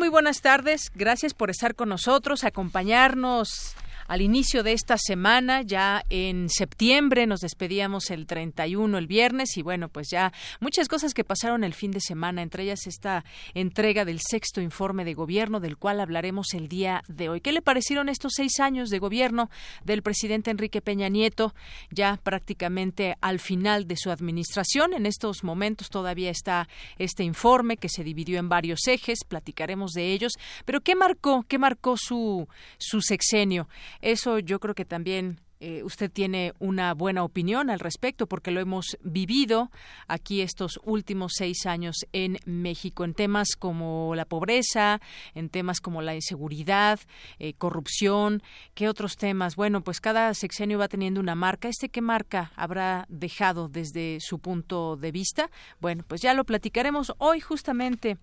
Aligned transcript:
Muy 0.00 0.08
buenas 0.08 0.40
tardes. 0.40 0.90
Gracias 0.94 1.34
por 1.34 1.50
estar 1.50 1.74
con 1.74 1.90
nosotros, 1.90 2.44
acompañarnos 2.44 3.76
al 4.10 4.22
inicio 4.22 4.64
de 4.64 4.72
esta 4.72 4.98
semana, 4.98 5.62
ya 5.62 6.04
en 6.10 6.48
septiembre, 6.48 7.28
nos 7.28 7.42
despedíamos 7.42 8.10
el 8.10 8.26
31 8.26 8.98
el 8.98 9.06
viernes 9.06 9.56
y 9.56 9.62
bueno, 9.62 9.88
pues 9.88 10.08
ya 10.10 10.32
muchas 10.58 10.88
cosas 10.88 11.14
que 11.14 11.22
pasaron 11.22 11.62
el 11.62 11.74
fin 11.74 11.92
de 11.92 12.00
semana, 12.00 12.42
entre 12.42 12.64
ellas 12.64 12.88
esta 12.88 13.24
entrega 13.54 14.04
del 14.04 14.18
sexto 14.18 14.60
informe 14.60 15.04
de 15.04 15.14
gobierno 15.14 15.60
del 15.60 15.76
cual 15.76 16.00
hablaremos 16.00 16.54
el 16.54 16.66
día 16.66 17.04
de 17.06 17.28
hoy. 17.28 17.40
¿Qué 17.40 17.52
le 17.52 17.62
parecieron 17.62 18.08
estos 18.08 18.32
seis 18.34 18.58
años 18.58 18.90
de 18.90 18.98
gobierno 18.98 19.48
del 19.84 20.02
presidente 20.02 20.50
Enrique 20.50 20.80
Peña 20.80 21.08
Nieto, 21.08 21.54
ya 21.92 22.18
prácticamente 22.20 23.16
al 23.20 23.38
final 23.38 23.86
de 23.86 23.96
su 23.96 24.10
administración? 24.10 24.92
En 24.92 25.06
estos 25.06 25.44
momentos 25.44 25.88
todavía 25.88 26.32
está 26.32 26.68
este 26.98 27.22
informe 27.22 27.76
que 27.76 27.88
se 27.88 28.02
dividió 28.02 28.40
en 28.40 28.48
varios 28.48 28.88
ejes, 28.88 29.20
platicaremos 29.22 29.92
de 29.92 30.12
ellos, 30.12 30.32
pero 30.64 30.80
¿qué 30.80 30.96
marcó, 30.96 31.44
qué 31.46 31.58
marcó 31.58 31.94
su, 31.96 32.48
su 32.76 33.02
sexenio? 33.02 33.68
Eso 34.00 34.38
yo 34.38 34.60
creo 34.60 34.74
que 34.74 34.84
también 34.84 35.40
eh, 35.60 35.82
usted 35.84 36.10
tiene 36.10 36.54
una 36.58 36.94
buena 36.94 37.22
opinión 37.22 37.68
al 37.68 37.80
respecto 37.80 38.26
porque 38.26 38.50
lo 38.50 38.60
hemos 38.60 38.96
vivido 39.02 39.70
aquí 40.08 40.40
estos 40.40 40.80
últimos 40.84 41.32
seis 41.36 41.66
años 41.66 41.96
en 42.12 42.38
México 42.46 43.04
en 43.04 43.12
temas 43.12 43.56
como 43.58 44.14
la 44.14 44.24
pobreza, 44.24 45.00
en 45.34 45.50
temas 45.50 45.80
como 45.80 46.00
la 46.00 46.14
inseguridad, 46.14 46.98
eh, 47.38 47.52
corrupción, 47.54 48.42
¿qué 48.74 48.88
otros 48.88 49.16
temas? 49.16 49.54
Bueno, 49.54 49.82
pues 49.82 50.00
cada 50.00 50.32
sexenio 50.32 50.78
va 50.78 50.88
teniendo 50.88 51.20
una 51.20 51.34
marca. 51.34 51.68
¿Este 51.68 51.90
qué 51.90 52.00
marca 52.00 52.52
habrá 52.56 53.04
dejado 53.10 53.68
desde 53.68 54.18
su 54.20 54.38
punto 54.38 54.96
de 54.96 55.12
vista? 55.12 55.50
Bueno, 55.80 56.04
pues 56.08 56.22
ya 56.22 56.32
lo 56.32 56.44
platicaremos 56.44 57.12
hoy 57.18 57.40
justamente 57.40 58.16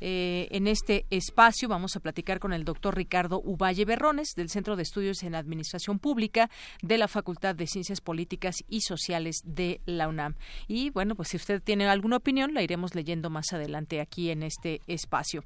eh, 0.00 0.48
en 0.50 0.66
este 0.66 1.06
espacio 1.10 1.68
vamos 1.68 1.96
a 1.96 2.00
platicar 2.00 2.38
con 2.40 2.52
el 2.52 2.64
doctor 2.64 2.96
Ricardo 2.96 3.40
Uvalle 3.44 3.84
Berrones 3.84 4.34
del 4.36 4.50
Centro 4.50 4.76
de 4.76 4.82
Estudios 4.82 5.22
en 5.22 5.34
Administración 5.34 5.98
Pública 5.98 6.50
de 6.84 6.98
la 6.98 7.08
Facultad 7.08 7.54
de 7.54 7.66
Ciencias 7.66 8.00
Políticas 8.00 8.56
y 8.68 8.82
Sociales 8.82 9.40
de 9.44 9.80
la 9.86 10.06
UNAM. 10.06 10.34
Y 10.68 10.90
bueno, 10.90 11.14
pues 11.14 11.28
si 11.28 11.38
usted 11.38 11.62
tiene 11.62 11.86
alguna 11.86 12.16
opinión, 12.16 12.52
la 12.52 12.62
iremos 12.62 12.94
leyendo 12.94 13.30
más 13.30 13.52
adelante 13.52 14.00
aquí 14.00 14.30
en 14.30 14.42
este 14.42 14.82
espacio. 14.86 15.44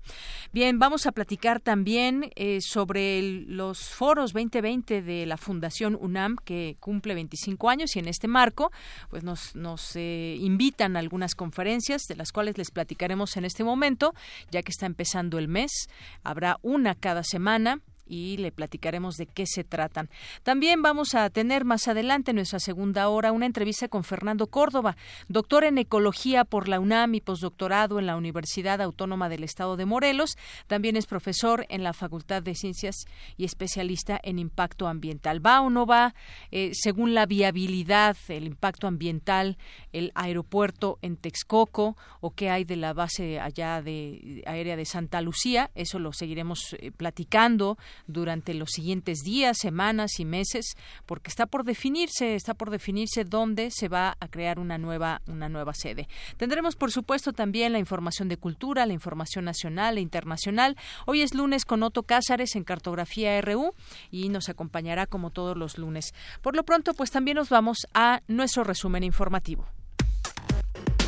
Bien, 0.53 0.79
vamos 0.79 1.07
a 1.07 1.13
platicar 1.13 1.61
también 1.61 2.31
eh, 2.35 2.61
sobre 2.61 3.23
los 3.23 3.89
foros 3.89 4.33
2020 4.33 5.03
de 5.03 5.27
la 5.27 5.37
Fundación 5.37 5.97
UNAM 6.01 6.37
que 6.45 6.77
cumple 6.81 7.15
25 7.15 7.71
años 7.71 7.95
y 7.95 8.01
en 8.01 8.09
este 8.09 8.27
marco 8.27 8.73
pues 9.09 9.23
nos, 9.23 9.55
nos 9.55 9.95
eh, 9.95 10.37
invitan 10.41 10.97
a 10.97 10.99
algunas 10.99 11.35
conferencias 11.37 12.03
de 12.09 12.17
las 12.17 12.33
cuales 12.33 12.59
les 12.59 12.73
platicaremos 12.73 13.37
en 13.37 13.45
este 13.45 13.63
momento 13.63 14.13
ya 14.51 14.63
que 14.63 14.73
está 14.73 14.87
empezando 14.87 15.39
el 15.39 15.47
mes. 15.47 15.89
Habrá 16.25 16.59
una 16.63 16.97
cada 16.97 17.23
semana 17.23 17.81
y 18.09 18.37
le 18.39 18.53
platicaremos 18.53 19.17
de 19.17 19.27
qué 19.27 19.47
se 19.47 19.65
tratan. 19.65 20.09
También 20.43 20.83
vamos 20.83 21.15
a 21.15 21.29
tener 21.31 21.65
más 21.65 21.89
adelante 21.89 22.31
en 22.31 22.37
nuestra 22.37 22.59
segunda 22.59 23.09
hora 23.09 23.33
una 23.33 23.47
entrevista 23.47 23.89
con 23.89 24.05
Fernando 24.05 24.47
Córdoba, 24.47 24.97
doctor 25.29 25.65
en 25.65 25.79
ecología 25.79 26.45
por 26.45 26.69
la 26.69 26.81
UNAM 26.81 27.15
y 27.15 27.21
postdoctorado 27.21 27.99
en 27.99 28.07
la 28.07 28.17
Universidad 28.17 28.81
Autónoma 28.81 29.29
del 29.29 29.45
Estado 29.45 29.77
de 29.77 29.87
Morelos. 29.87 30.37
También 30.67 30.97
es 30.97 31.07
profesor 31.07 31.67
en 31.69 31.83
la 31.83 31.93
Facultad 31.93 32.43
de 32.43 32.55
Ciencias 32.55 33.07
y 33.37 33.45
especialista 33.45 34.19
en 34.23 34.39
impacto 34.39 34.89
ambiental. 34.89 35.45
¿Va 35.45 35.61
o 35.61 35.71
no 35.71 35.87
va, 35.87 36.15
eh, 36.51 36.71
según 36.73 37.15
la 37.15 37.27
viabilidad, 37.27 38.17
el 38.29 38.47
impacto 38.47 38.87
ambiental, 38.87 39.59
el 39.93 40.13
aeropuerto 40.15 40.99
en 41.03 41.17
Texcoco 41.17 41.97
o 42.21 42.31
qué 42.31 42.51
hay 42.51 42.65
de 42.65 42.77
la 42.77 42.93
base 42.93 43.41
allá 43.41 43.83
de 43.83 44.43
aérea 44.47 44.77
de 44.77 44.85
Santa 44.85 45.21
Lucía? 45.21 45.71
Eso 45.75 45.99
lo 45.99 46.13
seguiremos 46.13 46.77
eh, 46.79 46.91
platicando 46.93 47.79
durante 48.07 48.55
los 48.55 48.71
siguientes 48.71 49.19
días, 49.21 49.59
semanas 49.59 50.19
y 50.19 50.25
meses, 50.25 50.77
porque 51.07 51.31
está 51.31 51.47
por 51.47 51.65
definirse, 51.65 52.35
está 52.35 52.55
por 52.55 52.71
definirse 52.71 53.25
dónde 53.25 53.71
se 53.71 53.89
va 53.89 54.17
a 54.21 54.29
crear 54.29 54.59
una 54.59 54.79
nueva, 54.79 55.23
una 55.27 55.49
nueva 55.49 55.75
sede. 55.75 56.09
Tendremos, 56.37 56.77
por 56.77 56.91
supuesto, 56.93 57.33
también 57.33 57.73
la 57.73 57.79
información 57.79 58.29
de 58.29 58.37
cultura, 58.37 58.87
la 58.87 58.93
información 58.93 59.45
nacional 59.45 59.99
e 59.99 60.01
internacional. 60.01 60.77
Hoy 61.07 61.23
es 61.23 61.35
lunes 61.35 61.65
con 61.65 61.83
Otto 61.83 62.03
Cázares 62.03 62.57
en 62.57 62.65
Cartografía 62.65 63.41
RU 63.41 63.75
y 64.11 64.29
nos 64.29 64.49
acompañará 64.49 65.07
como 65.07 65.31
todos 65.31 65.57
los 65.57 65.79
lunes. 65.79 66.15
Por 66.43 66.57
lo 66.57 66.65
pronto, 66.65 66.95
pues 66.95 67.11
también 67.11 67.37
nos 67.37 67.49
vamos 67.49 67.87
a 67.95 68.23
nuestro 68.29 68.65
resumen 68.65 69.05
informativo. 69.05 69.67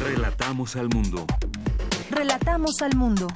Relatamos 0.01 0.77
al 0.77 0.89
mundo. 0.89 1.27
Relatamos 2.11 2.81
al 2.83 2.97
mundo. 2.97 3.29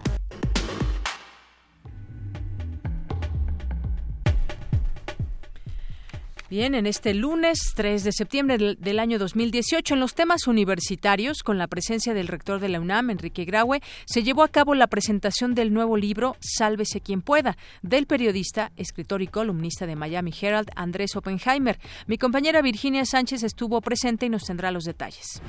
Bien, 6.54 6.76
en 6.76 6.86
este 6.86 7.14
lunes 7.14 7.72
3 7.74 8.04
de 8.04 8.12
septiembre 8.12 8.76
del, 8.78 8.98
año 9.00 9.18
2018, 9.18 9.94
en 9.94 9.98
los 9.98 10.14
temas 10.14 10.46
universitarios, 10.46 11.42
con 11.42 11.58
la 11.58 11.66
presencia 11.66 12.14
del 12.14 12.28
rector 12.28 12.60
de 12.60 12.68
la 12.68 12.78
UNAM, 12.78 13.10
Enrique 13.10 13.44
Graue, 13.44 13.82
se 14.04 14.22
llevó 14.22 14.44
a 14.44 14.48
cabo 14.48 14.76
la 14.76 14.86
presentación 14.86 15.56
del 15.56 15.74
nuevo 15.74 15.96
libro 15.96 16.36
Sálvese 16.38 17.00
quien 17.00 17.22
pueda, 17.22 17.56
del 17.82 18.06
periodista, 18.06 18.70
escritor 18.76 19.20
y 19.20 19.26
columnista 19.26 19.88
de 19.88 19.96
Miami 19.96 20.32
Herald, 20.40 20.70
Andrés 20.76 21.16
Oppenheimer. 21.16 21.80
Mi 22.06 22.18
compañera 22.18 22.62
Virginia 22.62 23.04
Sánchez 23.04 23.42
estuvo 23.42 23.80
presente 23.80 24.26
y 24.26 24.28
nos 24.28 24.44
tendrá 24.44 24.70
los 24.70 24.84
detalles. 24.84 25.42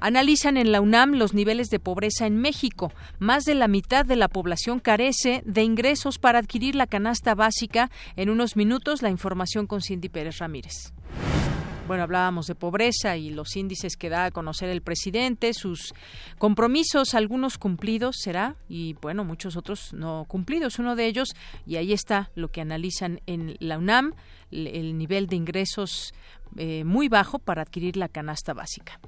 Analizan 0.00 0.56
en 0.56 0.70
la 0.72 0.80
UNAM 0.80 1.14
los 1.14 1.34
niveles 1.34 1.70
de 1.70 1.80
pobreza 1.80 2.26
en 2.26 2.36
México. 2.36 2.92
Más 3.18 3.44
de 3.44 3.54
la 3.54 3.68
mitad 3.68 4.06
de 4.06 4.16
la 4.16 4.28
población 4.28 4.78
carece 4.78 5.42
de 5.44 5.62
ingresos 5.62 6.18
para 6.18 6.38
adquirir 6.38 6.74
la 6.74 6.86
canasta 6.86 7.34
básica. 7.34 7.90
En 8.16 8.30
unos 8.30 8.56
minutos, 8.56 9.02
la 9.02 9.10
información 9.10 9.66
con 9.66 9.82
Cindy 9.82 10.08
Pérez 10.08 10.38
Ramírez 10.38 10.92
bueno, 11.88 12.02
hablábamos 12.02 12.46
de 12.46 12.54
pobreza 12.54 13.16
y 13.16 13.30
los 13.30 13.56
índices 13.56 13.96
que 13.96 14.10
da 14.10 14.26
a 14.26 14.30
conocer 14.30 14.68
el 14.68 14.82
presidente, 14.82 15.54
sus 15.54 15.94
compromisos, 16.36 17.14
algunos 17.14 17.56
cumplidos 17.56 18.16
será, 18.18 18.56
y 18.68 18.92
bueno, 19.00 19.24
muchos 19.24 19.56
otros 19.56 19.94
no 19.94 20.26
cumplidos. 20.28 20.78
Uno 20.78 20.96
de 20.96 21.06
ellos, 21.06 21.30
y 21.66 21.76
ahí 21.76 21.94
está 21.94 22.30
lo 22.34 22.48
que 22.48 22.60
analizan 22.60 23.22
en 23.26 23.56
la 23.58 23.78
UNAM, 23.78 24.12
el 24.50 24.98
nivel 24.98 25.28
de 25.28 25.36
ingresos 25.36 26.12
eh, 26.56 26.84
muy 26.84 27.08
bajo 27.08 27.38
para 27.38 27.62
adquirir 27.62 27.96
la 27.96 28.08
canasta 28.08 28.52
básica. 28.52 29.00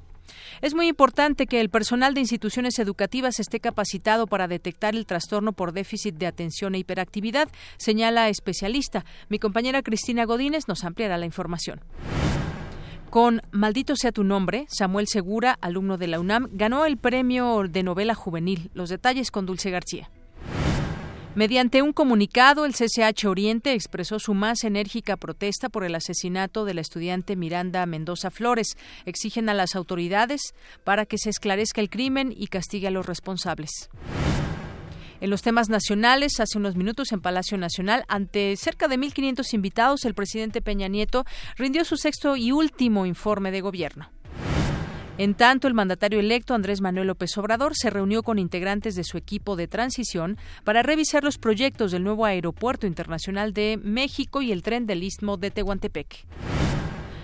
Es 0.60 0.74
muy 0.74 0.88
importante 0.88 1.46
que 1.46 1.60
el 1.60 1.70
personal 1.70 2.14
de 2.14 2.20
instituciones 2.20 2.78
educativas 2.78 3.40
esté 3.40 3.60
capacitado 3.60 4.26
para 4.26 4.48
detectar 4.48 4.94
el 4.94 5.06
trastorno 5.06 5.52
por 5.52 5.72
déficit 5.72 6.16
de 6.16 6.26
atención 6.26 6.74
e 6.74 6.78
hiperactividad, 6.78 7.48
señala 7.78 8.28
especialista. 8.28 9.04
Mi 9.28 9.38
compañera 9.38 9.82
Cristina 9.82 10.24
Godínez 10.24 10.68
nos 10.68 10.84
ampliará 10.84 11.18
la 11.18 11.26
información. 11.26 11.80
Con 13.10 13.42
Maldito 13.50 13.96
sea 13.96 14.12
tu 14.12 14.22
nombre, 14.22 14.66
Samuel 14.68 15.08
Segura, 15.08 15.58
alumno 15.60 15.98
de 15.98 16.06
la 16.06 16.20
UNAM, 16.20 16.48
ganó 16.52 16.86
el 16.86 16.96
premio 16.96 17.64
de 17.68 17.82
novela 17.82 18.14
juvenil. 18.14 18.70
Los 18.72 18.88
detalles 18.88 19.32
con 19.32 19.46
Dulce 19.46 19.70
García. 19.70 20.10
Mediante 21.36 21.80
un 21.80 21.92
comunicado, 21.92 22.64
el 22.64 22.74
CCH 22.74 23.26
Oriente 23.26 23.72
expresó 23.72 24.18
su 24.18 24.34
más 24.34 24.64
enérgica 24.64 25.16
protesta 25.16 25.68
por 25.68 25.84
el 25.84 25.94
asesinato 25.94 26.64
de 26.64 26.74
la 26.74 26.80
estudiante 26.80 27.36
Miranda 27.36 27.86
Mendoza 27.86 28.32
Flores. 28.32 28.76
Exigen 29.06 29.48
a 29.48 29.54
las 29.54 29.76
autoridades 29.76 30.40
para 30.82 31.06
que 31.06 31.18
se 31.18 31.30
esclarezca 31.30 31.80
el 31.80 31.88
crimen 31.88 32.34
y 32.36 32.48
castigue 32.48 32.88
a 32.88 32.90
los 32.90 33.06
responsables. 33.06 33.90
En 35.20 35.30
los 35.30 35.42
temas 35.42 35.68
nacionales, 35.68 36.40
hace 36.40 36.58
unos 36.58 36.74
minutos 36.74 37.12
en 37.12 37.20
Palacio 37.20 37.56
Nacional, 37.58 38.04
ante 38.08 38.56
cerca 38.56 38.88
de 38.88 38.98
1.500 38.98 39.54
invitados, 39.54 40.04
el 40.06 40.14
presidente 40.14 40.62
Peña 40.62 40.88
Nieto 40.88 41.24
rindió 41.56 41.84
su 41.84 41.96
sexto 41.96 42.36
y 42.36 42.50
último 42.50 43.06
informe 43.06 43.52
de 43.52 43.60
gobierno. 43.60 44.10
En 45.20 45.34
tanto, 45.34 45.68
el 45.68 45.74
mandatario 45.74 46.18
electo 46.18 46.54
Andrés 46.54 46.80
Manuel 46.80 47.08
López 47.08 47.36
Obrador 47.36 47.76
se 47.76 47.90
reunió 47.90 48.22
con 48.22 48.38
integrantes 48.38 48.94
de 48.94 49.04
su 49.04 49.18
equipo 49.18 49.54
de 49.54 49.68
transición 49.68 50.38
para 50.64 50.82
revisar 50.82 51.24
los 51.24 51.36
proyectos 51.36 51.92
del 51.92 52.04
nuevo 52.04 52.24
Aeropuerto 52.24 52.86
Internacional 52.86 53.52
de 53.52 53.78
México 53.82 54.40
y 54.40 54.50
el 54.50 54.62
tren 54.62 54.86
del 54.86 55.02
Istmo 55.02 55.36
de 55.36 55.50
Tehuantepec. 55.50 56.24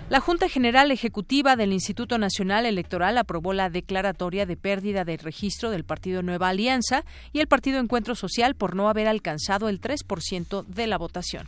La 0.09 0.19
Junta 0.19 0.47
General 0.47 0.91
Ejecutiva 0.91 1.55
del 1.55 1.73
Instituto 1.73 2.19
Nacional 2.19 2.67
Electoral 2.67 3.17
aprobó 3.17 3.53
la 3.53 3.71
declaratoria 3.71 4.45
de 4.45 4.57
pérdida 4.57 5.03
de 5.03 5.17
registro 5.17 5.71
del 5.71 5.83
Partido 5.83 6.21
Nueva 6.21 6.49
Alianza 6.49 7.03
y 7.33 7.39
el 7.39 7.47
Partido 7.47 7.79
Encuentro 7.79 8.13
Social 8.13 8.53
por 8.53 8.75
no 8.75 8.89
haber 8.89 9.07
alcanzado 9.07 9.69
el 9.69 9.81
3% 9.81 10.67
de 10.67 10.85
la 10.85 10.99
votación. 10.99 11.47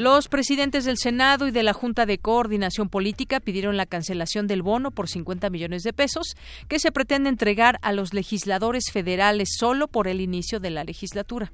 Los 0.00 0.28
presidentes 0.28 0.86
del 0.86 0.96
Senado 0.96 1.46
y 1.46 1.50
de 1.50 1.62
la 1.62 1.74
Junta 1.74 2.06
de 2.06 2.16
Coordinación 2.16 2.88
Política 2.88 3.38
pidieron 3.38 3.76
la 3.76 3.84
cancelación 3.84 4.46
del 4.46 4.62
bono 4.62 4.92
por 4.92 5.10
50 5.10 5.50
millones 5.50 5.82
de 5.82 5.92
pesos 5.92 6.36
que 6.68 6.78
se 6.78 6.90
pretende 6.90 7.28
entregar 7.28 7.78
a 7.82 7.92
los 7.92 8.14
legisladores 8.14 8.84
federales 8.90 9.50
solo 9.58 9.88
por 9.88 10.08
el 10.08 10.22
inicio 10.22 10.58
de 10.58 10.70
la 10.70 10.84
legislatura 10.84 11.52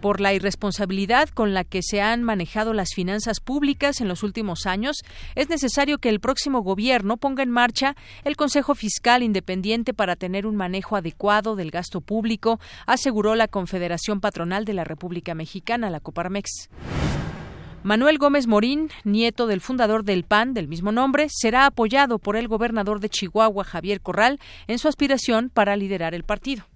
por 0.00 0.20
la 0.20 0.32
irresponsabilidad 0.32 1.28
con 1.28 1.54
la 1.54 1.64
que 1.64 1.82
se 1.82 2.00
han 2.00 2.22
manejado 2.22 2.72
las 2.72 2.90
finanzas 2.94 3.40
públicas 3.40 4.00
en 4.00 4.08
los 4.08 4.22
últimos 4.22 4.66
años, 4.66 5.02
es 5.34 5.48
necesario 5.48 5.98
que 5.98 6.08
el 6.08 6.20
próximo 6.20 6.60
gobierno 6.62 7.16
ponga 7.16 7.42
en 7.42 7.50
marcha 7.50 7.96
el 8.24 8.36
Consejo 8.36 8.74
Fiscal 8.74 9.22
Independiente 9.22 9.94
para 9.94 10.16
tener 10.16 10.46
un 10.46 10.56
manejo 10.56 10.96
adecuado 10.96 11.56
del 11.56 11.70
gasto 11.70 12.00
público, 12.00 12.60
aseguró 12.86 13.34
la 13.34 13.48
Confederación 13.48 14.20
Patronal 14.20 14.64
de 14.64 14.74
la 14.74 14.84
República 14.84 15.34
Mexicana, 15.34 15.90
la 15.90 16.00
Coparmex. 16.00 16.70
Manuel 17.82 18.18
Gómez 18.18 18.46
Morín, 18.46 18.90
nieto 19.04 19.46
del 19.46 19.62
fundador 19.62 20.04
del 20.04 20.24
PAN 20.24 20.52
del 20.52 20.68
mismo 20.68 20.92
nombre, 20.92 21.28
será 21.30 21.64
apoyado 21.64 22.18
por 22.18 22.36
el 22.36 22.46
gobernador 22.46 23.00
de 23.00 23.08
Chihuahua, 23.08 23.64
Javier 23.64 24.02
Corral, 24.02 24.38
en 24.66 24.78
su 24.78 24.86
aspiración 24.86 25.48
para 25.48 25.76
liderar 25.76 26.14
el 26.14 26.24
partido. 26.24 26.69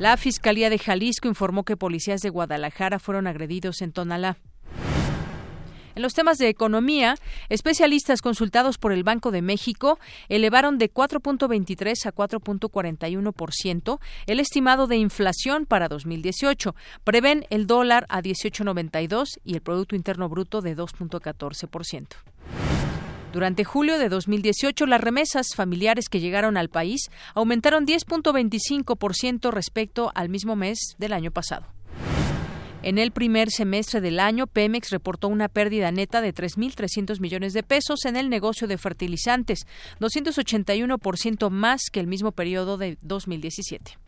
La 0.00 0.16
Fiscalía 0.16 0.70
de 0.70 0.78
Jalisco 0.78 1.28
informó 1.28 1.62
que 1.64 1.76
policías 1.76 2.22
de 2.22 2.30
Guadalajara 2.30 2.98
fueron 2.98 3.26
agredidos 3.26 3.82
en 3.82 3.92
Tonalá. 3.92 4.38
En 5.94 6.00
los 6.00 6.14
temas 6.14 6.38
de 6.38 6.48
economía, 6.48 7.16
especialistas 7.50 8.22
consultados 8.22 8.78
por 8.78 8.92
el 8.92 9.04
Banco 9.04 9.30
de 9.30 9.42
México 9.42 9.98
elevaron 10.30 10.78
de 10.78 10.90
4.23 10.90 12.06
a 12.06 12.14
4.41% 12.14 14.00
el 14.24 14.40
estimado 14.40 14.86
de 14.86 14.96
inflación 14.96 15.66
para 15.66 15.88
2018. 15.88 16.74
Prevén 17.04 17.44
el 17.50 17.66
dólar 17.66 18.06
a 18.08 18.22
18.92 18.22 19.38
y 19.44 19.52
el 19.52 19.60
Producto 19.60 19.96
Interno 19.96 20.30
Bruto 20.30 20.62
de 20.62 20.74
2.14%. 20.78 22.06
Durante 23.32 23.62
julio 23.62 23.98
de 23.98 24.08
2018, 24.08 24.86
las 24.86 25.00
remesas 25.00 25.54
familiares 25.54 26.08
que 26.08 26.18
llegaron 26.18 26.56
al 26.56 26.68
país 26.68 27.10
aumentaron 27.34 27.86
10.25% 27.86 29.52
respecto 29.52 30.10
al 30.16 30.28
mismo 30.28 30.56
mes 30.56 30.96
del 30.98 31.12
año 31.12 31.30
pasado. 31.30 31.66
En 32.82 32.98
el 32.98 33.12
primer 33.12 33.50
semestre 33.50 34.00
del 34.00 34.18
año, 34.18 34.46
Pemex 34.46 34.90
reportó 34.90 35.28
una 35.28 35.48
pérdida 35.48 35.92
neta 35.92 36.20
de 36.20 36.34
3.300 36.34 37.20
millones 37.20 37.52
de 37.52 37.62
pesos 37.62 38.04
en 38.04 38.16
el 38.16 38.30
negocio 38.30 38.66
de 38.66 38.78
fertilizantes, 38.78 39.66
281% 40.00 41.50
más 41.50 41.82
que 41.92 42.00
el 42.00 42.06
mismo 42.06 42.32
periodo 42.32 42.78
de 42.78 42.98
2017. 43.02 43.98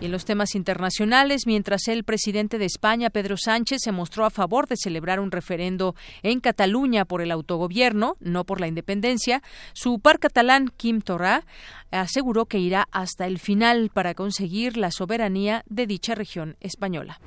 Y 0.00 0.04
en 0.04 0.12
los 0.12 0.24
temas 0.24 0.54
internacionales, 0.54 1.42
mientras 1.46 1.88
el 1.88 2.04
presidente 2.04 2.58
de 2.58 2.66
España, 2.66 3.10
Pedro 3.10 3.36
Sánchez, 3.36 3.80
se 3.82 3.90
mostró 3.90 4.24
a 4.24 4.30
favor 4.30 4.68
de 4.68 4.76
celebrar 4.76 5.18
un 5.18 5.32
referendo 5.32 5.96
en 6.22 6.38
Cataluña 6.38 7.04
por 7.04 7.20
el 7.20 7.32
autogobierno, 7.32 8.16
no 8.20 8.44
por 8.44 8.60
la 8.60 8.68
independencia, 8.68 9.42
su 9.72 9.98
par 9.98 10.20
catalán, 10.20 10.70
Quim 10.76 11.00
Torra, 11.00 11.44
aseguró 11.90 12.46
que 12.46 12.58
irá 12.58 12.86
hasta 12.92 13.26
el 13.26 13.40
final 13.40 13.90
para 13.92 14.14
conseguir 14.14 14.76
la 14.76 14.92
soberanía 14.92 15.64
de 15.68 15.88
dicha 15.88 16.14
región 16.14 16.56
española. 16.60 17.20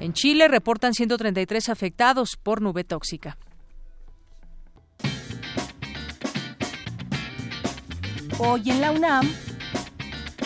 En 0.00 0.12
Chile 0.12 0.48
reportan 0.48 0.92
133 0.92 1.68
afectados 1.70 2.38
por 2.42 2.60
nube 2.60 2.84
tóxica. 2.84 3.38
Hoy 8.38 8.70
en 8.70 8.80
la 8.80 8.92
UNAM, 8.92 9.30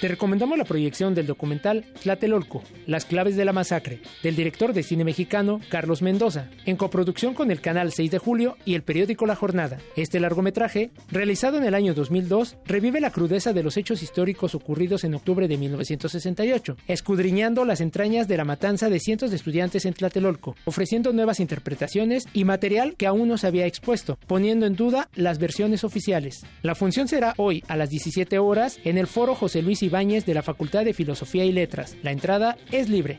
Te 0.00 0.08
recomendamos 0.08 0.58
la 0.58 0.64
proyección 0.64 1.14
del 1.14 1.26
documental 1.26 1.86
Tlatelolco, 2.02 2.62
Las 2.86 3.06
claves 3.06 3.34
de 3.34 3.46
la 3.46 3.54
masacre, 3.54 4.02
del 4.22 4.36
director 4.36 4.74
de 4.74 4.82
cine 4.82 5.04
mexicano 5.04 5.58
Carlos 5.70 6.02
Mendoza, 6.02 6.50
en 6.66 6.76
coproducción 6.76 7.32
con 7.32 7.50
el 7.50 7.62
canal 7.62 7.92
6 7.92 8.10
de 8.10 8.18
julio 8.18 8.58
y 8.66 8.74
el 8.74 8.82
periódico 8.82 9.24
La 9.24 9.36
Jornada. 9.36 9.78
Este 9.96 10.20
largometraje, 10.20 10.90
realizado 11.10 11.56
en 11.56 11.64
el 11.64 11.74
año 11.74 11.94
2002, 11.94 12.56
revive 12.66 13.00
la 13.00 13.10
crudeza 13.10 13.54
de 13.54 13.62
los 13.62 13.78
hechos 13.78 14.02
históricos 14.02 14.54
ocurridos 14.54 15.02
en 15.04 15.14
octubre 15.14 15.48
de 15.48 15.56
1968, 15.56 16.76
escudriñando 16.88 17.64
las 17.64 17.80
entrañas 17.80 18.28
de 18.28 18.36
la 18.36 18.44
matanza 18.44 18.90
de 18.90 19.00
cientos 19.00 19.30
de 19.30 19.36
estudiantes 19.36 19.86
en 19.86 19.94
Tlatelolco, 19.94 20.56
ofreciendo 20.66 21.14
nuevas 21.14 21.40
interpretaciones 21.40 22.24
y 22.34 22.44
material 22.44 22.96
que 22.98 23.06
aún 23.06 23.28
no 23.28 23.38
se 23.38 23.46
había 23.46 23.64
expuesto, 23.64 24.18
poniendo 24.26 24.66
en 24.66 24.76
duda 24.76 25.08
las 25.14 25.38
versiones 25.38 25.84
oficiales. 25.84 26.44
La 26.60 26.74
función 26.74 27.08
será 27.08 27.32
hoy 27.38 27.64
a 27.66 27.76
las 27.76 27.88
17 27.88 28.38
horas 28.38 28.78
en 28.84 28.98
el 28.98 29.06
foro 29.06 29.34
José 29.34 29.62
Luis 29.62 29.85
Ibáñez 29.86 30.26
de 30.26 30.34
la 30.34 30.42
Facultad 30.42 30.84
de 30.84 30.92
Filosofía 30.92 31.44
y 31.44 31.52
Letras. 31.52 31.96
La 32.02 32.12
entrada 32.12 32.56
es 32.70 32.88
libre. 32.88 33.18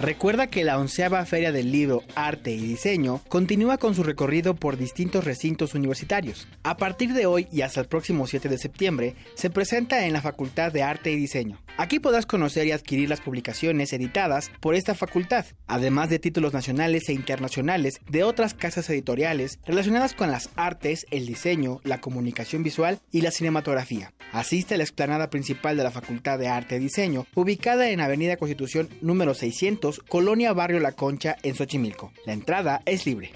Recuerda 0.00 0.46
que 0.46 0.64
la 0.64 0.78
onceava 0.78 1.22
Feria 1.26 1.52
del 1.52 1.70
Libro, 1.70 2.02
Arte 2.14 2.52
y 2.52 2.58
Diseño 2.58 3.20
continúa 3.28 3.76
con 3.76 3.94
su 3.94 4.02
recorrido 4.02 4.54
por 4.54 4.78
distintos 4.78 5.24
recintos 5.24 5.74
universitarios. 5.74 6.48
A 6.62 6.78
partir 6.78 7.12
de 7.12 7.26
hoy 7.26 7.48
y 7.52 7.60
hasta 7.60 7.82
el 7.82 7.86
próximo 7.86 8.26
7 8.26 8.48
de 8.48 8.56
septiembre, 8.56 9.14
se 9.34 9.50
presenta 9.50 10.06
en 10.06 10.14
la 10.14 10.22
Facultad 10.22 10.72
de 10.72 10.82
Arte 10.82 11.10
y 11.10 11.16
Diseño. 11.16 11.58
Aquí 11.76 12.00
podrás 12.00 12.24
conocer 12.24 12.66
y 12.66 12.72
adquirir 12.72 13.10
las 13.10 13.20
publicaciones 13.20 13.92
editadas 13.92 14.50
por 14.60 14.74
esta 14.74 14.94
facultad, 14.94 15.44
además 15.66 16.08
de 16.08 16.18
títulos 16.18 16.54
nacionales 16.54 17.10
e 17.10 17.12
internacionales 17.12 18.00
de 18.08 18.24
otras 18.24 18.54
casas 18.54 18.88
editoriales 18.88 19.58
relacionadas 19.66 20.14
con 20.14 20.30
las 20.30 20.48
artes, 20.56 21.06
el 21.10 21.26
diseño, 21.26 21.80
la 21.84 22.00
comunicación 22.00 22.62
visual 22.62 23.00
y 23.12 23.20
la 23.20 23.30
cinematografía. 23.30 24.14
Asiste 24.32 24.74
a 24.74 24.78
la 24.78 24.84
explanada 24.84 25.28
principal 25.28 25.76
de 25.76 25.82
la 25.82 25.90
Facultad 25.90 26.38
de 26.38 26.48
Arte 26.48 26.76
y 26.76 26.78
Diseño, 26.78 27.26
ubicada 27.34 27.90
en 27.90 28.00
Avenida 28.00 28.36
Constitución 28.36 28.88
número 29.00 29.34
600, 29.40 30.00
Colonia 30.08 30.52
Barrio 30.52 30.80
La 30.80 30.92
Concha, 30.92 31.36
en 31.42 31.54
Xochimilco. 31.54 32.12
La 32.26 32.32
entrada 32.32 32.82
es 32.86 33.06
libre. 33.06 33.32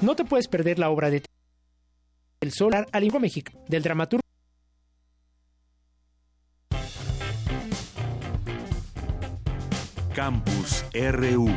No 0.00 0.16
te 0.16 0.24
puedes 0.24 0.48
perder 0.48 0.78
la 0.78 0.90
obra 0.90 1.10
de 1.10 1.22
El 2.40 2.52
Solar 2.52 2.88
al 2.92 3.04
México, 3.20 3.52
del 3.68 3.82
dramaturgo 3.82 4.22
Campus 10.14 10.84
RU. 10.92 11.48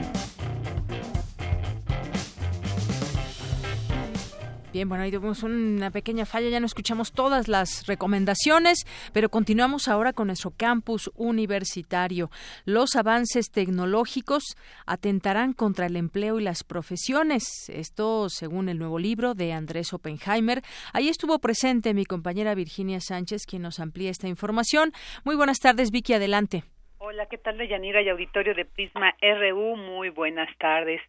Bien, 4.75 4.89
bueno, 4.89 5.05
ahí 5.05 5.12
tuvimos 5.12 5.41
una 5.41 5.89
pequeña 5.89 6.25
falla, 6.25 6.50
ya 6.50 6.60
no 6.60 6.65
escuchamos 6.65 7.13
todas 7.13 7.48
las 7.48 7.88
recomendaciones, 7.88 8.86
pero 9.13 9.29
continuamos 9.29 9.88
ahora 9.88 10.12
con 10.12 10.27
nuestro 10.27 10.51
campus 10.51 11.10
universitario. 11.15 12.29
Los 12.65 12.98
avances 12.98 13.51
tecnológicos 13.51 14.44
atentarán 14.86 15.53
contra 15.53 15.86
el 15.86 15.96
empleo 15.96 16.41
y 16.41 16.44
las 16.44 16.65
profesiones. 16.65 17.70
Esto 17.70 18.27
según 18.27 18.67
el 18.67 18.77
nuevo 18.77 19.00
libro 19.00 19.34
de 19.34 19.53
Andrés 19.53 19.94
Oppenheimer. 19.94 20.62
Ahí 20.91 21.08
estuvo 21.08 21.39
presente 21.39 21.94
mi 21.94 22.03
compañera 22.03 22.53
Virginia 22.53 23.00
Sánchez, 23.00 23.44
quien 23.46 23.62
nos 23.62 23.79
amplía 23.79 24.12
esta 24.12 24.27
información. 24.27 24.91
Muy 25.24 25.38
buenas 25.38 25.60
tardes, 25.60 25.89
Vicky, 25.89 26.12
adelante. 26.12 26.65
Hola, 27.07 27.27
¿qué 27.27 27.38
tal, 27.38 27.59
Deyanira 27.59 28.01
y 28.01 28.09
auditorio 28.09 28.55
de 28.55 28.65
Prisma 28.65 29.13
RU? 29.21 29.75
Muy 29.75 30.09
buenas 30.09 30.50
tardes. 30.57 31.00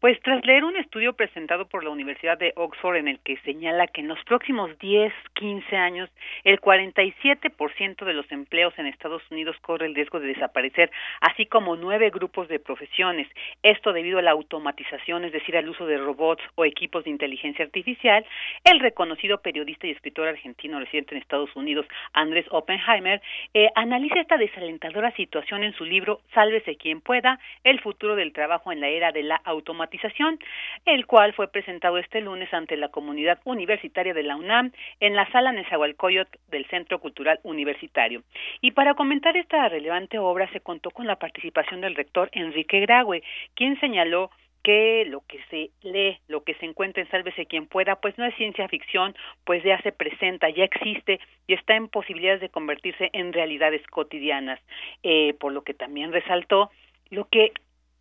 Pues 0.00 0.20
tras 0.22 0.44
leer 0.44 0.64
un 0.64 0.76
estudio 0.76 1.12
presentado 1.12 1.68
por 1.68 1.84
la 1.84 1.90
Universidad 1.90 2.36
de 2.36 2.52
Oxford 2.56 2.96
en 2.96 3.06
el 3.06 3.20
que 3.20 3.36
señala 3.44 3.86
que 3.86 4.00
en 4.00 4.08
los 4.08 4.18
próximos 4.24 4.76
10, 4.80 5.12
15 5.34 5.76
años 5.76 6.10
el 6.42 6.60
47% 6.60 8.04
de 8.04 8.12
los 8.14 8.30
empleos 8.32 8.74
en 8.78 8.86
Estados 8.86 9.22
Unidos 9.30 9.54
corre 9.62 9.86
el 9.86 9.94
riesgo 9.94 10.18
de 10.18 10.26
desaparecer, 10.26 10.90
así 11.20 11.46
como 11.46 11.76
nueve 11.76 12.10
grupos 12.10 12.48
de 12.48 12.58
profesiones. 12.58 13.28
Esto 13.62 13.92
debido 13.92 14.18
a 14.18 14.22
la 14.22 14.32
automatización, 14.32 15.24
es 15.24 15.30
decir, 15.30 15.56
al 15.56 15.68
uso 15.68 15.86
de 15.86 15.98
robots 15.98 16.42
o 16.56 16.64
equipos 16.64 17.04
de 17.04 17.10
inteligencia 17.10 17.64
artificial, 17.64 18.26
el 18.64 18.80
reconocido 18.80 19.38
periodista 19.38 19.86
y 19.86 19.92
escritor 19.92 20.26
argentino 20.26 20.80
residente 20.80 21.14
en 21.14 21.22
Estados 21.22 21.54
Unidos, 21.54 21.86
Andrés 22.12 22.44
Oppenheimer, 22.50 23.22
eh, 23.54 23.68
analiza 23.76 24.18
esta 24.18 24.36
desalentadora 24.36 25.12
situación 25.12 25.43
en 25.50 25.74
su 25.74 25.84
libro 25.84 26.20
Sálvese 26.32 26.76
quien 26.76 27.00
pueda, 27.00 27.38
el 27.64 27.80
futuro 27.80 28.16
del 28.16 28.32
trabajo 28.32 28.72
en 28.72 28.80
la 28.80 28.88
era 28.88 29.12
de 29.12 29.22
la 29.22 29.36
automatización, 29.44 30.38
el 30.86 31.06
cual 31.06 31.34
fue 31.34 31.48
presentado 31.48 31.98
este 31.98 32.20
lunes 32.20 32.52
ante 32.52 32.76
la 32.76 32.88
comunidad 32.88 33.38
universitaria 33.44 34.14
de 34.14 34.22
la 34.22 34.36
UNAM 34.36 34.72
en 35.00 35.14
la 35.14 35.30
sala 35.30 35.52
Nezahualcóyotl 35.52 36.38
del 36.48 36.66
Centro 36.66 36.98
Cultural 36.98 37.40
Universitario. 37.42 38.22
Y 38.60 38.72
para 38.72 38.94
comentar 38.94 39.36
esta 39.36 39.68
relevante 39.68 40.18
obra 40.18 40.50
se 40.52 40.60
contó 40.60 40.90
con 40.90 41.06
la 41.06 41.16
participación 41.16 41.82
del 41.82 41.94
rector 41.94 42.30
Enrique 42.32 42.80
Graue, 42.80 43.22
quien 43.54 43.78
señaló 43.80 44.30
que 44.64 45.04
lo 45.06 45.20
que 45.28 45.38
se 45.50 45.70
lee, 45.82 46.18
lo 46.26 46.42
que 46.42 46.54
se 46.54 46.64
encuentra 46.64 47.02
en 47.02 47.10
Sálvese 47.10 47.46
quien 47.46 47.66
pueda, 47.66 47.96
pues 47.96 48.16
no 48.16 48.24
es 48.24 48.34
ciencia 48.34 48.66
ficción, 48.66 49.14
pues 49.44 49.62
ya 49.62 49.80
se 49.82 49.92
presenta, 49.92 50.48
ya 50.48 50.64
existe 50.64 51.20
y 51.46 51.52
está 51.52 51.76
en 51.76 51.88
posibilidades 51.88 52.40
de 52.40 52.48
convertirse 52.48 53.10
en 53.12 53.32
realidades 53.34 53.86
cotidianas. 53.88 54.58
Eh, 55.02 55.34
por 55.38 55.52
lo 55.52 55.62
que 55.62 55.74
también 55.74 56.12
resaltó 56.12 56.70
lo 57.10 57.28
que 57.28 57.52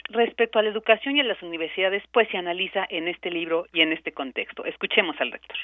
respecto 0.09 0.57
a 0.57 0.63
la 0.63 0.69
educación 0.69 1.17
y 1.17 1.19
a 1.19 1.25
las 1.25 1.41
universidades, 1.43 2.01
pues 2.13 2.29
se 2.29 2.37
analiza 2.37 2.85
en 2.89 3.09
este 3.09 3.29
libro 3.29 3.67
y 3.73 3.81
en 3.81 3.91
este 3.91 4.13
contexto. 4.13 4.65
Escuchemos 4.65 5.17
al 5.19 5.31
rector. 5.31 5.57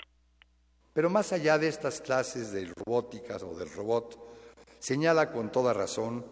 Pero 0.93 1.09
más 1.09 1.31
allá 1.31 1.57
de 1.57 1.69
estas 1.69 2.01
clases 2.01 2.51
de 2.51 2.67
robótica 2.75 3.37
o 3.37 3.57
del 3.57 3.69
robot, 3.73 4.19
señala 4.79 5.31
con 5.31 5.49
toda 5.49 5.73
razón 5.73 6.25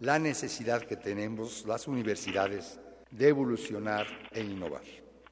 la 0.00 0.18
necesidad 0.18 0.82
que 0.82 0.96
tenemos 0.96 1.66
las 1.66 1.86
universidades 1.86 2.80
de 3.10 3.28
evolucionar 3.28 4.06
e 4.32 4.42
innovar. 4.42 4.82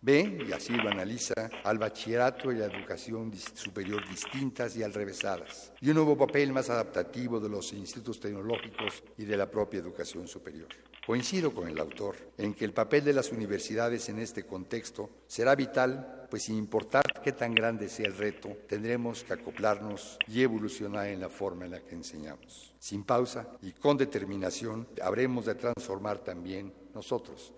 Ve, 0.04 0.44
y 0.46 0.52
así 0.52 0.74
lo 0.74 0.90
analiza, 0.90 1.32
al 1.64 1.78
bachillerato 1.78 2.52
y 2.52 2.56
la 2.56 2.66
educación 2.66 3.32
superior 3.54 4.06
distintas 4.06 4.76
y 4.76 4.82
alrevesadas, 4.82 5.72
y 5.80 5.88
un 5.88 5.94
nuevo 5.94 6.14
papel 6.14 6.52
más 6.52 6.68
adaptativo 6.68 7.40
de 7.40 7.48
los 7.48 7.72
institutos 7.72 8.20
tecnológicos 8.20 9.02
y 9.16 9.24
de 9.24 9.38
la 9.38 9.50
propia 9.50 9.80
educación 9.80 10.28
superior. 10.28 10.68
Coincido 11.06 11.54
con 11.54 11.68
el 11.68 11.78
autor 11.78 12.16
en 12.36 12.52
que 12.52 12.66
el 12.66 12.74
papel 12.74 13.02
de 13.02 13.14
las 13.14 13.32
universidades 13.32 14.10
en 14.10 14.18
este 14.18 14.44
contexto 14.44 15.08
será 15.26 15.54
vital, 15.54 16.26
pues 16.28 16.42
sin 16.42 16.56
importar 16.56 17.22
qué 17.22 17.32
tan 17.32 17.54
grande 17.54 17.88
sea 17.88 18.06
el 18.06 18.16
reto, 18.18 18.50
tendremos 18.68 19.24
que 19.24 19.32
acoplarnos 19.32 20.18
y 20.26 20.42
evolucionar 20.42 21.06
en 21.06 21.20
la 21.20 21.30
forma 21.30 21.64
en 21.64 21.70
la 21.70 21.80
que 21.80 21.94
enseñamos. 21.94 22.74
Sin 22.78 23.04
pausa 23.04 23.48
y 23.62 23.72
con 23.72 23.96
determinación 23.96 24.86
habremos 25.02 25.46
de 25.46 25.54
transformar 25.54 26.18
también 26.18 26.74
nosotros 26.94 27.54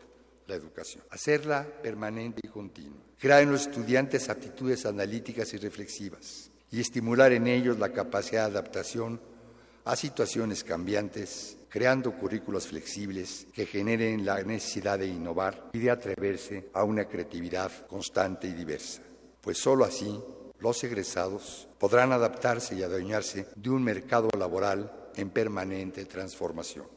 la 0.47 0.55
educación, 0.55 1.03
hacerla 1.11 1.67
permanente 1.83 2.41
y 2.45 2.49
continua, 2.49 2.99
crear 3.19 3.43
en 3.43 3.53
los 3.53 3.63
estudiantes 3.63 4.29
aptitudes 4.29 4.87
analíticas 4.87 5.53
y 5.55 5.59
reflexivas 5.59 6.51
y 6.71 6.81
estimular 6.81 7.33
en 7.33 7.47
ellos 7.47 7.79
la 7.79 7.93
capacidad 7.93 8.51
de 8.51 8.59
adaptación 8.59 9.21
a 9.85 9.97
situaciones 9.97 10.65
cambiantes 10.65 11.57
creando 11.69 12.13
currículos 12.13 12.69
flexibles 12.69 13.47
que 13.53 13.67
generen 13.67 14.25
la 14.25 14.43
necesidad 14.43 14.99
de 14.99 15.09
innovar 15.09 15.69
y 15.75 15.79
de 15.79 15.91
atreverse 15.91 16.71
a 16.73 16.85
una 16.85 17.07
creatividad 17.07 17.71
constante 17.87 18.49
y 18.49 18.55
diversa, 18.55 19.03
pues 19.43 19.59
sólo 19.59 19.85
así 19.85 20.19
los 20.59 20.83
egresados 20.85 21.69
podrán 21.79 22.13
adaptarse 22.13 22.77
y 22.77 22.83
adueñarse 22.83 23.49
de 23.55 23.71
un 23.71 23.83
mercado 23.83 24.31
laboral 24.39 25.11
en 25.17 25.29
permanente 25.29 26.07
transformación. 26.07 26.96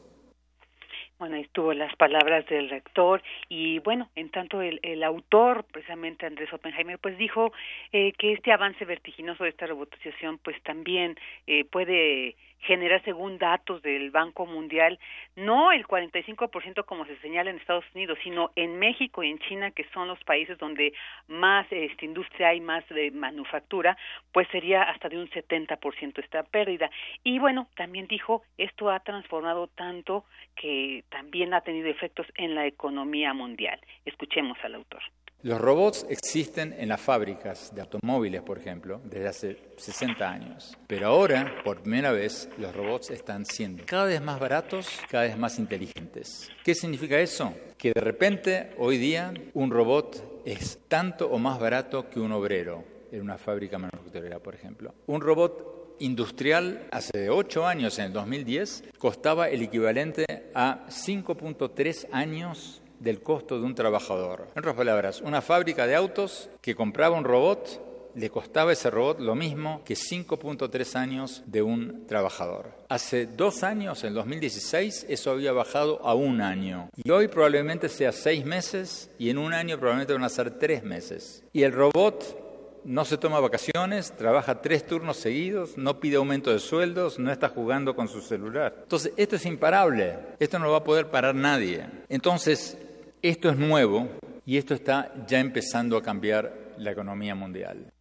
Bueno, 1.20 1.36
ahí 1.36 1.42
estuvo 1.42 1.74
las 1.74 1.94
palabras 1.96 2.46
del 2.46 2.70
rector 2.70 3.22
y 3.50 3.78
bueno, 3.80 4.08
en 4.16 4.30
tanto 4.30 4.62
el, 4.62 4.80
el 4.82 5.02
autor, 5.02 5.64
precisamente 5.64 6.24
Andrés 6.24 6.50
Oppenheimer, 6.50 6.98
pues 6.98 7.18
dijo 7.18 7.52
eh, 7.92 8.12
que 8.12 8.32
este 8.32 8.52
avance 8.52 8.86
vertiginoso 8.86 9.44
de 9.44 9.50
esta 9.50 9.66
robotización 9.66 10.38
pues 10.38 10.56
también 10.62 11.18
eh, 11.46 11.66
puede 11.66 12.36
genera, 12.60 13.00
según 13.02 13.38
datos 13.38 13.82
del 13.82 14.10
Banco 14.10 14.46
Mundial, 14.46 14.98
no 15.36 15.72
el 15.72 15.86
45% 15.86 16.84
como 16.84 17.06
se 17.06 17.16
señala 17.18 17.50
en 17.50 17.56
Estados 17.56 17.84
Unidos, 17.94 18.18
sino 18.22 18.50
en 18.56 18.78
México 18.78 19.22
y 19.22 19.30
en 19.30 19.38
China, 19.38 19.70
que 19.70 19.84
son 19.92 20.08
los 20.08 20.22
países 20.24 20.58
donde 20.58 20.92
más 21.28 21.66
este, 21.70 22.04
industria 22.04 22.48
hay, 22.48 22.60
más 22.60 22.86
de 22.88 23.10
manufactura, 23.10 23.96
pues 24.32 24.48
sería 24.48 24.82
hasta 24.82 25.08
de 25.08 25.18
un 25.18 25.28
70% 25.30 26.18
esta 26.22 26.42
pérdida. 26.42 26.90
Y 27.24 27.38
bueno, 27.38 27.68
también 27.76 28.06
dijo, 28.06 28.42
esto 28.58 28.90
ha 28.90 29.00
transformado 29.00 29.68
tanto 29.68 30.24
que 30.56 31.04
también 31.08 31.54
ha 31.54 31.62
tenido 31.62 31.88
efectos 31.88 32.26
en 32.36 32.54
la 32.54 32.66
economía 32.66 33.32
mundial. 33.32 33.80
Escuchemos 34.04 34.58
al 34.62 34.74
autor. 34.74 35.02
Los 35.42 35.58
robots 35.58 36.04
existen 36.10 36.74
en 36.78 36.90
las 36.90 37.00
fábricas 37.00 37.74
de 37.74 37.80
automóviles, 37.80 38.42
por 38.42 38.58
ejemplo, 38.58 39.00
desde 39.04 39.26
hace 39.26 39.56
60 39.78 40.30
años. 40.30 40.76
Pero 40.86 41.06
ahora, 41.06 41.62
por 41.64 41.80
primera 41.80 42.12
vez, 42.12 42.50
los 42.58 42.76
robots 42.76 43.08
están 43.08 43.46
siendo 43.46 43.84
cada 43.86 44.04
vez 44.04 44.20
más 44.20 44.38
baratos, 44.38 44.86
cada 45.08 45.24
vez 45.24 45.38
más 45.38 45.58
inteligentes. 45.58 46.50
¿Qué 46.62 46.74
significa 46.74 47.18
eso? 47.18 47.54
Que 47.78 47.92
de 47.94 48.02
repente, 48.02 48.74
hoy 48.76 48.98
día, 48.98 49.32
un 49.54 49.70
robot 49.70 50.42
es 50.44 50.78
tanto 50.88 51.30
o 51.30 51.38
más 51.38 51.58
barato 51.58 52.10
que 52.10 52.20
un 52.20 52.32
obrero 52.32 52.84
en 53.10 53.22
una 53.22 53.38
fábrica 53.38 53.78
manufacturera, 53.78 54.40
por 54.40 54.54
ejemplo. 54.54 54.94
Un 55.06 55.22
robot 55.22 55.96
industrial 56.00 56.86
hace 56.92 57.30
8 57.30 57.66
años, 57.66 57.98
en 57.98 58.04
el 58.06 58.12
2010, 58.12 58.84
costaba 58.98 59.48
el 59.48 59.62
equivalente 59.62 60.50
a 60.54 60.84
5.3 60.88 62.08
años 62.12 62.82
del 63.00 63.20
costo 63.20 63.58
de 63.58 63.64
un 63.64 63.74
trabajador. 63.74 64.48
En 64.54 64.60
otras 64.60 64.76
palabras, 64.76 65.20
una 65.20 65.42
fábrica 65.42 65.86
de 65.86 65.96
autos 65.96 66.48
que 66.60 66.76
compraba 66.76 67.16
un 67.16 67.24
robot 67.24 67.90
le 68.14 68.30
costaba 68.30 68.72
ese 68.72 68.90
robot 68.90 69.20
lo 69.20 69.34
mismo 69.34 69.82
que 69.84 69.94
5.3 69.94 70.96
años 70.96 71.42
de 71.46 71.62
un 71.62 72.06
trabajador. 72.06 72.70
Hace 72.88 73.26
dos 73.26 73.62
años, 73.62 74.02
en 74.04 74.14
2016, 74.14 75.06
eso 75.08 75.30
había 75.30 75.52
bajado 75.52 76.04
a 76.04 76.14
un 76.14 76.40
año. 76.40 76.90
Y 76.96 77.10
hoy 77.10 77.28
probablemente 77.28 77.88
sea 77.88 78.12
seis 78.12 78.44
meses 78.44 79.10
y 79.18 79.30
en 79.30 79.38
un 79.38 79.52
año 79.52 79.78
probablemente 79.78 80.12
van 80.12 80.24
a 80.24 80.28
ser 80.28 80.58
tres 80.58 80.82
meses. 80.82 81.44
Y 81.52 81.62
el 81.62 81.72
robot 81.72 82.80
no 82.84 83.04
se 83.04 83.18
toma 83.18 83.40
vacaciones, 83.40 84.12
trabaja 84.16 84.62
tres 84.62 84.86
turnos 84.86 85.18
seguidos, 85.18 85.76
no 85.76 86.00
pide 86.00 86.16
aumento 86.16 86.50
de 86.50 86.58
sueldos, 86.58 87.18
no 87.18 87.30
está 87.30 87.48
jugando 87.48 87.94
con 87.94 88.08
su 88.08 88.20
celular. 88.20 88.74
Entonces, 88.82 89.12
esto 89.16 89.36
es 89.36 89.46
imparable, 89.46 90.16
esto 90.38 90.58
no 90.58 90.66
lo 90.66 90.72
va 90.72 90.78
a 90.78 90.84
poder 90.84 91.08
parar 91.08 91.34
nadie. 91.34 91.86
Entonces, 92.08 92.78
esto 93.22 93.50
es 93.50 93.56
nuevo 93.56 94.08
y 94.46 94.56
esto 94.56 94.74
está 94.74 95.12
ya 95.26 95.40
empezando 95.40 95.96
a 95.96 96.02
cambiar 96.02 96.52
la 96.78 96.90
economía 96.90 97.34
mundial. 97.34 97.92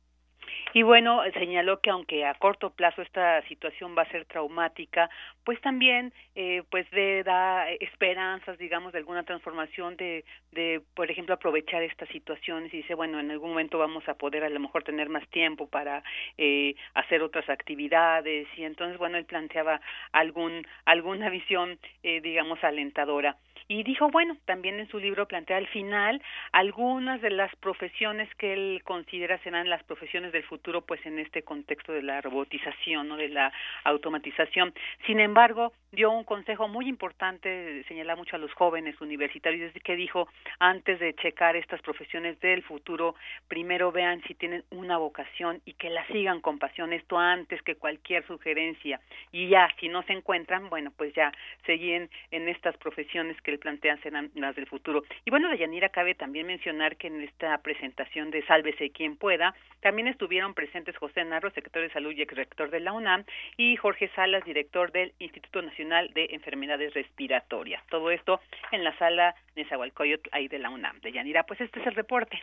Y 0.73 0.83
bueno, 0.83 1.21
señaló 1.33 1.79
que 1.79 1.89
aunque 1.89 2.25
a 2.25 2.35
corto 2.35 2.69
plazo 2.69 3.01
esta 3.01 3.41
situación 3.47 3.95
va 3.97 4.03
a 4.03 4.11
ser 4.11 4.25
traumática, 4.25 5.09
pues 5.43 5.59
también 5.61 6.13
eh, 6.35 6.61
pues 6.69 6.85
da 7.25 7.71
esperanzas, 7.71 8.57
digamos, 8.59 8.91
de 8.91 8.99
alguna 8.99 9.23
transformación 9.23 9.97
de, 9.97 10.23
de, 10.51 10.81
por 10.93 11.09
ejemplo, 11.09 11.33
aprovechar 11.33 11.81
estas 11.81 12.07
situaciones 12.09 12.71
y 12.71 12.77
dice, 12.77 12.93
bueno, 12.93 13.19
en 13.19 13.31
algún 13.31 13.49
momento 13.49 13.79
vamos 13.79 14.07
a 14.07 14.13
poder 14.13 14.43
a 14.43 14.49
lo 14.49 14.59
mejor 14.59 14.83
tener 14.83 15.09
más 15.09 15.27
tiempo 15.29 15.67
para 15.67 16.03
eh, 16.37 16.75
hacer 16.93 17.23
otras 17.23 17.49
actividades. 17.49 18.47
Y 18.55 18.63
entonces, 18.63 18.99
bueno, 18.99 19.17
él 19.17 19.25
planteaba 19.25 19.81
algún 20.11 20.67
alguna 20.85 21.29
visión, 21.31 21.79
eh, 22.03 22.21
digamos, 22.21 22.63
alentadora 22.63 23.37
y 23.69 23.83
dijo, 23.83 24.09
bueno, 24.09 24.35
también 24.45 24.79
en 24.79 24.89
su 24.89 24.97
libro 24.97 25.27
plantea 25.27 25.57
al 25.57 25.67
final 25.67 26.21
algunas 26.51 27.21
de 27.21 27.29
las 27.29 27.55
profesiones 27.57 28.27
que 28.35 28.53
él 28.53 28.81
considera 28.83 29.37
serán 29.43 29.69
las 29.69 29.83
profesiones 29.83 30.31
del 30.31 30.43
futuro, 30.43 30.81
pues 30.81 31.05
en 31.05 31.19
este 31.19 31.43
contexto 31.43 31.93
de 31.93 32.01
la 32.01 32.19
robotización, 32.19 33.11
o 33.11 33.15
de 33.15 33.29
la 33.29 33.53
automatización. 33.83 34.73
Sin 35.05 35.19
embargo, 35.19 35.71
dio 35.91 36.09
un 36.09 36.23
consejo 36.23 36.67
muy 36.67 36.89
importante, 36.89 37.83
señala 37.87 38.15
mucho 38.15 38.35
a 38.35 38.39
los 38.39 38.51
jóvenes 38.53 38.99
universitarios, 39.01 39.71
que 39.83 39.95
dijo, 39.95 40.27
antes 40.57 40.99
de 40.99 41.13
checar 41.13 41.55
estas 41.55 41.81
profesiones 41.83 42.39
del 42.39 42.63
futuro, 42.63 43.13
primero 43.47 43.91
vean 43.91 44.23
si 44.23 44.33
tienen 44.33 44.63
una 44.71 44.97
vocación 44.97 45.61
y 45.65 45.73
que 45.73 45.91
la 45.91 46.05
sigan 46.07 46.41
con 46.41 46.57
pasión, 46.57 46.91
esto 46.91 47.19
antes 47.19 47.61
que 47.61 47.75
cualquier 47.75 48.25
sugerencia. 48.25 48.99
Y 49.31 49.47
ya, 49.49 49.69
si 49.79 49.89
no 49.89 50.01
se 50.03 50.13
encuentran, 50.13 50.69
bueno, 50.69 50.91
pues 50.97 51.13
ya 51.13 51.31
seguir 51.67 52.09
en 52.31 52.49
estas 52.49 52.75
profesiones 52.77 53.39
que 53.43 53.58
plantean 53.59 54.01
serán 54.01 54.31
las 54.35 54.55
del 54.55 54.65
futuro. 54.65 55.03
Y 55.25 55.29
bueno, 55.29 55.49
de 55.49 55.57
Yanira 55.57 55.89
cabe 55.89 56.15
también 56.15 56.47
mencionar 56.47 56.97
que 56.97 57.07
en 57.07 57.21
esta 57.21 57.57
presentación 57.59 58.31
de 58.31 58.45
Sálvese 58.45 58.89
quien 58.89 59.17
pueda, 59.17 59.53
también 59.81 60.07
estuvieron 60.07 60.53
presentes 60.53 60.97
José 60.97 61.23
Narro, 61.25 61.51
secretario 61.51 61.87
de 61.87 61.93
Salud 61.93 62.11
y 62.11 62.21
ex 62.21 62.35
rector 62.35 62.69
de 62.69 62.79
la 62.79 62.93
UNAM, 62.93 63.23
y 63.57 63.75
Jorge 63.75 64.09
Salas, 64.15 64.43
director 64.45 64.91
del 64.91 65.13
Instituto 65.19 65.61
Nacional 65.61 66.11
de 66.13 66.29
Enfermedades 66.31 66.93
Respiratorias. 66.93 67.85
Todo 67.87 68.11
esto 68.11 68.41
en 68.71 68.83
la 68.83 68.97
sala 68.97 69.35
Nezahualcóyotl 69.55 70.29
ahí 70.31 70.47
de 70.47 70.59
la 70.59 70.69
UNAM. 70.69 70.99
De 71.01 71.11
Yanira, 71.11 71.43
pues 71.43 71.61
este 71.61 71.79
es 71.79 71.87
el 71.87 71.95
reporte. 71.95 72.41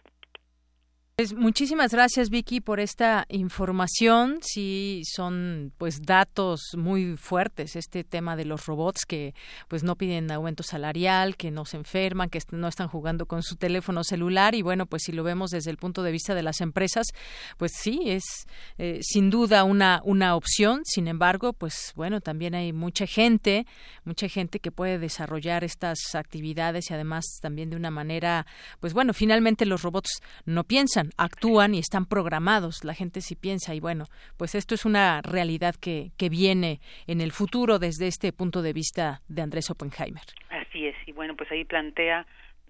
Pues 1.18 1.32
muchísimas 1.32 1.92
gracias 1.92 2.28
Vicky 2.28 2.60
por 2.60 2.78
esta 2.78 3.24
información. 3.30 4.40
Sí, 4.42 5.00
son 5.10 5.72
pues 5.78 6.02
datos 6.02 6.60
muy 6.76 7.16
fuertes 7.16 7.74
este 7.74 8.04
tema 8.04 8.36
de 8.36 8.44
los 8.44 8.66
robots 8.66 9.06
que 9.06 9.34
pues 9.66 9.82
no 9.82 9.96
piden 9.96 10.30
aumento 10.30 10.62
salarial, 10.62 11.38
que 11.38 11.50
no 11.50 11.64
se 11.64 11.78
enferman, 11.78 12.28
que 12.28 12.38
no 12.50 12.68
están 12.68 12.88
jugando 12.88 13.24
con 13.24 13.42
su 13.42 13.56
teléfono 13.56 14.04
celular 14.04 14.54
y 14.54 14.60
bueno 14.60 14.84
pues 14.84 15.04
si 15.06 15.12
lo 15.12 15.24
vemos 15.24 15.52
desde 15.52 15.70
el 15.70 15.78
punto 15.78 16.02
de 16.02 16.12
vista 16.12 16.34
de 16.34 16.42
las 16.42 16.60
empresas 16.60 17.06
pues 17.56 17.72
sí 17.74 18.00
es 18.04 18.24
eh, 18.76 18.98
sin 19.00 19.30
duda 19.30 19.64
una 19.64 20.02
una 20.04 20.36
opción. 20.36 20.82
Sin 20.84 21.08
embargo 21.08 21.54
pues 21.54 21.94
bueno 21.96 22.20
también 22.20 22.54
hay 22.54 22.74
mucha 22.74 23.06
gente 23.06 23.66
mucha 24.04 24.28
gente 24.28 24.60
que 24.60 24.70
puede 24.70 24.98
desarrollar 24.98 25.64
estas 25.64 26.14
actividades 26.14 26.90
y 26.90 26.92
además 26.92 27.24
también 27.40 27.70
de 27.70 27.76
una 27.76 27.90
manera 27.90 28.44
pues 28.80 28.92
bueno 28.92 29.14
finalmente 29.14 29.64
los 29.64 29.80
robots 29.80 30.20
no 30.44 30.62
piensan 30.64 31.05
actúan 31.16 31.74
y 31.74 31.78
están 31.78 32.06
programados. 32.06 32.84
La 32.84 32.94
gente 32.94 33.20
sí 33.20 33.34
piensa 33.34 33.74
y 33.74 33.80
bueno, 33.80 34.06
pues 34.36 34.54
esto 34.54 34.74
es 34.74 34.84
una 34.84 35.22
realidad 35.22 35.74
que, 35.74 36.10
que 36.16 36.28
viene 36.28 36.80
en 37.06 37.20
el 37.20 37.32
futuro 37.32 37.78
desde 37.78 38.06
este 38.06 38.32
punto 38.32 38.62
de 38.62 38.72
vista 38.72 39.20
de 39.28 39.42
Andrés 39.42 39.70
Oppenheimer. 39.70 40.22
Así 40.50 40.86
es, 40.86 40.96
y 41.06 41.12
bueno, 41.12 41.36
pues 41.36 41.50
ahí 41.50 41.64
plantea 41.64 42.26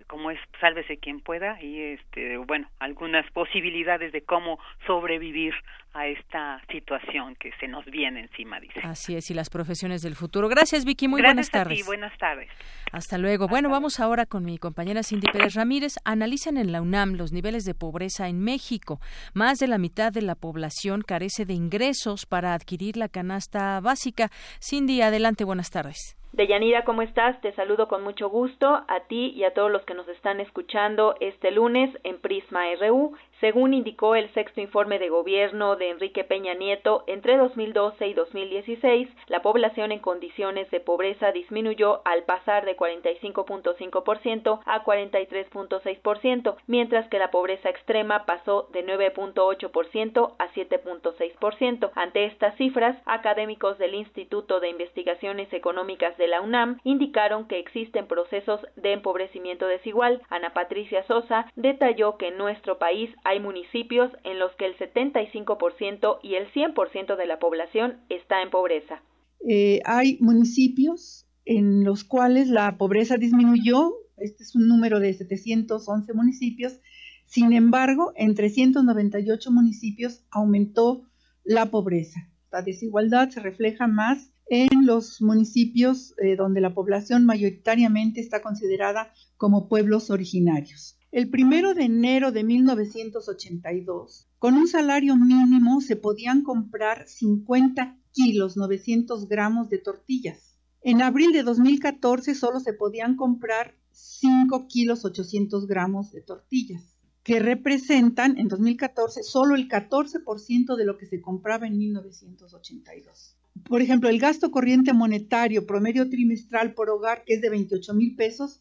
como 0.07 0.31
es 0.31 0.39
sálvese 0.61 0.99
quien 0.99 1.21
pueda 1.21 1.61
y 1.63 1.81
este 1.81 2.37
bueno 2.39 2.69
algunas 2.79 3.31
posibilidades 3.33 4.13
de 4.13 4.23
cómo 4.23 4.59
sobrevivir 4.87 5.55
a 5.93 6.07
esta 6.07 6.61
situación 6.71 7.37
que 7.37 7.53
se 7.59 7.69
nos 7.69 7.85
viene 7.87 8.21
encima 8.21 8.61
dice. 8.61 8.81
Así 8.83 9.17
es 9.17 9.31
y 9.31 9.35
las 9.35 9.49
profesiones 9.49 10.03
del 10.03 10.15
futuro. 10.15 10.49
Gracias 10.49 10.85
Vicky. 10.85 11.09
Muy 11.09 11.23
buenas 11.23 11.51
tardes. 11.51 11.83
a 11.83 11.87
buenas 11.87 12.17
tardes. 12.19 12.51
Hasta 12.93 13.17
luego. 13.17 13.49
Bueno 13.49 13.71
vamos 13.71 13.99
ahora 13.99 14.27
con 14.27 14.45
mi 14.45 14.59
compañera 14.59 15.03
Cindy 15.03 15.29
Pérez 15.33 15.55
Ramírez. 15.55 15.95
Analizan 16.05 16.59
en 16.59 16.73
la 16.73 16.83
UNAM 16.83 17.15
los 17.15 17.33
niveles 17.33 17.65
de 17.65 17.75
pobreza 17.75 18.29
en 18.29 18.41
México. 18.41 19.01
Más 19.33 19.59
de 19.59 19.69
la 19.69 19.79
mitad 19.79 20.13
de 20.13 20.23
la 20.23 20.35
población 20.35 21.03
carece 21.03 21.47
de 21.47 21.55
ingresos 21.55 22.27
para 22.27 22.53
adquirir 22.53 22.97
la 22.97 23.09
canasta 23.09 23.81
básica. 23.81 24.31
Cindy 24.61 25.01
adelante. 25.01 25.45
Buenas 25.45 25.71
tardes 25.71 26.16
Deyanira, 26.37 26.85
¿cómo 26.85 27.01
estás? 27.01 27.41
Te 27.41 27.53
saludo 27.53 27.89
con 27.89 28.05
mucho 28.05 28.29
gusto 28.29 28.85
a 28.89 29.01
ti 29.09 29.33
y 29.35 29.45
a 29.45 29.55
todos 29.55 29.71
los 29.71 29.83
que 29.87 29.95
nos 29.95 30.07
están 30.07 30.39
escuchando 30.39 31.15
este 31.19 31.51
lunes 31.51 31.89
en 32.05 32.19
Prisma 32.19 32.65
RU. 32.79 33.17
Según 33.41 33.75
indicó 33.75 34.15
el 34.15 34.33
sexto 34.33 34.63
informe 34.63 34.99
de 34.99 35.11
gobierno 35.11 35.77
de 35.77 35.91
Enrique 35.91 36.25
Peña 36.25 36.55
Nieto, 36.55 37.05
entre 37.07 37.37
2012 37.37 38.07
y 38.07 38.15
2016, 38.15 39.11
la 39.27 39.43
población 39.43 39.93
en 39.93 39.99
condiciones 39.99 40.71
de 40.71 40.81
pobreza 40.81 41.33
disminuyó 41.33 42.01
al 42.07 42.23
pasar 42.23 42.65
de 42.65 42.79
45.5% 42.79 44.61
a 44.65 44.85
43.6%, 44.85 46.57
mientras 46.67 47.09
que 47.09 47.19
la 47.19 47.31
pobreza 47.31 47.69
extrema 47.69 48.25
pasó 48.25 48.69
de 48.73 48.87
9.8% 48.87 50.35
a 50.39 50.49
7.6%. 50.55 51.91
Ante 51.95 52.25
estas 52.25 52.57
cifras, 52.57 52.97
académicos 53.05 53.77
del 53.77 53.95
Instituto 53.95 54.61
de 54.61 54.71
Investigaciones 54.71 55.53
Económicas 55.53 56.17
de 56.17 56.29
la 56.29 56.41
UNAM 56.41 56.79
indicaron 56.85 57.47
que 57.47 57.59
existen 57.59 58.07
procesos 58.07 58.67
de 58.77 58.93
empobrecimiento 58.93 59.67
desigual. 59.67 60.23
Ana 60.31 60.55
Patricia 60.55 61.03
Sosa 61.05 61.53
detalló 61.55 62.17
que 62.17 62.29
en 62.29 62.39
nuestro 62.39 62.79
país 62.79 63.11
hay 63.27 63.41
municipios 63.41 64.13
en 64.23 64.39
los 64.39 64.53
que 64.55 64.67
el 64.67 64.77
75% 64.79 66.21
y 66.23 66.37
el 66.37 66.47
100% 66.53 67.17
de 67.17 67.27
la 67.27 67.41
población 67.41 67.97
está 68.09 68.41
en 68.41 68.51
pobreza. 68.51 69.03
Eh, 69.49 69.81
hay 69.85 70.17
municipios 70.21 71.27
en 71.45 71.83
los 71.83 72.05
cuales 72.05 72.49
la 72.49 72.79
pobreza 72.79 73.17
disminuyó, 73.17 73.95
este 74.17 74.45
es 74.45 74.55
un 74.55 74.69
número 74.69 75.01
de 75.01 75.13
711 75.13 76.13
municipios, 76.15 76.81
sin 77.27 77.53
embargo, 77.53 78.13
en 78.15 78.37
398 78.37 79.51
municipios 79.51 80.25
aumentó 80.31 81.03
la 81.43 81.67
pobreza. 81.67 82.31
La 82.53 82.63
desigualdad 82.63 83.31
se 83.31 83.41
refleja 83.41 83.89
más 83.89 84.31
en 84.49 84.87
los 84.87 85.21
municipios 85.21 86.15
eh, 86.23 86.37
donde 86.37 86.61
la 86.61 86.75
población 86.75 87.27
mayoritariamente 87.27 88.21
está 88.21 88.41
considerada 88.41 89.13
como 89.37 89.69
pueblos 89.69 90.11
originarios. 90.11 90.96
El 91.13 91.31
primero 91.31 91.75
de 91.75 91.85
enero 91.85 92.33
de 92.33 92.45
1982, 92.45 94.29
con 94.39 94.55
un 94.55 94.69
salario 94.69 95.17
mínimo 95.17 95.81
se 95.81 95.97
podían 95.97 96.43
comprar 96.43 97.09
50 97.09 97.99
kilos 98.13 98.57
900 98.57 99.29
gramos 99.29 99.71
de 99.71 99.79
tortillas. 99.79 100.59
En 100.83 101.03
abril 101.03 101.33
de 101.33 101.43
2014 101.43 102.35
solo 102.35 102.61
se 102.61 102.73
podían 102.73 103.17
comprar 103.17 103.75
5 103.93 104.67
kilos 104.69 105.05
800 105.05 105.67
gramos 105.67 106.13
de 106.13 106.21
tortillas, 106.23 106.99
que 107.23 107.39
representan 107.39 108.39
en 108.39 108.49
2014 108.49 109.23
solo 109.23 109.55
el 109.55 109.69
14% 109.69 110.77
de 110.77 110.85
lo 110.85 110.99
que 110.99 111.07
se 111.07 111.21
compraba 111.21 111.67
en 111.67 111.79
1982 111.79 113.37
por 113.69 113.83
ejemplo, 113.83 114.09
el 114.09 114.21
gasto 114.21 114.51
corriente 114.51 114.93
monetario 114.93 115.67
promedio 115.67 116.09
trimestral 116.09 116.75
por 116.75 116.91
hogar, 116.91 117.25
que 117.25 117.35
es 117.35 117.41
de 117.41 117.51
28 117.51 117.95
mil 117.95 118.15
pesos, 118.15 118.61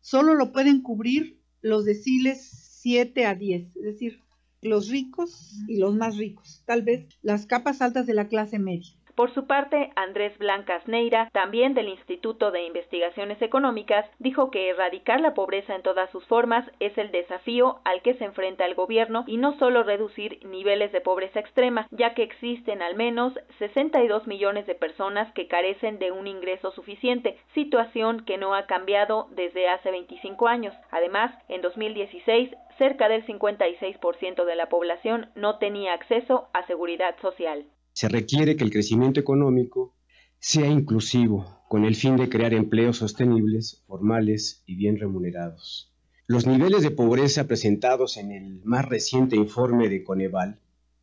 solo 0.00 0.34
lo 0.34 0.52
pueden 0.52 0.82
cubrir 0.82 1.39
los 1.62 1.84
deciles 1.84 2.40
7 2.80 3.26
a 3.26 3.34
10, 3.34 3.76
es 3.76 3.82
decir, 3.82 4.20
los 4.62 4.88
ricos 4.88 5.52
y 5.68 5.78
los 5.78 5.94
más 5.94 6.16
ricos, 6.16 6.62
tal 6.66 6.82
vez 6.82 7.06
las 7.22 7.46
capas 7.46 7.82
altas 7.82 8.06
de 8.06 8.14
la 8.14 8.28
clase 8.28 8.58
media. 8.58 8.92
Por 9.20 9.34
su 9.34 9.46
parte, 9.46 9.92
Andrés 9.96 10.38
Blancas 10.38 10.88
Neira, 10.88 11.28
también 11.34 11.74
del 11.74 11.88
Instituto 11.88 12.50
de 12.50 12.62
Investigaciones 12.62 13.42
Económicas, 13.42 14.06
dijo 14.18 14.50
que 14.50 14.70
erradicar 14.70 15.20
la 15.20 15.34
pobreza 15.34 15.74
en 15.74 15.82
todas 15.82 16.08
sus 16.08 16.24
formas 16.24 16.64
es 16.80 16.96
el 16.96 17.10
desafío 17.10 17.80
al 17.84 18.00
que 18.00 18.14
se 18.14 18.24
enfrenta 18.24 18.64
el 18.64 18.74
gobierno 18.74 19.24
y 19.26 19.36
no 19.36 19.58
solo 19.58 19.82
reducir 19.82 20.42
niveles 20.46 20.90
de 20.92 21.02
pobreza 21.02 21.38
extrema, 21.38 21.86
ya 21.90 22.14
que 22.14 22.22
existen 22.22 22.80
al 22.80 22.94
menos 22.94 23.34
62 23.58 24.26
millones 24.26 24.66
de 24.66 24.74
personas 24.74 25.30
que 25.34 25.48
carecen 25.48 25.98
de 25.98 26.12
un 26.12 26.26
ingreso 26.26 26.70
suficiente, 26.70 27.36
situación 27.52 28.24
que 28.24 28.38
no 28.38 28.54
ha 28.54 28.64
cambiado 28.64 29.28
desde 29.32 29.68
hace 29.68 29.90
25 29.90 30.48
años. 30.48 30.74
Además, 30.90 31.30
en 31.48 31.60
2016, 31.60 32.56
cerca 32.78 33.10
del 33.10 33.26
56% 33.26 34.46
de 34.46 34.54
la 34.54 34.70
población 34.70 35.28
no 35.34 35.58
tenía 35.58 35.92
acceso 35.92 36.48
a 36.54 36.66
seguridad 36.66 37.16
social 37.20 37.66
se 38.00 38.08
requiere 38.08 38.56
que 38.56 38.64
el 38.64 38.70
crecimiento 38.70 39.20
económico 39.20 39.94
sea 40.38 40.66
inclusivo, 40.66 41.60
con 41.68 41.84
el 41.84 41.94
fin 41.94 42.16
de 42.16 42.30
crear 42.30 42.54
empleos 42.54 42.96
sostenibles, 42.96 43.82
formales 43.86 44.62
y 44.64 44.74
bien 44.74 44.96
remunerados. 44.96 45.92
Los 46.26 46.46
niveles 46.46 46.80
de 46.80 46.92
pobreza 46.92 47.46
presentados 47.46 48.16
en 48.16 48.32
el 48.32 48.62
más 48.64 48.86
reciente 48.86 49.36
informe 49.36 49.90
de 49.90 50.02
Coneval, 50.02 50.60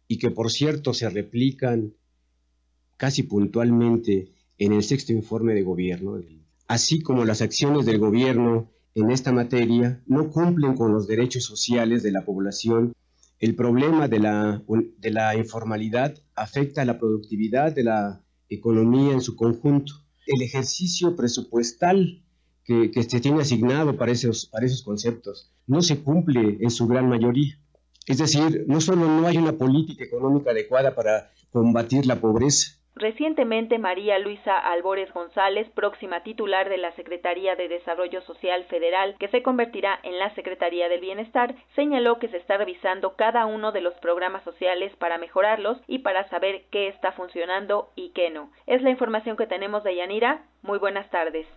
y 0.07 0.17
que 0.17 0.31
por 0.31 0.49
cierto 0.49 0.95
se 0.95 1.07
replican 1.07 1.93
casi 2.97 3.21
puntualmente 3.21 4.33
en 4.57 4.73
el 4.73 4.81
sexto 4.81 5.13
informe 5.13 5.53
de 5.53 5.61
gobierno, 5.61 6.19
así 6.67 7.03
como 7.03 7.25
las 7.25 7.43
acciones 7.43 7.85
del 7.85 7.99
gobierno 7.99 8.71
en 8.95 9.11
esta 9.11 9.31
materia, 9.31 10.01
no 10.07 10.31
cumplen 10.31 10.73
con 10.73 10.93
los 10.93 11.07
derechos 11.07 11.43
sociales 11.43 12.01
de 12.01 12.11
la 12.11 12.25
población 12.25 12.93
el 13.37 13.55
problema 13.55 14.07
de 14.07 14.17
la, 14.17 14.63
la 15.03 15.35
informalidad 15.35 16.17
afecta 16.37 16.83
a 16.83 16.85
la 16.85 16.97
productividad 16.97 17.73
de 17.73 17.83
la 17.83 18.23
economía 18.47 19.11
en 19.11 19.21
su 19.21 19.35
conjunto. 19.35 19.93
El 20.25 20.41
ejercicio 20.41 21.15
presupuestal 21.15 22.23
que, 22.63 22.91
que, 22.91 23.03
se 23.03 23.19
tiene 23.19 23.41
asignado 23.41 23.97
para 23.97 24.11
esos, 24.11 24.45
para 24.45 24.65
esos 24.65 24.83
conceptos 24.83 25.51
no 25.65 25.81
se 25.81 25.99
cumple 26.01 26.57
en 26.61 26.69
su 26.69 26.87
gran 26.87 27.09
mayoría. 27.09 27.59
Es 28.05 28.19
decir, 28.19 28.63
no 28.67 28.79
solo 28.79 29.05
no 29.05 29.27
hay 29.27 29.37
una 29.37 29.57
política 29.57 30.05
económica 30.05 30.51
adecuada 30.51 30.95
para 30.95 31.31
combatir 31.51 32.05
la 32.05 32.21
pobreza, 32.21 32.76
Recientemente, 32.99 33.77
María 33.77 34.17
Luisa 34.17 34.57
Albores 34.57 35.13
González, 35.13 35.69
próxima 35.75 36.23
titular 36.23 36.67
de 36.67 36.77
la 36.77 36.91
Secretaría 36.95 37.55
de 37.55 37.67
Desarrollo 37.67 38.21
Social 38.21 38.65
Federal, 38.65 39.15
que 39.19 39.27
se 39.27 39.43
convertirá 39.43 39.99
en 40.01 40.17
la 40.17 40.33
Secretaría 40.33 40.89
del 40.89 41.01
Bienestar, 41.01 41.53
señaló 41.75 42.17
que 42.17 42.27
se 42.29 42.37
está 42.37 42.57
revisando 42.57 43.15
cada 43.15 43.45
uno 43.45 43.71
de 43.71 43.81
los 43.81 43.93
programas 43.95 44.43
sociales 44.43 44.95
para 44.97 45.19
mejorarlos 45.19 45.77
y 45.87 45.99
para 45.99 46.27
saber 46.29 46.63
qué 46.71 46.87
está 46.87 47.11
funcionando 47.11 47.91
y 47.95 48.09
qué 48.13 48.31
no. 48.31 48.51
Es 48.65 48.81
la 48.81 48.89
información 48.89 49.37
que 49.37 49.45
tenemos 49.45 49.83
de 49.83 49.95
Yanira. 49.95 50.41
Muy 50.63 50.79
buenas 50.79 51.09
tardes. 51.11 51.47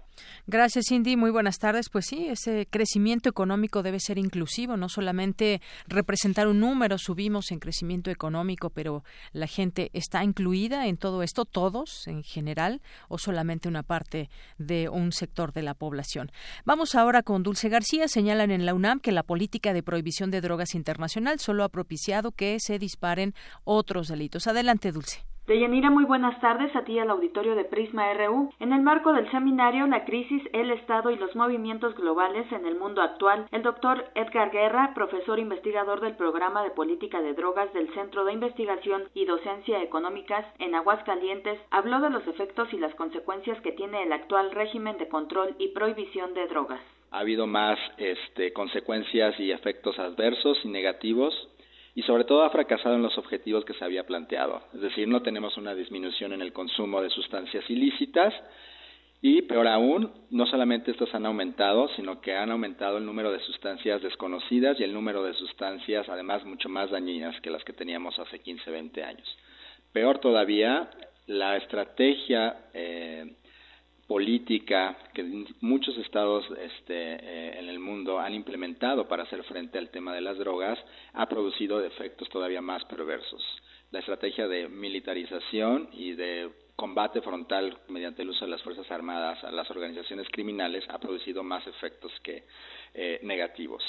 Gracias, 0.46 0.86
Cindy. 0.88 1.16
Muy 1.16 1.30
buenas 1.30 1.58
tardes. 1.58 1.88
Pues 1.90 2.06
sí, 2.06 2.28
ese 2.28 2.66
crecimiento 2.68 3.28
económico 3.28 3.82
debe 3.82 3.98
ser 3.98 4.18
inclusivo, 4.18 4.76
no 4.76 4.88
solamente 4.88 5.60
representar 5.86 6.48
un 6.48 6.60
número, 6.60 6.98
subimos 6.98 7.50
en 7.50 7.58
crecimiento 7.58 8.10
económico, 8.10 8.70
pero 8.70 9.02
la 9.32 9.46
gente 9.46 9.90
está 9.94 10.22
incluida 10.22 10.86
en 10.86 10.96
todo 10.96 11.22
todos 11.32 12.06
en 12.06 12.22
general, 12.22 12.80
o 13.08 13.18
solamente 13.18 13.68
una 13.68 13.82
parte 13.82 14.30
de 14.58 14.88
un 14.88 15.12
sector 15.12 15.52
de 15.52 15.62
la 15.62 15.74
población. 15.74 16.30
Vamos 16.64 16.94
ahora 16.94 17.22
con 17.22 17.42
Dulce 17.42 17.68
García. 17.68 18.08
Señalan 18.08 18.50
en 18.50 18.66
la 18.66 18.74
UNAM 18.74 19.00
que 19.00 19.12
la 19.12 19.22
política 19.22 19.72
de 19.72 19.82
prohibición 19.82 20.30
de 20.30 20.40
drogas 20.40 20.74
internacional 20.74 21.38
solo 21.38 21.64
ha 21.64 21.68
propiciado 21.68 22.32
que 22.32 22.58
se 22.60 22.78
disparen 22.78 23.34
otros 23.64 24.08
delitos. 24.08 24.46
Adelante, 24.46 24.92
Dulce. 24.92 25.29
Deyanira, 25.50 25.90
muy 25.90 26.04
buenas 26.04 26.40
tardes 26.40 26.76
a 26.76 26.84
ti 26.84 26.96
al 27.00 27.10
auditorio 27.10 27.56
de 27.56 27.64
Prisma 27.64 28.14
RU. 28.14 28.52
En 28.60 28.72
el 28.72 28.82
marco 28.82 29.12
del 29.12 29.28
seminario 29.32 29.84
La 29.88 30.04
crisis, 30.04 30.40
el 30.52 30.70
Estado 30.70 31.10
y 31.10 31.16
los 31.16 31.34
movimientos 31.34 31.96
globales 31.96 32.46
en 32.52 32.66
el 32.66 32.78
mundo 32.78 33.02
actual, 33.02 33.48
el 33.50 33.62
doctor 33.62 34.04
Edgar 34.14 34.52
Guerra, 34.52 34.92
profesor 34.94 35.40
investigador 35.40 36.00
del 36.02 36.14
programa 36.14 36.62
de 36.62 36.70
política 36.70 37.20
de 37.20 37.34
drogas 37.34 37.72
del 37.72 37.92
Centro 37.94 38.24
de 38.24 38.34
Investigación 38.34 39.08
y 39.12 39.24
Docencia 39.24 39.82
Económicas 39.82 40.46
en 40.60 40.76
Aguascalientes, 40.76 41.58
habló 41.72 41.98
de 41.98 42.10
los 42.10 42.24
efectos 42.28 42.72
y 42.72 42.78
las 42.78 42.94
consecuencias 42.94 43.60
que 43.62 43.72
tiene 43.72 44.04
el 44.04 44.12
actual 44.12 44.52
régimen 44.52 44.98
de 44.98 45.08
control 45.08 45.56
y 45.58 45.70
prohibición 45.70 46.32
de 46.32 46.46
drogas. 46.46 46.80
Ha 47.10 47.18
habido 47.18 47.48
más 47.48 47.76
este, 47.98 48.52
consecuencias 48.52 49.34
y 49.40 49.50
efectos 49.50 49.98
adversos 49.98 50.60
y 50.62 50.68
negativos 50.68 51.34
y 51.94 52.02
sobre 52.02 52.24
todo 52.24 52.42
ha 52.42 52.50
fracasado 52.50 52.94
en 52.94 53.02
los 53.02 53.16
objetivos 53.18 53.64
que 53.64 53.74
se 53.74 53.84
había 53.84 54.06
planteado. 54.06 54.62
Es 54.74 54.80
decir, 54.80 55.08
no 55.08 55.22
tenemos 55.22 55.56
una 55.56 55.74
disminución 55.74 56.32
en 56.32 56.42
el 56.42 56.52
consumo 56.52 57.02
de 57.02 57.10
sustancias 57.10 57.68
ilícitas 57.68 58.32
y, 59.22 59.42
peor 59.42 59.68
aún, 59.68 60.10
no 60.30 60.46
solamente 60.46 60.92
estas 60.92 61.14
han 61.14 61.26
aumentado, 61.26 61.88
sino 61.96 62.20
que 62.20 62.34
han 62.34 62.50
aumentado 62.50 62.96
el 62.96 63.04
número 63.04 63.30
de 63.30 63.40
sustancias 63.40 64.00
desconocidas 64.00 64.80
y 64.80 64.84
el 64.84 64.94
número 64.94 65.22
de 65.22 65.34
sustancias, 65.34 66.08
además, 66.08 66.44
mucho 66.44 66.70
más 66.70 66.90
dañinas 66.90 67.38
que 67.42 67.50
las 67.50 67.62
que 67.64 67.74
teníamos 67.74 68.18
hace 68.18 68.38
15, 68.38 68.70
20 68.70 69.04
años. 69.04 69.38
Peor 69.92 70.20
todavía, 70.20 70.88
la 71.26 71.56
estrategia 71.58 72.56
eh, 72.72 73.34
política 74.10 74.98
que 75.14 75.22
muchos 75.60 75.96
estados 75.98 76.44
este, 76.60 76.94
eh, 77.14 77.60
en 77.60 77.68
el 77.68 77.78
mundo 77.78 78.18
han 78.18 78.34
implementado 78.34 79.06
para 79.06 79.22
hacer 79.22 79.44
frente 79.44 79.78
al 79.78 79.88
tema 79.90 80.12
de 80.12 80.20
las 80.20 80.36
drogas 80.36 80.76
ha 81.12 81.28
producido 81.28 81.80
efectos 81.80 82.28
todavía 82.28 82.60
más 82.60 82.84
perversos. 82.86 83.40
La 83.92 84.00
estrategia 84.00 84.48
de 84.48 84.68
militarización 84.68 85.90
y 85.92 86.14
de 86.14 86.50
combate 86.74 87.22
frontal 87.22 87.78
mediante 87.86 88.22
el 88.22 88.30
uso 88.30 88.46
de 88.46 88.50
las 88.50 88.62
Fuerzas 88.62 88.90
Armadas 88.90 89.44
a 89.44 89.52
las 89.52 89.70
organizaciones 89.70 90.26
criminales 90.32 90.82
ha 90.88 90.98
producido 90.98 91.44
más 91.44 91.64
efectos 91.68 92.10
que 92.24 92.42
eh, 92.94 93.20
negativos. 93.22 93.84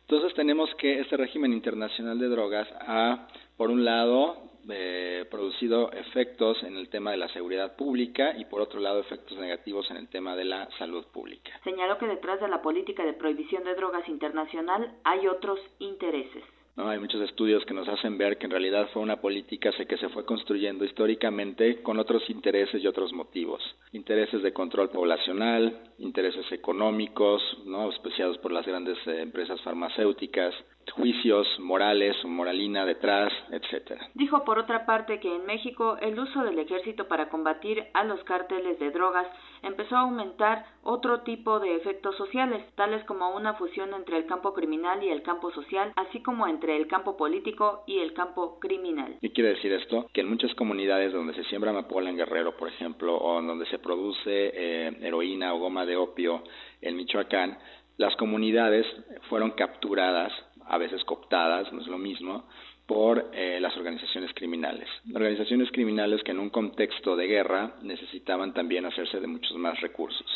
Entonces 0.00 0.32
tenemos 0.32 0.74
que 0.76 1.00
este 1.00 1.18
régimen 1.18 1.52
internacional 1.52 2.18
de 2.18 2.28
drogas 2.28 2.66
ha, 2.80 3.28
por 3.58 3.70
un 3.70 3.84
lado, 3.84 4.45
eh, 4.68 5.24
producido 5.30 5.90
efectos 5.92 6.62
en 6.62 6.76
el 6.76 6.88
tema 6.88 7.10
de 7.10 7.16
la 7.16 7.28
seguridad 7.28 7.76
pública 7.76 8.36
y 8.36 8.44
por 8.46 8.60
otro 8.60 8.80
lado 8.80 9.00
efectos 9.00 9.38
negativos 9.38 9.90
en 9.90 9.96
el 9.96 10.08
tema 10.08 10.36
de 10.36 10.44
la 10.44 10.68
salud 10.78 11.04
pública. 11.12 11.52
Señaló 11.64 11.98
que 11.98 12.06
detrás 12.06 12.40
de 12.40 12.48
la 12.48 12.62
política 12.62 13.04
de 13.04 13.12
prohibición 13.12 13.64
de 13.64 13.74
drogas 13.74 14.08
internacional 14.08 14.92
hay 15.04 15.26
otros 15.26 15.60
intereses. 15.78 16.42
¿no? 16.76 16.88
Hay 16.88 16.98
muchos 16.98 17.22
estudios 17.22 17.64
que 17.64 17.74
nos 17.74 17.88
hacen 17.88 18.18
ver 18.18 18.36
que 18.36 18.46
en 18.46 18.52
realidad 18.52 18.88
fue 18.92 19.02
una 19.02 19.20
política 19.20 19.72
que 19.72 19.96
se 19.96 20.08
fue 20.10 20.24
construyendo 20.24 20.84
históricamente 20.84 21.82
con 21.82 21.98
otros 21.98 22.28
intereses 22.28 22.82
y 22.82 22.86
otros 22.86 23.12
motivos. 23.12 23.62
Intereses 23.92 24.42
de 24.42 24.52
control 24.52 24.90
poblacional, 24.90 25.80
intereses 25.98 26.50
económicos, 26.52 27.42
¿no? 27.64 27.82
auspiciados 27.82 28.38
por 28.38 28.52
las 28.52 28.66
grandes 28.66 28.98
eh, 29.06 29.22
empresas 29.22 29.60
farmacéuticas, 29.62 30.54
juicios 30.94 31.46
morales 31.58 32.16
o 32.24 32.28
moralina 32.28 32.84
detrás, 32.84 33.32
etcétera. 33.50 34.08
Dijo 34.14 34.44
por 34.44 34.58
otra 34.58 34.86
parte 34.86 35.20
que 35.20 35.34
en 35.34 35.46
México 35.46 35.96
el 36.00 36.18
uso 36.18 36.42
del 36.42 36.58
ejército 36.58 37.08
para 37.08 37.28
combatir 37.28 37.84
a 37.94 38.04
los 38.04 38.22
cárteles 38.24 38.78
de 38.78 38.90
drogas 38.90 39.26
empezó 39.62 39.96
a 39.96 40.00
aumentar 40.00 40.64
otro 40.82 41.22
tipo 41.22 41.58
de 41.58 41.74
efectos 41.74 42.16
sociales, 42.16 42.64
tales 42.76 43.04
como 43.04 43.34
una 43.34 43.54
fusión 43.54 43.92
entre 43.94 44.18
el 44.18 44.26
campo 44.26 44.54
criminal 44.54 45.02
y 45.02 45.08
el 45.08 45.22
campo 45.22 45.50
social, 45.50 45.92
así 45.96 46.22
como 46.22 46.46
entre 46.46 46.76
el 46.76 46.86
campo 46.86 47.16
político 47.16 47.82
y 47.86 47.98
el 47.98 48.12
campo 48.12 48.58
criminal. 48.60 49.16
¿Qué 49.20 49.32
quiere 49.32 49.50
decir 49.50 49.72
esto? 49.72 50.06
Que 50.12 50.20
en 50.20 50.28
muchas 50.28 50.54
comunidades 50.54 51.12
donde 51.12 51.34
se 51.34 51.44
siembra 51.44 51.70
amapola 51.70 52.10
en 52.10 52.16
Guerrero, 52.16 52.56
por 52.56 52.68
ejemplo, 52.68 53.16
o 53.18 53.42
donde 53.42 53.66
se 53.66 53.78
produce 53.78 54.52
eh, 54.54 54.96
heroína 55.00 55.54
o 55.54 55.58
goma 55.58 55.85
de 55.86 55.96
opio 55.96 56.42
en 56.82 56.96
Michoacán, 56.96 57.58
las 57.96 58.14
comunidades 58.16 58.86
fueron 59.28 59.52
capturadas 59.52 60.32
a 60.66 60.78
veces 60.78 61.02
cooptadas, 61.04 61.72
no 61.72 61.80
es 61.80 61.86
lo 61.86 61.98
mismo, 61.98 62.44
por 62.86 63.30
eh, 63.32 63.58
las 63.60 63.76
organizaciones 63.76 64.32
criminales. 64.34 64.88
Organizaciones 65.12 65.70
criminales 65.72 66.22
que 66.22 66.30
en 66.32 66.38
un 66.38 66.50
contexto 66.50 67.16
de 67.16 67.26
guerra 67.26 67.74
necesitaban 67.82 68.54
también 68.54 68.84
hacerse 68.86 69.20
de 69.20 69.26
muchos 69.26 69.56
más 69.56 69.80
recursos. 69.80 70.26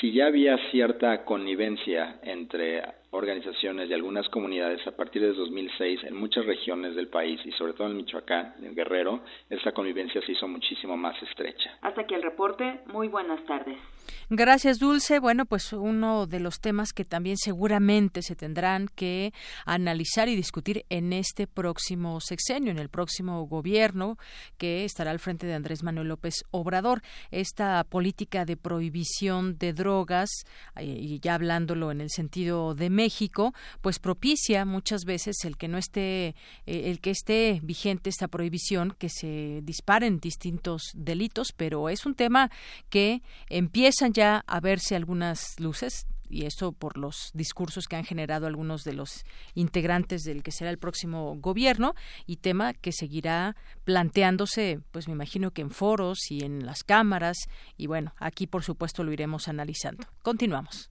Si 0.00 0.12
ya 0.12 0.26
había 0.26 0.56
cierta 0.70 1.24
connivencia 1.24 2.20
entre 2.22 2.82
organizaciones 3.12 3.90
y 3.90 3.94
algunas 3.94 4.28
comunidades 4.28 4.86
a 4.86 4.92
partir 4.92 5.22
de 5.22 5.32
2006 5.32 6.04
en 6.04 6.14
muchas 6.14 6.46
regiones 6.46 6.94
del 6.94 7.08
país 7.08 7.40
y 7.44 7.52
sobre 7.52 7.72
todo 7.72 7.88
en 7.88 7.96
Michoacán, 7.96 8.54
en 8.62 8.74
Guerrero, 8.74 9.22
esta 9.48 9.72
convivencia 9.72 10.20
se 10.24 10.32
hizo 10.32 10.46
muchísimo 10.46 10.96
más 10.96 11.20
estrecha. 11.22 11.78
Hasta 11.82 12.02
aquí 12.02 12.14
el 12.14 12.22
reporte. 12.22 12.80
Muy 12.86 13.08
buenas 13.08 13.44
tardes. 13.46 13.78
Gracias, 14.28 14.78
Dulce. 14.78 15.18
Bueno, 15.18 15.44
pues 15.44 15.72
uno 15.72 16.26
de 16.26 16.38
los 16.38 16.60
temas 16.60 16.92
que 16.92 17.04
también 17.04 17.36
seguramente 17.36 18.22
se 18.22 18.36
tendrán 18.36 18.88
que 18.94 19.32
analizar 19.66 20.28
y 20.28 20.36
discutir 20.36 20.84
en 20.88 21.12
este 21.12 21.48
próximo 21.48 22.20
sexenio, 22.20 22.70
en 22.70 22.78
el 22.78 22.90
próximo 22.90 23.44
gobierno 23.46 24.18
que 24.56 24.84
estará 24.84 25.10
al 25.10 25.18
frente 25.18 25.48
de 25.48 25.54
Andrés 25.54 25.82
Manuel 25.82 26.08
López 26.08 26.44
Obrador. 26.52 27.02
Esta 27.32 27.82
política 27.82 28.44
de 28.44 28.56
prohibición 28.56 29.58
de 29.58 29.72
drogas, 29.72 30.30
eh, 30.76 30.84
y 30.84 31.18
ya 31.18 31.34
hablándolo 31.34 31.90
en 31.90 32.00
el 32.00 32.10
sentido 32.10 32.74
de 32.74 32.88
México, 33.00 33.54
pues 33.80 33.98
propicia 33.98 34.64
muchas 34.66 35.04
veces 35.04 35.44
el 35.44 35.56
que 35.56 35.68
no 35.68 35.78
esté, 35.78 36.28
eh, 36.66 36.90
el 36.90 37.00
que 37.00 37.10
esté 37.10 37.60
vigente 37.62 38.10
esta 38.10 38.28
prohibición, 38.28 38.94
que 38.98 39.08
se 39.08 39.60
disparen 39.62 40.20
distintos 40.20 40.82
delitos, 40.94 41.52
pero 41.56 41.88
es 41.88 42.04
un 42.04 42.14
tema 42.14 42.50
que 42.90 43.22
empiezan 43.48 44.12
ya 44.12 44.44
a 44.46 44.60
verse 44.60 44.96
algunas 44.96 45.58
luces 45.58 46.06
y 46.30 46.44
esto 46.44 46.72
por 46.72 46.96
los 46.96 47.30
discursos 47.34 47.86
que 47.86 47.96
han 47.96 48.04
generado 48.04 48.46
algunos 48.46 48.84
de 48.84 48.92
los 48.92 49.24
integrantes 49.54 50.22
del 50.22 50.42
que 50.42 50.52
será 50.52 50.70
el 50.70 50.78
próximo 50.78 51.36
gobierno 51.40 51.94
y 52.26 52.36
tema 52.36 52.72
que 52.72 52.92
seguirá 52.92 53.56
planteándose, 53.84 54.80
pues 54.92 55.08
me 55.08 55.14
imagino 55.14 55.50
que 55.50 55.62
en 55.62 55.70
foros 55.70 56.30
y 56.30 56.44
en 56.44 56.64
las 56.64 56.84
cámaras 56.84 57.36
y 57.76 57.86
bueno, 57.86 58.14
aquí 58.18 58.46
por 58.46 58.62
supuesto 58.62 59.02
lo 59.04 59.12
iremos 59.12 59.48
analizando. 59.48 60.06
Continuamos. 60.22 60.90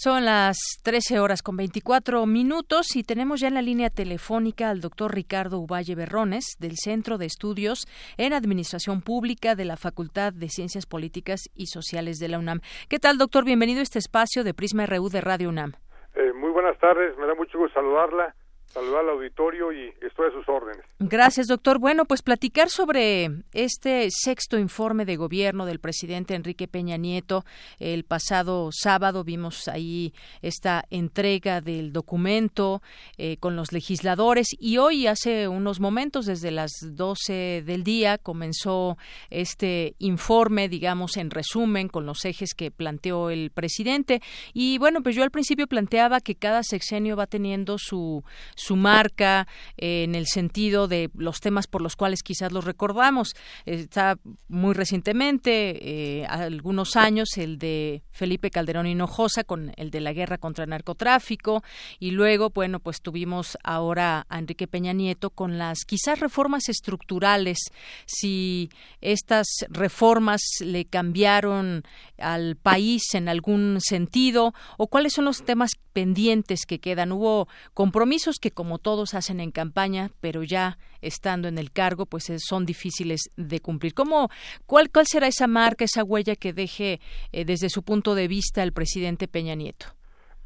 Son 0.00 0.24
las 0.24 0.58
13 0.84 1.18
horas 1.18 1.42
con 1.42 1.56
24 1.56 2.24
minutos 2.24 2.94
y 2.94 3.02
tenemos 3.02 3.40
ya 3.40 3.48
en 3.48 3.54
la 3.54 3.62
línea 3.62 3.90
telefónica 3.90 4.70
al 4.70 4.80
doctor 4.80 5.12
Ricardo 5.12 5.58
Uvalle 5.58 5.96
Berrones 5.96 6.54
del 6.60 6.76
Centro 6.76 7.18
de 7.18 7.26
Estudios 7.26 7.84
en 8.16 8.32
Administración 8.32 9.02
Pública 9.02 9.56
de 9.56 9.64
la 9.64 9.76
Facultad 9.76 10.32
de 10.32 10.50
Ciencias 10.50 10.86
Políticas 10.86 11.50
y 11.52 11.66
Sociales 11.66 12.20
de 12.20 12.28
la 12.28 12.38
UNAM. 12.38 12.60
¿Qué 12.88 13.00
tal, 13.00 13.18
doctor? 13.18 13.44
Bienvenido 13.44 13.80
a 13.80 13.82
este 13.82 13.98
espacio 13.98 14.44
de 14.44 14.54
Prisma 14.54 14.86
RU 14.86 15.08
de 15.08 15.20
Radio 15.20 15.48
UNAM. 15.48 15.72
Eh, 16.14 16.32
muy 16.32 16.52
buenas 16.52 16.78
tardes, 16.78 17.18
me 17.18 17.26
da 17.26 17.34
mucho 17.34 17.58
gusto 17.58 17.74
saludarla 17.74 18.36
saludar 18.78 19.00
al 19.04 19.10
auditorio 19.10 19.72
y 19.72 19.92
estoy 20.00 20.28
a 20.28 20.32
sus 20.32 20.48
órdenes. 20.48 20.84
Gracias, 21.00 21.48
doctor. 21.48 21.78
Bueno, 21.78 22.04
pues 22.04 22.22
platicar 22.22 22.68
sobre 22.68 23.30
este 23.52 24.08
sexto 24.10 24.58
informe 24.58 25.04
de 25.04 25.16
gobierno 25.16 25.66
del 25.66 25.80
presidente 25.80 26.34
Enrique 26.34 26.68
Peña 26.68 26.96
Nieto. 26.96 27.44
El 27.80 28.04
pasado 28.04 28.70
sábado 28.72 29.24
vimos 29.24 29.68
ahí 29.68 30.12
esta 30.42 30.84
entrega 30.90 31.60
del 31.60 31.92
documento 31.92 32.82
eh, 33.16 33.36
con 33.38 33.56
los 33.56 33.72
legisladores 33.72 34.48
y 34.58 34.78
hoy, 34.78 35.06
hace 35.06 35.48
unos 35.48 35.80
momentos, 35.80 36.26
desde 36.26 36.50
las 36.50 36.70
12 36.82 37.64
del 37.66 37.82
día, 37.82 38.18
comenzó 38.18 38.96
este 39.30 39.94
informe, 39.98 40.68
digamos, 40.68 41.16
en 41.16 41.30
resumen, 41.30 41.88
con 41.88 42.06
los 42.06 42.24
ejes 42.24 42.54
que 42.54 42.70
planteó 42.70 43.30
el 43.30 43.50
presidente. 43.50 44.20
Y 44.52 44.78
bueno, 44.78 45.02
pues 45.02 45.16
yo 45.16 45.24
al 45.24 45.30
principio 45.30 45.66
planteaba 45.66 46.20
que 46.20 46.36
cada 46.36 46.62
sexenio 46.62 47.16
va 47.16 47.26
teniendo 47.26 47.76
su 47.78 48.22
su 48.67 48.67
marca 48.76 49.46
eh, 49.76 50.04
en 50.04 50.14
el 50.14 50.26
sentido 50.26 50.88
de 50.88 51.10
los 51.14 51.40
temas 51.40 51.66
por 51.66 51.82
los 51.82 51.96
cuales 51.96 52.22
quizás 52.22 52.52
los 52.52 52.64
recordamos. 52.64 53.34
Está 53.66 54.18
muy 54.48 54.74
recientemente, 54.74 56.20
eh, 56.20 56.26
algunos 56.26 56.96
años, 56.96 57.36
el 57.36 57.58
de 57.58 58.02
Felipe 58.10 58.50
Calderón 58.50 58.86
Hinojosa 58.86 59.44
con 59.44 59.72
el 59.76 59.90
de 59.90 60.00
la 60.00 60.12
guerra 60.12 60.38
contra 60.38 60.64
el 60.64 60.70
narcotráfico 60.70 61.62
y 61.98 62.10
luego, 62.10 62.50
bueno, 62.50 62.80
pues 62.80 63.00
tuvimos 63.00 63.58
ahora 63.62 64.26
a 64.28 64.38
Enrique 64.38 64.66
Peña 64.66 64.92
Nieto 64.92 65.30
con 65.30 65.58
las 65.58 65.84
quizás 65.84 66.20
reformas 66.20 66.68
estructurales, 66.68 67.58
si 68.06 68.70
estas 69.00 69.46
reformas 69.68 70.40
le 70.60 70.84
cambiaron 70.84 71.82
al 72.18 72.56
país 72.56 73.14
en 73.14 73.28
algún 73.28 73.78
sentido 73.80 74.54
o 74.76 74.88
cuáles 74.88 75.12
son 75.12 75.24
los 75.24 75.44
temas 75.44 75.72
pendientes 75.92 76.66
que 76.66 76.78
quedan. 76.78 77.12
Hubo 77.12 77.48
compromisos 77.74 78.36
que 78.40 78.47
como 78.50 78.78
todos 78.78 79.14
hacen 79.14 79.40
en 79.40 79.50
campaña, 79.50 80.10
pero 80.20 80.42
ya 80.42 80.78
estando 81.00 81.48
en 81.48 81.58
el 81.58 81.72
cargo, 81.72 82.06
pues 82.06 82.24
son 82.38 82.66
difíciles 82.66 83.30
de 83.36 83.60
cumplir. 83.60 83.94
¿Cómo, 83.94 84.28
cuál, 84.66 84.90
¿Cuál 84.90 85.06
será 85.06 85.26
esa 85.26 85.46
marca, 85.46 85.84
esa 85.84 86.04
huella 86.04 86.36
que 86.36 86.52
deje 86.52 87.00
eh, 87.32 87.44
desde 87.44 87.68
su 87.68 87.82
punto 87.82 88.14
de 88.14 88.28
vista 88.28 88.62
el 88.62 88.72
presidente 88.72 89.28
Peña 89.28 89.54
Nieto? 89.54 89.86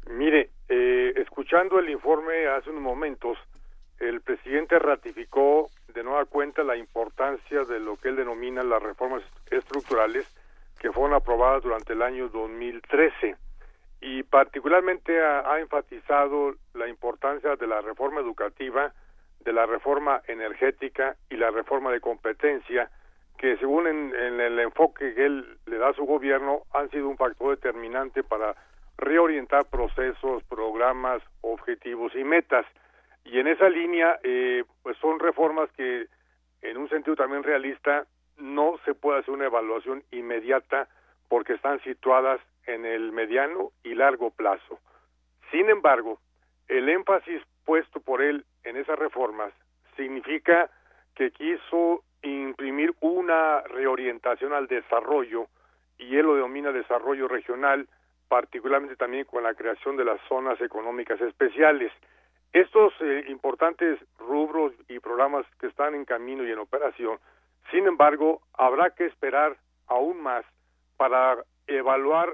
Mire, 0.09 0.49
eh, 0.69 1.13
escuchando 1.17 1.79
el 1.79 1.89
informe 1.89 2.47
hace 2.47 2.69
unos 2.69 2.83
momentos, 2.83 3.37
el 3.99 4.21
presidente 4.21 4.79
ratificó 4.79 5.69
de 5.93 6.03
nueva 6.03 6.25
cuenta 6.25 6.63
la 6.63 6.75
importancia 6.75 7.63
de 7.63 7.79
lo 7.79 7.97
que 7.97 8.09
él 8.09 8.15
denomina 8.15 8.63
las 8.63 8.81
reformas 8.81 9.23
estructurales 9.49 10.27
que 10.79 10.91
fueron 10.91 11.13
aprobadas 11.13 11.63
durante 11.63 11.93
el 11.93 12.01
año 12.01 12.27
2013 12.29 13.35
y 14.03 14.23
particularmente 14.23 15.23
ha, 15.23 15.59
enfatizado 15.61 16.55
la 16.73 16.89
importancia 16.89 17.55
de 17.55 17.67
la 17.67 17.79
reforma 17.79 18.19
educativa, 18.19 18.93
de 19.39 19.53
la 19.53 19.65
reforma 19.65 20.21
energética 20.27 21.15
y 21.29 21.37
la 21.37 21.51
reforma 21.51 21.89
de 21.89 22.01
competencia, 22.01 22.89
que 23.37 23.55
según 23.57 23.87
en, 23.87 24.13
el 24.41 24.59
enfoque 24.59 25.13
que 25.15 25.25
él 25.25 25.57
le 25.65 25.77
da 25.77 25.89
a 25.89 25.93
su 25.93 26.03
gobierno 26.03 26.63
han 26.73 26.89
sido 26.89 27.07
un 27.07 27.15
factor 27.15 27.51
determinante 27.51 28.23
para 28.23 28.55
reorientar 28.97 29.69
procesos, 29.69 30.43
programas, 30.43 31.23
objetivos 31.39 32.13
y 32.13 32.25
metas. 32.25 32.65
Y 33.23 33.39
en 33.39 33.47
esa 33.47 33.69
línea, 33.69 34.19
eh, 34.23 34.65
pues 34.81 34.97
son 34.97 35.17
reformas 35.17 35.69
que 35.77 36.07
en 36.61 36.75
un 36.75 36.89
sentido 36.89 37.15
también 37.15 37.43
realista, 37.43 38.05
no 38.37 38.77
se 38.83 38.95
puede 38.95 39.19
hacer 39.19 39.33
una 39.33 39.45
evaluación 39.45 40.03
inmediata 40.11 40.89
porque 41.29 41.53
están 41.53 41.81
situadas 41.83 42.41
en 42.65 42.85
el 42.85 43.11
mediano 43.11 43.71
y 43.83 43.95
largo 43.95 44.31
plazo. 44.31 44.79
Sin 45.51 45.69
embargo, 45.69 46.19
el 46.67 46.89
énfasis 46.89 47.41
puesto 47.65 47.99
por 47.99 48.21
él 48.21 48.45
en 48.63 48.77
esas 48.77 48.97
reformas 48.97 49.53
significa 49.95 50.69
que 51.15 51.31
quiso 51.31 52.03
imprimir 52.21 52.93
una 53.01 53.61
reorientación 53.61 54.53
al 54.53 54.67
desarrollo 54.67 55.47
y 55.97 56.17
él 56.17 56.25
lo 56.25 56.35
denomina 56.35 56.71
desarrollo 56.71 57.27
regional, 57.27 57.87
particularmente 58.27 58.95
también 58.95 59.25
con 59.25 59.43
la 59.43 59.53
creación 59.53 59.97
de 59.97 60.05
las 60.05 60.19
zonas 60.27 60.59
económicas 60.61 61.19
especiales. 61.21 61.91
Estos 62.51 62.93
eh, 63.01 63.25
importantes 63.27 63.99
rubros 64.19 64.73
y 64.87 64.99
programas 64.99 65.45
que 65.59 65.67
están 65.67 65.95
en 65.95 66.05
camino 66.05 66.43
y 66.43 66.51
en 66.51 66.59
operación, 66.59 67.19
sin 67.71 67.87
embargo, 67.87 68.41
habrá 68.53 68.91
que 68.91 69.05
esperar 69.05 69.57
aún 69.87 70.21
más 70.21 70.45
para 70.97 71.43
evaluar 71.67 72.33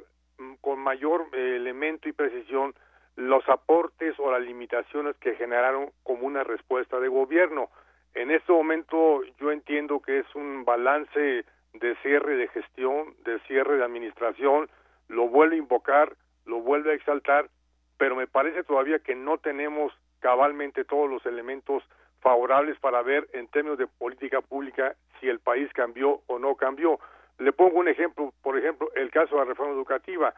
con 0.61 0.79
mayor 0.79 1.27
eh, 1.33 1.55
elemento 1.55 2.09
y 2.09 2.13
precisión 2.13 2.73
los 3.15 3.47
aportes 3.49 4.15
o 4.19 4.31
las 4.31 4.41
limitaciones 4.41 5.15
que 5.17 5.35
generaron 5.35 5.91
como 6.03 6.25
una 6.25 6.43
respuesta 6.43 6.99
de 6.99 7.09
gobierno. 7.09 7.69
En 8.13 8.31
este 8.31 8.51
momento 8.51 9.21
yo 9.39 9.51
entiendo 9.51 10.01
que 10.01 10.19
es 10.19 10.35
un 10.35 10.63
balance 10.65 11.45
de 11.73 11.95
cierre 12.01 12.37
de 12.37 12.47
gestión, 12.47 13.13
de 13.25 13.39
cierre 13.41 13.77
de 13.77 13.83
administración, 13.83 14.69
lo 15.07 15.27
vuelve 15.27 15.55
a 15.55 15.59
invocar, 15.59 16.15
lo 16.45 16.61
vuelve 16.61 16.91
a 16.91 16.95
exaltar, 16.95 17.49
pero 17.97 18.15
me 18.15 18.27
parece 18.27 18.63
todavía 18.63 18.99
que 18.99 19.15
no 19.15 19.37
tenemos 19.37 19.93
cabalmente 20.19 20.85
todos 20.85 21.09
los 21.09 21.25
elementos 21.25 21.83
favorables 22.21 22.77
para 22.79 23.01
ver 23.01 23.27
en 23.33 23.47
términos 23.47 23.77
de 23.77 23.87
política 23.87 24.41
pública 24.41 24.95
si 25.19 25.27
el 25.27 25.39
país 25.39 25.71
cambió 25.73 26.21
o 26.27 26.39
no 26.39 26.55
cambió. 26.55 26.99
Le 27.39 27.53
pongo 27.53 27.79
un 27.79 27.87
ejemplo, 27.87 28.33
por 28.41 28.57
ejemplo, 28.57 28.89
el 28.95 29.09
caso 29.11 29.35
de 29.35 29.41
la 29.41 29.45
reforma 29.45 29.73
educativa. 29.73 30.33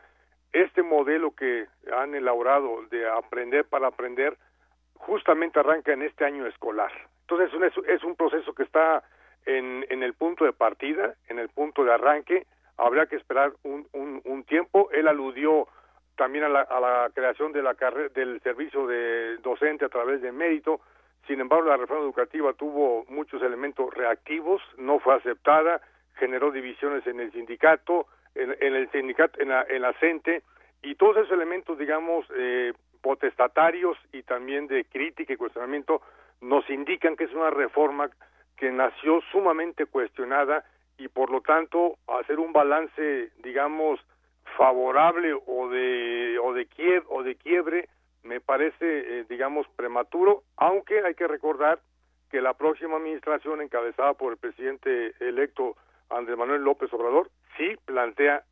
Este 0.53 0.83
modelo 0.83 1.31
que 1.31 1.67
han 1.91 2.13
elaborado 2.13 2.83
de 2.89 3.09
aprender 3.09 3.65
para 3.65 3.87
aprender 3.87 4.37
justamente 4.95 5.59
arranca 5.59 5.93
en 5.93 6.03
este 6.03 6.25
año 6.25 6.45
escolar. 6.45 6.91
Entonces 7.21 7.49
es 7.49 7.77
un, 7.77 7.85
es 7.89 8.03
un 8.03 8.15
proceso 8.15 8.53
que 8.53 8.63
está 8.63 9.03
en, 9.45 9.85
el 9.89 10.13
punto 10.13 10.45
de 10.45 10.53
partida, 10.53 11.15
en 11.27 11.39
el 11.39 11.49
punto 11.49 11.83
de 11.83 11.93
arranque. 11.93 12.45
Habrá 12.77 13.07
que 13.07 13.15
esperar 13.15 13.53
un, 13.63 13.87
un, 13.93 14.21
un 14.25 14.43
tiempo. 14.43 14.89
Él 14.91 15.07
aludió 15.07 15.67
también 16.17 16.43
a 16.43 16.49
la, 16.49 16.61
a 16.61 16.79
la 16.79 17.09
creación 17.13 17.51
de 17.51 17.63
la 17.63 17.73
del 18.13 18.41
servicio 18.41 18.85
de 18.85 19.37
docente 19.37 19.85
a 19.85 19.89
través 19.89 20.21
de 20.21 20.31
mérito. 20.31 20.81
Sin 21.27 21.39
embargo, 21.39 21.69
la 21.69 21.77
reforma 21.77 22.03
educativa 22.03 22.53
tuvo 22.53 23.05
muchos 23.09 23.41
elementos 23.41 23.91
reactivos, 23.93 24.61
no 24.77 24.99
fue 24.99 25.15
aceptada, 25.15 25.81
generó 26.15 26.51
divisiones 26.51 27.05
en 27.07 27.19
el 27.19 27.31
sindicato, 27.31 28.07
en, 28.35 28.55
en 28.59 28.75
el 28.75 28.89
sindicato, 28.91 29.39
en 29.41 29.49
la, 29.49 29.65
en 29.69 29.81
la 29.81 29.93
CENTE, 29.93 30.43
y 30.83 30.95
todos 30.95 31.17
esos 31.17 31.31
elementos, 31.31 31.77
digamos, 31.77 32.25
eh, 32.35 32.73
potestatarios 33.01 33.97
y 34.13 34.23
también 34.23 34.67
de 34.67 34.85
crítica 34.85 35.33
y 35.33 35.37
cuestionamiento 35.37 36.01
nos 36.39 36.67
indican 36.69 37.15
que 37.15 37.25
es 37.25 37.33
una 37.33 37.49
reforma 37.49 38.09
que 38.55 38.71
nació 38.71 39.21
sumamente 39.31 39.85
cuestionada 39.85 40.63
y 40.97 41.07
por 41.07 41.31
lo 41.31 41.41
tanto 41.41 41.97
hacer 42.07 42.39
un 42.39 42.53
balance 42.53 43.31
digamos 43.43 43.99
favorable 44.57 45.33
o 45.33 45.69
de 45.69 46.37
o 46.39 46.53
de 46.53 46.65
quiebre, 46.67 47.05
o 47.09 47.23
de 47.23 47.35
quiebre 47.35 47.89
me 48.23 48.39
parece 48.39 48.75
eh, 48.81 49.25
digamos 49.27 49.67
prematuro 49.75 50.43
aunque 50.57 51.01
hay 51.03 51.15
que 51.15 51.27
recordar 51.27 51.79
que 52.29 52.41
la 52.41 52.53
próxima 52.53 52.97
administración 52.97 53.61
encabezada 53.61 54.13
por 54.13 54.33
el 54.33 54.37
presidente 54.37 55.13
electo 55.19 55.75
Andrés 56.11 56.37
Manuel 56.37 56.63
López 56.63 56.91
Obrador 56.93 57.29
sí 57.57 57.75
plantea 57.85 58.43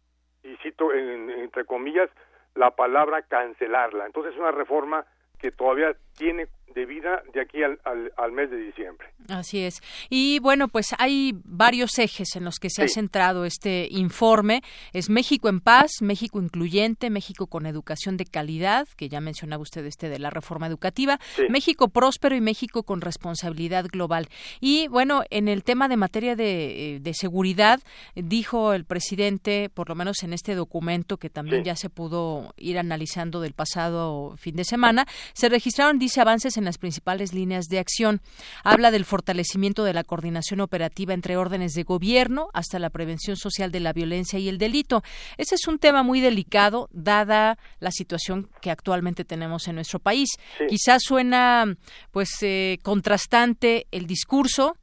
y 0.43 0.55
cito 0.57 0.93
entre 0.93 1.65
comillas 1.65 2.09
la 2.55 2.71
palabra 2.71 3.21
cancelarla. 3.23 4.05
Entonces 4.05 4.33
es 4.33 4.39
una 4.39 4.51
reforma 4.51 5.05
que 5.39 5.51
todavía 5.51 5.95
tiene 6.17 6.47
de 6.75 6.85
vida 6.85 7.23
de 7.33 7.41
aquí 7.41 7.63
al, 7.63 7.79
al, 8.17 8.31
mes 8.31 8.49
de 8.49 8.57
diciembre. 8.57 9.07
Así 9.27 9.59
es. 9.59 9.81
Y 10.09 10.39
bueno, 10.39 10.67
pues 10.67 10.93
hay 10.97 11.33
varios 11.43 11.97
ejes 11.97 12.35
en 12.35 12.45
los 12.45 12.57
que 12.59 12.69
se 12.69 12.83
ha 12.83 12.87
centrado 12.87 13.45
este 13.45 13.87
informe. 13.89 14.61
Es 14.93 15.09
México 15.09 15.49
en 15.49 15.61
paz, 15.61 15.91
México 16.01 16.41
incluyente, 16.41 17.09
México 17.09 17.47
con 17.47 17.65
educación 17.65 18.17
de 18.17 18.25
calidad, 18.25 18.87
que 18.97 19.09
ya 19.09 19.21
mencionaba 19.21 19.63
usted 19.63 19.85
este 19.85 20.09
de 20.09 20.19
la 20.19 20.29
reforma 20.29 20.67
educativa, 20.67 21.19
México 21.49 21.89
próspero 21.89 22.35
y 22.35 22.41
México 22.41 22.83
con 22.83 23.01
responsabilidad 23.01 23.85
global. 23.91 24.27
Y 24.59 24.87
bueno, 24.87 25.23
en 25.29 25.47
el 25.47 25.63
tema 25.63 25.87
de 25.87 25.97
materia 25.97 26.35
de, 26.35 26.95
eh, 26.95 26.99
de 26.99 27.13
seguridad, 27.13 27.79
dijo 28.15 28.73
el 28.73 28.85
presidente, 28.85 29.69
por 29.69 29.89
lo 29.89 29.95
menos 29.95 30.23
en 30.23 30.33
este 30.33 30.55
documento 30.55 31.17
que 31.17 31.29
también 31.29 31.63
ya 31.63 31.75
se 31.75 31.89
pudo 31.89 32.53
ir 32.57 32.77
analizando 32.77 33.41
del 33.41 33.53
pasado 33.53 34.35
fin 34.37 34.55
de 34.55 34.63
semana, 34.63 35.05
se 35.33 35.49
registraron, 35.49 35.99
dice, 35.99 36.21
avances 36.21 36.57
en 36.57 36.65
las 36.65 36.77
principales 36.77 37.33
líneas 37.33 37.65
de 37.67 37.79
acción. 37.79 38.21
Habla 38.63 38.91
del 38.91 39.05
fortalecimiento 39.05 39.83
de 39.83 39.93
la 39.93 40.03
coordinación 40.03 40.61
operativa 40.61 41.13
entre 41.13 41.37
órdenes 41.37 41.73
de 41.73 41.83
gobierno 41.83 42.49
hasta 42.53 42.79
la 42.79 42.89
prevención 42.89 43.35
social 43.35 43.71
de 43.71 43.79
la 43.79 43.93
violencia 43.93 44.39
y 44.39 44.49
el 44.49 44.57
delito. 44.57 45.01
Ese 45.37 45.55
es 45.55 45.67
un 45.67 45.79
tema 45.79 46.03
muy 46.03 46.21
delicado, 46.21 46.89
dada 46.91 47.57
la 47.79 47.91
situación 47.91 48.49
que 48.61 48.71
actualmente 48.71 49.25
tenemos 49.25 49.67
en 49.67 49.75
nuestro 49.75 49.99
país. 49.99 50.29
Quizás 50.67 51.03
suena, 51.03 51.65
pues, 52.11 52.29
eh, 52.41 52.79
contrastante 52.83 53.87
el 53.91 54.07
discurso 54.07 54.75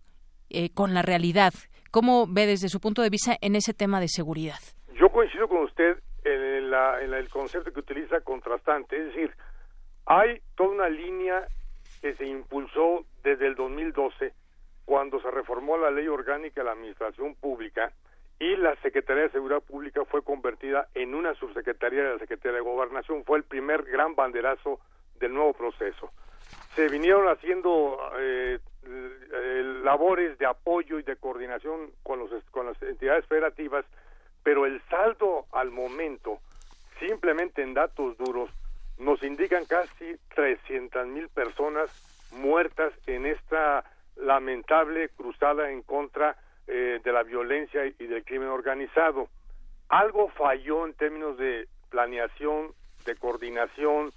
eh, 0.50 0.70
con 0.70 0.94
la 0.94 1.02
realidad. 1.02 1.52
¿Cómo 1.90 2.26
ve 2.26 2.46
desde 2.46 2.68
su 2.68 2.80
punto 2.80 3.02
de 3.02 3.10
vista 3.10 3.36
en 3.40 3.56
ese 3.56 3.74
tema 3.74 4.00
de 4.00 4.08
seguridad? 4.08 4.58
Yo 4.98 5.08
coincido 5.10 5.48
con 5.48 5.64
usted 5.64 5.98
en, 6.24 6.72
en 6.74 7.14
el 7.14 7.28
concepto 7.28 7.72
que 7.72 7.80
utiliza 7.80 8.20
contrastante, 8.20 8.96
es 8.96 9.06
decir, 9.06 9.30
hay 10.06 10.40
toda 10.54 10.70
una 10.70 10.88
línea 10.88 11.46
que 12.00 12.14
se 12.14 12.26
impulsó 12.26 13.04
desde 13.22 13.46
el 13.48 13.56
2012 13.56 14.32
cuando 14.84 15.20
se 15.20 15.30
reformó 15.30 15.76
la 15.76 15.90
ley 15.90 16.06
orgánica 16.06 16.60
de 16.60 16.64
la 16.64 16.72
administración 16.72 17.34
pública 17.34 17.92
y 18.38 18.54
la 18.56 18.76
Secretaría 18.76 19.24
de 19.24 19.30
Seguridad 19.30 19.62
Pública 19.62 20.04
fue 20.04 20.22
convertida 20.22 20.88
en 20.94 21.14
una 21.14 21.34
subsecretaría 21.34 22.04
de 22.04 22.12
la 22.12 22.18
Secretaría 22.18 22.58
de 22.58 22.60
Gobernación. 22.64 23.24
Fue 23.24 23.38
el 23.38 23.44
primer 23.44 23.82
gran 23.82 24.14
banderazo 24.14 24.78
del 25.18 25.34
nuevo 25.34 25.54
proceso. 25.54 26.12
Se 26.74 26.88
vinieron 26.88 27.28
haciendo 27.28 27.98
eh, 28.18 28.58
labores 29.82 30.38
de 30.38 30.46
apoyo 30.46 30.98
y 30.98 31.02
de 31.02 31.16
coordinación 31.16 31.90
con, 32.02 32.20
los, 32.20 32.30
con 32.50 32.66
las 32.66 32.80
entidades 32.82 33.24
federativas, 33.26 33.84
pero 34.42 34.66
el 34.66 34.80
saldo 34.90 35.46
al 35.52 35.70
momento, 35.70 36.38
simplemente 37.00 37.62
en 37.62 37.74
datos 37.74 38.16
duros, 38.18 38.50
nos 38.98 39.22
indican 39.22 39.64
casi 39.66 40.16
300 40.34 41.06
mil 41.06 41.28
personas 41.28 41.90
muertas 42.32 42.92
en 43.06 43.26
esta 43.26 43.84
lamentable 44.16 45.10
cruzada 45.10 45.70
en 45.70 45.82
contra 45.82 46.36
eh, 46.66 47.00
de 47.02 47.12
la 47.12 47.22
violencia 47.22 47.86
y 47.86 48.06
del 48.06 48.24
crimen 48.24 48.48
organizado. 48.48 49.28
Algo 49.88 50.28
falló 50.30 50.86
en 50.86 50.94
términos 50.94 51.36
de 51.38 51.68
planeación, 51.90 52.72
de 53.04 53.14
coordinación, 53.16 54.10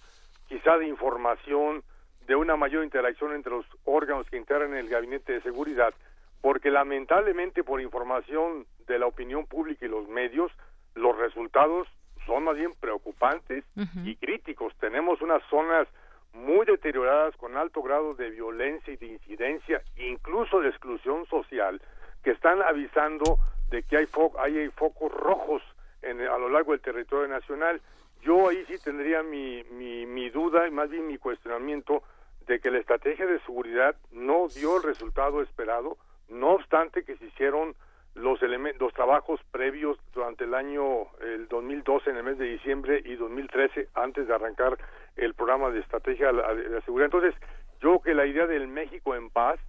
quizá 0.47 0.77
de 0.77 0.87
información, 0.87 1.83
de 2.25 2.35
una 2.35 2.55
mayor 2.55 2.83
interacción 2.83 3.33
entre 3.33 3.51
los 3.51 3.65
órganos 3.85 4.27
que 4.29 4.37
integran 4.37 4.75
el 4.75 4.89
gabinete 4.89 5.33
de 5.33 5.41
seguridad, 5.41 5.93
porque 6.41 6.71
lamentablemente 6.71 7.63
por 7.63 7.81
información 7.81 8.65
de 8.87 8.99
la 8.99 9.07
opinión 9.07 9.45
pública 9.45 9.85
y 9.85 9.89
los 9.89 10.07
medios, 10.07 10.51
los 10.95 11.17
resultados 11.17 11.87
son 12.29 12.43
más 12.43 12.55
bien 12.55 12.73
preocupantes 12.79 13.65
y 14.05 14.15
críticos. 14.17 14.73
Tenemos 14.79 15.19
unas 15.21 15.41
zonas 15.49 15.87
muy 16.33 16.63
deterioradas 16.65 17.35
con 17.37 17.57
alto 17.57 17.81
grado 17.81 18.13
de 18.13 18.29
violencia 18.29 18.93
y 18.93 18.97
de 18.97 19.07
incidencia, 19.07 19.81
incluso 19.97 20.59
de 20.61 20.69
exclusión 20.69 21.25
social, 21.25 21.81
que 22.23 22.31
están 22.31 22.61
avisando 22.61 23.39
de 23.71 23.81
que 23.81 23.97
hay, 23.97 24.07
hay, 24.37 24.69
focos 24.69 25.11
rojos 25.11 25.63
en, 26.03 26.21
a 26.21 26.37
lo 26.37 26.49
largo 26.49 26.73
del 26.73 26.81
territorio 26.81 27.27
nacional. 27.27 27.81
Yo 28.21 28.49
ahí 28.49 28.63
sí 28.67 28.77
tendría 28.83 29.23
mi, 29.23 29.63
mi, 29.71 30.05
mi 30.05 30.29
duda 30.29 30.67
y 30.67 30.71
más 30.71 30.89
bien 30.89 31.07
mi 31.07 31.17
cuestionamiento 31.17 32.03
de 32.45 32.59
que 32.59 32.69
la 32.69 32.77
estrategia 32.77 33.25
de 33.25 33.39
seguridad 33.39 33.95
no 34.11 34.49
dio 34.49 34.77
el 34.77 34.83
resultado 34.83 35.41
esperado, 35.41 35.97
no 36.29 36.49
obstante 36.51 37.03
que 37.03 37.17
se 37.17 37.25
hicieron 37.25 37.73
los, 38.19 38.39
los 38.79 38.93
trabajos 38.93 39.39
previos 39.51 39.97
durante 40.13 40.43
el 40.43 40.53
año 40.53 41.07
el 41.21 41.47
2012 41.47 42.09
en 42.09 42.17
el 42.17 42.23
mes 42.23 42.37
de 42.37 42.45
diciembre 42.45 43.01
y 43.03 43.15
2013 43.15 43.89
antes 43.95 44.27
de 44.27 44.33
arrancar 44.33 44.77
el 45.15 45.33
programa 45.33 45.69
de 45.69 45.79
estrategia 45.79 46.31
de 46.31 46.69
la 46.69 46.81
seguridad. 46.81 47.05
Entonces, 47.05 47.35
yo 47.81 47.99
creo 47.99 48.01
que 48.01 48.13
la 48.13 48.25
idea 48.25 48.45
del 48.47 48.67
México 48.67 49.15
en 49.15 49.29
paz 49.29 49.59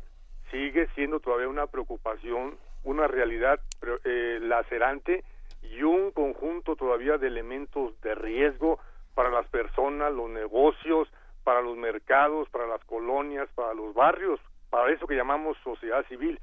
sigue 0.51 0.89
siendo 0.95 1.21
todavía 1.21 1.49
una 1.49 1.67
preocupación, 1.67 2.57
una 2.85 3.07
realidad 3.07 3.61
eh, 4.05 4.39
lacerante 4.41 5.25
y 5.63 5.83
un 5.83 6.11
conjunto 6.11 6.77
todavía 6.77 7.19
de 7.19 7.29
elementos 7.29 8.01
de 8.01 8.15
riesgo 8.15 8.81
para 9.15 9.31
las 9.31 9.47
personas, 9.49 10.13
los 10.13 10.31
negocios, 10.31 11.09
para 11.45 11.61
los 11.61 11.77
mercados, 11.77 12.49
para 12.51 12.67
las 12.67 12.85
colonias, 12.85 13.49
para 13.55 13.75
los 13.75 13.95
barrios 13.95 14.41
para 14.71 14.93
eso 14.93 15.07
que 15.07 15.17
llamamos 15.17 15.57
sociedad 15.65 16.05
civil. 16.07 16.39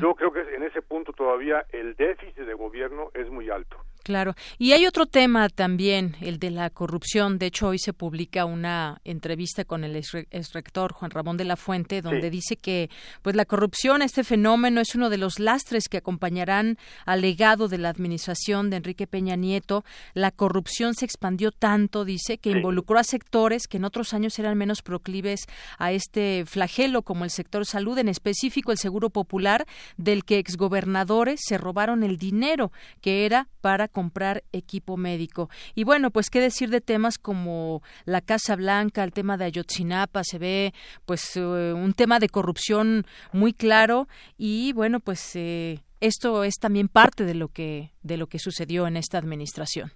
Yo 0.00 0.14
creo 0.14 0.32
que 0.32 0.40
en 0.54 0.62
ese 0.62 0.82
punto 0.82 1.12
todavía 1.12 1.66
el 1.72 1.94
déficit 1.96 2.44
de 2.44 2.54
gobierno 2.54 3.10
es 3.14 3.28
muy 3.28 3.50
alto. 3.50 3.76
Claro. 4.02 4.34
Y 4.58 4.72
hay 4.72 4.86
otro 4.86 5.06
tema 5.06 5.48
también, 5.48 6.16
el 6.20 6.38
de 6.38 6.50
la 6.50 6.70
corrupción. 6.70 7.38
De 7.38 7.46
hecho, 7.46 7.68
hoy 7.68 7.78
se 7.78 7.92
publica 7.92 8.44
una 8.44 9.00
entrevista 9.04 9.64
con 9.64 9.84
el 9.84 9.94
exrector 9.96 10.92
Juan 10.92 11.12
Ramón 11.12 11.36
de 11.36 11.44
la 11.44 11.56
Fuente, 11.56 12.02
donde 12.02 12.28
dice 12.30 12.56
que 12.56 12.90
pues 13.22 13.36
la 13.36 13.44
corrupción, 13.44 14.02
este 14.02 14.24
fenómeno, 14.24 14.80
es 14.80 14.96
uno 14.96 15.08
de 15.08 15.18
los 15.18 15.38
lastres 15.38 15.88
que 15.88 15.98
acompañarán 15.98 16.78
al 17.06 17.20
legado 17.20 17.68
de 17.68 17.78
la 17.78 17.90
administración 17.90 18.70
de 18.70 18.78
Enrique 18.78 19.06
Peña 19.06 19.36
Nieto. 19.36 19.84
La 20.14 20.32
corrupción 20.32 20.94
se 20.94 21.04
expandió 21.04 21.52
tanto, 21.52 22.04
dice, 22.04 22.38
que 22.38 22.50
involucró 22.50 22.98
a 22.98 23.04
sectores 23.04 23.68
que 23.68 23.76
en 23.76 23.84
otros 23.84 24.14
años 24.14 24.38
eran 24.38 24.58
menos 24.58 24.82
proclives 24.82 25.46
a 25.78 25.92
este 25.92 26.44
flagelo, 26.46 27.02
como 27.02 27.24
el 27.24 27.30
sector 27.30 27.66
salud, 27.66 27.98
en 27.98 28.08
específico 28.08 28.72
el 28.72 28.78
Seguro 28.78 29.10
Popular, 29.10 29.64
del 29.96 30.24
que 30.24 30.38
exgobernadores 30.38 31.40
se 31.44 31.56
robaron 31.56 32.02
el 32.02 32.16
dinero 32.16 32.72
que 33.00 33.26
era 33.26 33.48
para 33.60 33.88
comprar 33.92 34.42
equipo 34.52 34.96
médico. 34.96 35.48
Y 35.74 35.84
bueno, 35.84 36.10
pues 36.10 36.30
qué 36.30 36.40
decir 36.40 36.70
de 36.70 36.80
temas 36.80 37.18
como 37.18 37.82
la 38.04 38.20
Casa 38.20 38.56
Blanca, 38.56 39.04
el 39.04 39.12
tema 39.12 39.36
de 39.36 39.44
Ayotzinapa, 39.44 40.24
se 40.24 40.38
ve 40.38 40.72
pues 41.06 41.36
eh, 41.36 41.72
un 41.72 41.92
tema 41.94 42.18
de 42.18 42.28
corrupción 42.28 43.04
muy 43.32 43.52
claro 43.52 44.08
y 44.36 44.72
bueno, 44.72 44.98
pues 45.00 45.36
eh, 45.36 45.78
esto 46.00 46.44
es 46.44 46.54
también 46.60 46.88
parte 46.88 47.24
de 47.24 47.34
lo 47.34 47.48
que 47.48 47.90
de 48.02 48.16
lo 48.16 48.26
que 48.26 48.38
sucedió 48.38 48.86
en 48.86 48.96
esta 48.96 49.18
administración. 49.18 49.92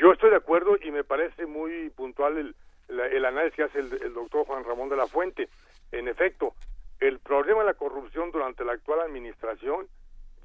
Yo 0.00 0.12
estoy 0.12 0.30
de 0.30 0.36
acuerdo 0.36 0.76
y 0.82 0.90
me 0.90 1.04
parece 1.04 1.44
muy 1.44 1.90
puntual 1.90 2.38
el, 2.38 2.54
el 2.88 3.24
análisis 3.24 3.56
que 3.56 3.62
hace 3.64 3.80
el, 3.80 3.92
el 4.02 4.14
doctor 4.14 4.46
Juan 4.46 4.64
Ramón 4.64 4.88
de 4.88 4.96
la 4.96 5.06
Fuente. 5.06 5.48
En 5.92 6.08
efecto, 6.08 6.54
el 7.00 7.18
problema 7.18 7.60
de 7.60 7.66
la 7.66 7.74
corrupción 7.74 8.30
durante 8.30 8.64
la 8.64 8.72
actual 8.72 9.00
administración 9.00 9.86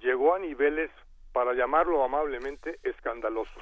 llegó 0.01 0.35
a 0.35 0.39
niveles 0.39 0.89
para 1.35 1.53
llamarlo 1.53 2.01
amablemente, 2.01 2.79
escandalosos. 2.83 3.61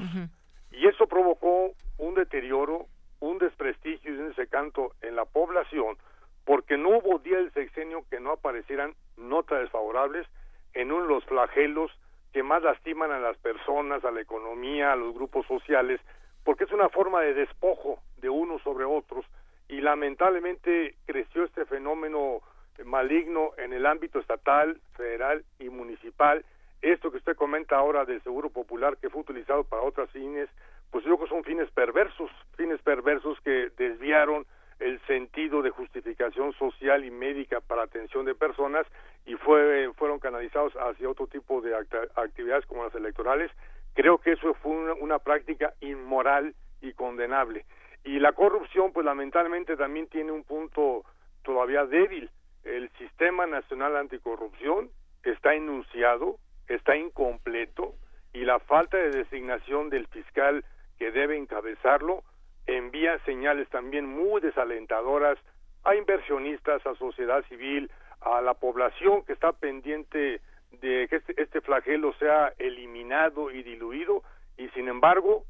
Y 0.69 0.87
eso 0.87 1.07
provocó 1.07 1.71
un 1.97 2.13
deterioro, 2.13 2.85
un 3.19 3.39
desprestigio 3.39 4.13
y 4.13 4.19
un 4.19 4.29
desencanto 4.29 4.91
en 5.01 5.15
la 5.15 5.25
población, 5.25 5.97
porque 6.45 6.77
no 6.77 6.89
hubo 6.89 7.17
día 7.17 7.37
del 7.37 7.51
sexenio 7.51 8.05
que 8.11 8.19
no 8.19 8.33
aparecieran 8.33 8.93
notas 9.17 9.61
desfavorables 9.61 10.27
en 10.75 10.91
uno 10.91 11.01
de 11.01 11.13
los 11.15 11.25
flagelos 11.25 11.89
que 12.31 12.43
más 12.43 12.61
lastiman 12.61 13.11
a 13.11 13.17
las 13.17 13.37
personas, 13.37 14.05
a 14.05 14.11
la 14.11 14.21
economía, 14.21 14.91
a 14.91 14.95
los 14.95 15.15
grupos 15.15 15.47
sociales, 15.47 15.99
porque 16.43 16.65
es 16.65 16.71
una 16.71 16.89
forma 16.89 17.21
de 17.21 17.33
despojo 17.33 17.97
de 18.17 18.29
unos 18.29 18.61
sobre 18.61 18.85
otros 18.85 19.25
y 19.67 19.81
lamentablemente 19.81 20.93
creció 21.07 21.43
este 21.43 21.65
fenómeno 21.65 22.41
maligno 22.85 23.53
en 23.57 23.73
el 23.73 23.87
ámbito 23.87 24.19
estatal, 24.19 24.79
federal 24.95 25.43
y 25.57 25.69
municipal 25.69 26.45
esto 26.83 27.11
que 27.11 27.17
usted 27.17 27.35
comenta 27.35 27.77
ahora 27.77 28.05
del 28.05 28.21
seguro 28.21 28.49
popular 28.49 28.97
que 28.97 29.09
fue 29.09 29.21
utilizado 29.21 29.63
para 29.63 29.83
otras 29.83 30.09
fines, 30.11 30.49
pues 30.91 31.03
yo 31.05 31.15
creo 31.15 31.25
que 31.25 31.33
son 31.33 31.43
fines 31.43 31.71
perversos, 31.71 32.29
fines 32.55 32.81
perversos 32.81 33.39
que 33.41 33.71
desviaron 33.77 34.45
el 34.79 34.99
sentido 35.07 35.61
de 35.61 35.69
justificación 35.69 36.51
social 36.53 37.05
y 37.05 37.11
médica 37.11 37.61
para 37.61 37.83
atención 37.83 38.25
de 38.25 38.35
personas 38.35 38.85
y 39.25 39.35
fue, 39.35 39.91
fueron 39.95 40.19
canalizados 40.19 40.73
hacia 40.73 41.09
otro 41.09 41.27
tipo 41.27 41.61
de 41.61 41.73
actividades 42.15 42.65
como 42.65 42.83
las 42.83 42.93
electorales. 42.95 43.49
Creo 43.93 44.17
que 44.17 44.33
eso 44.33 44.53
fue 44.55 44.73
una, 44.73 44.93
una 44.93 45.19
práctica 45.19 45.73
inmoral 45.79 46.53
y 46.81 46.93
condenable. 46.93 47.65
Y 48.03 48.19
la 48.19 48.33
corrupción, 48.33 48.91
pues 48.91 49.05
lamentablemente 49.05 49.77
también 49.77 50.07
tiene 50.07 50.31
un 50.31 50.43
punto 50.43 51.05
todavía 51.43 51.85
débil. 51.85 52.29
El 52.65 52.89
Sistema 52.97 53.45
Nacional 53.45 53.95
Anticorrupción 53.95 54.89
está 55.23 55.53
enunciado, 55.53 56.37
está 56.67 56.95
incompleto 56.95 57.95
y 58.33 58.45
la 58.45 58.59
falta 58.59 58.97
de 58.97 59.11
designación 59.11 59.89
del 59.89 60.07
fiscal 60.07 60.63
que 60.97 61.11
debe 61.11 61.37
encabezarlo 61.37 62.23
envía 62.65 63.19
señales 63.25 63.69
también 63.69 64.05
muy 64.05 64.41
desalentadoras 64.41 65.37
a 65.83 65.95
inversionistas, 65.95 66.85
a 66.85 66.95
sociedad 66.95 67.43
civil, 67.49 67.91
a 68.21 68.41
la 68.41 68.53
población 68.53 69.23
que 69.25 69.33
está 69.33 69.51
pendiente 69.51 70.41
de 70.81 71.07
que 71.09 71.17
este, 71.17 71.41
este 71.41 71.61
flagelo 71.61 72.13
sea 72.13 72.53
eliminado 72.57 73.51
y 73.51 73.63
diluido 73.63 74.23
y 74.57 74.69
sin 74.69 74.87
embargo 74.87 75.45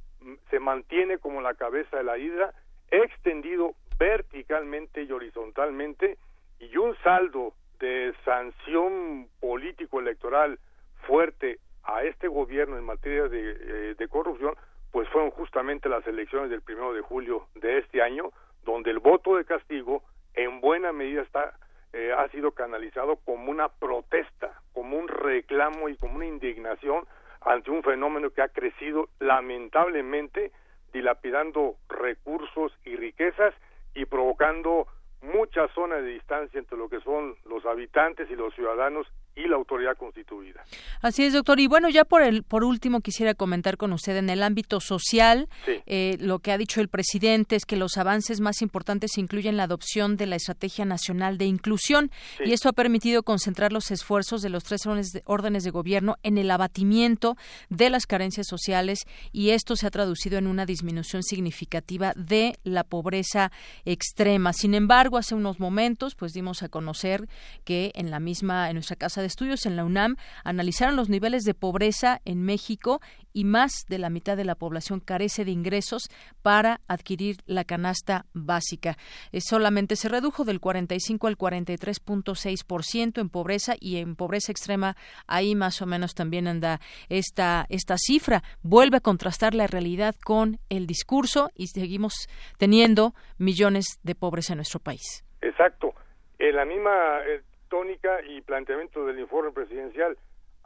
se 0.50 0.60
mantiene 0.60 1.18
como 1.18 1.42
la 1.42 1.54
cabeza 1.54 1.98
de 1.98 2.04
la 2.04 2.18
hidra 2.18 2.54
extendido 2.90 3.74
verticalmente 3.98 5.04
y 5.04 5.12
horizontalmente 5.12 6.18
y 6.60 6.76
un 6.78 6.96
saldo 7.04 7.54
de 7.80 8.14
sanción 8.26 9.28
político 9.40 10.00
electoral 10.00 10.60
fuerte 11.04 11.60
a 11.84 12.04
este 12.04 12.28
gobierno 12.28 12.78
en 12.78 12.86
materia 12.86 13.26
eh, 13.32 13.96
de, 13.98 14.08
corrupción, 14.08 14.56
pues 14.92 15.08
fueron 15.10 15.32
justamente 15.32 15.90
las 15.90 16.06
elecciones 16.08 16.50
del 16.50 16.62
primero 16.62 16.94
de 16.94 17.02
julio 17.02 17.48
de 17.56 17.80
este 17.80 18.02
año, 18.02 18.32
donde 18.64 18.92
el 18.92 19.00
voto 19.00 19.36
de 19.36 19.46
castigo 19.46 20.04
en 20.34 20.62
buena 20.62 20.92
medida 20.92 21.22
está 21.22 21.54
eh, 21.94 22.12
ha 22.12 22.28
sido 22.30 22.54
canalizado 22.54 23.18
como 23.18 23.52
una 23.52 23.70
protesta, 23.70 24.62
como 24.74 24.98
un 24.98 25.08
reclamo 25.08 25.90
y 25.90 25.98
como 25.98 26.16
una 26.16 26.26
indignación 26.26 27.06
ante 27.42 27.70
un 27.70 27.84
fenómeno 27.84 28.32
que 28.32 28.42
ha 28.42 28.48
crecido 28.48 29.10
lamentablemente 29.20 30.52
dilapidando 30.92 31.76
recursos 31.90 32.72
y 32.84 32.96
riquezas 32.96 33.54
y 33.94 34.06
provocando 34.06 34.88
muchas 35.24 35.72
zonas 35.74 36.04
de 36.04 36.10
distancia 36.10 36.60
entre 36.60 36.78
lo 36.78 36.90
que 36.90 37.00
son 37.02 37.36
los 37.46 37.66
habitantes 37.66 38.30
y 38.30 38.36
los 38.36 38.54
ciudadanos 38.54 39.08
y 39.36 39.48
la 39.48 39.56
autoridad 39.56 39.98
constituida. 39.98 40.64
Así 41.02 41.24
es, 41.24 41.34
doctor. 41.34 41.60
Y 41.60 41.68
bueno, 41.68 41.90
ya 41.90 42.06
por 42.06 42.22
el 42.22 42.44
por 42.44 42.64
último 42.64 43.02
quisiera 43.02 43.34
comentar 43.34 43.78
con 43.78 43.92
usted 43.94 44.16
en 44.18 44.30
el 44.30 44.44
ámbito 44.44 44.80
social, 44.80 45.50
eh, 45.86 46.18
lo 46.20 46.40
que 46.40 46.52
ha 46.52 46.58
dicho 46.58 46.82
el 46.82 46.88
presidente 46.88 47.56
es 47.56 47.66
que 47.66 47.76
los 47.76 47.98
avances 47.98 48.42
más 48.42 48.62
importantes 48.62 49.18
incluyen 49.18 49.58
la 49.58 49.64
adopción 49.64 50.18
de 50.18 50.28
la 50.28 50.36
Estrategia 50.36 50.86
Nacional 50.86 51.38
de 51.38 51.46
Inclusión 51.46 52.12
y 52.46 52.54
esto 52.54 52.70
ha 52.70 52.74
permitido 52.74 53.24
concentrar 53.24 53.74
los 53.74 53.90
esfuerzos 53.92 54.42
de 54.42 54.50
los 54.50 54.64
tres 54.64 54.86
órdenes 54.86 55.12
de, 55.12 55.24
órdenes 55.26 55.64
de 55.64 55.72
gobierno 55.72 56.16
en 56.22 56.38
el 56.38 56.52
abatimiento 56.52 57.36
de 57.70 57.90
las 57.90 58.06
carencias 58.06 58.48
sociales 58.48 59.06
y 59.32 59.50
esto 59.52 59.76
se 59.76 59.88
ha 59.88 59.92
traducido 59.92 60.38
en 60.38 60.48
una 60.48 60.66
disminución 60.66 61.24
significativa 61.24 62.14
de 62.16 62.60
la 62.64 62.84
pobreza 62.84 63.52
extrema. 63.86 64.54
Sin 64.54 64.76
embargo, 64.76 65.13
hace 65.18 65.36
unos 65.36 65.60
momentos, 65.60 66.16
pues 66.16 66.34
dimos 66.34 66.64
a 66.64 66.70
conocer 66.70 67.28
que 67.64 67.92
en 67.96 68.12
la 68.12 68.20
misma 68.20 68.70
en 68.70 68.76
nuestra 68.76 68.96
casa 68.96 69.22
de 69.22 69.28
Estudios 69.28 69.66
en 69.66 69.76
la 69.76 69.86
UNAM 69.86 70.16
analizaron 70.44 70.96
los 70.96 71.10
niveles 71.10 71.44
de 71.44 71.54
pobreza 71.54 72.22
en 72.26 72.42
México 72.44 73.02
y 73.34 73.44
más 73.44 73.86
de 73.90 73.98
la 73.98 74.10
mitad 74.10 74.38
de 74.38 74.46
la 74.46 74.56
población 74.56 75.00
carece 75.00 75.46
de 75.46 75.52
ingresos 75.52 76.10
para 76.42 76.80
adquirir 76.88 77.38
la 77.46 77.64
canasta 77.64 78.26
básica. 78.34 78.98
Eh, 79.32 79.42
solamente 79.42 79.96
se 79.96 80.10
redujo 80.10 80.46
del 80.46 80.60
45 80.60 81.28
al 81.28 81.38
43.6% 81.38 83.20
en 83.20 83.30
pobreza 83.30 83.74
y 83.80 83.98
en 83.98 84.16
pobreza 84.16 84.52
extrema 84.52 84.96
ahí 85.28 85.56
más 85.56 85.82
o 85.82 85.86
menos 85.86 86.14
también 86.14 86.48
anda 86.48 86.80
esta 87.10 87.66
esta 87.70 87.96
cifra. 87.98 88.44
Vuelve 88.62 88.98
a 88.98 89.02
contrastar 89.02 89.54
la 89.56 89.68
realidad 89.68 90.16
con 90.24 90.60
el 90.70 90.88
discurso 90.88 91.50
y 91.56 91.68
seguimos 91.68 92.28
teniendo 92.58 93.14
millones 93.38 94.00
de 94.04 94.16
pobres 94.16 94.50
en 94.50 94.58
nuestro 94.58 94.80
país. 94.80 95.26
Exacto. 95.42 95.94
La 96.40 96.66
misma 96.66 97.22
eh, 97.26 97.42
tónica 97.70 98.22
y 98.28 98.42
planteamiento 98.42 99.06
del 99.06 99.20
informe 99.20 99.52
presidencial. 99.52 100.18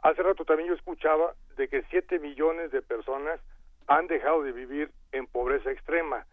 Hace 0.02 0.22
rato 0.22 0.44
también 0.44 0.68
yo 0.68 0.74
escuchaba 0.74 1.34
de 1.56 1.68
que 1.68 1.82
7 1.90 2.18
millones 2.20 2.70
de 2.70 2.82
personas 2.82 3.40
han 3.88 4.06
dejado 4.06 4.42
de 4.42 4.52
vivir 4.52 4.90
en 5.12 5.26
pobreza 5.26 5.70
extrema. 5.70 6.26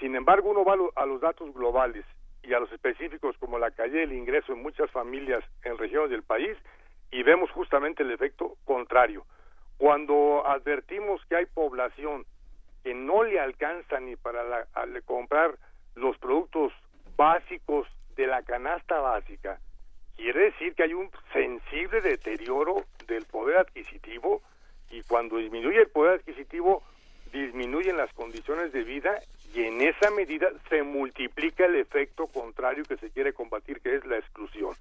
Sin 0.00 0.14
embargo, 0.14 0.50
uno 0.50 0.64
va 0.64 0.74
a 0.94 1.06
los 1.06 1.20
datos 1.20 1.52
globales 1.54 2.04
y 2.42 2.54
a 2.54 2.60
los 2.60 2.70
específicos 2.72 3.36
como 3.38 3.58
la 3.58 3.70
calle 3.70 4.00
del 4.00 4.12
ingreso 4.12 4.52
en 4.52 4.62
muchas 4.62 4.90
familias 4.90 5.42
en 5.64 5.78
regiones 5.78 6.10
del 6.10 6.22
país 6.22 6.56
y 7.10 7.22
vemos 7.22 7.50
justamente 7.50 8.02
el 8.02 8.10
efecto 8.10 8.56
contrario. 8.64 9.24
Cuando 9.78 10.46
advertimos 10.46 11.24
que 11.26 11.36
hay 11.36 11.46
población 11.46 12.26
que 12.82 12.94
no 12.94 13.22
le 13.22 13.40
alcanza 13.40 14.00
ni 14.00 14.16
para 14.16 14.66
comprar 15.04 15.56
los 15.94 16.16
productos 16.18 16.72
básicos 17.16 17.88
de 18.16 18.26
la 18.26 18.42
canasta 18.42 18.98
básica, 19.00 19.58
quiere 20.18 20.46
decir 20.46 20.74
que 20.74 20.82
hay 20.82 20.94
un 20.94 21.10
sensible 21.32 22.00
deterioro 22.00 22.84
del 23.06 23.24
poder 23.24 23.58
adquisitivo 23.58 24.42
y 24.90 25.02
cuando 25.02 25.36
disminuye 25.36 25.78
el 25.80 25.88
poder 25.88 26.18
adquisitivo 26.18 26.82
disminuyen 27.32 27.96
las 27.96 28.12
condiciones 28.14 28.72
de 28.72 28.82
vida 28.82 29.20
y 29.54 29.62
en 29.62 29.80
esa 29.80 30.10
medida 30.10 30.48
se 30.68 30.82
multiplica 30.82 31.66
el 31.66 31.76
efecto 31.76 32.26
contrario 32.26 32.82
que 32.84 32.96
se 32.96 33.10
quiere 33.10 33.32
combatir 33.32 33.80
que 33.80 33.94
es 33.94 34.04
la 34.06 34.18
exclusión. 34.18 34.74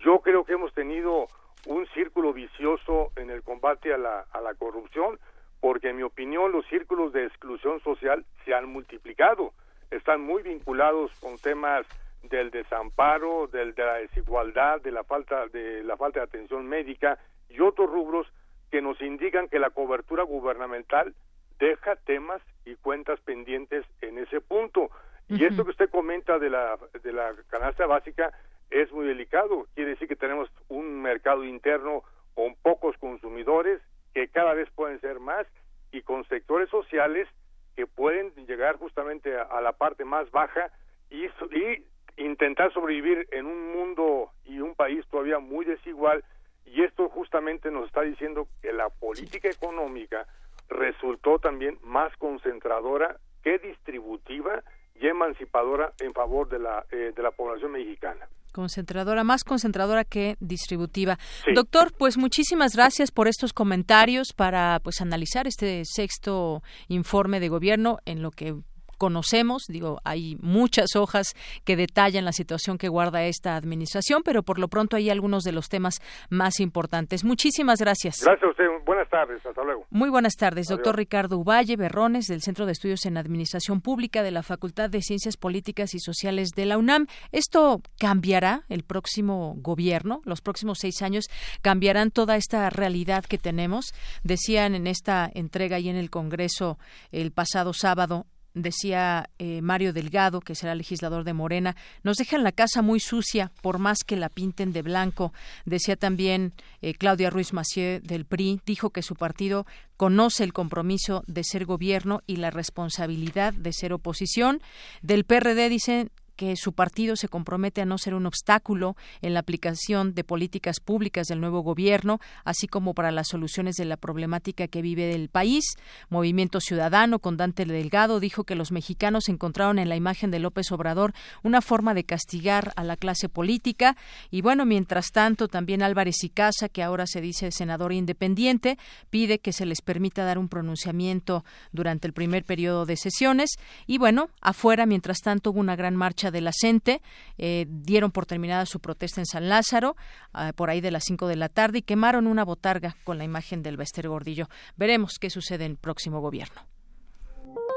Yo 0.00 0.20
creo 0.20 0.44
que 0.44 0.54
hemos 0.54 0.72
tenido 0.72 1.28
un 1.66 1.86
círculo 1.88 2.32
vicioso 2.32 3.12
en 3.16 3.28
el 3.28 3.42
combate 3.42 3.92
a 3.92 3.98
la, 3.98 4.24
a 4.32 4.40
la 4.40 4.54
corrupción 4.54 5.18
porque 5.60 5.90
en 5.90 5.96
mi 5.96 6.02
opinión 6.02 6.50
los 6.50 6.66
círculos 6.66 7.12
de 7.12 7.26
exclusión 7.26 7.78
social 7.80 8.24
se 8.46 8.54
han 8.54 8.66
multiplicado, 8.66 9.52
están 9.90 10.22
muy 10.22 10.42
vinculados 10.42 11.10
con 11.20 11.36
temas 11.36 11.84
del 12.22 12.50
desamparo, 12.50 13.46
del, 13.46 13.74
de 13.74 13.84
la 13.84 13.94
desigualdad, 13.94 14.80
de 14.80 14.92
la 14.92 15.04
falta 15.04 15.46
de 15.48 15.82
la 15.84 15.96
falta 15.96 16.20
de 16.20 16.24
atención 16.24 16.66
médica 16.66 17.18
y 17.48 17.60
otros 17.60 17.90
rubros 17.90 18.26
que 18.70 18.82
nos 18.82 19.00
indican 19.00 19.48
que 19.48 19.58
la 19.58 19.70
cobertura 19.70 20.24
gubernamental 20.24 21.14
deja 21.58 21.96
temas 21.96 22.42
y 22.64 22.74
cuentas 22.76 23.20
pendientes 23.20 23.84
en 24.00 24.18
ese 24.18 24.40
punto. 24.40 24.90
Y 25.28 25.44
esto 25.44 25.64
que 25.64 25.70
usted 25.70 25.90
comenta 25.90 26.38
de 26.38 26.48
la, 26.48 26.78
de 27.02 27.12
la 27.12 27.34
canasta 27.48 27.86
básica 27.86 28.32
es 28.70 28.90
muy 28.92 29.06
delicado. 29.06 29.66
Quiere 29.74 29.90
decir 29.90 30.08
que 30.08 30.16
tenemos 30.16 30.50
un 30.68 31.02
mercado 31.02 31.44
interno 31.44 32.02
con 32.34 32.54
pocos 32.56 32.96
consumidores, 32.98 33.80
que 34.14 34.28
cada 34.28 34.54
vez 34.54 34.70
pueden 34.74 35.00
ser 35.00 35.20
más, 35.20 35.46
y 35.92 36.02
con 36.02 36.24
sectores 36.28 36.68
sociales 36.70 37.28
que 37.76 37.86
pueden 37.86 38.32
llegar 38.46 38.76
justamente 38.76 39.36
a, 39.36 39.60
la 39.60 39.72
parte 39.72 40.04
más 40.04 40.30
baja 40.30 40.70
y, 41.10 41.26
y 41.26 41.84
intentar 42.18 42.72
sobrevivir 42.72 43.28
en 43.32 43.46
un 43.46 43.72
mundo 43.72 44.30
y 44.44 44.60
un 44.60 44.74
país 44.74 45.04
todavía 45.10 45.38
muy 45.38 45.64
desigual. 45.64 46.24
Y 46.66 46.82
esto 46.82 47.08
justamente 47.08 47.70
nos 47.70 47.86
está 47.86 48.02
diciendo 48.02 48.46
que 48.60 48.72
la 48.72 48.90
política 48.90 49.48
económica 49.48 50.26
resultó 50.68 51.38
también 51.38 51.78
más 51.82 52.14
concentradora 52.18 53.16
que 53.42 53.58
distributiva 53.58 54.62
y 55.00 55.06
emancipadora 55.06 55.92
en 56.00 56.12
favor 56.12 56.48
de 56.48 56.58
la, 56.58 56.84
eh, 56.90 57.12
de 57.14 57.22
la 57.22 57.30
población 57.30 57.72
mexicana 57.72 58.28
concentradora, 58.52 59.22
más 59.22 59.44
concentradora 59.44 60.04
que 60.04 60.36
distributiva. 60.40 61.16
Doctor, 61.54 61.92
pues 61.96 62.18
muchísimas 62.18 62.74
gracias 62.74 63.12
por 63.12 63.28
estos 63.28 63.52
comentarios 63.52 64.32
para 64.34 64.80
pues 64.82 65.00
analizar 65.00 65.46
este 65.46 65.82
sexto 65.84 66.62
informe 66.88 67.38
de 67.38 67.48
gobierno 67.48 67.98
en 68.04 68.20
lo 68.20 68.32
que 68.32 68.56
conocemos, 68.98 69.64
digo, 69.68 70.00
hay 70.04 70.36
muchas 70.40 70.96
hojas 70.96 71.34
que 71.64 71.76
detallan 71.76 72.24
la 72.24 72.32
situación 72.32 72.76
que 72.76 72.88
guarda 72.88 73.24
esta 73.24 73.56
administración, 73.56 74.22
pero 74.22 74.42
por 74.42 74.58
lo 74.58 74.68
pronto 74.68 74.96
hay 74.96 75.08
algunos 75.10 75.44
de 75.44 75.52
los 75.52 75.68
temas 75.68 76.00
más 76.28 76.60
importantes. 76.60 77.24
Muchísimas 77.24 77.80
gracias. 77.80 78.20
Gracias 78.22 78.46
a 78.46 78.50
usted. 78.50 78.66
Buenas 78.84 79.08
tardes. 79.08 79.44
Hasta 79.46 79.62
luego. 79.62 79.86
Muy 79.90 80.10
buenas 80.10 80.34
tardes, 80.34 80.66
doctor 80.66 80.96
Ricardo 80.96 81.38
Uvalle 81.38 81.76
Berrones, 81.76 82.26
del 82.26 82.42
Centro 82.42 82.66
de 82.66 82.72
Estudios 82.72 83.06
en 83.06 83.16
Administración 83.16 83.80
Pública 83.80 84.22
de 84.22 84.30
la 84.30 84.42
Facultad 84.42 84.90
de 84.90 85.02
Ciencias 85.02 85.36
Políticas 85.36 85.94
y 85.94 86.00
Sociales 86.00 86.50
de 86.54 86.66
la 86.66 86.78
UNAM. 86.78 87.06
¿Esto 87.32 87.80
cambiará 87.98 88.64
el 88.68 88.82
próximo 88.82 89.54
gobierno? 89.58 90.20
¿Los 90.24 90.40
próximos 90.40 90.78
seis 90.80 91.02
años 91.02 91.26
cambiarán 91.62 92.10
toda 92.10 92.36
esta 92.36 92.68
realidad 92.70 93.24
que 93.24 93.38
tenemos? 93.38 93.92
Decían 94.24 94.74
en 94.74 94.86
esta 94.86 95.30
entrega 95.32 95.78
y 95.78 95.88
en 95.88 95.96
el 95.96 96.10
Congreso 96.10 96.78
el 97.12 97.32
pasado 97.32 97.72
sábado, 97.72 98.26
decía 98.54 99.30
eh, 99.38 99.62
Mario 99.62 99.92
Delgado, 99.92 100.40
que 100.40 100.54
será 100.54 100.74
legislador 100.74 101.24
de 101.24 101.32
Morena, 101.32 101.76
nos 102.02 102.16
dejan 102.16 102.42
la 102.42 102.52
casa 102.52 102.82
muy 102.82 103.00
sucia 103.00 103.52
por 103.62 103.78
más 103.78 103.98
que 104.04 104.16
la 104.16 104.28
pinten 104.28 104.72
de 104.72 104.82
blanco. 104.82 105.32
Decía 105.64 105.96
también 105.96 106.52
eh, 106.82 106.94
Claudia 106.94 107.30
Ruiz 107.30 107.52
Massieu 107.52 108.00
del 108.02 108.24
PRI, 108.24 108.60
dijo 108.64 108.90
que 108.90 109.02
su 109.02 109.14
partido 109.14 109.66
conoce 109.96 110.44
el 110.44 110.52
compromiso 110.52 111.24
de 111.26 111.44
ser 111.44 111.64
gobierno 111.64 112.22
y 112.26 112.36
la 112.36 112.50
responsabilidad 112.50 113.52
de 113.52 113.72
ser 113.72 113.92
oposición. 113.92 114.60
Del 115.02 115.24
PRD 115.24 115.68
dicen 115.68 116.10
que 116.38 116.54
su 116.56 116.72
partido 116.72 117.16
se 117.16 117.28
compromete 117.28 117.80
a 117.80 117.84
no 117.84 117.98
ser 117.98 118.14
un 118.14 118.24
obstáculo 118.24 118.96
en 119.22 119.34
la 119.34 119.40
aplicación 119.40 120.14
de 120.14 120.22
políticas 120.22 120.78
públicas 120.78 121.26
del 121.26 121.40
nuevo 121.40 121.62
gobierno, 121.62 122.20
así 122.44 122.68
como 122.68 122.94
para 122.94 123.10
las 123.10 123.26
soluciones 123.26 123.74
de 123.74 123.84
la 123.84 123.96
problemática 123.96 124.68
que 124.68 124.80
vive 124.80 125.12
el 125.16 125.30
país. 125.30 125.64
Movimiento 126.08 126.60
Ciudadano, 126.60 127.18
con 127.18 127.36
Dante 127.36 127.64
Delgado, 127.64 128.20
dijo 128.20 128.44
que 128.44 128.54
los 128.54 128.70
mexicanos 128.70 129.28
encontraron 129.28 129.80
en 129.80 129.88
la 129.88 129.96
imagen 129.96 130.30
de 130.30 130.38
López 130.38 130.70
Obrador 130.70 131.12
una 131.42 131.60
forma 131.60 131.92
de 131.92 132.04
castigar 132.04 132.72
a 132.76 132.84
la 132.84 132.96
clase 132.96 133.28
política. 133.28 133.96
Y 134.30 134.40
bueno, 134.40 134.64
mientras 134.64 135.10
tanto, 135.10 135.48
también 135.48 135.82
Álvarez 135.82 136.22
y 136.22 136.28
Casa, 136.28 136.68
que 136.68 136.84
ahora 136.84 137.08
se 137.08 137.20
dice 137.20 137.50
senador 137.50 137.92
independiente, 137.92 138.78
pide 139.10 139.40
que 139.40 139.52
se 139.52 139.66
les 139.66 139.82
permita 139.82 140.24
dar 140.24 140.38
un 140.38 140.48
pronunciamiento 140.48 141.44
durante 141.72 142.06
el 142.06 142.12
primer 142.12 142.44
periodo 142.44 142.86
de 142.86 142.96
sesiones. 142.96 143.58
Y 143.88 143.98
bueno, 143.98 144.30
afuera, 144.40 144.86
mientras 144.86 145.18
tanto, 145.18 145.50
hubo 145.50 145.58
una 145.58 145.74
gran 145.74 145.96
marcha 145.96 146.27
de 146.30 146.40
la 146.40 146.52
CENTE, 146.52 147.02
eh, 147.38 147.66
dieron 147.68 148.10
por 148.10 148.26
terminada 148.26 148.66
su 148.66 148.80
protesta 148.80 149.20
en 149.20 149.26
San 149.26 149.48
Lázaro, 149.48 149.96
ah, 150.32 150.52
por 150.54 150.70
ahí 150.70 150.80
de 150.80 150.90
las 150.90 151.04
5 151.04 151.26
de 151.28 151.36
la 151.36 151.48
tarde, 151.48 151.78
y 151.78 151.82
quemaron 151.82 152.26
una 152.26 152.44
botarga 152.44 152.96
con 153.04 153.18
la 153.18 153.24
imagen 153.24 153.62
del 153.62 153.76
Bester 153.76 154.08
Gordillo. 154.08 154.48
Veremos 154.76 155.18
qué 155.18 155.30
sucede 155.30 155.64
en 155.64 155.72
el 155.72 155.76
próximo 155.76 156.20
gobierno. 156.20 156.62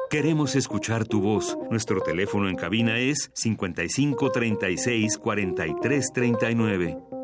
Queremos 0.10 0.56
escuchar 0.56 1.08
tu 1.08 1.22
voz. 1.22 1.58
Nuestro 1.70 2.02
teléfono 2.02 2.50
en 2.50 2.58
cabina 2.58 3.00
es 3.00 3.32
55 3.34 4.32
36 4.32 5.18
43 5.18 6.12
39. 6.14 7.21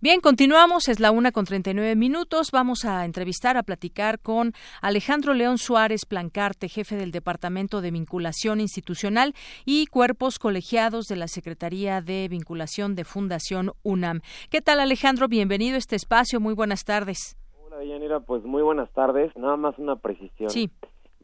Bien, 0.00 0.20
continuamos, 0.20 0.88
es 0.88 1.00
la 1.00 1.10
una 1.10 1.32
con 1.32 1.44
39 1.44 1.96
minutos. 1.96 2.50
Vamos 2.52 2.84
a 2.84 3.04
entrevistar, 3.04 3.56
a 3.56 3.62
platicar 3.62 4.18
con 4.18 4.52
Alejandro 4.80 5.34
León 5.34 5.58
Suárez 5.58 6.04
Plancarte, 6.06 6.68
jefe 6.68 6.96
del 6.96 7.12
Departamento 7.12 7.80
de 7.80 7.90
Vinculación 7.90 8.60
Institucional 8.60 9.34
y 9.64 9.86
Cuerpos 9.86 10.38
Colegiados 10.38 11.06
de 11.06 11.16
la 11.16 11.28
Secretaría 11.28 12.00
de 12.00 12.28
Vinculación 12.28 12.94
de 12.94 13.04
Fundación 13.04 13.72
UNAM. 13.82 14.20
¿Qué 14.50 14.60
tal, 14.60 14.80
Alejandro? 14.80 15.28
Bienvenido 15.28 15.76
a 15.76 15.78
este 15.78 15.96
espacio. 15.96 16.40
Muy 16.40 16.54
buenas 16.54 16.84
tardes. 16.84 17.36
Hola, 17.64 17.84
Yanira. 17.84 18.20
Pues 18.20 18.44
muy 18.44 18.62
buenas 18.62 18.90
tardes. 18.92 19.34
Nada 19.36 19.56
más 19.56 19.78
una 19.78 19.96
precisión. 19.96 20.50
Sí. 20.50 20.70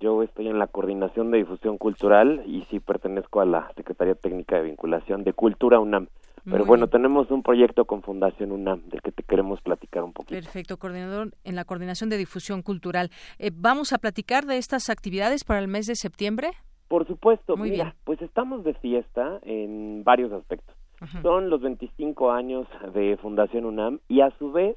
Yo 0.00 0.22
estoy 0.22 0.46
en 0.46 0.60
la 0.60 0.68
Coordinación 0.68 1.32
de 1.32 1.38
Difusión 1.38 1.76
Cultural 1.76 2.44
y 2.46 2.62
sí 2.70 2.78
pertenezco 2.78 3.40
a 3.40 3.44
la 3.44 3.72
Secretaría 3.74 4.14
Técnica 4.14 4.56
de 4.56 4.62
Vinculación 4.62 5.24
de 5.24 5.32
Cultura 5.32 5.80
UNAM. 5.80 6.06
Pero 6.50 6.64
bueno, 6.64 6.86
tenemos 6.88 7.30
un 7.30 7.42
proyecto 7.42 7.84
con 7.84 8.02
Fundación 8.02 8.52
UNAM 8.52 8.82
del 8.88 9.02
que 9.02 9.12
te 9.12 9.22
queremos 9.22 9.60
platicar 9.60 10.02
un 10.02 10.12
poquito. 10.12 10.34
Perfecto, 10.34 10.78
coordinador 10.78 11.32
en 11.44 11.56
la 11.56 11.64
Coordinación 11.64 12.10
de 12.10 12.16
Difusión 12.16 12.62
Cultural. 12.62 13.10
Eh, 13.38 13.50
¿Vamos 13.54 13.92
a 13.92 13.98
platicar 13.98 14.46
de 14.46 14.56
estas 14.56 14.90
actividades 14.90 15.44
para 15.44 15.60
el 15.60 15.68
mes 15.68 15.86
de 15.86 15.94
septiembre? 15.94 16.50
Por 16.88 17.06
supuesto, 17.06 17.56
Muy 17.56 17.70
mira, 17.70 17.84
bien. 17.84 17.96
pues 18.04 18.22
estamos 18.22 18.64
de 18.64 18.74
fiesta 18.74 19.40
en 19.42 20.02
varios 20.04 20.32
aspectos. 20.32 20.74
Son 21.22 21.48
los 21.48 21.60
25 21.60 22.32
años 22.32 22.66
de 22.92 23.16
Fundación 23.18 23.66
UNAM 23.66 24.00
y 24.08 24.20
a 24.20 24.30
su 24.38 24.50
vez 24.50 24.76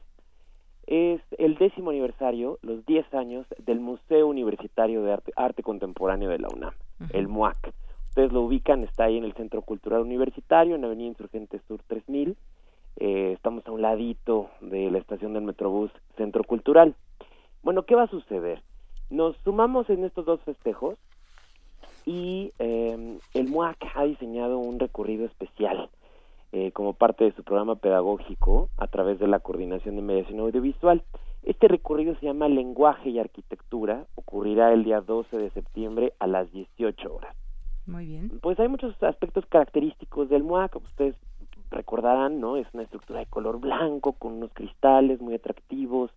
es 0.86 1.22
el 1.38 1.55
décimo 1.55 1.89
aniversario, 1.89 2.59
los 2.61 2.86
10 2.86 3.13
años 3.13 3.47
del 3.57 3.80
Museo 3.80 4.28
Universitario 4.28 5.03
de 5.03 5.17
Arte, 5.36 5.63
Contemporáneo 5.63 6.30
de 6.30 6.38
la 6.39 6.47
UNAM, 6.53 6.74
el 7.13 7.28
MUAC 7.28 7.74
ustedes 8.12 8.34
lo 8.34 8.41
ubican, 8.41 8.84
está 8.84 9.05
ahí 9.05 9.16
en 9.16 9.24
el 9.24 9.32
Centro 9.36 9.62
Cultural 9.62 10.01
Universitario, 10.01 10.76
en 10.76 10.84
Avenida 10.84 11.07
Insurgente 11.07 11.62
Sur 11.66 11.80
3000. 11.88 12.36
Eh, 12.97 13.32
estamos 13.32 13.66
a 13.66 13.72
un 13.72 13.82
ladito 13.82 14.49
de 14.59 14.91
la 14.91 14.97
estación 14.97 15.32
del 15.32 15.43
Metrobús 15.43 15.91
Centro 16.18 16.43
Cultural. 16.43 16.93
Bueno, 17.64 17.84
¿qué 17.84 17.95
va 17.95 18.03
a 18.03 18.09
suceder? 18.09 18.62
Nos 19.09 19.38
sumamos 19.45 19.89
en 19.89 20.03
estos 20.03 20.26
dos 20.26 20.41
festejos 20.41 20.97
y 22.05 22.51
eh, 22.59 23.18
el 23.34 23.47
MUAC 23.47 23.78
ha 23.95 24.03
diseñado 24.03 24.57
un 24.57 24.78
recorrido 24.78 25.26
especial 25.26 25.89
eh, 26.51 26.74
como 26.74 26.91
parte 26.91 27.24
de 27.24 27.32
su 27.32 27.45
programa 27.45 27.76
pedagógico 27.76 28.68
a 28.76 28.88
través 28.88 29.20
de 29.20 29.28
la 29.28 29.39
Coordinación 29.39 29.95
de 29.95 30.01
Mediación 30.01 30.41
Audiovisual. 30.41 31.01
Este 31.43 31.70
recorrido 31.70 32.14
se 32.16 32.26
llama 32.26 32.49
Lenguaje 32.49 33.09
y 33.09 33.20
Arquitectura, 33.20 34.05
ocurrirá 34.16 34.74
el 34.74 34.84
día 34.84 34.99
12 34.99 35.38
de 35.38 35.49
septiembre 35.51 36.12
a 36.20 36.28
las 36.28 36.51
18 36.51 37.16
horas. 37.16 37.38
Muy 37.91 38.05
bien. 38.05 38.39
Pues 38.41 38.59
hay 38.59 38.67
muchos 38.67 39.01
aspectos 39.03 39.45
característicos 39.47 40.29
del 40.29 40.43
MUAC, 40.43 40.77
ustedes 40.77 41.15
recordarán, 41.69 42.39
¿no? 42.39 42.57
Es 42.57 42.67
una 42.73 42.83
estructura 42.83 43.19
de 43.19 43.25
color 43.25 43.59
blanco 43.59 44.13
con 44.13 44.33
unos 44.33 44.51
cristales 44.53 45.21
muy 45.21 45.35
atractivos 45.35 46.11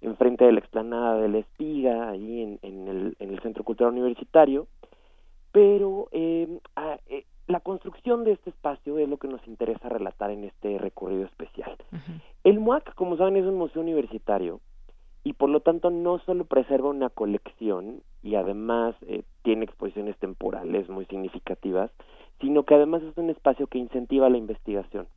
enfrente 0.00 0.44
de 0.44 0.52
la 0.52 0.60
explanada 0.60 1.16
de 1.16 1.28
la 1.28 1.38
espiga, 1.38 2.10
ahí 2.10 2.42
en, 2.42 2.58
en, 2.62 2.88
el, 2.88 3.16
en 3.18 3.30
el 3.30 3.40
Centro 3.40 3.64
Cultural 3.64 3.92
Universitario. 3.92 4.66
Pero 5.50 6.08
eh, 6.12 6.58
eh, 7.08 7.24
la 7.46 7.60
construcción 7.60 8.24
de 8.24 8.32
este 8.32 8.50
espacio 8.50 8.98
es 8.98 9.08
lo 9.08 9.16
que 9.18 9.28
nos 9.28 9.46
interesa 9.46 9.88
relatar 9.88 10.30
en 10.30 10.44
este 10.44 10.78
recorrido 10.78 11.24
especial. 11.24 11.76
El 12.42 12.60
MUAC, 12.60 12.94
como 12.94 13.16
saben, 13.16 13.36
es 13.36 13.44
un 13.44 13.56
museo 13.56 13.80
universitario 13.80 14.60
y 15.24 15.32
por 15.32 15.48
lo 15.48 15.60
tanto 15.60 15.90
no 15.90 16.18
solo 16.20 16.44
preserva 16.44 16.90
una 16.90 17.08
colección 17.08 18.02
y 18.22 18.34
además 18.34 18.94
eh, 19.06 19.22
tiene 19.42 19.64
exposiciones 19.64 20.16
temporales 20.18 20.88
muy 20.90 21.06
significativas, 21.06 21.90
sino 22.40 22.64
que 22.64 22.74
además 22.74 23.02
es 23.02 23.16
un 23.16 23.30
espacio 23.30 23.66
que 23.66 23.78
incentiva 23.78 24.28
la 24.28 24.36
investigación. 24.36 25.08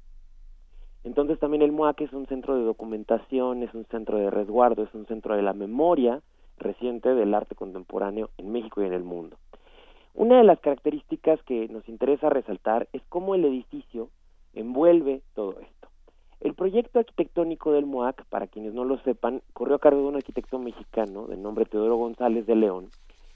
Entonces 1.04 1.40
también 1.40 1.62
el 1.62 1.74
MUAC 1.74 2.02
es 2.02 2.14
un 2.14 2.26
centro 2.26 2.56
de 2.56 2.64
documentación, 2.64 3.64
es 3.64 3.74
un 3.74 3.86
centro 3.86 4.18
de 4.18 4.30
resguardo, 4.30 4.84
es 4.84 4.94
un 4.94 5.06
centro 5.06 5.36
de 5.36 5.42
la 5.42 5.54
memoria 5.54 6.22
reciente 6.58 7.14
del 7.14 7.34
arte 7.34 7.56
contemporáneo 7.56 8.30
en 8.38 8.52
México 8.52 8.82
y 8.82 8.86
en 8.86 8.94
el 8.94 9.04
mundo. 9.04 9.38
Una 10.14 10.38
de 10.38 10.44
las 10.44 10.60
características 10.60 11.42
que 11.44 11.68
nos 11.68 11.88
interesa 11.88 12.30
resaltar 12.30 12.88
es 12.92 13.04
cómo 13.10 13.36
el 13.36 13.46
edificio 13.46 14.10
envuelve 14.54 15.22
todo 15.36 15.60
esto. 15.60 15.77
El 16.40 16.54
proyecto 16.54 17.00
arquitectónico 17.00 17.72
del 17.72 17.88
MOAC, 17.88 18.24
para 18.26 18.48
quienes 18.48 18.74
no 18.74 18.86
lo 18.86 18.98
sepan, 19.00 19.42
corrió 19.54 19.76
a 19.76 19.80
cargo 19.80 20.02
de 20.02 20.08
un 20.08 20.16
arquitecto 20.18 20.60
mexicano 20.60 21.26
de 21.28 21.36
nombre 21.36 21.66
Teodoro 21.66 21.96
González 21.96 22.46
de 22.46 22.56
León, 22.56 22.90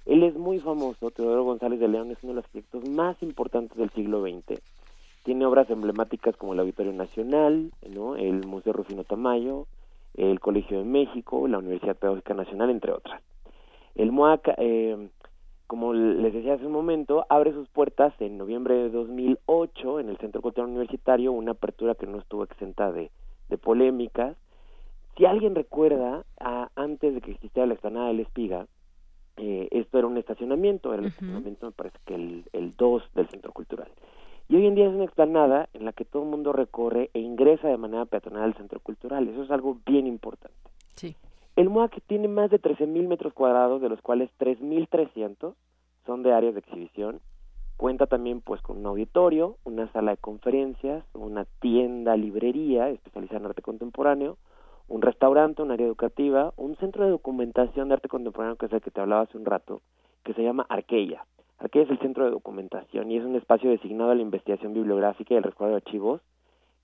Él 0.05 0.23
es 0.23 0.35
muy 0.35 0.59
famoso, 0.59 1.11
Teodoro 1.11 1.43
González 1.43 1.79
de 1.79 1.87
León 1.87 2.11
es 2.11 2.17
uno 2.23 2.33
de 2.33 2.35
los 2.37 2.45
arquitectos 2.45 2.89
más 2.89 3.21
importantes 3.21 3.77
del 3.77 3.89
siglo 3.91 4.21
XX. 4.21 4.61
Tiene 5.23 5.45
obras 5.45 5.69
emblemáticas 5.69 6.35
como 6.35 6.53
el 6.53 6.59
Auditorio 6.59 6.93
Nacional, 6.93 7.71
el 7.81 8.47
Museo 8.47 8.73
Rufino 8.73 9.03
Tamayo, 9.03 9.67
el 10.15 10.39
Colegio 10.39 10.79
de 10.79 10.85
México, 10.85 11.47
la 11.47 11.59
Universidad 11.59 11.95
Pedagógica 11.95 12.33
Nacional, 12.33 12.69
entre 12.71 12.91
otras. 12.91 13.21
El 13.95 14.11
MOAC, 14.11 14.53
eh, 14.57 15.09
como 15.71 15.93
les 15.93 16.33
decía 16.33 16.55
hace 16.55 16.65
un 16.65 16.73
momento, 16.73 17.25
abre 17.29 17.53
sus 17.53 17.69
puertas 17.69 18.13
en 18.19 18.37
noviembre 18.37 18.75
de 18.75 18.89
2008 18.89 20.01
en 20.01 20.09
el 20.09 20.17
Centro 20.17 20.41
Cultural 20.41 20.69
Universitario, 20.69 21.31
una 21.31 21.51
apertura 21.51 21.95
que 21.95 22.07
no 22.07 22.19
estuvo 22.19 22.43
exenta 22.43 22.91
de, 22.91 23.09
de 23.47 23.57
polémicas. 23.57 24.35
Si 25.15 25.25
alguien 25.25 25.55
recuerda, 25.55 26.25
antes 26.75 27.13
de 27.13 27.21
que 27.21 27.31
existiera 27.31 27.67
la 27.67 27.75
explanada 27.75 28.09
del 28.09 28.19
Espiga, 28.19 28.67
eh, 29.37 29.69
esto 29.71 29.97
era 29.97 30.07
un 30.07 30.17
estacionamiento, 30.17 30.93
era 30.93 31.03
el 31.03 31.07
estacionamiento 31.07 31.67
me 31.67 31.71
parece 31.71 31.99
que 32.05 32.15
el, 32.15 32.43
el 32.51 32.75
2 32.75 33.03
del 33.15 33.29
Centro 33.29 33.53
Cultural. 33.53 33.87
Y 34.49 34.57
hoy 34.57 34.67
en 34.67 34.75
día 34.75 34.89
es 34.89 34.93
una 34.93 35.05
explanada 35.05 35.69
en 35.71 35.85
la 35.85 35.93
que 35.93 36.03
todo 36.03 36.23
el 36.23 36.29
mundo 36.29 36.51
recorre 36.51 37.11
e 37.13 37.21
ingresa 37.21 37.69
de 37.69 37.77
manera 37.77 38.03
peatonal 38.03 38.43
al 38.43 38.55
Centro 38.55 38.81
Cultural. 38.81 39.25
Eso 39.25 39.43
es 39.43 39.51
algo 39.51 39.77
bien 39.85 40.05
importante. 40.05 40.57
Sí. 40.95 41.15
El 41.55 41.69
MOAC 41.69 42.01
tiene 42.07 42.27
más 42.27 42.49
de 42.49 42.61
13.000 42.61 43.07
metros 43.07 43.33
cuadrados, 43.33 43.81
de 43.81 43.89
los 43.89 44.01
cuales 44.01 44.29
3.300 44.39 45.53
son 46.05 46.23
de 46.23 46.33
áreas 46.33 46.53
de 46.53 46.61
exhibición. 46.61 47.19
Cuenta 47.75 48.07
también 48.07 48.41
pues 48.41 48.61
con 48.61 48.77
un 48.77 48.85
auditorio, 48.85 49.57
una 49.63 49.91
sala 49.91 50.11
de 50.11 50.17
conferencias, 50.17 51.03
una 51.13 51.45
tienda, 51.59 52.15
librería 52.15 52.89
especializada 52.89 53.39
en 53.39 53.45
arte 53.47 53.61
contemporáneo, 53.61 54.37
un 54.87 55.01
restaurante, 55.01 55.61
un 55.61 55.71
área 55.71 55.87
educativa, 55.87 56.53
un 56.57 56.75
centro 56.77 57.03
de 57.03 57.11
documentación 57.11 57.87
de 57.87 57.95
arte 57.95 58.07
contemporáneo, 58.07 58.55
que 58.55 58.67
es 58.67 58.73
el 58.73 58.81
que 58.81 58.91
te 58.91 59.01
hablaba 59.01 59.23
hace 59.23 59.37
un 59.37 59.45
rato, 59.45 59.81
que 60.23 60.33
se 60.33 60.43
llama 60.43 60.65
Arqueya. 60.69 61.25
Arqueya 61.59 61.85
es 61.85 61.91
el 61.91 61.99
centro 61.99 62.23
de 62.23 62.31
documentación 62.31 63.11
y 63.11 63.17
es 63.17 63.25
un 63.25 63.35
espacio 63.35 63.69
designado 63.69 64.11
a 64.11 64.15
la 64.15 64.21
investigación 64.21 64.73
bibliográfica 64.73 65.33
y 65.33 65.37
el 65.37 65.43
resguardo 65.43 65.75
de 65.75 65.81
archivos 65.81 66.21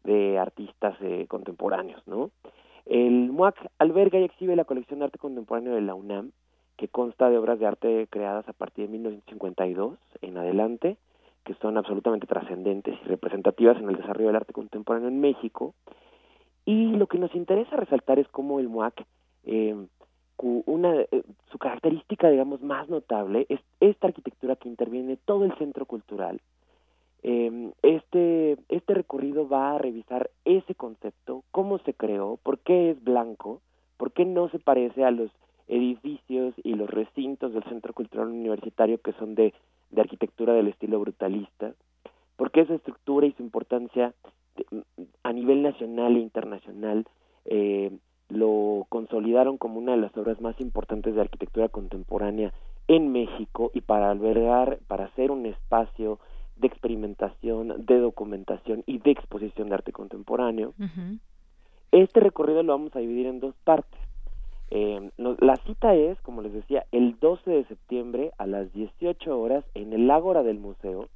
de 0.03 0.39
artistas 0.39 0.95
eh, 1.01 1.25
contemporáneos, 1.27 2.01
¿no? 2.07 2.31
El 2.89 3.31
MUAC 3.31 3.55
alberga 3.79 4.17
y 4.19 4.23
exhibe 4.23 4.55
la 4.55 4.63
colección 4.63 4.99
de 4.99 5.05
arte 5.05 5.19
contemporáneo 5.19 5.75
de 5.75 5.81
la 5.81 5.93
UNAM, 5.93 6.31
que 6.77 6.87
consta 6.87 7.29
de 7.29 7.37
obras 7.37 7.59
de 7.59 7.65
arte 7.65 8.07
creadas 8.09 8.47
a 8.47 8.53
partir 8.53 8.85
de 8.85 8.93
1952 8.93 9.97
en 10.21 10.37
adelante, 10.37 10.97
que 11.43 11.53
son 11.55 11.77
absolutamente 11.77 12.27
trascendentes 12.27 12.95
y 13.03 13.07
representativas 13.07 13.77
en 13.77 13.89
el 13.89 13.97
desarrollo 13.97 14.27
del 14.27 14.37
arte 14.37 14.53
contemporáneo 14.53 15.09
en 15.09 15.19
México, 15.19 15.73
y 16.65 16.95
lo 16.95 17.07
que 17.07 17.17
nos 17.17 17.33
interesa 17.35 17.75
resaltar 17.75 18.19
es 18.19 18.27
cómo 18.29 18.59
el 18.59 18.69
MUAC, 18.69 19.05
eh, 19.45 19.75
una, 20.37 20.93
eh, 21.01 21.23
su 21.51 21.57
característica, 21.57 22.29
digamos, 22.29 22.61
más 22.61 22.87
notable 22.89 23.47
es 23.49 23.59
esta 23.79 24.07
arquitectura 24.07 24.55
que 24.55 24.69
interviene 24.69 25.17
todo 25.17 25.45
el 25.45 25.57
centro 25.57 25.85
cultural. 25.85 26.39
Eh, 27.29 27.73
este, 27.81 28.57
este 28.69 28.93
recorrido 28.93 29.49
va 29.49 29.75
a 29.75 29.77
revisar 29.77 30.29
ese 30.45 30.75
concepto, 30.75 31.43
cómo 31.51 31.77
se 31.79 31.93
creó, 31.93 32.39
por 32.41 32.59
qué 32.59 32.91
es 32.91 33.03
blanco, 33.03 33.59
por 33.97 34.13
qué 34.13 34.23
no 34.23 34.47
se 34.47 34.59
parece 34.59 35.03
a 35.03 35.11
los 35.11 35.29
edificios 35.67 36.53
y 36.63 36.75
los 36.75 36.89
recintos 36.89 37.51
del 37.51 37.65
Centro 37.65 37.91
Cultural 37.91 38.29
Universitario 38.29 39.01
que 39.01 39.11
son 39.11 39.35
de, 39.35 39.53
de 39.89 39.99
arquitectura 39.99 40.53
del 40.53 40.69
estilo 40.69 41.01
brutalista, 41.01 41.73
por 42.37 42.49
qué 42.51 42.61
esa 42.61 42.75
estructura 42.75 43.27
y 43.27 43.33
su 43.33 43.43
importancia 43.43 44.13
a 45.23 45.33
nivel 45.33 45.63
nacional 45.63 46.15
e 46.15 46.19
internacional 46.19 47.05
eh, 47.43 47.91
lo 48.29 48.85
consolidaron 48.87 49.57
como 49.57 49.79
una 49.79 49.91
de 49.91 50.01
las 50.01 50.15
obras 50.15 50.39
más 50.39 50.57
importantes 50.61 51.13
de 51.13 51.19
arquitectura 51.19 51.67
contemporánea 51.67 52.53
en 52.87 53.11
México 53.11 53.69
y 53.73 53.81
para 53.81 54.11
albergar, 54.11 54.79
para 54.87 55.13
ser 55.15 55.29
un 55.31 55.45
espacio 55.45 56.19
de 56.59 56.67
experimentación, 56.67 57.85
de 57.85 57.99
documentación 57.99 58.83
y 58.85 58.99
de 58.99 59.11
exposición 59.11 59.69
de 59.69 59.75
arte 59.75 59.91
contemporáneo. 59.91 60.73
Este 61.91 62.19
recorrido 62.19 62.63
lo 62.63 62.73
vamos 62.73 62.95
a 62.95 62.99
dividir 62.99 63.27
en 63.27 63.39
dos 63.39 63.55
partes. 63.63 63.99
Eh, 64.69 65.11
la 65.17 65.55
cita 65.65 65.95
es, 65.95 66.19
como 66.21 66.41
les 66.41 66.51
decía, 66.51 66.85
el 66.91 67.17
12 67.19 67.49
de 67.49 67.65
septiembre 67.65 68.31
a 68.37 68.45
las 68.45 68.71
18 68.73 69.39
horas 69.39 69.63
en 69.73 69.93
el 69.93 70.11
Ágora 70.11 70.43
del 70.43 70.59
Museo. 70.59 71.07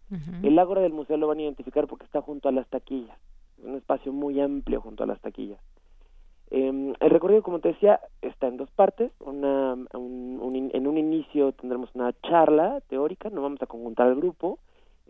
El 0.41 0.57
Ágora 0.57 0.81
del 0.81 0.93
Museo 0.93 1.17
lo 1.17 1.27
van 1.27 1.39
a 1.39 1.43
identificar 1.43 1.87
porque 1.87 2.05
está 2.05 2.21
junto 2.21 2.47
a 2.47 2.51
las 2.51 2.67
taquillas 2.67 3.17
un 3.63 3.75
espacio 3.75 4.11
muy 4.11 4.39
amplio 4.39 4.81
junto 4.81 5.03
a 5.03 5.07
las 5.07 5.19
taquillas. 5.21 5.59
Eh, 6.49 6.93
el 6.99 7.09
recorrido, 7.09 7.43
como 7.43 7.59
te 7.59 7.69
decía, 7.69 7.99
está 8.21 8.47
en 8.47 8.57
dos 8.57 8.69
partes. 8.71 9.11
Una, 9.19 9.73
en 9.93 10.87
un 10.87 10.97
inicio 10.97 11.53
tendremos 11.53 11.89
una 11.93 12.13
charla 12.23 12.81
teórica, 12.89 13.29
no 13.29 13.41
vamos 13.41 13.61
a 13.61 13.67
conjuntar 13.67 14.07
el 14.07 14.15
grupo, 14.15 14.59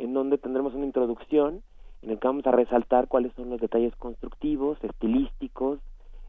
en 0.01 0.13
donde 0.13 0.37
tendremos 0.37 0.73
una 0.73 0.85
introducción 0.85 1.61
en 2.01 2.09
el 2.09 2.19
que 2.19 2.27
vamos 2.27 2.45
a 2.47 2.51
resaltar 2.51 3.07
cuáles 3.07 3.31
son 3.33 3.49
los 3.49 3.61
detalles 3.61 3.95
constructivos, 3.95 4.83
estilísticos, 4.83 5.79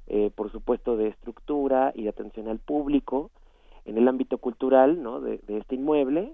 eh, 0.09 0.31
por 0.35 0.53
supuesto 0.53 0.97
de 0.97 1.09
estructura 1.09 1.93
y 1.95 2.03
de 2.03 2.11
atención 2.11 2.49
al 2.49 2.59
público, 2.59 3.31
en 3.87 3.97
el 3.97 4.07
ámbito 4.07 4.37
cultural 4.39 5.03
¿no? 5.03 5.21
de, 5.21 5.39
de 5.47 5.59
este 5.59 5.77
inmueble, 5.77 6.33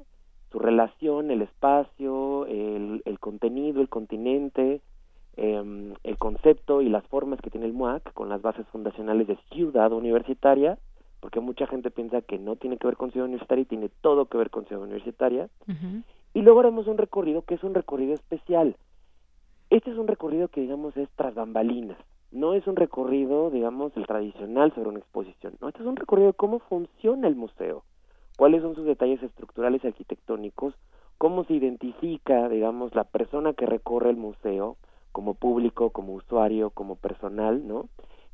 su 0.50 0.58
relación, 0.58 1.30
el 1.30 1.42
espacio, 1.42 2.46
el, 2.46 3.02
el 3.04 3.18
contenido, 3.20 3.80
el 3.80 3.88
continente, 3.88 4.80
eh, 5.36 5.94
el 6.02 6.18
concepto 6.18 6.82
y 6.82 6.88
las 6.88 7.06
formas 7.06 7.40
que 7.40 7.50
tiene 7.50 7.66
el 7.66 7.72
MUAC 7.72 8.12
con 8.14 8.28
las 8.28 8.42
bases 8.42 8.66
fundacionales 8.68 9.28
de 9.28 9.38
ciudad 9.52 9.92
universitaria, 9.92 10.78
porque 11.20 11.38
mucha 11.38 11.66
gente 11.68 11.92
piensa 11.92 12.22
que 12.22 12.38
no 12.38 12.56
tiene 12.56 12.78
que 12.78 12.86
ver 12.86 12.96
con 12.96 13.12
ciudad 13.12 13.28
universitaria 13.28 13.62
y 13.62 13.66
tiene 13.66 13.90
todo 14.00 14.26
que 14.26 14.38
ver 14.38 14.50
con 14.50 14.66
ciudad 14.66 14.82
universitaria. 14.82 15.48
Y 16.38 16.42
luego 16.42 16.60
haremos 16.60 16.86
un 16.86 16.98
recorrido 16.98 17.42
que 17.42 17.54
es 17.54 17.64
un 17.64 17.74
recorrido 17.74 18.14
especial. 18.14 18.76
Este 19.70 19.90
es 19.90 19.98
un 19.98 20.06
recorrido 20.06 20.46
que, 20.46 20.60
digamos, 20.60 20.96
es 20.96 21.08
tras 21.16 21.34
bambalinas. 21.34 21.98
No 22.30 22.54
es 22.54 22.64
un 22.68 22.76
recorrido, 22.76 23.50
digamos, 23.50 23.90
el 23.96 24.06
tradicional 24.06 24.72
sobre 24.72 24.90
una 24.90 25.00
exposición. 25.00 25.54
No, 25.60 25.66
este 25.66 25.80
es 25.80 25.88
un 25.88 25.96
recorrido 25.96 26.28
de 26.28 26.34
cómo 26.34 26.60
funciona 26.60 27.26
el 27.26 27.34
museo, 27.34 27.82
cuáles 28.36 28.62
son 28.62 28.76
sus 28.76 28.84
detalles 28.84 29.20
estructurales 29.20 29.82
y 29.82 29.88
arquitectónicos, 29.88 30.74
cómo 31.18 31.42
se 31.42 31.54
identifica, 31.54 32.48
digamos, 32.48 32.94
la 32.94 33.02
persona 33.02 33.52
que 33.52 33.66
recorre 33.66 34.10
el 34.10 34.16
museo, 34.16 34.76
como 35.10 35.34
público, 35.34 35.90
como 35.90 36.12
usuario, 36.12 36.70
como 36.70 36.94
personal, 36.94 37.66
¿no? 37.66 37.88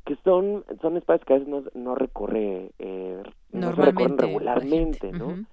Que 0.05 0.15
son, 0.17 0.63
son 0.79 0.95
espacios 0.95 1.25
que 1.25 1.33
a 1.33 1.39
veces 1.39 1.51
no, 1.51 1.63
no 1.73 1.95
recorre, 1.95 2.69
eh, 2.77 3.23
no 3.51 3.71
recorren 3.71 4.19
regularmente, 4.19 5.11
¿no? 5.11 5.43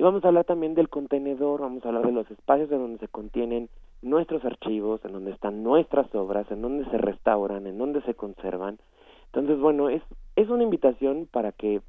Y 0.00 0.02
vamos 0.02 0.24
a 0.24 0.28
hablar 0.28 0.46
también 0.46 0.74
del 0.74 0.88
contenedor, 0.88 1.60
vamos 1.60 1.84
a 1.84 1.88
hablar 1.88 2.06
de 2.06 2.12
los 2.12 2.30
espacios 2.30 2.72
en 2.72 2.78
donde 2.78 2.98
se 3.00 3.08
contienen 3.08 3.68
nuestros 4.00 4.42
archivos, 4.46 5.04
en 5.04 5.12
donde 5.12 5.30
están 5.30 5.62
nuestras 5.62 6.14
obras, 6.14 6.50
en 6.50 6.62
donde 6.62 6.90
se 6.90 6.96
restauran, 6.96 7.66
en 7.66 7.76
donde 7.76 8.00
se 8.04 8.14
conservan. 8.14 8.78
Entonces, 9.26 9.58
bueno, 9.60 9.90
es, 9.90 10.02
es 10.36 10.48
una 10.48 10.62
invitación 10.62 11.28
para 11.30 11.52
que, 11.52 11.82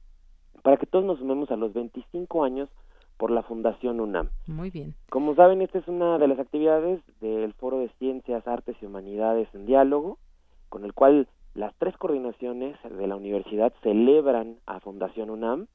para 0.62 0.76
que 0.76 0.88
todos 0.88 1.06
nos 1.06 1.20
sumemos 1.20 1.52
a 1.52 1.56
los 1.56 1.72
25 1.72 2.44
años 2.44 2.68
por 3.16 3.32
la 3.32 3.44
Fundación 3.44 4.02
UNAM. 4.02 4.28
Muy 4.46 4.72
bien. 4.72 4.94
Como 5.10 5.34
saben, 5.36 5.62
esta 5.62 5.78
es 5.78 5.88
una 5.88 6.18
de 6.18 6.28
las 6.28 6.40
actividades 6.40 7.00
del 7.22 7.54
Foro 7.54 7.80
de 7.80 7.88
Ciencias, 7.98 8.46
Artes 8.46 8.76
y 8.82 8.88
Humanidades 8.88 9.48
en 9.54 9.66
Diálogo, 9.66 10.18
con 10.68 10.84
el 10.84 10.92
cual 10.92 11.30
las 11.54 11.74
tres 11.76 11.96
coordinaciones 11.96 12.76
de 12.84 13.08
la 13.08 13.16
universidad 13.16 13.72
celebran 13.84 14.58
a 14.66 14.82
Fundación 14.82 15.30
UNAM. 15.30 15.68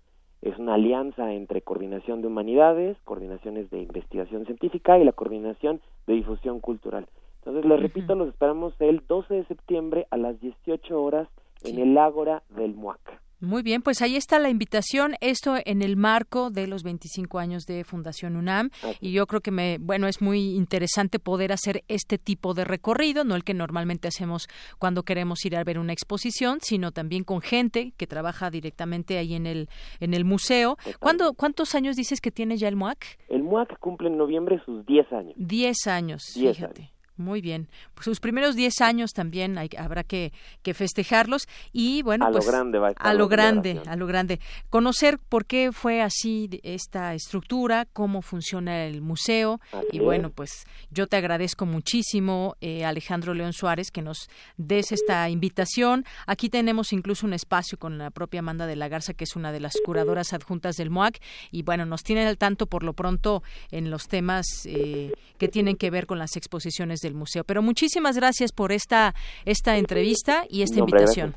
Es 0.46 0.56
una 0.60 0.74
alianza 0.74 1.32
entre 1.32 1.60
coordinación 1.60 2.22
de 2.22 2.28
humanidades, 2.28 2.96
coordinaciones 3.02 3.68
de 3.70 3.80
investigación 3.80 4.44
científica 4.44 4.96
y 4.96 5.02
la 5.02 5.10
coordinación 5.10 5.80
de 6.06 6.14
difusión 6.14 6.60
cultural. 6.60 7.08
Entonces, 7.38 7.64
les 7.64 7.80
repito, 7.80 8.14
los 8.14 8.28
esperamos 8.28 8.72
el 8.78 9.02
12 9.08 9.34
de 9.34 9.44
septiembre 9.46 10.06
a 10.12 10.16
las 10.16 10.40
18 10.40 11.02
horas 11.02 11.26
en 11.64 11.80
el 11.80 11.98
Ágora 11.98 12.44
del 12.50 12.76
MUAC. 12.76 13.00
Muy 13.40 13.62
bien, 13.62 13.82
pues 13.82 14.00
ahí 14.00 14.16
está 14.16 14.38
la 14.38 14.48
invitación, 14.48 15.14
esto 15.20 15.56
en 15.66 15.82
el 15.82 15.96
marco 15.96 16.50
de 16.50 16.66
los 16.66 16.82
25 16.82 17.38
años 17.38 17.66
de 17.66 17.84
Fundación 17.84 18.34
UNAM 18.34 18.70
y 18.98 19.12
yo 19.12 19.26
creo 19.26 19.42
que 19.42 19.50
me 19.50 19.76
bueno, 19.78 20.06
es 20.06 20.22
muy 20.22 20.54
interesante 20.54 21.18
poder 21.18 21.52
hacer 21.52 21.84
este 21.88 22.16
tipo 22.16 22.54
de 22.54 22.64
recorrido, 22.64 23.24
no 23.24 23.34
el 23.34 23.44
que 23.44 23.52
normalmente 23.52 24.08
hacemos 24.08 24.48
cuando 24.78 25.02
queremos 25.02 25.44
ir 25.44 25.54
a 25.54 25.64
ver 25.64 25.78
una 25.78 25.92
exposición, 25.92 26.60
sino 26.62 26.92
también 26.92 27.24
con 27.24 27.42
gente 27.42 27.92
que 27.98 28.06
trabaja 28.06 28.50
directamente 28.50 29.18
ahí 29.18 29.34
en 29.34 29.46
el 29.46 29.68
en 30.00 30.14
el 30.14 30.24
museo. 30.24 30.78
¿Cuándo, 30.98 31.34
¿Cuántos 31.34 31.74
años 31.74 31.96
dices 31.96 32.22
que 32.22 32.30
tiene 32.30 32.56
ya 32.56 32.68
el 32.68 32.76
MUAC? 32.76 33.18
El 33.28 33.42
MUAC 33.42 33.78
cumple 33.78 34.08
en 34.08 34.16
noviembre 34.16 34.62
sus 34.64 34.86
10 34.86 35.12
años. 35.12 35.34
10 35.36 35.86
años, 35.88 36.22
fíjate. 36.32 36.95
Muy 37.16 37.40
bien. 37.40 37.68
Pues 37.94 38.04
sus 38.04 38.20
primeros 38.20 38.56
10 38.56 38.80
años 38.82 39.12
también 39.12 39.56
hay, 39.56 39.70
habrá 39.78 40.04
que, 40.04 40.32
que, 40.62 40.74
festejarlos 40.74 41.48
y 41.72 42.02
bueno, 42.02 42.26
a 42.26 42.30
pues 42.30 42.44
lo 42.44 42.52
grande 42.52 42.78
va 42.78 42.88
a, 42.88 42.90
estar 42.90 43.06
a 43.06 43.14
lo 43.14 43.28
grande, 43.28 43.80
a 43.86 43.96
lo 43.96 44.06
grande. 44.06 44.38
Conocer 44.68 45.18
por 45.18 45.46
qué 45.46 45.72
fue 45.72 46.02
así 46.02 46.50
esta 46.62 47.14
estructura, 47.14 47.86
cómo 47.92 48.20
funciona 48.20 48.84
el 48.84 49.00
museo 49.00 49.60
y 49.92 50.00
bueno, 50.00 50.30
pues 50.30 50.66
yo 50.90 51.06
te 51.06 51.16
agradezco 51.16 51.64
muchísimo 51.64 52.56
eh, 52.60 52.84
Alejandro 52.84 53.32
León 53.32 53.54
Suárez 53.54 53.90
que 53.90 54.02
nos 54.02 54.28
des 54.58 54.92
esta 54.92 55.28
invitación. 55.30 56.04
Aquí 56.26 56.50
tenemos 56.50 56.92
incluso 56.92 57.26
un 57.26 57.32
espacio 57.32 57.78
con 57.78 57.96
la 57.96 58.10
propia 58.10 58.40
Amanda 58.40 58.66
de 58.66 58.76
la 58.76 58.88
Garza 58.88 59.14
que 59.14 59.24
es 59.24 59.36
una 59.36 59.52
de 59.52 59.60
las 59.60 59.72
curadoras 59.84 60.34
adjuntas 60.34 60.76
del 60.76 60.90
MOAC 60.90 61.18
y 61.50 61.62
bueno, 61.62 61.86
nos 61.86 62.02
tienen 62.02 62.26
al 62.26 62.36
tanto 62.36 62.66
por 62.66 62.82
lo 62.82 62.92
pronto 62.92 63.42
en 63.70 63.90
los 63.90 64.06
temas 64.08 64.46
eh, 64.66 65.12
que 65.38 65.48
tienen 65.48 65.76
que 65.76 65.90
ver 65.90 66.06
con 66.06 66.18
las 66.18 66.36
exposiciones 66.36 67.00
del 67.06 67.14
museo. 67.14 67.44
Pero 67.44 67.62
muchísimas 67.62 68.16
gracias 68.16 68.52
por 68.52 68.72
esta, 68.72 69.14
esta 69.44 69.76
entrevista 69.76 70.44
y 70.48 70.62
esta 70.62 70.78
invitación. 70.78 71.34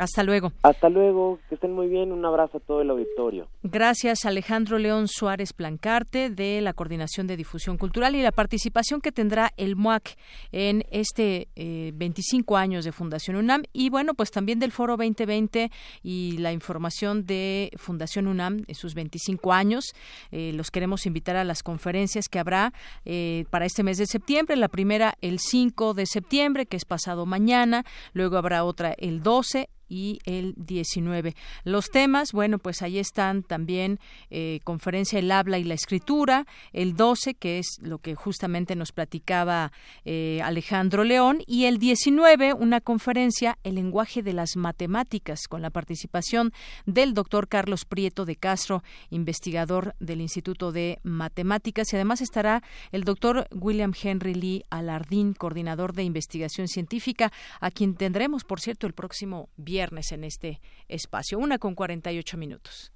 Hasta 0.00 0.22
luego. 0.22 0.52
Hasta 0.62 0.88
luego, 0.88 1.38
que 1.50 1.56
estén 1.56 1.74
muy 1.74 1.86
bien, 1.86 2.10
un 2.10 2.24
abrazo 2.24 2.56
a 2.56 2.60
todo 2.60 2.80
el 2.80 2.88
auditorio. 2.88 3.48
Gracias 3.62 4.24
Alejandro 4.24 4.78
León 4.78 5.08
Suárez 5.08 5.52
Plancarte 5.52 6.30
de 6.30 6.62
la 6.62 6.72
Coordinación 6.72 7.26
de 7.26 7.36
Difusión 7.36 7.76
Cultural 7.76 8.16
y 8.16 8.22
la 8.22 8.32
participación 8.32 9.02
que 9.02 9.12
tendrá 9.12 9.52
el 9.58 9.76
MUAC 9.76 10.16
en 10.52 10.86
este 10.90 11.48
25 11.54 12.56
eh, 12.56 12.60
años 12.60 12.86
de 12.86 12.92
Fundación 12.92 13.36
UNAM 13.36 13.64
y 13.74 13.90
bueno, 13.90 14.14
pues 14.14 14.30
también 14.30 14.58
del 14.58 14.72
Foro 14.72 14.96
2020 14.96 15.70
y 16.02 16.38
la 16.38 16.54
información 16.54 17.26
de 17.26 17.70
Fundación 17.76 18.26
UNAM 18.26 18.64
en 18.68 18.74
sus 18.74 18.94
25 18.94 19.52
años. 19.52 19.84
Eh, 20.30 20.52
los 20.54 20.70
queremos 20.70 21.04
invitar 21.04 21.36
a 21.36 21.44
las 21.44 21.62
conferencias 21.62 22.30
que 22.30 22.38
habrá 22.38 22.72
eh, 23.04 23.44
para 23.50 23.66
este 23.66 23.82
mes 23.82 23.98
de 23.98 24.06
septiembre. 24.06 24.56
La 24.56 24.68
primera 24.68 25.12
el 25.20 25.40
5 25.40 25.92
de 25.92 26.06
septiembre, 26.06 26.64
que 26.64 26.78
es 26.78 26.86
pasado 26.86 27.26
mañana, 27.26 27.84
luego 28.14 28.38
habrá 28.38 28.64
otra 28.64 28.94
el 28.96 29.22
12 29.22 29.68
y 29.90 30.20
el 30.24 30.54
19. 30.56 31.34
Los 31.64 31.90
temas, 31.90 32.32
bueno, 32.32 32.58
pues 32.58 32.80
ahí 32.80 32.98
están 32.98 33.42
también 33.42 33.98
eh, 34.30 34.60
conferencia 34.64 35.18
El 35.18 35.30
habla 35.32 35.58
y 35.58 35.64
la 35.64 35.74
escritura, 35.74 36.46
el 36.72 36.96
12, 36.96 37.34
que 37.34 37.58
es 37.58 37.78
lo 37.82 37.98
que 37.98 38.14
justamente 38.14 38.76
nos 38.76 38.92
platicaba 38.92 39.72
eh, 40.04 40.40
Alejandro 40.42 41.04
León, 41.04 41.42
y 41.46 41.64
el 41.64 41.78
19, 41.78 42.54
una 42.54 42.80
conferencia 42.80 43.58
El 43.64 43.74
lenguaje 43.74 44.22
de 44.22 44.32
las 44.32 44.56
matemáticas, 44.56 45.40
con 45.48 45.60
la 45.60 45.70
participación 45.70 46.52
del 46.86 47.12
doctor 47.12 47.48
Carlos 47.48 47.84
Prieto 47.84 48.24
de 48.24 48.36
Castro, 48.36 48.84
investigador 49.10 49.96
del 49.98 50.20
Instituto 50.20 50.70
de 50.70 51.00
Matemáticas, 51.02 51.92
y 51.92 51.96
además 51.96 52.20
estará 52.20 52.62
el 52.92 53.02
doctor 53.02 53.48
William 53.50 53.92
Henry 54.00 54.34
Lee 54.34 54.64
Alardín, 54.70 55.34
coordinador 55.34 55.94
de 55.94 56.04
investigación 56.04 56.68
científica, 56.68 57.32
a 57.60 57.72
quien 57.72 57.96
tendremos, 57.96 58.44
por 58.44 58.60
cierto, 58.60 58.86
el 58.86 58.92
próximo 58.92 59.48
viernes 59.56 59.79
en 59.82 60.24
este 60.24 60.60
espacio. 60.88 61.38
Una 61.38 61.58
con 61.58 61.74
48 61.74 62.36
minutos. 62.36 62.92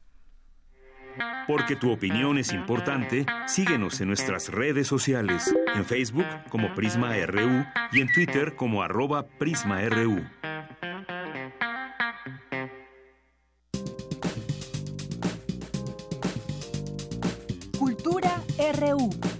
Porque 1.47 1.77
tu 1.77 1.93
opinión 1.93 2.39
es 2.39 2.53
importante, 2.53 3.25
síguenos 3.47 4.01
en 4.01 4.09
nuestras 4.09 4.49
redes 4.49 4.89
sociales, 4.89 5.55
en 5.75 5.85
Facebook 5.85 6.27
como 6.51 6.75
Prisma 6.75 7.15
RU 7.27 7.65
y 7.93 8.01
en 8.01 8.13
Twitter 8.13 8.57
como 8.57 8.83
arroba 8.83 9.27
PrismaRU. 9.39 10.25
Cultura 17.79 18.43
RU. 18.79 19.34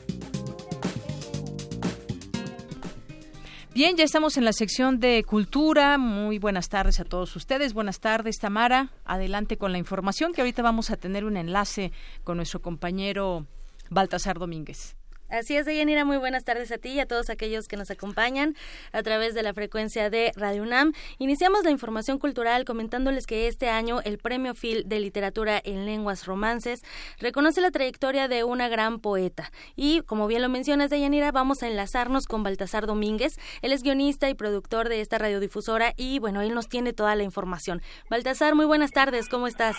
Bien, 3.75 3.97
ya 3.97 4.05
estamos 4.05 4.37
en 4.37 4.45
la 4.45 4.53
sección 4.53 5.01
de 5.01 5.25
cultura. 5.25 5.99
Muy 5.99 6.39
buenas 6.39 6.69
tardes 6.69 7.01
a 7.01 7.05
todos 7.05 7.35
ustedes. 7.35 7.75
Buenas 7.75 7.99
tardes, 7.99 8.39
Tamara. 8.39 8.93
Adelante 9.05 9.57
con 9.57 9.73
la 9.73 9.79
información 9.79 10.33
que 10.33 10.43
ahorita 10.43 10.63
vamos 10.63 10.91
a 10.91 10.97
tener 10.97 11.25
un 11.25 11.37
enlace 11.37 11.91
con 12.23 12.37
nuestro 12.37 12.63
compañero 12.63 13.49
Baltasar 13.91 14.39
Domínguez. 14.39 14.95
Así 15.35 15.57
es, 15.57 15.67
Deyanira, 15.67 16.05
muy 16.05 16.17
buenas 16.17 16.45
tardes 16.45 16.71
a 16.71 16.79
ti 16.79 16.91
y 16.91 17.01
a 17.01 17.07
todos 17.07 17.29
aquellos 17.29 17.67
que 17.67 17.77
nos 17.77 17.91
acompañan 17.91 18.55
a 18.93 19.03
través 19.03 19.35
de 19.35 19.43
la 19.43 19.53
frecuencia 19.53 20.09
de 20.09 20.31
Radio 20.37 20.63
UNAM. 20.63 20.93
Iniciamos 21.19 21.65
la 21.65 21.73
información 21.73 22.21
cultural 22.21 22.65
comentándoles 22.65 23.27
que 23.27 23.49
este 23.49 23.69
año 23.69 23.99
el 24.05 24.19
Premio 24.19 24.55
Phil 24.55 24.85
de 24.87 25.01
Literatura 25.01 25.61
en 25.65 25.87
Lenguas 25.87 26.27
Romances 26.27 26.85
reconoce 27.19 27.61
la 27.61 27.73
trayectoria 27.73 28.29
de 28.29 28.45
una 28.45 28.69
gran 28.69 29.01
poeta. 29.01 29.51
Y, 29.75 30.03
como 30.03 30.29
bien 30.29 30.41
lo 30.41 30.49
mencionas, 30.49 30.89
Deyanira, 30.89 31.33
vamos 31.33 31.65
a 31.65 31.67
enlazarnos 31.67 32.29
con 32.29 32.45
Baltasar 32.45 32.87
Domínguez. 32.87 33.37
Él 33.61 33.73
es 33.73 33.83
guionista 33.83 34.31
y 34.31 34.35
productor 34.35 34.89
de 34.89 35.01
esta 35.01 35.19
radiodifusora 35.19 35.95
y, 35.97 36.21
bueno, 36.21 36.43
él 36.43 36.55
nos 36.55 36.69
tiene 36.69 36.93
toda 36.93 37.17
la 37.17 37.25
información. 37.25 37.83
Baltasar, 38.09 38.55
muy 38.55 38.67
buenas 38.67 38.93
tardes, 38.93 39.29
¿cómo 39.29 39.49
estás? 39.49 39.77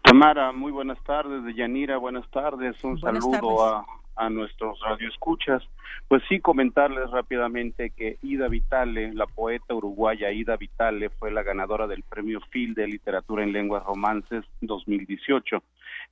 Tamara, 0.00 0.52
muy 0.52 0.72
buenas 0.72 0.98
tardes. 1.04 1.44
Deyanira, 1.44 1.98
buenas 1.98 2.26
tardes. 2.30 2.82
Un 2.82 2.98
saludo 2.98 3.62
a 3.62 3.84
a 4.16 4.30
nuestros 4.30 4.80
radioescuchas, 4.80 5.62
pues 6.08 6.22
sí 6.28 6.40
comentarles 6.40 7.10
rápidamente 7.10 7.90
que 7.90 8.18
Ida 8.22 8.48
Vitale, 8.48 9.12
la 9.14 9.26
poeta 9.26 9.74
uruguaya 9.74 10.32
Ida 10.32 10.56
Vitale, 10.56 11.10
fue 11.10 11.30
la 11.30 11.42
ganadora 11.42 11.86
del 11.86 12.02
Premio 12.02 12.40
Phil 12.50 12.74
de 12.74 12.86
Literatura 12.86 13.42
en 13.42 13.52
Lenguas 13.52 13.84
Romances 13.84 14.44
2018, 14.60 15.62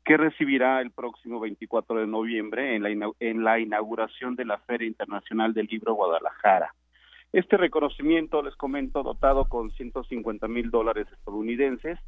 que 0.05 0.17
recibirá 0.17 0.81
el 0.81 0.91
próximo 0.91 1.41
24 1.41 2.01
de 2.01 2.07
noviembre 2.07 2.77
en 2.77 2.83
la, 2.83 3.11
en 3.21 3.45
la 3.45 3.59
inauguración 3.59 4.37
de 4.37 4.45
la 4.45 4.59
Feria 4.59 4.87
Internacional 4.87 5.55
del 5.55 5.67
Libro 5.67 5.95
Guadalajara. 5.95 6.75
Este 7.33 7.57
reconocimiento, 7.57 8.43
les 8.43 8.55
comento, 8.55 9.03
dotado 9.03 9.49
con 9.49 9.73
150 9.73 10.47
mil 10.47 10.71
dólares 10.71 11.09
estadounidenses, 11.13 11.99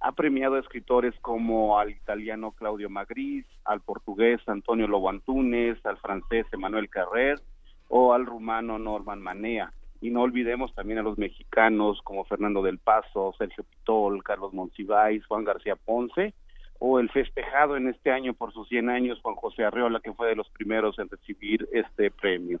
ha 0.00 0.12
premiado 0.12 0.54
a 0.54 0.60
escritores 0.60 1.14
como 1.20 1.78
al 1.78 1.90
italiano 1.90 2.52
Claudio 2.52 2.88
Magris, 2.88 3.44
al 3.64 3.80
portugués 3.80 4.40
Antonio 4.46 4.88
Lobo 4.88 5.10
Antunes, 5.10 5.78
al 5.84 5.98
francés 5.98 6.46
Emmanuel 6.52 6.88
Carrer 6.88 7.40
o 7.88 8.14
al 8.14 8.24
rumano 8.24 8.78
Norman 8.78 9.20
Manea. 9.20 9.72
Y 10.00 10.08
no 10.08 10.22
olvidemos 10.22 10.74
también 10.74 10.98
a 10.98 11.02
los 11.02 11.18
mexicanos 11.18 12.00
como 12.02 12.24
Fernando 12.24 12.62
del 12.62 12.78
Paso, 12.78 13.34
Sergio 13.36 13.64
Pitol, 13.64 14.22
Carlos 14.24 14.54
Monsiváis, 14.54 15.26
Juan 15.26 15.44
García 15.44 15.76
Ponce, 15.76 16.32
o 16.82 16.98
el 16.98 17.10
festejado 17.10 17.76
en 17.76 17.88
este 17.88 18.10
año 18.10 18.32
por 18.32 18.54
sus 18.54 18.66
100 18.68 18.88
años 18.88 19.20
Juan 19.20 19.36
José 19.36 19.64
Arreola, 19.64 20.00
que 20.00 20.14
fue 20.14 20.28
de 20.28 20.34
los 20.34 20.48
primeros 20.48 20.98
en 20.98 21.10
recibir 21.10 21.68
este 21.72 22.10
premio. 22.10 22.58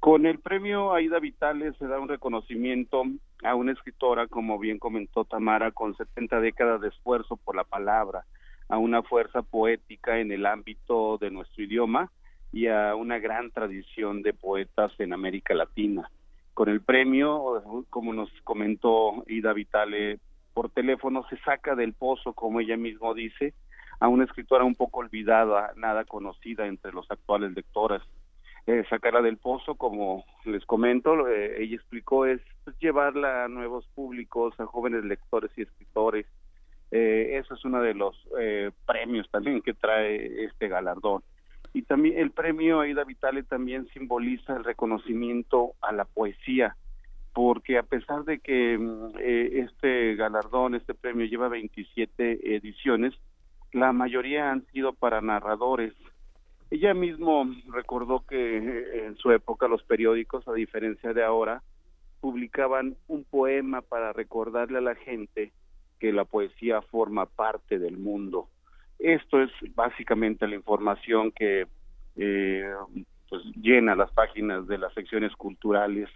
Con 0.00 0.24
el 0.24 0.38
premio 0.38 0.94
Aida 0.94 1.18
Vitales 1.18 1.76
se 1.76 1.86
da 1.86 2.00
un 2.00 2.08
reconocimiento 2.08 3.04
a 3.44 3.54
una 3.54 3.72
escritora, 3.72 4.26
como 4.28 4.58
bien 4.58 4.78
comentó 4.78 5.26
Tamara, 5.26 5.72
con 5.72 5.94
70 5.94 6.40
décadas 6.40 6.80
de 6.80 6.88
esfuerzo 6.88 7.36
por 7.36 7.54
la 7.54 7.64
palabra, 7.64 8.24
a 8.70 8.78
una 8.78 9.02
fuerza 9.02 9.42
poética 9.42 10.20
en 10.20 10.32
el 10.32 10.46
ámbito 10.46 11.18
de 11.18 11.30
nuestro 11.30 11.62
idioma 11.62 12.10
y 12.52 12.68
a 12.68 12.94
una 12.94 13.18
gran 13.18 13.50
tradición 13.50 14.22
de 14.22 14.32
poetas 14.32 14.90
en 14.98 15.12
América 15.12 15.52
Latina. 15.52 16.10
Con 16.54 16.70
el 16.70 16.80
premio, 16.80 17.84
como 17.90 18.14
nos 18.14 18.30
comentó 18.42 19.22
Ida 19.26 19.52
Vitale 19.52 20.18
por 20.54 20.70
teléfono, 20.70 21.24
se 21.28 21.36
saca 21.38 21.74
del 21.74 21.94
pozo, 21.94 22.32
como 22.32 22.60
ella 22.60 22.76
mismo 22.76 23.14
dice, 23.14 23.54
a 24.00 24.08
una 24.08 24.24
escritora 24.24 24.64
un 24.64 24.74
poco 24.74 25.00
olvidada, 25.00 25.72
nada 25.76 26.04
conocida 26.04 26.66
entre 26.66 26.92
los 26.92 27.10
actuales 27.10 27.52
lectores 27.52 28.02
eh, 28.66 28.84
sacarla 28.88 29.22
del 29.22 29.38
pozo, 29.38 29.74
como 29.74 30.24
les 30.44 30.64
comento, 30.64 31.28
eh, 31.28 31.62
ella 31.62 31.76
explicó, 31.76 32.26
es 32.26 32.40
pues, 32.64 32.76
llevarla 32.78 33.44
a 33.44 33.48
nuevos 33.48 33.86
públicos, 33.94 34.58
a 34.58 34.66
jóvenes 34.66 35.04
lectores 35.04 35.50
y 35.56 35.62
escritores. 35.62 36.26
Eh, 36.90 37.38
eso 37.38 37.54
es 37.54 37.64
uno 37.64 37.80
de 37.80 37.94
los 37.94 38.16
eh, 38.38 38.70
premios 38.86 39.30
también 39.30 39.62
que 39.62 39.74
trae 39.74 40.44
este 40.44 40.68
galardón. 40.68 41.22
Y 41.72 41.82
también 41.82 42.18
el 42.18 42.32
premio 42.32 42.80
Aida 42.80 43.04
Vitale 43.04 43.44
también 43.44 43.88
simboliza 43.88 44.56
el 44.56 44.64
reconocimiento 44.64 45.72
a 45.80 45.92
la 45.92 46.04
poesía, 46.04 46.76
porque 47.32 47.78
a 47.78 47.82
pesar 47.82 48.24
de 48.24 48.40
que 48.40 48.76
mm, 48.78 49.12
este 49.18 50.14
galardón, 50.16 50.74
este 50.74 50.94
premio 50.94 51.26
lleva 51.26 51.48
27 51.48 52.56
ediciones, 52.56 53.14
la 53.72 53.92
mayoría 53.92 54.50
han 54.50 54.66
sido 54.72 54.92
para 54.92 55.20
narradores, 55.20 55.94
ella 56.70 56.94
mismo 56.94 57.46
recordó 57.68 58.24
que 58.26 58.58
eh, 58.58 59.06
en 59.06 59.16
su 59.16 59.32
época 59.32 59.66
los 59.68 59.82
periódicos, 59.82 60.46
a 60.46 60.52
diferencia 60.52 61.12
de 61.12 61.24
ahora, 61.24 61.62
publicaban 62.20 62.96
un 63.08 63.24
poema 63.24 63.80
para 63.80 64.12
recordarle 64.12 64.78
a 64.78 64.82
la 64.82 64.94
gente 64.94 65.52
que 65.98 66.12
la 66.12 66.24
poesía 66.24 66.80
forma 66.82 67.26
parte 67.26 67.78
del 67.78 67.96
mundo. 67.96 68.48
Esto 68.98 69.42
es 69.42 69.50
básicamente 69.74 70.46
la 70.46 70.54
información 70.54 71.32
que 71.32 71.66
eh, 72.16 72.72
pues 73.28 73.42
llena 73.56 73.94
las 73.94 74.12
páginas 74.12 74.66
de 74.66 74.78
las 74.78 74.92
secciones 74.94 75.34
culturales 75.36 76.08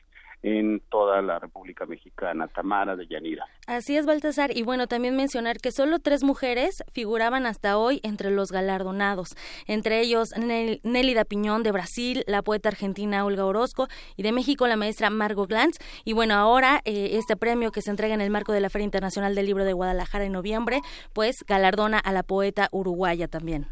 en 0.45 0.81
toda 0.91 1.23
la 1.23 1.39
República 1.39 1.87
Mexicana, 1.87 2.49
Tamara 2.49 2.97
de 2.97 3.07
Yanira. 3.07 3.47
Así 3.67 3.97
es, 3.97 4.05
Baltasar. 4.05 4.55
Y 4.55 4.63
bueno, 4.63 4.87
también 4.87 5.17
mencionar 5.17 5.57
que 5.57 5.73
solo 5.73 6.01
tres 6.01 6.23
mujeres 6.23 6.85
figuraban 6.93 7.47
hasta 7.47 7.79
hoy 7.79 8.01
entre 8.03 8.31
los 8.31 8.53
galardonados, 8.53 9.37
entre 9.67 10.01
ellos 10.03 10.35
Nélida 10.37 11.25
Piñón 11.25 11.63
de 11.63 11.73
Brasil, 11.73 12.25
la 12.27 12.43
poeta 12.43 12.69
argentina 12.69 13.25
Olga 13.25 13.47
Orozco 13.47 13.89
y 14.19 14.23
de 14.23 14.33
México 14.33 14.67
la 14.67 14.77
maestra 14.77 15.09
Margot 15.09 15.49
Glantz. 15.49 15.79
Y 16.05 16.13
bueno, 16.13 16.35
ahora 16.35 16.83
eh, 16.85 17.13
este 17.13 17.39
premio 17.39 17.73
que 17.73 17.81
se 17.81 17.91
entrega 17.91 18.13
en 18.13 18.21
el 18.21 18.31
marco 18.31 18.53
de 18.53 18.61
la 18.61 18.69
Feria 18.69 18.85
Internacional 18.85 19.35
del 19.35 19.47
Libro 19.47 19.65
de 19.65 19.73
Guadalajara 19.73 20.27
en 20.27 20.33
noviembre, 20.33 20.81
pues 21.15 21.43
galardona 21.49 21.99
a 21.99 22.13
la 22.13 22.23
poeta 22.23 22.69
uruguaya 22.71 23.29
también. 23.29 23.67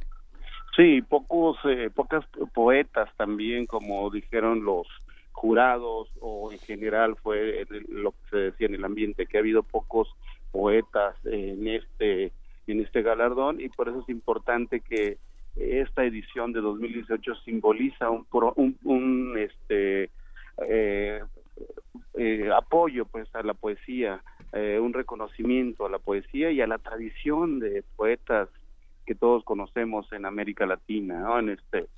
Sí, 0.74 1.02
pocos, 1.02 1.58
eh, 1.64 1.90
pocas 1.94 2.24
poetas 2.54 3.10
también, 3.18 3.66
como 3.66 4.08
dijeron 4.08 4.64
los 4.64 4.86
jurados 5.42 6.08
o 6.20 6.52
en 6.52 6.58
general 6.60 7.16
fue 7.16 7.66
lo 7.88 8.12
que 8.12 8.30
se 8.30 8.36
decía 8.36 8.68
en 8.68 8.76
el 8.76 8.84
ambiente 8.84 9.26
que 9.26 9.38
ha 9.38 9.40
habido 9.40 9.64
pocos 9.64 10.06
poetas 10.52 11.16
en 11.24 11.66
este 11.66 12.30
en 12.68 12.80
este 12.80 13.02
galardón 13.02 13.60
y 13.60 13.68
por 13.68 13.88
eso 13.88 14.02
es 14.02 14.08
importante 14.08 14.78
que 14.78 15.18
esta 15.56 16.04
edición 16.04 16.52
de 16.52 16.60
2018 16.60 17.34
simboliza 17.44 18.08
un, 18.08 18.24
un, 18.54 18.78
un 18.84 19.36
este 19.36 20.10
eh, 20.68 21.20
eh, 22.14 22.50
apoyo 22.56 23.04
pues 23.06 23.26
a 23.34 23.42
la 23.42 23.54
poesía 23.54 24.22
eh, 24.52 24.78
un 24.80 24.92
reconocimiento 24.92 25.86
a 25.86 25.90
la 25.90 25.98
poesía 25.98 26.52
y 26.52 26.60
a 26.60 26.68
la 26.68 26.78
tradición 26.78 27.58
de 27.58 27.82
poetas 27.96 28.48
que 29.06 29.16
todos 29.16 29.42
conocemos 29.42 30.06
en 30.12 30.24
América 30.24 30.66
Latina 30.66 31.18
¿no? 31.18 31.40
en 31.40 31.48
este 31.48 31.88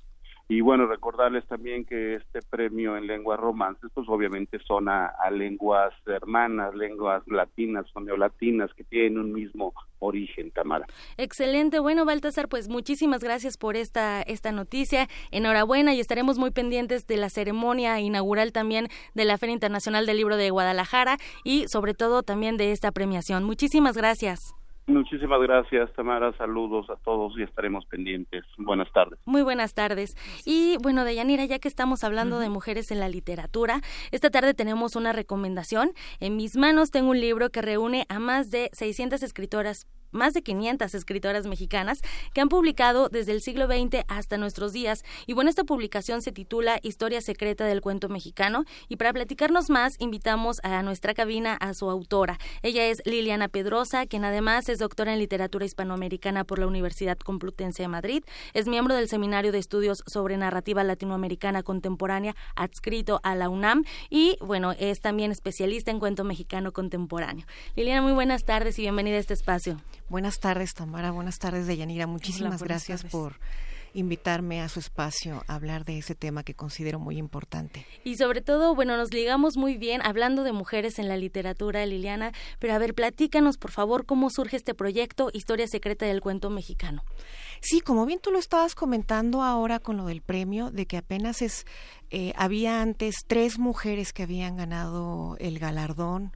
y 0.47 0.61
bueno, 0.61 0.85
recordarles 0.85 1.43
también 1.47 1.85
que 1.85 2.15
este 2.15 2.39
premio 2.41 2.95
en 2.97 3.07
lenguas 3.07 3.39
romances, 3.39 3.89
pues 3.95 4.07
obviamente 4.07 4.59
son 4.59 4.89
a, 4.89 5.11
lenguas 5.31 5.91
hermanas, 6.05 6.75
lenguas 6.75 7.23
latinas 7.27 7.85
o 7.95 7.99
neolatinas 7.99 8.71
que 8.75 8.83
tienen 8.83 9.17
un 9.17 9.33
mismo 9.33 9.73
origen, 9.97 10.51
Tamara. 10.51 10.85
Excelente. 11.17 11.79
Bueno, 11.79 12.05
Baltasar, 12.05 12.47
pues 12.47 12.69
muchísimas 12.69 13.23
gracias 13.23 13.57
por 13.57 13.75
esta, 13.75 14.21
esta 14.21 14.51
noticia. 14.51 15.07
Enhorabuena 15.31 15.95
y 15.95 15.99
estaremos 15.99 16.37
muy 16.37 16.51
pendientes 16.51 17.07
de 17.07 17.17
la 17.17 17.29
ceremonia 17.29 17.99
inaugural 17.99 18.51
también 18.51 18.87
de 19.15 19.25
la 19.25 19.39
Feria 19.39 19.53
Internacional 19.53 20.05
del 20.05 20.17
Libro 20.17 20.37
de 20.37 20.51
Guadalajara 20.51 21.17
y 21.43 21.67
sobre 21.69 21.95
todo 21.95 22.21
también 22.21 22.57
de 22.57 22.71
esta 22.71 22.91
premiación. 22.91 23.43
Muchísimas 23.43 23.97
gracias. 23.97 24.55
Muchísimas 24.87 25.41
gracias, 25.41 25.91
Tamara. 25.93 26.31
Saludos 26.37 26.87
a 26.91 26.95
todos 26.97 27.33
y 27.37 27.43
estaremos 27.43 27.85
pendientes. 27.87 28.43
Buenas 28.57 28.91
tardes. 28.91 29.19
Muy 29.25 29.41
buenas 29.41 29.73
tardes. 29.73 30.15
Y 30.45 30.77
bueno, 30.77 31.03
Deyanira, 31.05 31.45
ya 31.45 31.57
que 31.57 31.67
estamos 31.67 32.03
hablando 32.03 32.37
de 32.39 32.49
mujeres 32.49 32.91
en 32.91 32.99
la 32.99 33.09
literatura, 33.09 33.81
esta 34.11 34.29
tarde 34.29 34.53
tenemos 34.53 34.95
una 34.95 35.11
recomendación. 35.11 35.91
En 36.19 36.37
mis 36.37 36.55
manos 36.55 36.91
tengo 36.91 37.09
un 37.09 37.19
libro 37.19 37.49
que 37.49 37.63
reúne 37.63 38.05
a 38.09 38.19
más 38.19 38.51
de 38.51 38.69
600 38.73 39.23
escritoras 39.23 39.87
más 40.15 40.33
de 40.33 40.41
500 40.41 40.93
escritoras 40.95 41.45
mexicanas 41.45 42.01
que 42.33 42.41
han 42.41 42.49
publicado 42.49 43.09
desde 43.09 43.33
el 43.33 43.41
siglo 43.41 43.67
XX 43.67 44.03
hasta 44.07 44.37
nuestros 44.37 44.73
días. 44.73 45.03
Y 45.27 45.33
bueno, 45.33 45.49
esta 45.49 45.63
publicación 45.63 46.21
se 46.21 46.31
titula 46.31 46.79
Historia 46.81 47.21
secreta 47.21 47.65
del 47.65 47.81
cuento 47.81 48.09
mexicano 48.09 48.65
y 48.89 48.95
para 48.95 49.13
platicarnos 49.13 49.69
más 49.69 49.95
invitamos 49.99 50.59
a 50.63 50.81
nuestra 50.81 51.13
cabina 51.13 51.55
a 51.55 51.73
su 51.73 51.89
autora. 51.89 52.39
Ella 52.63 52.85
es 52.85 53.01
Liliana 53.05 53.47
Pedrosa, 53.47 54.05
quien 54.05 54.25
además 54.25 54.69
es 54.69 54.79
doctora 54.79 55.13
en 55.13 55.19
literatura 55.19 55.65
hispanoamericana 55.65 56.43
por 56.43 56.59
la 56.59 56.67
Universidad 56.67 57.17
Complutense 57.17 57.83
de 57.83 57.87
Madrid, 57.87 58.23
es 58.53 58.67
miembro 58.67 58.95
del 58.95 59.09
Seminario 59.09 59.51
de 59.51 59.59
Estudios 59.59 60.03
sobre 60.07 60.37
Narrativa 60.37 60.83
Latinoamericana 60.83 61.63
Contemporánea 61.63 62.35
adscrito 62.55 63.19
a 63.23 63.35
la 63.35 63.49
UNAM 63.49 63.83
y 64.09 64.37
bueno, 64.41 64.73
es 64.77 65.01
también 65.01 65.31
especialista 65.31 65.91
en 65.91 65.99
cuento 65.99 66.23
mexicano 66.23 66.71
contemporáneo. 66.71 67.45
Liliana, 67.75 68.01
muy 68.01 68.13
buenas 68.13 68.45
tardes 68.45 68.77
y 68.79 68.83
bienvenida 68.83 69.17
a 69.17 69.19
este 69.19 69.33
espacio. 69.33 69.77
Buenas 70.09 70.39
tardes, 70.39 70.73
Tamara. 70.73 71.11
Buenas 71.11 71.39
tardes, 71.39 71.67
Deyanira. 71.67 72.05
Muchísimas 72.05 72.61
gracias 72.61 73.03
por 73.03 73.39
invitarme 73.95 74.61
a 74.61 74.69
su 74.69 74.79
espacio 74.79 75.43
a 75.47 75.55
hablar 75.55 75.85
de 75.85 75.97
ese 75.97 76.15
tema 76.15 76.43
que 76.43 76.53
considero 76.53 76.99
muy 76.99 77.17
importante. 77.17 77.85
Y 78.03 78.17
sobre 78.17 78.41
todo, 78.41 78.75
bueno, 78.75 78.97
nos 78.97 79.13
ligamos 79.13 79.55
muy 79.57 79.77
bien 79.77 80.01
hablando 80.03 80.43
de 80.43 80.51
mujeres 80.51 80.99
en 80.99 81.07
la 81.07 81.17
literatura, 81.17 81.85
Liliana, 81.85 82.33
pero 82.59 82.73
a 82.73 82.77
ver, 82.77 82.93
platícanos, 82.93 83.57
por 83.57 83.71
favor, 83.71 84.05
cómo 84.05 84.29
surge 84.29 84.57
este 84.57 84.75
proyecto 84.75 85.29
Historia 85.33 85.67
Secreta 85.67 86.05
del 86.05 86.21
Cuento 86.21 86.49
Mexicano. 86.49 87.03
Sí, 87.61 87.79
como 87.79 88.05
bien 88.05 88.19
tú 88.19 88.31
lo 88.31 88.37
estabas 88.37 88.75
comentando 88.75 89.41
ahora 89.41 89.79
con 89.79 89.97
lo 89.97 90.05
del 90.05 90.21
premio, 90.21 90.71
de 90.71 90.85
que 90.85 90.97
apenas 90.97 91.41
es, 91.41 91.65
eh, 92.11 92.33
había 92.35 92.81
antes 92.81 93.23
tres 93.25 93.57
mujeres 93.57 94.11
que 94.11 94.23
habían 94.23 94.57
ganado 94.57 95.37
el 95.39 95.57
galardón 95.57 96.33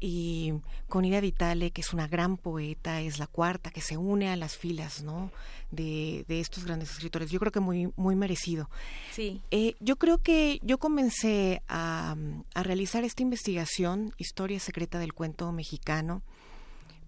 y 0.00 0.54
con 0.88 1.04
Ida 1.04 1.20
Vitale, 1.20 1.70
que 1.70 1.80
es 1.80 1.92
una 1.92 2.06
gran 2.06 2.36
poeta, 2.36 3.00
es 3.00 3.18
la 3.18 3.26
cuarta 3.26 3.70
que 3.70 3.80
se 3.80 3.96
une 3.96 4.28
a 4.28 4.36
las 4.36 4.56
filas, 4.56 5.02
¿no? 5.02 5.30
De, 5.70 6.24
de 6.28 6.40
estos 6.40 6.64
grandes 6.64 6.90
escritores. 6.90 7.30
Yo 7.30 7.40
creo 7.40 7.52
que 7.52 7.60
muy, 7.60 7.92
muy 7.96 8.14
merecido. 8.16 8.70
Sí. 9.12 9.40
Eh, 9.50 9.74
yo 9.80 9.96
creo 9.96 10.18
que 10.18 10.60
yo 10.62 10.78
comencé 10.78 11.62
a, 11.68 12.16
a, 12.54 12.62
realizar 12.62 13.04
esta 13.04 13.22
investigación, 13.22 14.12
Historia 14.18 14.60
Secreta 14.60 14.98
del 14.98 15.12
Cuento 15.12 15.50
Mexicano, 15.52 16.22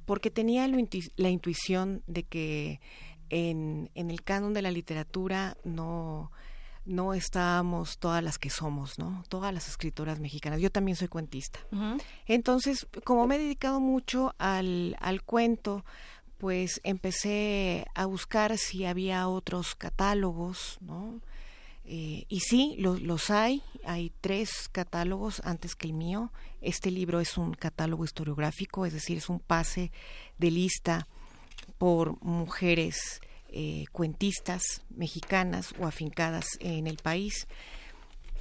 porque 0.04 0.30
tenía 0.30 0.66
la 0.68 1.28
intuición 1.30 2.02
de 2.06 2.24
que 2.24 2.80
en, 3.30 3.90
en 3.94 4.10
el 4.10 4.22
canon 4.22 4.52
de 4.52 4.62
la 4.62 4.72
literatura 4.72 5.56
no 5.64 6.32
no 6.90 7.14
estábamos 7.14 7.98
todas 7.98 8.22
las 8.22 8.38
que 8.38 8.50
somos, 8.50 8.98
¿no? 8.98 9.22
Todas 9.28 9.54
las 9.54 9.68
escritoras 9.68 10.18
mexicanas. 10.18 10.60
Yo 10.60 10.70
también 10.70 10.96
soy 10.96 11.08
cuentista. 11.08 11.60
Entonces, 12.26 12.86
como 13.04 13.26
me 13.26 13.36
he 13.36 13.38
dedicado 13.38 13.78
mucho 13.78 14.34
al, 14.38 14.96
al 15.00 15.22
cuento, 15.22 15.84
pues 16.38 16.80
empecé 16.82 17.86
a 17.94 18.06
buscar 18.06 18.58
si 18.58 18.84
había 18.86 19.28
otros 19.28 19.76
catálogos, 19.76 20.78
¿no? 20.80 21.20
Eh, 21.84 22.24
y 22.28 22.40
sí, 22.40 22.76
los 22.78 23.30
hay. 23.30 23.62
Hay 23.84 24.12
tres 24.20 24.68
catálogos 24.70 25.42
antes 25.44 25.76
que 25.76 25.86
el 25.86 25.92
mío. 25.92 26.32
Este 26.60 26.90
libro 26.90 27.20
es 27.20 27.38
un 27.38 27.54
catálogo 27.54 28.04
historiográfico, 28.04 28.84
es 28.84 28.92
decir, 28.92 29.18
es 29.18 29.28
un 29.28 29.38
pase 29.38 29.92
de 30.38 30.50
lista 30.50 31.06
por 31.78 32.20
mujeres 32.22 33.20
eh, 33.52 33.84
cuentistas 33.92 34.62
mexicanas 34.90 35.74
o 35.78 35.86
afincadas 35.86 36.46
en 36.60 36.86
el 36.86 36.96
país. 36.96 37.46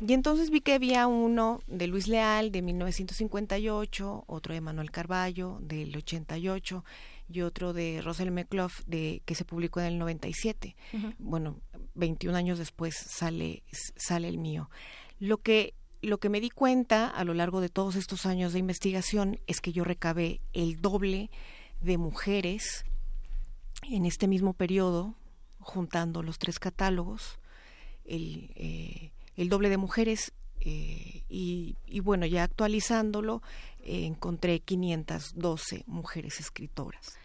Y 0.06 0.14
entonces 0.14 0.50
vi 0.50 0.62
que 0.62 0.74
había 0.74 1.08
uno 1.08 1.62
de 1.68 1.88
Luis 1.88 2.08
Leal 2.08 2.52
de 2.52 2.62
1958, 2.62 4.24
otro 4.28 4.54
de 4.54 4.62
Manuel 4.62 4.92
Carballo 4.92 5.58
del 5.62 5.96
88 5.96 6.86
y 7.28 7.42
otro 7.42 7.74
de 7.74 8.02
Rosel 8.02 8.32
McClough 8.32 8.72
de 8.86 9.22
que 9.26 9.36
se 9.36 9.46
publicó 9.46 9.82
en 9.82 9.88
el 9.88 10.00
97. 10.00 10.76
Bueno, 11.18 11.60
21 11.96 12.36
años 12.38 12.58
después 12.58 12.96
sale 12.96 13.64
sale 13.98 14.30
el 14.30 14.38
mío. 14.38 14.70
Lo 15.20 15.38
que 15.40 15.74
lo 16.02 16.18
que 16.20 16.30
me 16.30 16.40
di 16.40 16.50
cuenta 16.50 17.08
a 17.08 17.26
lo 17.26 17.34
largo 17.34 17.60
de 17.60 17.68
todos 17.68 17.98
estos 17.98 18.26
años 18.26 18.54
de 18.54 18.60
investigación 18.60 19.38
es 19.48 19.60
que 19.60 19.74
yo 19.74 19.84
recabé 19.84 20.40
el 20.54 20.82
doble 20.82 21.30
de 21.82 21.98
mujeres 21.98 22.86
en 23.84 24.06
este 24.06 24.28
mismo 24.28 24.54
periodo, 24.54 25.16
juntando 25.60 26.24
los 26.24 26.40
tres 26.40 26.60
catálogos, 26.60 27.40
el, 28.06 28.52
eh, 28.56 29.12
el 29.36 29.50
doble 29.50 29.70
de 29.70 29.78
mujeres 29.78 30.34
eh, 30.62 31.24
y, 31.30 31.76
y, 31.86 32.00
bueno, 32.02 32.26
ya 32.26 32.44
actualizándolo, 32.44 33.42
eh, 33.82 34.06
encontré 34.06 34.60
512 34.60 35.84
mujeres 35.88 36.40
escritoras. 36.40 37.18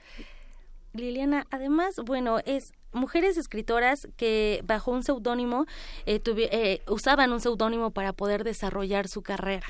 Liliana, 0.93 1.47
además, 1.51 1.97
bueno, 2.05 2.39
es 2.45 2.73
mujeres 2.93 3.37
escritoras 3.37 4.07
que 4.17 4.63
bajo 4.65 4.93
un 4.93 5.03
seudónimo 5.03 5.67
eh, 6.07 6.81
usaban 6.87 7.33
un 7.33 7.41
seudónimo 7.41 7.91
para 7.91 8.13
poder 8.13 8.45
desarrollar 8.45 9.09
su 9.09 9.23
carrera. 9.23 9.67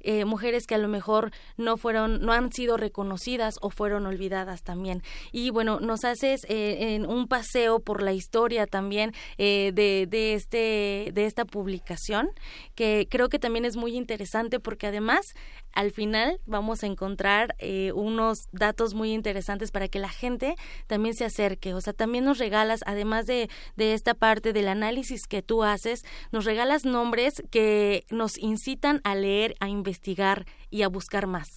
Eh, 0.00 0.24
mujeres 0.24 0.66
que 0.66 0.74
a 0.74 0.78
lo 0.78 0.88
mejor 0.88 1.30
no 1.56 1.76
fueron, 1.76 2.22
no 2.22 2.32
han 2.32 2.52
sido 2.52 2.76
reconocidas 2.76 3.56
o 3.60 3.70
fueron 3.70 4.06
olvidadas 4.06 4.62
también. 4.62 5.02
Y 5.32 5.50
bueno, 5.50 5.80
nos 5.80 6.04
haces 6.04 6.44
eh, 6.48 6.94
en 6.94 7.06
un 7.06 7.28
paseo 7.28 7.80
por 7.80 8.02
la 8.02 8.12
historia 8.12 8.66
también 8.66 9.12
eh, 9.38 9.72
de, 9.74 10.06
de, 10.08 10.34
este, 10.34 11.10
de 11.12 11.26
esta 11.26 11.44
publicación, 11.44 12.30
que 12.74 13.06
creo 13.10 13.28
que 13.28 13.38
también 13.38 13.64
es 13.64 13.76
muy 13.76 13.96
interesante 13.96 14.60
porque 14.60 14.86
además 14.86 15.34
al 15.72 15.92
final 15.92 16.40
vamos 16.46 16.82
a 16.82 16.86
encontrar 16.86 17.54
unos 17.94 18.48
datos 18.52 18.94
muy 18.94 19.12
interesantes 19.12 19.70
para 19.70 19.88
que 19.88 19.98
la 19.98 20.08
gente 20.08 20.56
también 20.86 21.14
se 21.14 21.24
acerque. 21.24 21.74
O 21.74 21.80
sea, 21.80 21.92
también 21.92 22.24
nos 22.24 22.38
regalas, 22.38 22.80
además 22.86 23.26
de, 23.26 23.48
de 23.76 23.94
esta 23.94 24.14
parte 24.14 24.52
del 24.52 24.68
análisis 24.68 25.26
que 25.28 25.42
tú 25.42 25.62
haces, 25.62 26.04
nos 26.32 26.44
regalas 26.44 26.84
nombres 26.84 27.42
que 27.50 28.04
nos 28.10 28.38
incitan 28.38 29.00
a 29.04 29.14
leer, 29.14 29.54
a 29.60 29.68
investigar 29.68 30.46
y 30.70 30.82
a 30.82 30.88
buscar 30.88 31.26
más. 31.26 31.48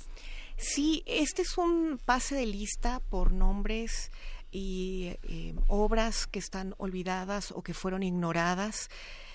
Sí, 0.57 1.03
este 1.05 1.41
es 1.41 1.57
un 1.57 1.99
pase 2.03 2.36
de 2.36 2.45
lista 2.45 2.99
por 3.09 3.34
nombres 3.34 4.11
y 4.51 5.16
eh, 5.24 5.55
obras 5.68 6.28
que 6.28 6.39
están 6.39 6.76
olvidadas 6.78 7.51
o 7.51 7.64
que 7.64 7.74
fueron 7.74 8.03
ignoradas 8.03 8.89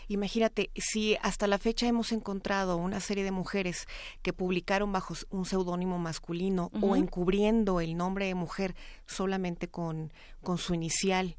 Imagínate, 0.09 0.71
si 0.75 1.17
hasta 1.21 1.47
la 1.47 1.59
fecha 1.59 1.87
hemos 1.87 2.13
encontrado 2.13 2.79
una 2.79 2.99
serie 2.99 3.25
de 3.25 3.31
mujeres 3.31 3.87
que 4.23 4.33
publicaron 4.33 4.91
bajo 4.91 5.15
un 5.29 5.45
seudónimo 5.45 5.99
masculino 5.99 6.71
o 6.81 6.97
encubriendo 6.97 7.81
el 7.81 7.97
nombre 7.97 8.27
de 8.27 8.35
mujer 8.35 8.75
solamente 9.07 9.69
con, 9.69 10.11
con 10.43 10.57
su 10.57 10.73
inicial, 10.73 11.37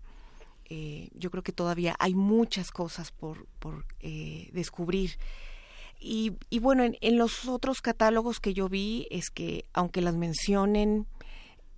eh, 0.66 1.10
yo 1.14 1.32
creo 1.32 1.42
que 1.42 1.52
todavía 1.52 1.96
hay 1.98 2.14
muchas 2.14 2.70
cosas 2.70 3.12
por, 3.12 3.48
por 3.58 3.86
eh, 4.02 4.50
descubrir. 4.54 5.18
Y, 6.00 6.34
y 6.52 6.60
bueno, 6.60 6.84
en, 6.84 6.96
en, 7.02 7.18
los 7.18 7.48
otros 7.48 7.82
catálogos 7.82 8.40
que 8.40 8.54
yo 8.54 8.70
vi 8.70 9.08
es 9.10 9.32
que 9.32 9.66
aunque 9.74 10.02
las 10.02 10.16
mencionen 10.16 11.08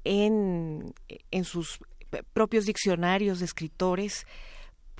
en, 0.04 0.94
en 1.32 1.44
sus 1.46 1.80
propios 2.34 2.66
diccionarios 2.66 3.40
de 3.40 3.46
escritores, 3.46 4.28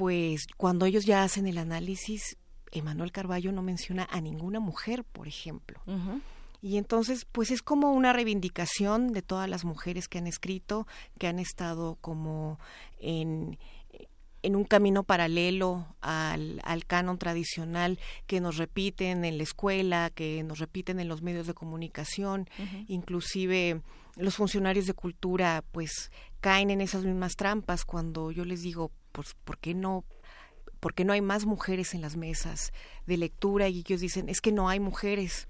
pues 0.02 0.48
cuando 0.58 0.88
ellos 0.88 1.06
ya 1.06 1.22
hacen 1.22 1.46
el 1.46 1.60
análisis, 1.60 2.36
Emanuel 2.72 3.12
Carballo 3.12 3.52
no 3.52 3.62
menciona 3.62 4.08
a 4.10 4.20
ninguna 4.20 4.60
mujer, 4.60 5.04
por 5.04 5.28
ejemplo. 5.28 5.80
Y 6.60 6.78
entonces, 6.78 7.28
pues 7.32 7.52
es 7.52 7.62
como 7.62 7.92
una 7.92 8.12
reivindicación 8.12 9.14
de 9.14 9.22
todas 9.22 9.48
las 9.48 9.64
mujeres 9.64 10.08
que 10.08 10.18
han 10.18 10.26
escrito, 10.26 10.88
que 11.20 11.28
han 11.28 11.38
estado 11.38 12.00
como 12.02 12.58
en, 12.98 13.60
en 14.44 14.56
un 14.56 14.64
camino 14.64 15.04
paralelo 15.04 15.86
al, 16.02 16.62
al, 16.64 16.86
canon 16.86 17.18
tradicional 17.18 18.00
que 18.28 18.42
nos 18.42 18.58
repiten 18.58 19.26
en 19.26 19.38
la 19.38 19.44
escuela, 19.44 20.10
que 20.14 20.44
nos 20.44 20.60
repiten 20.60 21.00
en 21.00 21.08
los 21.08 21.22
medios 21.22 21.48
de 21.48 21.54
comunicación, 21.54 22.50
inclusive 22.88 23.82
los 24.18 24.36
funcionarios 24.36 24.88
de 24.88 24.94
cultura 24.94 25.64
pues 25.72 26.12
caen 26.42 26.70
en 26.70 26.82
esas 26.82 27.04
mismas 27.06 27.36
trampas 27.36 27.86
cuando 27.86 28.32
yo 28.32 28.46
les 28.46 28.62
digo, 28.62 28.92
pues, 29.12 29.36
¿por 29.44 29.58
qué 29.58 29.74
no 29.74 30.06
¿por 30.82 30.96
qué 30.96 31.06
no 31.06 31.14
hay 31.14 31.22
más 31.22 31.46
mujeres 31.46 31.94
en 31.94 32.02
las 32.02 32.18
mesas 32.18 32.74
de 33.06 33.16
lectura? 33.16 33.70
Y 33.70 33.80
ellos 33.80 34.02
dicen, 34.02 34.28
es 34.28 34.42
que 34.42 34.52
no 34.52 34.68
hay 34.68 34.82
mujeres. 34.82 35.48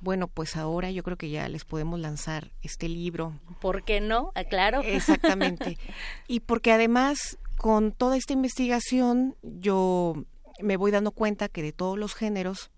Bueno, 0.00 0.28
pues 0.28 0.56
ahora 0.56 0.90
yo 0.90 1.02
creo 1.02 1.16
que 1.16 1.30
ya 1.30 1.48
les 1.48 1.64
podemos 1.64 1.98
lanzar 1.98 2.52
este 2.62 2.88
libro. 2.88 3.32
¿Por 3.60 3.84
qué 3.84 4.00
no? 4.00 4.30
Aclaro. 4.34 4.80
Ah, 4.80 4.86
Exactamente. 4.86 5.78
y 6.28 6.40
porque 6.40 6.70
además, 6.70 7.38
con 7.56 7.92
toda 7.92 8.16
esta 8.16 8.32
investigación, 8.32 9.36
yo 9.42 10.14
me 10.60 10.76
voy 10.76 10.90
dando 10.90 11.12
cuenta 11.12 11.48
que 11.48 11.62
de 11.62 11.72
todos 11.72 11.98
los 11.98 12.14
géneros, 12.14 12.70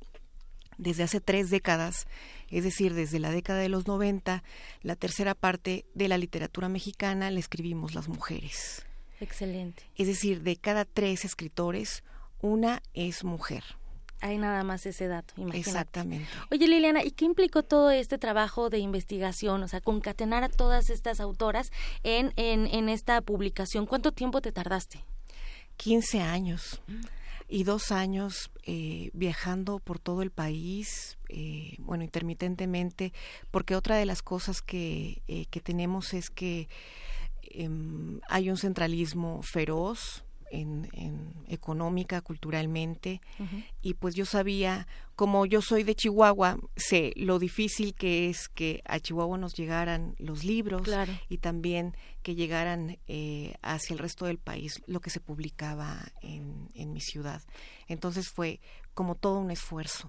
desde 0.79 1.03
hace 1.03 1.21
tres 1.21 1.51
décadas, 1.51 2.07
es 2.51 2.65
decir, 2.65 2.95
desde 2.95 3.19
la 3.19 3.31
década 3.31 3.61
de 3.61 3.69
los 3.69 3.87
90, 3.87 4.43
la 4.83 4.97
tercera 4.97 5.35
parte 5.35 5.85
de 5.95 6.09
la 6.09 6.19
literatura 6.19 6.69
mexicana 6.69 7.31
la 7.31 7.41
escribimos 7.41 7.95
las 7.95 8.09
mujeres. 8.09 8.87
Excelente. 9.21 9.83
Es 9.97 10.07
decir, 10.07 10.43
de 10.43 10.57
cada 10.57 10.85
tres 10.85 11.25
escritores, 11.25 12.05
una 12.41 12.83
es 12.93 13.25
mujer. 13.25 13.65
Hay 14.21 14.39
nada 14.39 14.65
más 14.65 14.87
ese 14.87 15.09
dato, 15.09 15.35
imagínate. 15.37 15.71
Exactamente. 15.71 16.29
Oye, 16.51 16.67
Liliana, 16.67 17.05
¿y 17.05 17.11
qué 17.11 17.25
implicó 17.25 17.63
todo 17.63 17.91
este 17.91 18.19
trabajo 18.19 18.71
de 18.71 18.79
investigación? 18.79 19.63
O 19.63 19.69
sea, 19.69 19.81
concatenar 19.81 20.43
a 20.43 20.49
todas 20.49 20.91
estas 20.91 21.21
autoras 21.21 21.71
en, 22.03 22.33
en, 22.37 22.67
en 22.67 22.89
esta 22.89 23.21
publicación. 23.21 23.87
¿Cuánto 23.87 24.13
tiempo 24.13 24.41
te 24.41 24.53
tardaste? 24.53 25.05
15 25.77 26.21
años. 26.21 26.81
Mm 26.87 27.03
y 27.49 27.65
dos 27.65 27.93
años 27.93 28.51
eh, 28.65 29.11
viajando 29.13 29.79
por 29.79 29.99
todo 29.99 30.23
el 30.23 30.31
país, 30.31 31.19
eh, 31.29 31.77
bueno, 31.79 32.03
intermitentemente, 32.03 33.13
porque 33.51 33.77
otra 33.77 33.97
de 33.97 34.07
las 34.07 34.23
cosas 34.23 34.63
que, 34.63 35.23
eh, 35.29 35.47
que 35.47 35.61
tenemos 35.61 36.13
es 36.13 36.31
que 36.31 36.69
em, 37.43 38.21
hay 38.29 38.51
un 38.51 38.57
centralismo 38.57 39.43
feroz 39.43 40.25
en, 40.51 40.89
económica, 41.49 42.21
culturalmente, 42.21 43.21
y 43.83 43.95
pues 43.95 44.15
yo 44.15 44.27
sabía, 44.27 44.87
como 45.15 45.47
yo 45.47 45.63
soy 45.63 45.83
de 45.83 45.95
Chihuahua, 45.95 46.59
sé 46.77 47.13
lo 47.17 47.39
difícil 47.39 47.95
que 47.95 48.29
es 48.29 48.49
que 48.49 48.83
a 48.85 48.99
Chihuahua 48.99 49.39
nos 49.39 49.55
llegaran 49.55 50.15
los 50.19 50.45
libros 50.45 50.89
y 51.29 51.39
también 51.39 51.95
que 52.23 52.35
llegaran 52.35 52.99
eh, 53.07 53.55
hacia 53.63 53.95
el 53.95 53.99
resto 53.99 54.27
del 54.27 54.39
país 54.39 54.83
lo 54.87 55.01
que 55.01 55.11
se 55.11 55.21
publicaba 55.21 55.99
en, 56.23 56.69
en 56.75 56.93
mi 56.93 57.01
ciudad. 57.01 57.43
Entonces 57.89 58.29
fue 58.29 58.61
como 58.95 59.15
todo 59.15 59.39
un 59.39 59.51
esfuerzo 59.51 60.09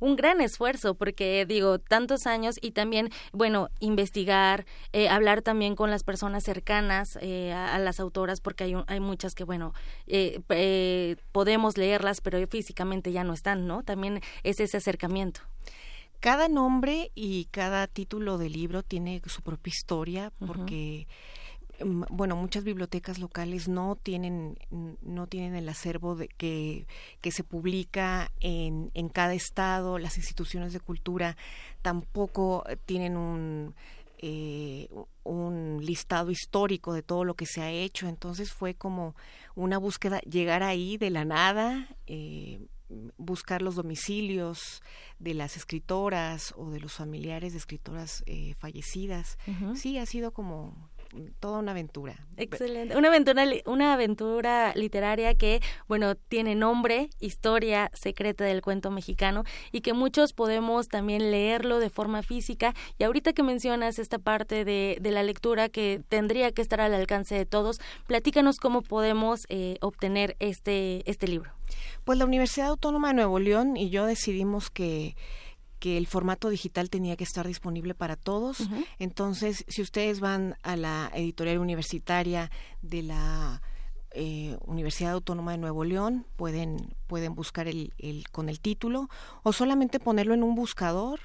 un 0.00 0.16
gran 0.16 0.40
esfuerzo 0.40 0.94
porque 0.94 1.44
digo 1.46 1.78
tantos 1.78 2.26
años 2.26 2.58
y 2.60 2.72
también 2.72 3.10
bueno 3.32 3.70
investigar 3.80 4.66
eh, 4.92 5.08
hablar 5.08 5.42
también 5.42 5.76
con 5.76 5.90
las 5.90 6.04
personas 6.04 6.44
cercanas 6.44 7.18
eh, 7.20 7.52
a, 7.52 7.78
las 7.78 8.00
autoras 8.00 8.40
porque 8.40 8.64
hay, 8.64 8.74
hay 8.86 9.00
muchas 9.00 9.34
que 9.34 9.44
bueno 9.44 9.72
eh, 10.06 11.16
podemos 11.32 11.76
leerlas 11.76 12.20
pero 12.20 12.38
físicamente 12.48 13.12
ya 13.12 13.24
no 13.24 13.32
están 13.32 13.66
no 13.66 13.82
también 13.82 14.20
es 14.42 14.60
ese 14.60 14.76
acercamiento. 14.76 15.40
Cada 16.20 16.48
nombre 16.48 17.12
y 17.14 17.44
cada 17.52 17.86
título 17.86 18.38
de 18.38 18.48
libro 18.48 18.82
tiene 18.82 19.22
su 19.26 19.42
propia 19.42 19.70
historia 19.70 20.32
porque 20.44 21.06
bueno, 21.84 22.36
muchas 22.36 22.64
bibliotecas 22.64 23.18
locales 23.18 23.68
no 23.68 23.96
tienen, 23.96 24.58
no 25.02 25.26
tienen 25.26 25.54
el 25.54 25.68
acervo 25.68 26.16
de 26.16 26.28
que, 26.28 26.86
que 27.20 27.30
se 27.30 27.44
publica 27.44 28.30
en, 28.40 28.90
en 28.94 29.08
cada 29.08 29.34
estado, 29.34 29.98
las 29.98 30.16
instituciones 30.16 30.72
de 30.72 30.80
cultura 30.80 31.36
tampoco 31.82 32.64
tienen 32.86 33.16
un, 33.16 33.74
eh, 34.18 34.88
un 35.22 35.78
listado 35.82 36.30
histórico 36.30 36.92
de 36.92 37.02
todo 37.02 37.22
lo 37.22 37.34
que 37.34 37.46
se 37.46 37.60
ha 37.60 37.70
hecho, 37.70 38.08
entonces 38.08 38.52
fue 38.52 38.74
como 38.74 39.14
una 39.54 39.78
búsqueda, 39.78 40.20
llegar 40.20 40.62
ahí 40.64 40.96
de 40.96 41.10
la 41.10 41.24
nada, 41.24 41.88
eh, 42.06 42.60
buscar 43.16 43.62
los 43.62 43.76
domicilios 43.76 44.82
de 45.18 45.34
las 45.34 45.56
escritoras 45.56 46.54
o 46.56 46.70
de 46.70 46.80
los 46.80 46.94
familiares 46.94 47.52
de 47.52 47.58
escritoras 47.58 48.24
eh, 48.26 48.54
fallecidas. 48.54 49.38
Sí, 49.76 49.98
ha 49.98 50.06
sido 50.06 50.32
como 50.32 50.88
toda 51.40 51.58
una 51.58 51.72
aventura. 51.72 52.16
Excelente. 52.36 52.96
Una 52.96 53.08
aventura, 53.08 53.44
una 53.66 53.92
aventura 53.94 54.72
literaria 54.74 55.34
que, 55.34 55.60
bueno, 55.88 56.14
tiene 56.14 56.54
nombre, 56.54 57.10
historia 57.20 57.90
secreta 57.94 58.44
del 58.44 58.62
cuento 58.62 58.90
mexicano 58.90 59.44
y 59.72 59.80
que 59.80 59.92
muchos 59.92 60.32
podemos 60.32 60.88
también 60.88 61.30
leerlo 61.30 61.78
de 61.78 61.90
forma 61.90 62.22
física. 62.22 62.74
Y 62.98 63.04
ahorita 63.04 63.32
que 63.32 63.42
mencionas 63.42 63.98
esta 63.98 64.18
parte 64.18 64.64
de, 64.64 64.98
de 65.00 65.10
la 65.10 65.22
lectura 65.22 65.68
que 65.68 66.02
tendría 66.08 66.52
que 66.52 66.62
estar 66.62 66.80
al 66.80 66.94
alcance 66.94 67.34
de 67.34 67.46
todos, 67.46 67.80
platícanos 68.06 68.58
cómo 68.58 68.82
podemos 68.82 69.46
eh, 69.48 69.76
obtener 69.80 70.36
este, 70.38 71.08
este 71.10 71.26
libro. 71.26 71.52
Pues 72.04 72.18
la 72.18 72.24
Universidad 72.24 72.68
Autónoma 72.68 73.08
de 73.08 73.14
Nuevo 73.14 73.38
León 73.38 73.76
y 73.76 73.90
yo 73.90 74.06
decidimos 74.06 74.70
que 74.70 75.16
que 75.78 75.96
el 75.96 76.06
formato 76.06 76.48
digital 76.48 76.90
tenía 76.90 77.16
que 77.16 77.24
estar 77.24 77.46
disponible 77.46 77.94
para 77.94 78.16
todos. 78.16 78.68
Entonces, 78.98 79.64
si 79.68 79.82
ustedes 79.82 80.20
van 80.20 80.56
a 80.62 80.76
la 80.76 81.10
editorial 81.14 81.58
universitaria 81.58 82.50
de 82.82 83.02
la 83.02 83.62
eh, 84.12 84.56
Universidad 84.64 85.12
Autónoma 85.12 85.52
de 85.52 85.58
Nuevo 85.58 85.84
León, 85.84 86.26
pueden, 86.36 86.96
pueden 87.06 87.34
buscar 87.34 87.68
el, 87.68 87.92
el, 87.98 88.28
con 88.30 88.48
el 88.48 88.60
título 88.60 89.08
o 89.42 89.52
solamente 89.52 90.00
ponerlo 90.00 90.34
en 90.34 90.42
un 90.42 90.54
buscador. 90.54 91.20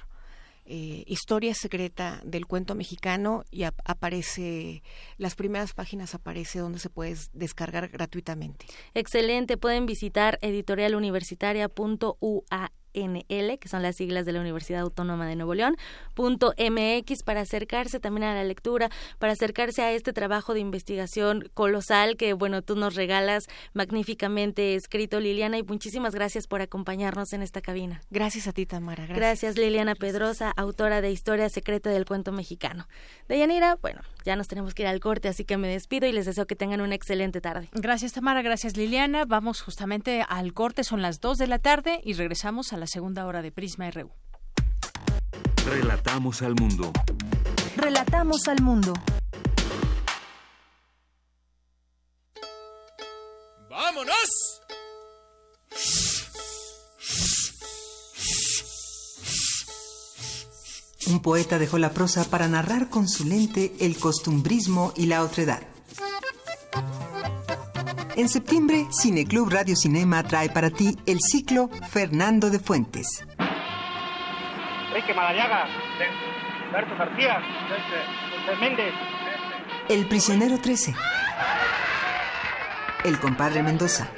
Eh, 0.66 1.04
historia 1.06 1.52
secreta 1.52 2.22
del 2.24 2.46
cuento 2.46 2.74
mexicano 2.74 3.44
y 3.50 3.64
aparece 3.64 4.82
las 5.18 5.34
primeras 5.34 5.74
páginas 5.74 6.14
aparece 6.14 6.58
donde 6.58 6.78
se 6.78 6.88
puede 6.88 7.18
descargar 7.34 7.88
gratuitamente. 7.88 8.64
Excelente, 8.94 9.58
pueden 9.58 9.84
visitar 9.84 10.38
editorialuniversitaria.ua 10.40 12.72
Que 12.94 13.68
son 13.68 13.82
las 13.82 13.96
siglas 13.96 14.24
de 14.24 14.32
la 14.32 14.40
Universidad 14.40 14.82
Autónoma 14.82 15.26
de 15.26 15.34
Nuevo 15.34 15.54
León, 15.54 15.76
punto 16.14 16.54
MX 16.56 17.24
para 17.24 17.40
acercarse 17.40 17.98
también 17.98 18.22
a 18.22 18.34
la 18.34 18.44
lectura, 18.44 18.88
para 19.18 19.32
acercarse 19.32 19.82
a 19.82 19.90
este 19.90 20.12
trabajo 20.12 20.54
de 20.54 20.60
investigación 20.60 21.50
colosal 21.54 22.16
que, 22.16 22.34
bueno, 22.34 22.62
tú 22.62 22.76
nos 22.76 22.94
regalas 22.94 23.48
magníficamente 23.72 24.76
escrito, 24.76 25.18
Liliana, 25.18 25.58
y 25.58 25.64
muchísimas 25.64 26.14
gracias 26.14 26.46
por 26.46 26.62
acompañarnos 26.62 27.32
en 27.32 27.42
esta 27.42 27.60
cabina. 27.60 28.00
Gracias 28.10 28.46
a 28.46 28.52
ti, 28.52 28.64
Tamara. 28.64 29.06
Gracias, 29.06 29.18
gracias 29.18 29.58
Liliana 29.58 29.96
Pedrosa, 29.96 30.52
autora 30.56 31.00
de 31.00 31.10
Historia 31.10 31.48
Secreta 31.48 31.90
del 31.90 32.04
Cuento 32.04 32.30
Mexicano. 32.30 32.86
Deyanira, 33.28 33.76
bueno, 33.82 34.02
ya 34.24 34.36
nos 34.36 34.46
tenemos 34.46 34.72
que 34.72 34.82
ir 34.82 34.88
al 34.88 35.00
corte, 35.00 35.26
así 35.26 35.44
que 35.44 35.56
me 35.56 35.66
despido 35.66 36.06
y 36.06 36.12
les 36.12 36.26
deseo 36.26 36.46
que 36.46 36.54
tengan 36.54 36.80
una 36.80 36.94
excelente 36.94 37.40
tarde. 37.40 37.68
Gracias, 37.72 38.12
Tamara. 38.12 38.42
Gracias, 38.42 38.76
Liliana. 38.76 39.24
Vamos 39.24 39.62
justamente 39.62 40.24
al 40.28 40.54
corte, 40.54 40.84
son 40.84 41.02
las 41.02 41.20
2 41.20 41.38
de 41.38 41.48
la 41.48 41.58
tarde 41.58 42.00
y 42.04 42.12
regresamos 42.12 42.72
a 42.72 42.76
la 42.76 42.83
segunda 42.86 43.26
hora 43.26 43.42
de 43.42 43.52
Prisma 43.52 43.90
RU. 43.90 44.10
Relatamos 45.66 46.42
al 46.42 46.54
mundo. 46.54 46.92
Relatamos 47.76 48.48
al 48.48 48.62
mundo. 48.62 48.92
¡Vámonos! 53.70 54.14
Un 61.06 61.20
poeta 61.20 61.58
dejó 61.58 61.78
la 61.78 61.92
prosa 61.92 62.24
para 62.24 62.48
narrar 62.48 62.88
con 62.88 63.08
su 63.08 63.24
lente 63.24 63.74
el 63.80 63.98
costumbrismo 63.98 64.92
y 64.96 65.06
la 65.06 65.22
otredad. 65.22 65.62
En 68.16 68.28
septiembre, 68.28 68.86
Cineclub 68.92 69.50
Radio 69.50 69.74
Cinema 69.74 70.22
trae 70.22 70.48
para 70.48 70.70
ti 70.70 70.96
el 71.04 71.18
ciclo 71.20 71.68
Fernando 71.90 72.48
de 72.48 72.60
Fuentes. 72.60 73.24
Enrique 74.88 75.12
Madariaga, 75.14 75.66
Berto 76.72 76.96
García, 76.96 77.42
José 77.68 78.60
Méndez. 78.60 78.94
El 79.88 80.06
prisionero 80.06 80.60
13. 80.60 80.94
El 83.04 83.18
compadre 83.18 83.64
Mendoza. 83.64 84.08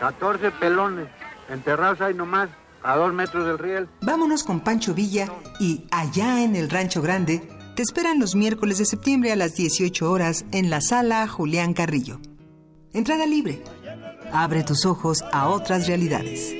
14 0.00 0.50
pelones, 0.52 1.08
enterrados 1.50 2.00
ahí 2.00 2.14
nomás, 2.14 2.48
a 2.82 2.96
dos 2.96 3.12
metros 3.12 3.46
del 3.46 3.58
riel. 3.58 3.88
Vámonos 4.00 4.44
con 4.44 4.60
Pancho 4.60 4.94
Villa 4.94 5.28
y 5.60 5.84
allá 5.90 6.42
en 6.42 6.56
el 6.56 6.70
Rancho 6.70 7.02
Grande 7.02 7.46
te 7.76 7.82
esperan 7.82 8.18
los 8.18 8.34
miércoles 8.34 8.78
de 8.78 8.86
septiembre 8.86 9.30
a 9.30 9.36
las 9.36 9.56
18 9.56 10.10
horas 10.10 10.46
en 10.52 10.70
la 10.70 10.80
sala 10.80 11.28
Julián 11.28 11.74
Carrillo. 11.74 12.18
Entrada 12.94 13.26
libre. 13.26 13.60
Abre 14.32 14.62
tus 14.62 14.86
ojos 14.86 15.24
a 15.32 15.48
otras 15.48 15.88
realidades. 15.88 16.54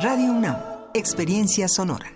Radio 0.00 0.30
UNAM, 0.30 0.56
Experiencia 0.94 1.66
Sonora. 1.66 2.15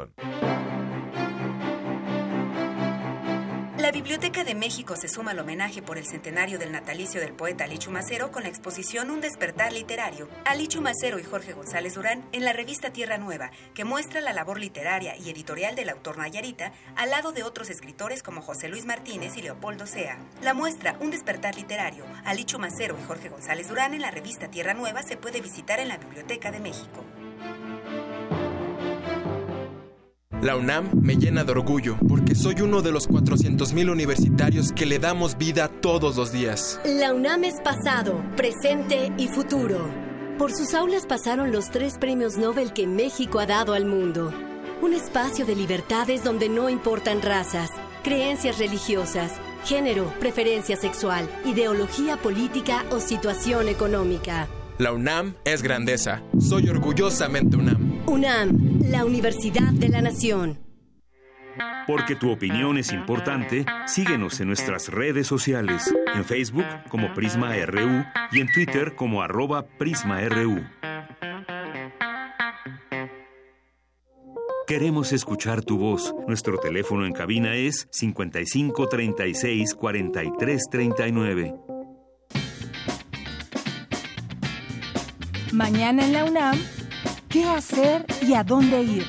La 3.81 3.91
Biblioteca 3.91 4.43
de 4.43 4.53
México 4.53 4.95
se 4.95 5.09
suma 5.09 5.31
al 5.31 5.39
homenaje 5.39 5.81
por 5.81 5.97
el 5.97 6.05
centenario 6.05 6.59
del 6.59 6.71
natalicio 6.71 7.19
del 7.19 7.33
poeta 7.33 7.63
Alichu 7.63 7.89
Macero 7.89 8.31
con 8.31 8.43
la 8.43 8.49
exposición 8.49 9.09
Un 9.09 9.21
despertar 9.21 9.73
literario. 9.73 10.29
Alichu 10.45 10.81
Macero 10.81 11.17
y 11.17 11.23
Jorge 11.23 11.53
González 11.53 11.95
Durán 11.95 12.23
en 12.31 12.45
la 12.45 12.53
revista 12.53 12.93
Tierra 12.93 13.17
Nueva, 13.17 13.49
que 13.73 13.83
muestra 13.83 14.21
la 14.21 14.33
labor 14.33 14.59
literaria 14.59 15.17
y 15.17 15.31
editorial 15.31 15.75
del 15.75 15.89
autor 15.89 16.19
Nayarita 16.19 16.71
al 16.95 17.09
lado 17.09 17.31
de 17.31 17.41
otros 17.43 17.71
escritores 17.71 18.21
como 18.21 18.41
José 18.41 18.69
Luis 18.69 18.85
Martínez 18.85 19.35
y 19.35 19.41
Leopoldo 19.41 19.87
Sea. 19.87 20.19
La 20.43 20.53
muestra 20.53 20.95
Un 20.99 21.09
despertar 21.09 21.55
literario, 21.55 22.05
Alichu 22.23 22.59
Macero 22.59 22.95
y 23.01 23.05
Jorge 23.07 23.29
González 23.29 23.67
Durán 23.67 23.95
en 23.95 24.01
la 24.01 24.11
revista 24.11 24.47
Tierra 24.47 24.75
Nueva 24.75 25.01
se 25.01 25.17
puede 25.17 25.41
visitar 25.41 25.79
en 25.79 25.87
la 25.87 25.97
Biblioteca 25.97 26.51
de 26.51 26.59
México. 26.59 27.03
La 30.41 30.55
UNAM 30.55 30.89
me 30.99 31.17
llena 31.17 31.43
de 31.43 31.51
orgullo 31.51 31.97
porque 32.09 32.33
soy 32.33 32.61
uno 32.61 32.81
de 32.81 32.91
los 32.91 33.07
400.000 33.07 33.91
universitarios 33.91 34.71
que 34.71 34.87
le 34.87 34.97
damos 34.97 35.37
vida 35.37 35.67
todos 35.67 36.15
los 36.15 36.31
días. 36.31 36.81
La 36.83 37.13
UNAM 37.13 37.43
es 37.43 37.61
pasado, 37.61 38.23
presente 38.35 39.11
y 39.19 39.27
futuro. 39.27 39.87
Por 40.39 40.51
sus 40.51 40.73
aulas 40.73 41.05
pasaron 41.05 41.51
los 41.51 41.69
tres 41.69 41.99
premios 41.99 42.37
Nobel 42.37 42.73
que 42.73 42.87
México 42.87 43.39
ha 43.39 43.45
dado 43.45 43.73
al 43.73 43.85
mundo. 43.85 44.33
Un 44.81 44.93
espacio 44.93 45.45
de 45.45 45.55
libertades 45.55 46.23
donde 46.23 46.49
no 46.49 46.69
importan 46.69 47.21
razas, 47.21 47.69
creencias 48.03 48.57
religiosas, 48.57 49.33
género, 49.63 50.11
preferencia 50.19 50.75
sexual, 50.75 51.29
ideología 51.45 52.17
política 52.17 52.83
o 52.89 52.99
situación 52.99 53.67
económica. 53.67 54.47
La 54.79 54.91
UNAM 54.91 55.35
es 55.45 55.61
grandeza. 55.61 56.23
Soy 56.39 56.67
orgullosamente 56.67 57.57
UNAM. 57.57 57.90
UNAM, 58.07 58.81
la 58.89 59.05
Universidad 59.05 59.71
de 59.73 59.89
la 59.89 60.01
Nación. 60.01 60.59
Porque 61.87 62.15
tu 62.15 62.31
opinión 62.31 62.77
es 62.77 62.91
importante, 62.93 63.65
síguenos 63.85 64.39
en 64.39 64.47
nuestras 64.47 64.89
redes 64.89 65.27
sociales, 65.27 65.93
en 66.15 66.23
Facebook 66.23 66.65
como 66.89 67.13
Prisma 67.13 67.53
RU 67.65 68.05
y 68.31 68.39
en 68.39 68.51
Twitter 68.51 68.95
como 68.95 69.21
arroba 69.21 69.65
PrismaRU. 69.77 70.61
Queremos 74.67 75.11
escuchar 75.11 75.63
tu 75.63 75.77
voz. 75.77 76.15
Nuestro 76.27 76.57
teléfono 76.57 77.05
en 77.05 77.11
cabina 77.11 77.55
es 77.55 77.89
55 77.91 78.87
36 78.87 79.75
43 79.75 80.61
39. 80.71 81.55
Mañana 85.51 86.05
en 86.05 86.13
la 86.13 86.23
UNAM, 86.23 86.57
¿qué 87.31 87.45
hacer 87.45 88.05
y 88.27 88.33
a 88.33 88.43
dónde 88.43 88.83
ir? 88.83 89.05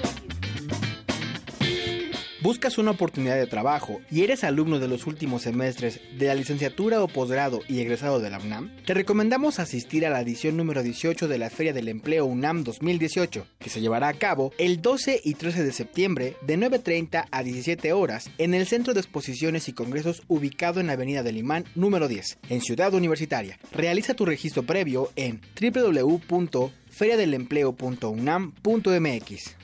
¿Buscas 2.40 2.76
una 2.78 2.90
oportunidad 2.90 3.36
de 3.36 3.46
trabajo 3.46 4.00
y 4.10 4.22
eres 4.22 4.42
alumno 4.42 4.80
de 4.80 4.88
los 4.88 5.06
últimos 5.06 5.42
semestres 5.42 6.00
de 6.18 6.26
la 6.26 6.34
licenciatura 6.34 7.00
o 7.00 7.06
posgrado 7.06 7.60
y 7.68 7.80
egresado 7.80 8.18
de 8.18 8.30
la 8.30 8.38
UNAM? 8.38 8.70
Te 8.84 8.94
recomendamos 8.94 9.60
asistir 9.60 10.04
a 10.04 10.10
la 10.10 10.20
edición 10.20 10.56
número 10.56 10.82
18 10.82 11.28
de 11.28 11.38
la 11.38 11.50
Feria 11.50 11.72
del 11.72 11.86
Empleo 11.86 12.24
UNAM 12.26 12.64
2018, 12.64 13.46
que 13.60 13.70
se 13.70 13.80
llevará 13.80 14.08
a 14.08 14.14
cabo 14.14 14.52
el 14.58 14.82
12 14.82 15.20
y 15.22 15.34
13 15.34 15.62
de 15.62 15.72
septiembre 15.72 16.36
de 16.42 16.58
9.30 16.58 17.26
a 17.30 17.42
17 17.44 17.92
horas 17.92 18.28
en 18.38 18.54
el 18.54 18.66
Centro 18.66 18.92
de 18.92 19.00
Exposiciones 19.00 19.68
y 19.68 19.72
Congresos 19.72 20.22
ubicado 20.26 20.80
en 20.80 20.90
Avenida 20.90 21.22
del 21.22 21.38
Imán 21.38 21.64
número 21.76 22.08
10, 22.08 22.38
en 22.48 22.60
Ciudad 22.60 22.92
Universitaria. 22.92 23.58
Realiza 23.72 24.14
tu 24.14 24.26
registro 24.26 24.64
previo 24.64 25.10
en 25.14 25.40
www.feriadelempleo.unam.mx. 26.98 29.56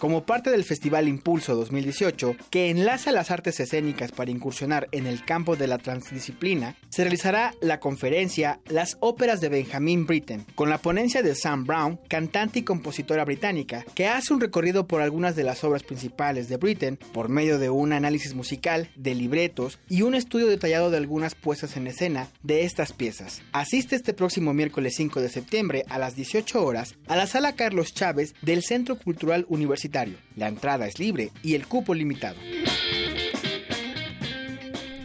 Como 0.00 0.24
parte 0.24 0.50
del 0.50 0.64
Festival 0.64 1.08
Impulso 1.08 1.54
2018, 1.54 2.34
que 2.48 2.70
enlaza 2.70 3.12
las 3.12 3.30
artes 3.30 3.60
escénicas 3.60 4.12
para 4.12 4.30
incursionar 4.30 4.88
en 4.92 5.06
el 5.06 5.26
campo 5.26 5.56
de 5.56 5.66
la 5.66 5.76
transdisciplina, 5.76 6.74
se 6.88 7.02
realizará 7.02 7.52
la 7.60 7.80
conferencia 7.80 8.60
Las 8.66 8.96
óperas 9.00 9.42
de 9.42 9.50
Benjamin 9.50 10.06
Britten, 10.06 10.46
con 10.54 10.70
la 10.70 10.78
ponencia 10.78 11.22
de 11.22 11.34
Sam 11.34 11.66
Brown, 11.66 12.00
cantante 12.08 12.60
y 12.60 12.62
compositora 12.62 13.26
británica, 13.26 13.84
que 13.94 14.08
hace 14.08 14.32
un 14.32 14.40
recorrido 14.40 14.86
por 14.86 15.02
algunas 15.02 15.36
de 15.36 15.44
las 15.44 15.64
obras 15.64 15.82
principales 15.82 16.48
de 16.48 16.56
Britten 16.56 16.98
por 17.12 17.28
medio 17.28 17.58
de 17.58 17.68
un 17.68 17.92
análisis 17.92 18.32
musical, 18.32 18.88
de 18.96 19.14
libretos 19.14 19.80
y 19.86 20.00
un 20.00 20.14
estudio 20.14 20.46
detallado 20.46 20.90
de 20.90 20.96
algunas 20.96 21.34
puestas 21.34 21.76
en 21.76 21.86
escena 21.86 22.28
de 22.42 22.64
estas 22.64 22.94
piezas. 22.94 23.42
Asiste 23.52 23.96
este 23.96 24.14
próximo 24.14 24.54
miércoles 24.54 24.94
5 24.96 25.20
de 25.20 25.28
septiembre 25.28 25.84
a 25.90 25.98
las 25.98 26.16
18 26.16 26.64
horas 26.64 26.94
a 27.06 27.16
la 27.16 27.26
sala 27.26 27.54
Carlos 27.54 27.92
Chávez 27.92 28.32
del 28.40 28.62
Centro 28.62 28.96
Cultural 28.96 29.44
Universitario 29.50 29.89
la 30.36 30.48
entrada 30.48 30.86
es 30.86 30.98
libre 30.98 31.30
y 31.42 31.54
el 31.54 31.66
cupo 31.66 31.94
limitado. 31.94 32.36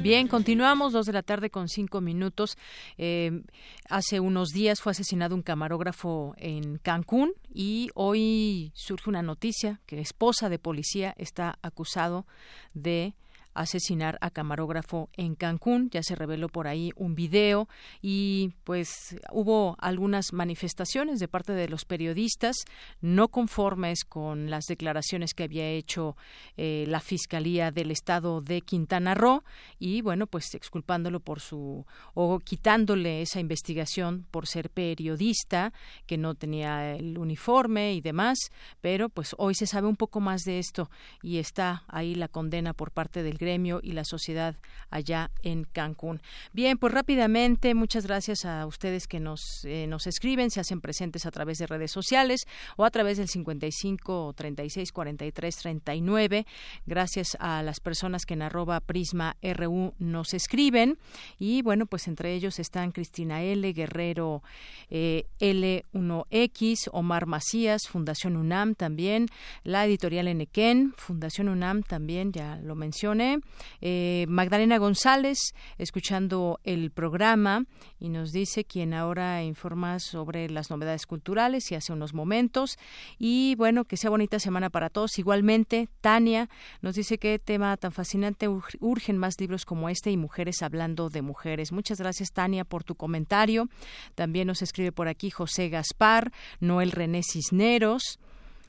Bien, 0.05 0.27
continuamos, 0.27 0.93
dos 0.93 1.07
de 1.07 1.13
la 1.13 1.23
tarde 1.23 1.49
con 1.49 1.67
cinco 1.67 1.99
minutos. 1.99 2.59
Eh, 2.99 3.41
hace 3.89 4.19
unos 4.19 4.49
días 4.49 4.79
fue 4.79 4.91
asesinado 4.91 5.33
un 5.33 5.41
camarógrafo 5.41 6.36
en 6.38 6.77
Cancún 6.77 7.33
y 7.51 7.89
hoy 7.95 8.71
surge 8.75 9.09
una 9.09 9.23
noticia 9.23 9.81
que 9.88 9.99
esposa 9.99 10.47
de 10.47 10.59
policía 10.59 11.15
está 11.17 11.57
acusado 11.63 12.27
de 12.75 13.15
asesinar 13.56 14.18
a 14.22 14.30
camarógrafo 14.30 15.10
en 15.14 15.36
Cancún. 15.36 15.89
Ya 15.89 16.03
se 16.03 16.16
reveló 16.16 16.49
por 16.49 16.68
ahí 16.68 16.91
un 16.95 17.16
video 17.16 17.68
y 18.01 18.51
pues 18.64 19.16
hubo 19.32 19.76
algunas 19.80 20.34
manifestaciones 20.34 21.20
de 21.20 21.28
parte 21.28 21.53
de 21.53 21.68
los 21.68 21.86
periodistas 21.86 22.56
no 23.01 23.30
conformes 23.30 24.03
con 24.03 24.49
las 24.49 24.66
declaraciones 24.66 25.34
que 25.34 25.43
había 25.43 25.70
hecho 25.70 26.16
eh, 26.58 26.86
la 26.88 26.99
Fiscalía 26.99 27.72
del 27.72 27.91
Estado 27.91 28.41
de 28.41 28.62
Quintana 28.62 29.16
Roo 29.16 29.43
y 29.80 30.01
bueno, 30.01 30.28
pues 30.28 30.53
exculpándolo 30.53 31.20
por 31.20 31.39
su 31.39 31.86
o 32.14 32.39
quitándole 32.39 33.22
esa 33.22 33.39
investigación 33.39 34.26
por 34.32 34.47
ser 34.47 34.70
periodista 34.70 35.74
que 36.06 36.18
no 36.18 36.36
tenía 36.36 36.95
el 36.95 37.18
uniforme 37.18 37.93
y 37.93 38.01
demás, 38.01 38.38
pero 38.82 39.10
pues 39.10 39.36
hoy 39.38 39.56
se 39.56 39.68
sabe 39.68 39.88
un 39.88 39.95
poco 39.95 40.20
más 40.20 40.41
de 40.41 40.60
esto 40.60 40.89
y 41.22 41.38
está 41.38 41.84
ahí 41.88 42.16
la 42.16 42.28
condena 42.28 42.74
por 42.74 42.91
parte 42.91 43.24
del 43.24 43.38
gremio 43.46 43.80
y 43.84 43.91
la 43.91 44.04
sociedad 44.06 44.56
allá 44.89 45.30
en 45.43 45.66
Cancún. 45.66 46.20
Bien, 46.52 46.78
pues 46.78 46.93
rápidamente, 46.93 47.76
muchas 47.76 48.08
gracias 48.08 48.43
a 48.46 48.66
ustedes 48.66 49.08
que 49.08 49.20
nos, 49.20 49.64
eh, 49.66 49.86
nos 49.88 50.08
escriben, 50.08 50.50
se 50.50 50.60
hacen 50.60 50.82
presentes 50.82 51.26
a 51.26 51.32
través 51.32 51.60
de 51.60 51.68
redes 51.68 51.91
sociales 51.91 52.48
o 52.76 52.86
a 52.86 52.89
través 52.89 53.18
del 53.18 53.28
55 53.28 54.34
36 54.36 54.91
43 54.91 55.56
39. 55.58 56.46
Gracias 56.86 57.38
a 57.39 57.62
las 57.62 57.80
personas 57.80 58.26
que 58.26 58.34
en 58.34 58.41
arroba 58.41 58.80
Prisma 58.80 59.36
RU 59.41 59.93
nos 60.00 60.34
escriben. 60.34 60.98
Y 61.38 61.62
bueno, 61.62 61.86
pues 61.86 62.08
entre 62.08 62.34
ellos 62.34 62.58
están 62.58 62.91
Cristina 62.91 63.43
L, 63.43 63.72
Guerrero 63.74 64.41
eh, 64.89 65.26
L1X, 65.39 66.89
Omar 66.91 67.28
Macías, 67.28 67.84
Fundación 67.88 68.38
UNAM 68.38 68.76
también, 68.76 69.28
la 69.64 69.86
editorial 69.86 70.28
Enequén, 70.28 70.93
Fundación 70.98 71.50
UNAM 71.50 71.84
también, 71.84 72.32
ya 72.32 72.58
lo 72.64 72.76
mencioné, 72.76 73.34
eh, 73.81 74.25
Magdalena 74.27 74.77
González, 74.77 75.53
escuchando 75.77 76.59
el 76.63 76.91
programa 76.91 77.65
y 77.99 78.09
nos 78.09 78.31
dice 78.31 78.65
quien 78.65 78.93
ahora 78.93 79.43
informa 79.43 79.99
sobre 79.99 80.49
las 80.49 80.69
novedades 80.69 81.05
culturales 81.05 81.71
y 81.71 81.75
hace 81.75 81.93
unos 81.93 82.13
momentos. 82.13 82.77
Y 83.17 83.55
bueno, 83.55 83.86
que 83.86 83.97
sea 83.97 84.09
bonita 84.09 84.39
semana 84.39 84.69
para 84.69 84.89
todos. 84.89 85.17
Igualmente, 85.17 85.89
Tania 86.01 86.49
nos 86.81 86.95
dice 86.95 87.17
qué 87.17 87.39
tema 87.39 87.77
tan 87.77 87.91
fascinante 87.91 88.47
urgen 88.79 89.17
más 89.17 89.39
libros 89.39 89.65
como 89.65 89.89
este 89.89 90.11
y 90.11 90.17
mujeres 90.17 90.61
hablando 90.61 91.09
de 91.09 91.21
mujeres. 91.21 91.71
Muchas 91.71 91.99
gracias, 91.99 92.29
Tania, 92.31 92.65
por 92.65 92.83
tu 92.83 92.95
comentario. 92.95 93.69
También 94.15 94.47
nos 94.47 94.61
escribe 94.61 94.91
por 94.91 95.07
aquí 95.07 95.29
José 95.29 95.69
Gaspar, 95.69 96.31
Noel 96.59 96.91
René 96.91 97.21
Cisneros, 97.23 98.19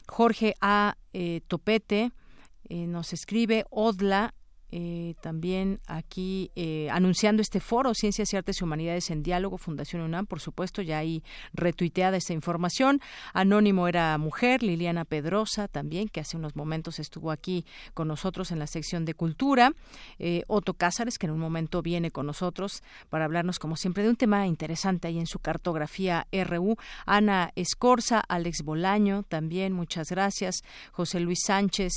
Jorge 0.06 0.54
A. 0.60 0.96
Eh, 1.12 1.40
Topete, 1.48 2.12
eh, 2.68 2.86
nos 2.86 3.12
escribe 3.12 3.64
Odla 3.70 4.34
eh, 4.72 5.14
también 5.20 5.80
aquí 5.86 6.50
eh, 6.56 6.88
anunciando 6.90 7.40
este 7.40 7.60
foro 7.60 7.94
Ciencias 7.94 8.32
y 8.32 8.36
Artes 8.36 8.60
y 8.60 8.64
Humanidades 8.64 9.10
en 9.10 9.22
Diálogo 9.22 9.58
Fundación 9.58 10.02
UNAM, 10.02 10.26
por 10.26 10.40
supuesto, 10.40 10.82
ya 10.82 10.98
ahí 10.98 11.22
retuiteada 11.52 12.16
esta 12.16 12.32
información. 12.32 13.00
Anónimo 13.32 13.88
era 13.88 14.16
mujer, 14.18 14.62
Liliana 14.62 15.04
Pedrosa 15.04 15.68
también, 15.68 16.08
que 16.08 16.20
hace 16.20 16.36
unos 16.36 16.56
momentos 16.56 16.98
estuvo 16.98 17.30
aquí 17.30 17.64
con 17.94 18.08
nosotros 18.08 18.50
en 18.50 18.58
la 18.58 18.66
sección 18.66 19.04
de 19.04 19.14
Cultura. 19.14 19.72
Eh, 20.18 20.42
Otto 20.48 20.74
Cázares, 20.74 21.18
que 21.18 21.26
en 21.26 21.32
un 21.32 21.40
momento 21.40 21.82
viene 21.82 22.10
con 22.10 22.26
nosotros 22.26 22.82
para 23.08 23.24
hablarnos, 23.24 23.58
como 23.58 23.76
siempre, 23.76 24.02
de 24.02 24.10
un 24.10 24.16
tema 24.16 24.46
interesante 24.46 25.08
ahí 25.08 25.18
en 25.18 25.26
su 25.26 25.38
cartografía 25.38 26.26
RU. 26.32 26.76
Ana 27.04 27.52
Escorza, 27.54 28.20
Alex 28.20 28.62
Bolaño 28.64 29.22
también, 29.22 29.72
muchas 29.72 30.08
gracias. 30.10 30.62
José 30.92 31.20
Luis 31.20 31.40
Sánchez, 31.46 31.92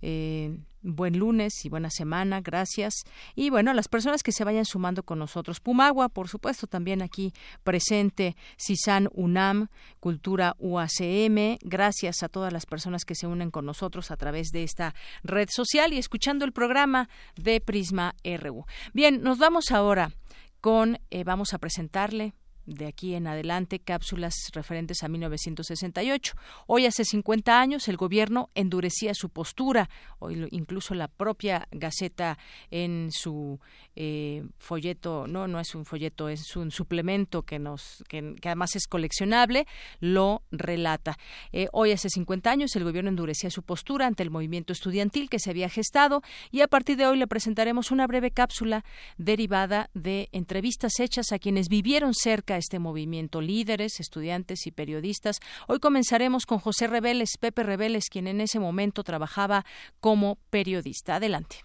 eh, 0.00 0.56
buen 0.82 1.18
lunes 1.18 1.64
y 1.64 1.68
buena 1.68 1.90
semana, 1.90 2.40
gracias. 2.40 2.94
Y 3.34 3.50
bueno, 3.50 3.70
a 3.70 3.74
las 3.74 3.88
personas 3.88 4.22
que 4.22 4.32
se 4.32 4.44
vayan 4.44 4.64
sumando 4.64 5.02
con 5.02 5.18
nosotros, 5.18 5.60
Pumagua, 5.60 6.08
por 6.08 6.28
supuesto, 6.28 6.66
también 6.66 7.02
aquí 7.02 7.32
presente, 7.64 8.36
CISAN 8.58 9.08
UNAM, 9.12 9.68
Cultura 10.00 10.54
UACM, 10.58 11.58
gracias 11.62 12.22
a 12.22 12.28
todas 12.28 12.52
las 12.52 12.66
personas 12.66 13.04
que 13.04 13.14
se 13.14 13.26
unen 13.26 13.50
con 13.50 13.64
nosotros 13.64 14.10
a 14.10 14.16
través 14.16 14.48
de 14.48 14.62
esta 14.62 14.94
red 15.22 15.48
social 15.50 15.92
y 15.92 15.98
escuchando 15.98 16.44
el 16.44 16.52
programa 16.52 17.08
de 17.36 17.60
Prisma 17.60 18.14
RU. 18.24 18.64
Bien, 18.92 19.22
nos 19.22 19.38
vamos 19.38 19.70
ahora 19.70 20.12
con, 20.60 20.98
eh, 21.10 21.24
vamos 21.24 21.54
a 21.54 21.58
presentarle 21.58 22.34
de 22.66 22.86
aquí 22.86 23.14
en 23.14 23.26
adelante 23.26 23.78
cápsulas 23.78 24.34
referentes 24.52 25.02
a 25.02 25.08
1968. 25.08 26.34
Hoy 26.66 26.86
hace 26.86 27.04
50 27.04 27.60
años 27.60 27.88
el 27.88 27.96
gobierno 27.96 28.50
endurecía 28.54 29.14
su 29.14 29.30
postura, 29.30 29.88
hoy 30.18 30.46
incluso 30.50 30.94
la 30.94 31.08
propia 31.08 31.68
Gaceta 31.70 32.38
en 32.70 33.10
su 33.10 33.60
eh, 33.96 34.44
folleto, 34.58 35.26
no, 35.26 35.48
no 35.48 35.60
es 35.60 35.74
un 35.74 35.84
folleto, 35.84 36.28
es 36.28 36.56
un 36.56 36.70
suplemento 36.70 37.42
que 37.42 37.58
nos, 37.58 38.04
que, 38.08 38.34
además 38.44 38.76
es 38.76 38.86
coleccionable, 38.86 39.66
lo 40.00 40.42
relata. 40.50 41.18
Eh, 41.52 41.68
hoy 41.72 41.92
hace 41.92 42.08
50 42.08 42.50
años 42.50 42.74
el 42.76 42.84
gobierno 42.84 43.10
endurecía 43.10 43.50
su 43.50 43.62
postura 43.62 44.06
ante 44.06 44.22
el 44.22 44.30
movimiento 44.30 44.72
estudiantil 44.72 45.28
que 45.28 45.38
se 45.38 45.50
había 45.50 45.68
gestado 45.68 46.22
y 46.50 46.60
a 46.60 46.68
partir 46.68 46.96
de 46.96 47.06
hoy 47.06 47.18
le 47.18 47.26
presentaremos 47.26 47.90
una 47.90 48.06
breve 48.06 48.30
cápsula 48.30 48.84
derivada 49.18 49.90
de 49.94 50.28
entrevistas 50.32 51.00
hechas 51.00 51.32
a 51.32 51.38
quienes 51.38 51.68
vivieron 51.68 52.14
cerca 52.14 52.51
este 52.56 52.78
movimiento, 52.78 53.40
líderes, 53.40 54.00
estudiantes 54.00 54.66
y 54.66 54.70
periodistas. 54.70 55.38
Hoy 55.68 55.78
comenzaremos 55.78 56.46
con 56.46 56.58
José 56.58 56.86
Reveles, 56.86 57.36
Pepe 57.38 57.62
Reveles, 57.62 58.08
quien 58.10 58.26
en 58.26 58.40
ese 58.40 58.58
momento 58.58 59.04
trabajaba 59.04 59.64
como 60.00 60.38
periodista. 60.50 61.16
Adelante. 61.16 61.56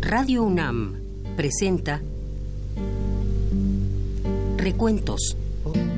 Radio 0.00 0.42
UNAM 0.42 0.96
presenta 1.36 2.00
Recuentos. 4.56 5.36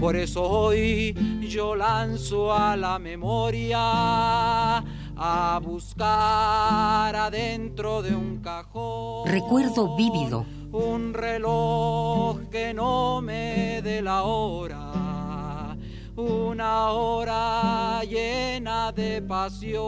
Por 0.01 0.17
eso 0.17 0.43
hoy 0.43 1.15
yo 1.49 1.77
lanzo 1.77 2.53
a 2.53 2.77
la 2.77 2.99
memoria 2.99 4.83
a 5.23 5.61
buscar 5.63 7.15
adentro 7.15 8.01
de 8.01 8.15
un 8.15 8.39
cajón. 8.39 9.29
Recuerdo 9.29 9.95
vívido. 9.95 10.47
Un 10.73 11.13
reloj 11.13 12.49
que 12.51 12.73
no 12.73 13.21
me 13.21 13.83
dé 13.83 14.01
la 14.01 14.23
hora. 14.23 15.77
Una 16.17 16.93
hora 16.93 18.03
llena 18.05 18.93
de 18.93 19.21
pasión. 19.21 19.83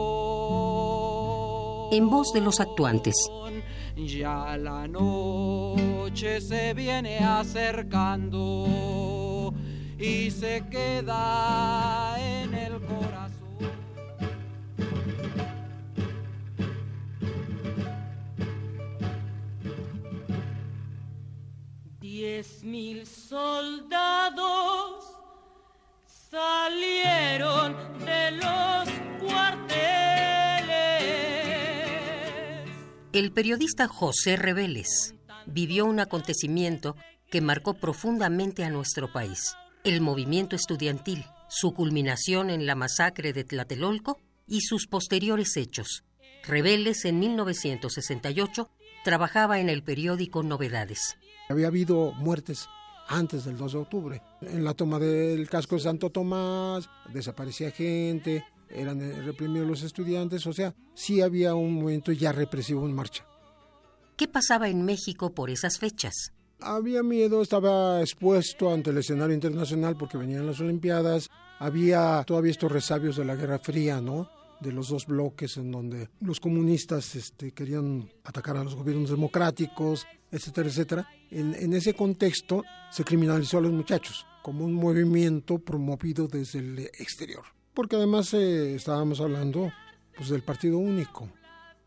En 1.91 2.11
voz 2.11 2.31
de 2.31 2.41
los 2.41 2.59
actuantes. 2.59 3.15
Ya 3.95 4.55
la 4.57 4.87
noche 4.87 6.41
se 6.41 6.75
viene 6.75 7.17
acercando 7.19 8.67
y 9.97 10.29
se 10.29 10.63
queda 10.69 12.12
Diez 22.33 22.63
mil 22.63 23.05
soldados 23.05 25.05
salieron 26.31 27.77
de 27.99 28.31
los 28.31 28.89
cuarteles. 29.21 29.77
El 33.13 33.31
periodista 33.33 33.87
José 33.87 34.35
Reveles 34.35 35.13
vivió 35.45 35.85
un 35.85 35.99
acontecimiento 35.99 36.95
que 37.29 37.41
marcó 37.41 37.75
profundamente 37.75 38.63
a 38.63 38.71
nuestro 38.71 39.13
país, 39.13 39.55
el 39.83 40.01
movimiento 40.01 40.55
estudiantil, 40.55 41.25
su 41.49 41.75
culminación 41.75 42.49
en 42.49 42.65
la 42.65 42.73
masacre 42.73 43.33
de 43.33 43.43
Tlatelolco 43.43 44.17
y 44.47 44.61
sus 44.61 44.87
posteriores 44.87 45.55
hechos. 45.55 46.03
Reveles 46.43 47.05
en 47.05 47.19
1968 47.19 48.71
trabajaba 49.03 49.59
en 49.59 49.69
el 49.69 49.83
periódico 49.83 50.41
Novedades. 50.41 51.15
Había 51.49 51.67
habido 51.67 52.13
muertes 52.13 52.67
antes 53.07 53.45
del 53.45 53.57
2 53.57 53.71
de 53.73 53.77
octubre. 53.77 54.21
En 54.41 54.63
la 54.63 54.73
toma 54.73 54.99
del 54.99 55.49
casco 55.49 55.75
de 55.75 55.81
Santo 55.81 56.09
Tomás 56.09 56.89
desaparecía 57.11 57.71
gente, 57.71 58.45
eran 58.69 59.01
eh, 59.01 59.21
reprimidos 59.21 59.67
los 59.67 59.83
estudiantes, 59.83 60.45
o 60.47 60.53
sea, 60.53 60.73
sí 60.93 61.21
había 61.21 61.53
un 61.55 61.75
movimiento 61.75 62.11
ya 62.11 62.31
represivo 62.31 62.85
en 62.85 62.95
marcha. 62.95 63.25
¿Qué 64.15 64.27
pasaba 64.27 64.69
en 64.69 64.83
México 64.83 65.33
por 65.33 65.49
esas 65.49 65.77
fechas? 65.79 66.33
Había 66.59 67.03
miedo, 67.03 67.41
estaba 67.41 67.99
expuesto 68.01 68.71
ante 68.71 68.91
el 68.91 68.97
escenario 68.97 69.33
internacional 69.35 69.97
porque 69.97 70.17
venían 70.17 70.45
las 70.45 70.59
Olimpiadas, 70.59 71.29
había 71.59 72.23
todavía 72.25 72.51
estos 72.51 72.71
resabios 72.71 73.17
de 73.17 73.25
la 73.25 73.35
Guerra 73.35 73.59
Fría, 73.59 73.99
¿no? 74.01 74.29
de 74.63 74.71
los 74.71 74.87
dos 74.87 75.05
bloques 75.05 75.57
en 75.57 75.71
donde 75.71 76.09
los 76.21 76.39
comunistas 76.39 77.15
este, 77.15 77.51
querían 77.51 78.09
atacar 78.23 78.55
a 78.55 78.63
los 78.63 78.75
gobiernos 78.75 79.09
democráticos, 79.09 80.07
etcétera, 80.33 80.67
etcétera. 80.67 81.09
En, 81.29 81.73
ese 81.73 81.93
contexto 81.93 82.63
se 82.91 83.03
criminalizó 83.03 83.59
a 83.59 83.61
los 83.61 83.71
muchachos 83.71 84.25
como 84.41 84.65
un 84.65 84.73
movimiento 84.73 85.59
promovido 85.59 86.27
desde 86.27 86.59
el 86.59 86.79
exterior. 86.79 87.43
Porque 87.73 87.95
además 87.95 88.33
eh, 88.33 88.75
estábamos 88.75 89.21
hablando 89.21 89.71
pues, 90.17 90.29
del 90.29 90.41
partido 90.41 90.79
único, 90.79 91.29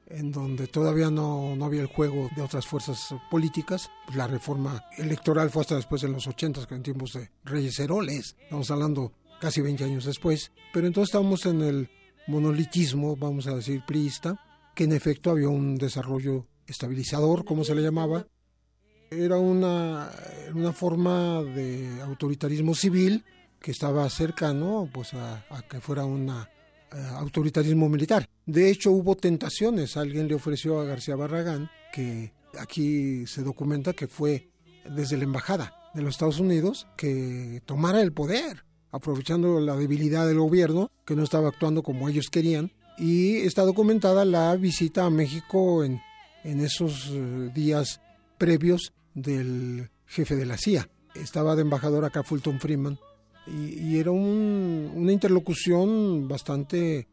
en 0.06 0.32
donde 0.32 0.68
todavía 0.68 1.10
no, 1.10 1.55
no, 1.56 1.64
había 1.64 1.82
el 1.82 1.89
juego 1.89 2.31
de 2.35 2.43
otras 2.43 2.66
fuerzas 2.66 3.14
políticas. 3.31 3.90
Pues, 4.06 4.16
la 4.16 4.28
reforma 4.28 4.85
electoral 4.97 5.51
fue 5.51 5.62
hasta 5.62 5.77
después 5.77 6.02
de 6.02 6.09
los 6.09 6.27
80, 6.27 6.66
en 6.70 6.82
tiempos 6.82 7.12
de 7.14 7.31
Reyes 7.44 7.78
Heroles. 7.81 8.36
Estamos 8.40 8.70
hablando 8.70 9.12
casi 9.40 9.60
20 9.60 9.85
años 9.85 10.05
después. 10.05 10.52
Pero 10.73 10.86
entonces 10.86 11.09
estábamos 11.09 11.44
en 11.47 11.62
el 11.62 11.90
monolitismo, 12.28 13.16
vamos 13.16 13.47
a 13.48 13.56
decir, 13.56 13.82
priista, 13.86 14.40
que 14.74 14.85
en 14.85 14.93
efecto 14.93 15.31
había 15.31 15.48
un 15.48 15.77
desarrollo 15.77 16.47
estabilizador, 16.66 17.44
como 17.44 17.64
se 17.64 17.74
le 17.74 17.82
llamaba. 17.82 18.27
Era 19.11 19.39
una, 19.39 20.11
una 20.55 20.73
forma 20.73 21.43
de 21.43 22.01
autoritarismo 22.03 22.74
civil 22.74 23.24
que 23.61 23.70
estaba 23.70 24.09
cercano 24.11 24.89
pues, 24.93 25.15
a, 25.15 25.45
que 25.69 25.81
fuera 25.81 26.05
una 26.05 26.49
eh, 26.93 26.97
autoritarismo 27.15 27.89
militar. 27.89 28.28
De 28.45 28.70
hecho, 28.70 28.91
hubo 28.91 29.16
tentaciones. 29.16 29.97
Alguien 29.97 30.28
le 30.28 30.35
ofreció 30.35 30.81
a 30.81 30.85
García 30.85 31.16
Barragán, 31.16 31.70
que 31.93 32.33
aquí 32.59 33.27
se 33.27 33.43
documenta 33.43 33.93
que 33.93 34.09
fue 34.09 34.51
desde 34.89 35.16
la 35.16 35.24
embajada 35.24 35.74
de 35.95 36.03
los 36.03 36.15
Estados 36.15 36.41
Unidos, 36.41 36.87
que 36.97 37.62
tomara 37.65 38.03
el 38.03 38.12
poder, 38.12 38.65
aprovechando 38.91 39.61
la 39.61 39.77
debilidad 39.77 40.27
del 40.27 40.39
gobierno, 40.39 40.91
que 41.05 41.16
no 41.16 41.23
estaba 41.23 41.49
actuando 41.49 41.83
como 41.83 42.09
ellos 42.09 42.28
querían. 42.31 42.73
Y 42.99 43.37
está 43.39 43.62
documentada 43.62 44.24
la 44.24 44.55
visita 44.57 45.05
a 45.05 45.11
México 45.11 45.85
en, 45.85 46.01
en 46.45 46.61
esos 46.61 47.11
eh, 47.12 47.51
días 47.55 48.01
previos 48.39 48.93
del 49.15 49.91
jefe 50.07 50.37
de 50.37 50.47
la 50.47 50.57
CIA. 50.57 50.89
Estaba 51.15 51.57
de 51.57 51.63
embajador 51.63 52.05
acá 52.05 52.23
Fulton 52.23 52.61
Freeman 52.61 52.99
y, 53.47 53.99
era 53.99 54.11
una 54.11 55.13
interlocución 55.13 56.29
bastante 56.29 57.09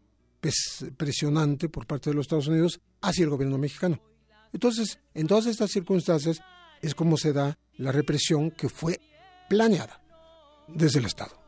presionante 0.98 1.70
por 1.70 1.86
parte 1.86 2.10
de 2.10 2.16
los 2.16 2.26
Estados 2.26 2.48
Unidos 2.48 2.82
hacia 3.02 3.24
el 3.24 3.30
gobierno 3.30 3.58
mexicano. 3.58 4.02
Entonces, 4.52 5.00
en 5.14 5.28
todas 5.28 5.46
estas 5.46 5.72
circunstancias 5.72 6.42
es 6.82 6.96
como 6.96 7.18
se 7.18 7.34
da 7.34 7.58
la 7.78 7.92
represión 7.92 8.52
que 8.52 8.70
fue 8.70 9.00
planeada 9.50 10.02
desde 10.68 11.00
el 11.00 11.06
Estado. 11.06 11.43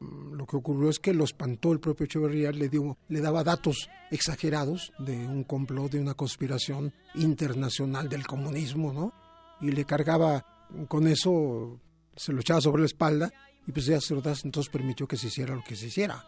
Lo 0.00 0.46
que 0.46 0.56
ocurrió 0.56 0.90
es 0.90 0.98
que 0.98 1.12
lo 1.12 1.24
espantó 1.24 1.72
el 1.72 1.80
propio 1.80 2.06
Echeverría, 2.06 2.52
le, 2.52 2.68
dio, 2.68 2.96
le 3.08 3.20
daba 3.20 3.42
datos 3.42 3.88
exagerados 4.10 4.92
de 4.98 5.16
un 5.16 5.44
complot, 5.44 5.92
de 5.92 6.00
una 6.00 6.14
conspiración 6.14 6.92
internacional 7.14 8.08
del 8.08 8.26
comunismo, 8.26 8.92
¿no? 8.92 9.12
Y 9.60 9.72
le 9.72 9.84
cargaba 9.84 10.44
con 10.86 11.08
eso, 11.08 11.80
se 12.16 12.32
lo 12.32 12.40
echaba 12.40 12.60
sobre 12.60 12.82
la 12.82 12.86
espalda 12.86 13.32
y 13.66 13.72
pues 13.72 13.84
ya 13.84 13.98
Ordaz 14.10 14.44
entonces 14.44 14.72
permitió 14.72 15.06
que 15.06 15.16
se 15.16 15.26
hiciera 15.26 15.54
lo 15.54 15.62
que 15.62 15.76
se 15.76 15.86
hiciera. 15.86 16.24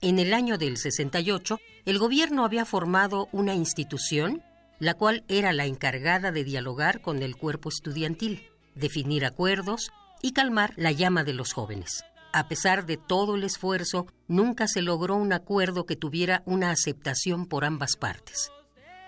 En 0.00 0.18
el 0.18 0.34
año 0.34 0.58
del 0.58 0.76
68, 0.76 1.58
el 1.84 1.98
gobierno 1.98 2.44
había 2.44 2.64
formado 2.64 3.28
una 3.32 3.54
institución, 3.54 4.42
la 4.78 4.94
cual 4.94 5.24
era 5.26 5.52
la 5.52 5.66
encargada 5.66 6.30
de 6.32 6.44
dialogar 6.44 7.00
con 7.00 7.22
el 7.22 7.36
cuerpo 7.36 7.70
estudiantil, 7.70 8.42
definir 8.74 9.24
acuerdos 9.24 9.90
y 10.22 10.32
calmar 10.32 10.74
la 10.76 10.92
llama 10.92 11.24
de 11.24 11.32
los 11.32 11.52
jóvenes. 11.52 12.04
A 12.36 12.48
pesar 12.48 12.84
de 12.84 12.98
todo 12.98 13.34
el 13.34 13.44
esfuerzo, 13.44 14.08
nunca 14.28 14.68
se 14.68 14.82
logró 14.82 15.16
un 15.16 15.32
acuerdo 15.32 15.86
que 15.86 15.96
tuviera 15.96 16.42
una 16.44 16.70
aceptación 16.70 17.46
por 17.46 17.64
ambas 17.64 17.96
partes. 17.96 18.50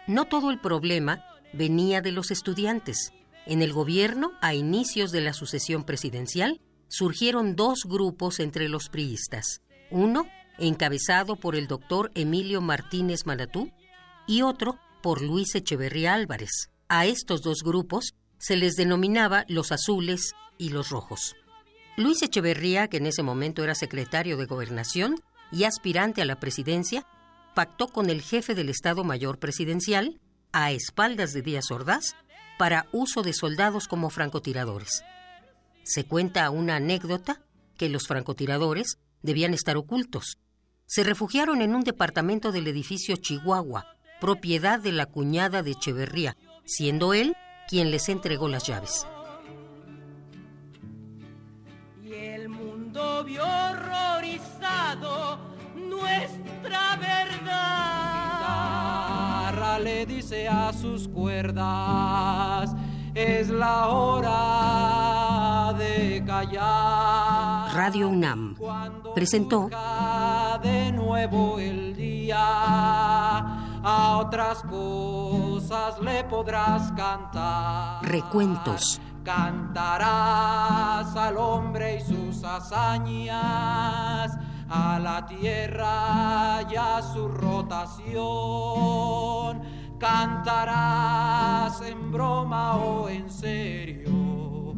No 0.07 0.25
todo 0.25 0.51
el 0.51 0.59
problema 0.59 1.27
venía 1.53 2.01
de 2.01 2.11
los 2.11 2.31
estudiantes. 2.31 3.13
En 3.45 3.61
el 3.61 3.75
gobierno, 3.75 4.33
a 4.41 4.55
inicios 4.55 5.13
de 5.13 5.21
la 5.21 5.35
sucesión 5.35 5.85
presidencial, 5.85 6.63
surgieron 6.89 7.55
dos 7.55 7.81
grupos 7.85 8.41
entre 8.41 8.71
los 8.71 8.89
priistas. 8.89 9.61
Uno, 9.91 10.27
encabezado 10.57 11.37
por 11.37 11.55
el 11.55 11.67
doctor 11.67 12.11
Emilio 12.15 12.63
Martínez 12.63 13.27
Malatú, 13.27 13.71
y 14.27 14.41
otro 14.41 14.79
por 15.03 15.21
Luis 15.21 15.55
Echeverría 15.55 16.15
Álvarez. 16.15 16.71
A 16.89 17.05
estos 17.05 17.43
dos 17.43 17.63
grupos 17.63 18.15
se 18.39 18.57
les 18.57 18.77
denominaba 18.77 19.45
los 19.49 19.71
azules 19.71 20.33
y 20.57 20.71
los 20.71 20.89
rojos. 20.89 21.35
Luis 21.99 22.23
Echeverría, 22.23 22.87
que 22.87 22.99
en 22.99 23.07
ese 23.07 23.25
momento 23.25 23.65
era 23.65 23.75
secretario 23.75 24.37
de 24.37 24.47
Gobernación 24.47 25.17
y 25.51 25.65
aspirante 25.65 26.23
a 26.23 26.25
la 26.25 26.39
presidencia, 26.39 27.05
pactó 27.57 27.89
con 27.89 28.09
el 28.09 28.23
jefe 28.23 28.55
del 28.55 28.69
Estado 28.69 29.03
Mayor 29.03 29.41
Presidencial, 29.41 30.21
a 30.53 30.71
espaldas 30.71 31.33
de 31.33 31.43
Díaz 31.43 31.73
Ordaz, 31.73 32.15
para 32.57 32.87
uso 32.93 33.23
de 33.23 33.33
soldados 33.33 33.89
como 33.89 34.11
francotiradores. 34.11 35.03
Se 35.83 36.05
cuenta 36.05 36.49
una 36.51 36.77
anécdota 36.77 37.43
que 37.77 37.89
los 37.89 38.07
francotiradores 38.07 38.99
debían 39.23 39.53
estar 39.53 39.77
ocultos. 39.77 40.39
Se 40.87 41.03
refugiaron 41.03 41.63
en 41.63 41.75
un 41.75 41.83
departamento 41.83 42.53
del 42.53 42.69
edificio 42.69 43.17
Chihuahua, 43.17 43.97
propiedad 44.21 44.79
de 44.79 44.93
la 44.93 45.07
cuñada 45.07 45.65
de 45.65 45.73
Echeverría, 45.73 46.37
siendo 46.65 47.13
él 47.13 47.35
quien 47.67 47.91
les 47.91 48.09
entregó 48.09 48.47
las 48.47 48.69
llaves. 48.69 49.05
Mundo 52.99 53.25
vio 53.25 53.43
horrorizado 53.45 55.39
nuestra 55.75 56.97
verdad. 56.97 57.59
le 59.83 60.07
dice 60.07 60.49
a 60.49 60.73
sus 60.73 61.07
cuerdas 61.07 62.75
es 63.15 63.49
la 63.49 63.87
hora 63.87 65.73
de 65.79 66.21
callar. 66.27 67.73
Radio 67.73 68.09
UNAM 68.09 68.57
presentó 69.15 69.71
de 70.63 70.91
nuevo 70.91 71.61
el 71.61 71.95
día. 71.95 72.41
A 73.81 74.19
otras 74.19 74.65
cosas 74.65 76.01
le 76.01 76.25
podrás 76.25 76.91
cantar. 76.93 78.05
Recuentos. 78.05 79.01
Cantarás 79.29 81.15
al 81.15 81.37
hombre 81.37 81.97
y 81.97 82.01
sus 82.01 82.43
hazañas, 82.43 84.33
a 84.71 84.99
la 84.99 85.27
tierra 85.27 86.63
y 86.71 86.77
a 86.77 87.03
su 87.03 87.29
rotación 87.29 88.19
cantarás 89.99 91.83
en 91.83 92.11
broma 92.11 92.77
o 92.77 93.09
en 93.11 93.29
serio, 93.31 94.75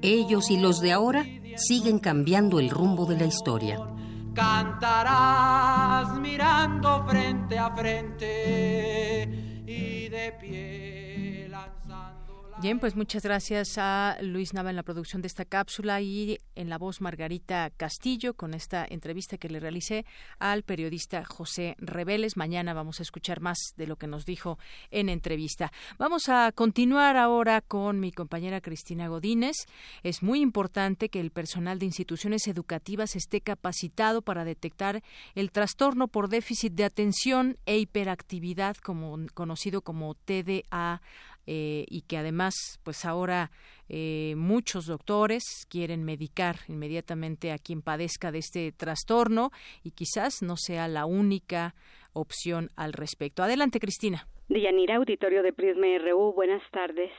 Ellos 0.00 0.50
y 0.50 0.58
los 0.58 0.80
de 0.80 0.92
ahora 0.92 1.26
siguen 1.56 1.98
cambiando 1.98 2.58
el 2.58 2.70
rumbo 2.70 3.04
de 3.04 3.18
la 3.18 3.26
historia. 3.26 3.80
Cantarás 4.32 6.18
mirando 6.18 7.04
frente 7.06 7.58
a 7.58 7.70
frente 7.70 9.28
y 9.66 10.08
de 10.08 10.32
pie. 10.40 11.03
Bien, 12.64 12.80
pues 12.80 12.96
muchas 12.96 13.22
gracias 13.22 13.76
a 13.76 14.16
Luis 14.22 14.54
Nava 14.54 14.70
en 14.70 14.76
la 14.76 14.82
producción 14.82 15.20
de 15.20 15.28
esta 15.28 15.44
cápsula 15.44 16.00
y 16.00 16.38
en 16.54 16.70
la 16.70 16.78
voz 16.78 17.02
Margarita 17.02 17.68
Castillo 17.76 18.32
con 18.32 18.54
esta 18.54 18.86
entrevista 18.88 19.36
que 19.36 19.50
le 19.50 19.60
realicé 19.60 20.06
al 20.38 20.62
periodista 20.62 21.26
José 21.26 21.76
Reveles. 21.76 22.38
Mañana 22.38 22.72
vamos 22.72 23.00
a 23.00 23.02
escuchar 23.02 23.42
más 23.42 23.58
de 23.76 23.86
lo 23.86 23.96
que 23.96 24.06
nos 24.06 24.24
dijo 24.24 24.58
en 24.90 25.10
entrevista. 25.10 25.72
Vamos 25.98 26.30
a 26.30 26.52
continuar 26.52 27.18
ahora 27.18 27.60
con 27.60 28.00
mi 28.00 28.12
compañera 28.12 28.62
Cristina 28.62 29.08
Godínez. 29.08 29.56
Es 30.02 30.22
muy 30.22 30.40
importante 30.40 31.10
que 31.10 31.20
el 31.20 31.32
personal 31.32 31.78
de 31.78 31.84
instituciones 31.84 32.48
educativas 32.48 33.14
esté 33.14 33.42
capacitado 33.42 34.22
para 34.22 34.46
detectar 34.46 35.02
el 35.34 35.52
trastorno 35.52 36.08
por 36.08 36.30
déficit 36.30 36.72
de 36.72 36.86
atención 36.86 37.58
e 37.66 37.76
hiperactividad, 37.76 38.78
como, 38.78 39.18
conocido 39.34 39.82
como 39.82 40.14
TDA 40.14 41.02
eh, 41.46 41.84
y 41.88 42.02
que 42.02 42.16
además 42.16 42.54
pues 42.82 43.04
ahora 43.04 43.50
eh, 43.88 44.34
muchos 44.36 44.86
doctores 44.86 45.42
quieren 45.68 46.04
medicar 46.04 46.56
inmediatamente 46.68 47.52
a 47.52 47.58
quien 47.58 47.82
padezca 47.82 48.32
de 48.32 48.38
este 48.38 48.72
trastorno 48.72 49.50
y 49.82 49.90
quizás 49.90 50.42
no 50.42 50.56
sea 50.56 50.88
la 50.88 51.06
única 51.06 51.74
opción 52.12 52.70
al 52.76 52.92
respecto. 52.92 53.42
Adelante, 53.42 53.80
Cristina. 53.80 54.26
Deyanira, 54.48 54.96
auditorio 54.96 55.42
de 55.42 55.52
Prisma 55.52 55.86
RU, 55.98 56.32
buenas 56.34 56.62
tardes. 56.70 57.10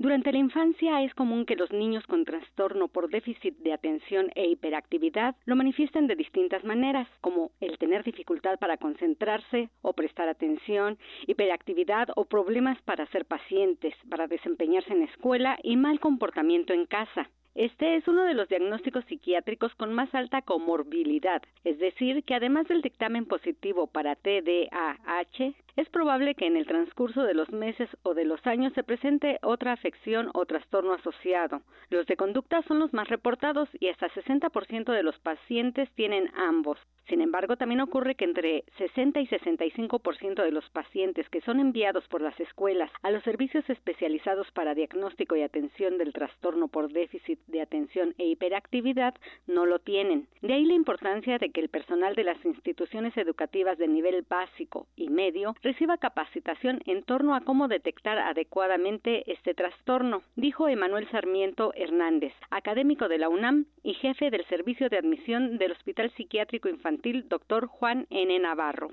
Durante 0.00 0.32
la 0.32 0.38
infancia 0.38 1.02
es 1.02 1.12
común 1.12 1.44
que 1.44 1.56
los 1.56 1.70
niños 1.72 2.06
con 2.06 2.24
trastorno 2.24 2.88
por 2.88 3.10
déficit 3.10 3.58
de 3.58 3.74
atención 3.74 4.30
e 4.34 4.46
hiperactividad 4.46 5.36
lo 5.44 5.56
manifiesten 5.56 6.06
de 6.06 6.16
distintas 6.16 6.64
maneras, 6.64 7.06
como 7.20 7.50
el 7.60 7.76
tener 7.76 8.02
dificultad 8.02 8.58
para 8.58 8.78
concentrarse 8.78 9.68
o 9.82 9.92
prestar 9.92 10.30
atención, 10.30 10.96
hiperactividad 11.26 12.08
o 12.16 12.24
problemas 12.24 12.80
para 12.80 13.04
ser 13.08 13.26
pacientes, 13.26 13.92
para 14.08 14.26
desempeñarse 14.26 14.90
en 14.90 15.02
escuela 15.02 15.58
y 15.62 15.76
mal 15.76 16.00
comportamiento 16.00 16.72
en 16.72 16.86
casa. 16.86 17.28
Este 17.54 17.96
es 17.96 18.08
uno 18.08 18.24
de 18.24 18.32
los 18.32 18.48
diagnósticos 18.48 19.04
psiquiátricos 19.06 19.74
con 19.74 19.92
más 19.92 20.14
alta 20.14 20.40
comorbilidad, 20.40 21.42
es 21.64 21.78
decir, 21.78 22.24
que 22.24 22.34
además 22.34 22.68
del 22.68 22.80
dictamen 22.80 23.26
positivo 23.26 23.86
para 23.86 24.14
TDAH, 24.14 25.52
es 25.76 25.88
probable 25.88 26.34
que 26.34 26.46
en 26.46 26.56
el 26.56 26.66
transcurso 26.66 27.22
de 27.22 27.34
los 27.34 27.50
meses 27.50 27.88
o 28.02 28.14
de 28.14 28.24
los 28.24 28.46
años 28.46 28.72
se 28.74 28.82
presente 28.82 29.38
otra 29.42 29.72
afección 29.72 30.30
o 30.34 30.46
trastorno 30.46 30.94
asociado. 30.94 31.62
Los 31.88 32.06
de 32.06 32.16
conducta 32.16 32.62
son 32.62 32.78
los 32.78 32.92
más 32.92 33.08
reportados 33.08 33.68
y 33.78 33.88
hasta 33.88 34.08
60% 34.08 34.92
de 34.92 35.02
los 35.02 35.18
pacientes 35.18 35.90
tienen 35.94 36.30
ambos. 36.36 36.78
Sin 37.08 37.22
embargo, 37.22 37.56
también 37.56 37.80
ocurre 37.80 38.14
que 38.14 38.24
entre 38.24 38.62
60 38.78 39.20
y 39.20 39.26
65% 39.26 40.44
de 40.44 40.52
los 40.52 40.68
pacientes 40.70 41.28
que 41.28 41.40
son 41.40 41.58
enviados 41.58 42.06
por 42.06 42.20
las 42.20 42.38
escuelas 42.38 42.90
a 43.02 43.10
los 43.10 43.24
servicios 43.24 43.68
especializados 43.68 44.48
para 44.52 44.76
diagnóstico 44.76 45.34
y 45.34 45.42
atención 45.42 45.98
del 45.98 46.12
trastorno 46.12 46.68
por 46.68 46.92
déficit 46.92 47.40
de 47.48 47.62
atención 47.62 48.14
e 48.18 48.26
hiperactividad 48.26 49.14
no 49.48 49.66
lo 49.66 49.80
tienen. 49.80 50.28
De 50.40 50.52
ahí 50.52 50.64
la 50.64 50.74
importancia 50.74 51.38
de 51.38 51.50
que 51.50 51.60
el 51.60 51.68
personal 51.68 52.14
de 52.14 52.24
las 52.24 52.44
instituciones 52.44 53.16
educativas 53.16 53.76
de 53.76 53.88
nivel 53.88 54.24
básico 54.28 54.86
y 54.94 55.08
medio 55.08 55.56
reciba 55.62 55.98
capacitación 55.98 56.80
en 56.86 57.02
torno 57.02 57.34
a 57.34 57.42
cómo 57.42 57.68
detectar 57.68 58.18
adecuadamente 58.18 59.30
este 59.30 59.54
trastorno, 59.54 60.22
dijo 60.36 60.68
Emanuel 60.68 61.08
Sarmiento 61.10 61.72
Hernández, 61.74 62.32
académico 62.50 63.08
de 63.08 63.18
la 63.18 63.28
UNAM 63.28 63.66
y 63.82 63.94
jefe 63.94 64.30
del 64.30 64.46
Servicio 64.46 64.88
de 64.88 64.98
Admisión 64.98 65.58
del 65.58 65.72
Hospital 65.72 66.10
Psiquiátrico 66.16 66.68
Infantil 66.68 67.28
doctor 67.28 67.66
Juan 67.66 68.06
N. 68.10 68.38
Navarro. 68.38 68.88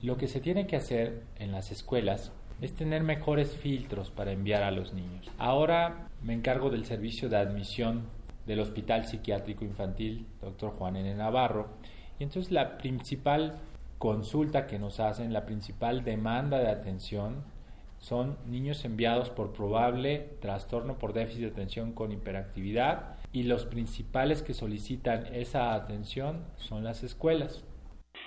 Lo 0.00 0.16
que 0.16 0.26
se 0.26 0.40
tiene 0.40 0.66
que 0.66 0.76
hacer 0.76 1.22
en 1.38 1.52
las 1.52 1.70
escuelas 1.70 2.32
es 2.60 2.74
tener 2.74 3.02
mejores 3.02 3.56
filtros 3.56 4.10
para 4.10 4.32
enviar 4.32 4.62
a 4.62 4.70
los 4.70 4.94
niños. 4.94 5.30
Ahora 5.38 6.08
me 6.22 6.32
encargo 6.32 6.70
del 6.70 6.84
servicio 6.84 7.28
de 7.28 7.36
admisión 7.36 8.08
del 8.46 8.60
Hospital 8.60 9.04
Psiquiátrico 9.04 9.64
Infantil, 9.64 10.26
doctor 10.40 10.70
Juan 10.70 10.96
N. 10.96 11.14
Navarro, 11.14 11.68
y 12.18 12.24
entonces 12.24 12.52
la 12.52 12.78
principal 12.78 13.60
consulta 14.02 14.66
que 14.66 14.80
nos 14.80 14.98
hacen, 14.98 15.32
la 15.32 15.46
principal 15.46 16.02
demanda 16.02 16.58
de 16.58 16.68
atención 16.68 17.44
son 18.00 18.36
niños 18.48 18.84
enviados 18.84 19.30
por 19.30 19.52
probable 19.52 20.38
trastorno 20.40 20.98
por 20.98 21.12
déficit 21.12 21.42
de 21.42 21.50
atención 21.50 21.92
con 21.92 22.10
hiperactividad 22.10 23.14
y 23.32 23.44
los 23.44 23.64
principales 23.64 24.42
que 24.42 24.54
solicitan 24.54 25.26
esa 25.32 25.72
atención 25.74 26.42
son 26.56 26.82
las 26.82 27.04
escuelas. 27.04 27.62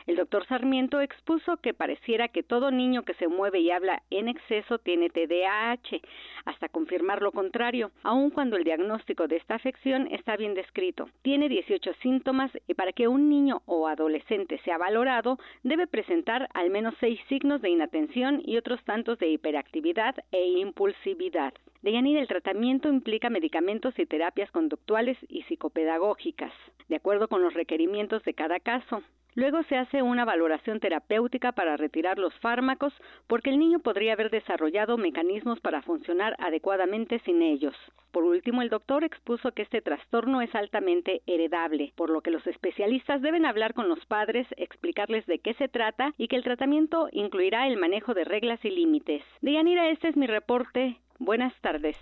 El 0.08 0.18
doctor 0.18 0.46
Sarmiento 0.46 1.02
expuso 1.02 1.58
que 1.58 1.74
pareciera 1.74 2.28
que 2.28 2.44
todo 2.44 2.70
niño 2.70 3.04
que 3.04 3.16
se 3.16 3.28
mueve 3.28 3.60
y 3.62 3.72
habla 3.72 4.04
en 4.12 4.28
exceso 4.28 4.78
tiene 4.78 5.10
TDAH, 5.10 6.00
hasta 6.46 6.70
confirmar 6.70 7.24
lo 7.24 7.32
contrario, 7.32 7.90
aun 8.04 8.30
cuando 8.30 8.56
el 8.56 8.64
diagnóstico 8.64 9.28
de 9.28 9.38
esta 9.38 9.56
afección 9.56 10.08
está 10.12 10.38
bien 10.38 10.54
descrito. 10.54 11.10
Tiene 11.24 11.50
18 11.50 11.92
síntomas 12.04 12.52
y 12.68 12.76
para 12.76 12.94
que 12.94 13.08
un 13.08 13.30
niño 13.30 13.64
o 13.66 13.88
adolescente 13.88 14.60
sea 14.64 14.78
valorado, 14.78 15.40
debe 15.64 15.88
presentar 15.88 16.50
al 16.54 16.70
menos 16.70 16.94
seis 17.00 17.20
signos 17.28 17.64
de 17.64 17.72
inatención 17.72 18.44
y 18.46 18.58
otros 18.58 18.84
tantos 18.84 19.18
de 19.18 19.30
hiperactividad 19.30 20.16
e 20.32 20.60
impulsividad. 20.60 21.54
Deyanira, 21.82 22.22
el 22.22 22.28
tratamiento 22.28 22.90
implica 22.90 23.32
medicamentos 23.32 23.98
y 23.98 24.06
terapias 24.06 24.52
conductuales 24.52 25.18
y 25.30 25.42
psicopedagógicas, 25.44 26.54
de 26.90 26.96
acuerdo 26.96 27.28
con 27.28 27.42
los 27.42 27.56
requerimientos 27.56 28.24
de 28.24 28.36
cada 28.36 28.60
caso. 28.60 29.02
Luego 29.36 29.64
se 29.64 29.76
hace 29.76 30.02
una 30.02 30.24
valoración 30.24 30.80
terapéutica 30.80 31.52
para 31.52 31.76
retirar 31.76 32.18
los 32.18 32.34
fármacos 32.40 32.94
porque 33.28 33.50
el 33.50 33.60
niño 33.60 33.80
podría 33.80 34.14
haber 34.14 34.30
desarrollado 34.32 34.98
mecanismos 34.98 35.60
para 35.60 35.82
funcionar 35.82 36.38
adecuadamente 36.40 37.20
sin 37.26 37.42
ellos. 37.42 37.76
Por 38.12 38.24
último, 38.24 38.62
el 38.62 38.70
doctor 38.70 39.04
expuso 39.04 39.52
que 39.52 39.64
este 39.64 39.82
trastorno 39.82 40.42
es 40.42 40.56
altamente 40.56 41.22
heredable, 41.28 41.92
por 41.98 42.10
lo 42.10 42.22
que 42.22 42.32
los 42.32 42.48
especialistas 42.48 43.22
deben 43.22 43.46
hablar 43.46 43.74
con 43.74 43.90
los 43.90 44.06
padres, 44.06 44.48
explicarles 44.56 45.26
de 45.26 45.40
qué 45.40 45.54
se 45.56 45.68
trata 45.68 46.14
y 46.18 46.30
que 46.30 46.38
el 46.38 46.44
tratamiento 46.44 47.10
incluirá 47.12 47.68
el 47.68 47.76
manejo 47.76 48.14
de 48.14 48.24
reglas 48.24 48.64
y 48.64 48.70
límites. 48.70 49.22
Deyanira, 49.42 49.90
este 49.90 50.08
es 50.08 50.16
mi 50.16 50.28
reporte. 50.28 50.98
Buenas 51.20 51.54
tardes. 51.60 51.98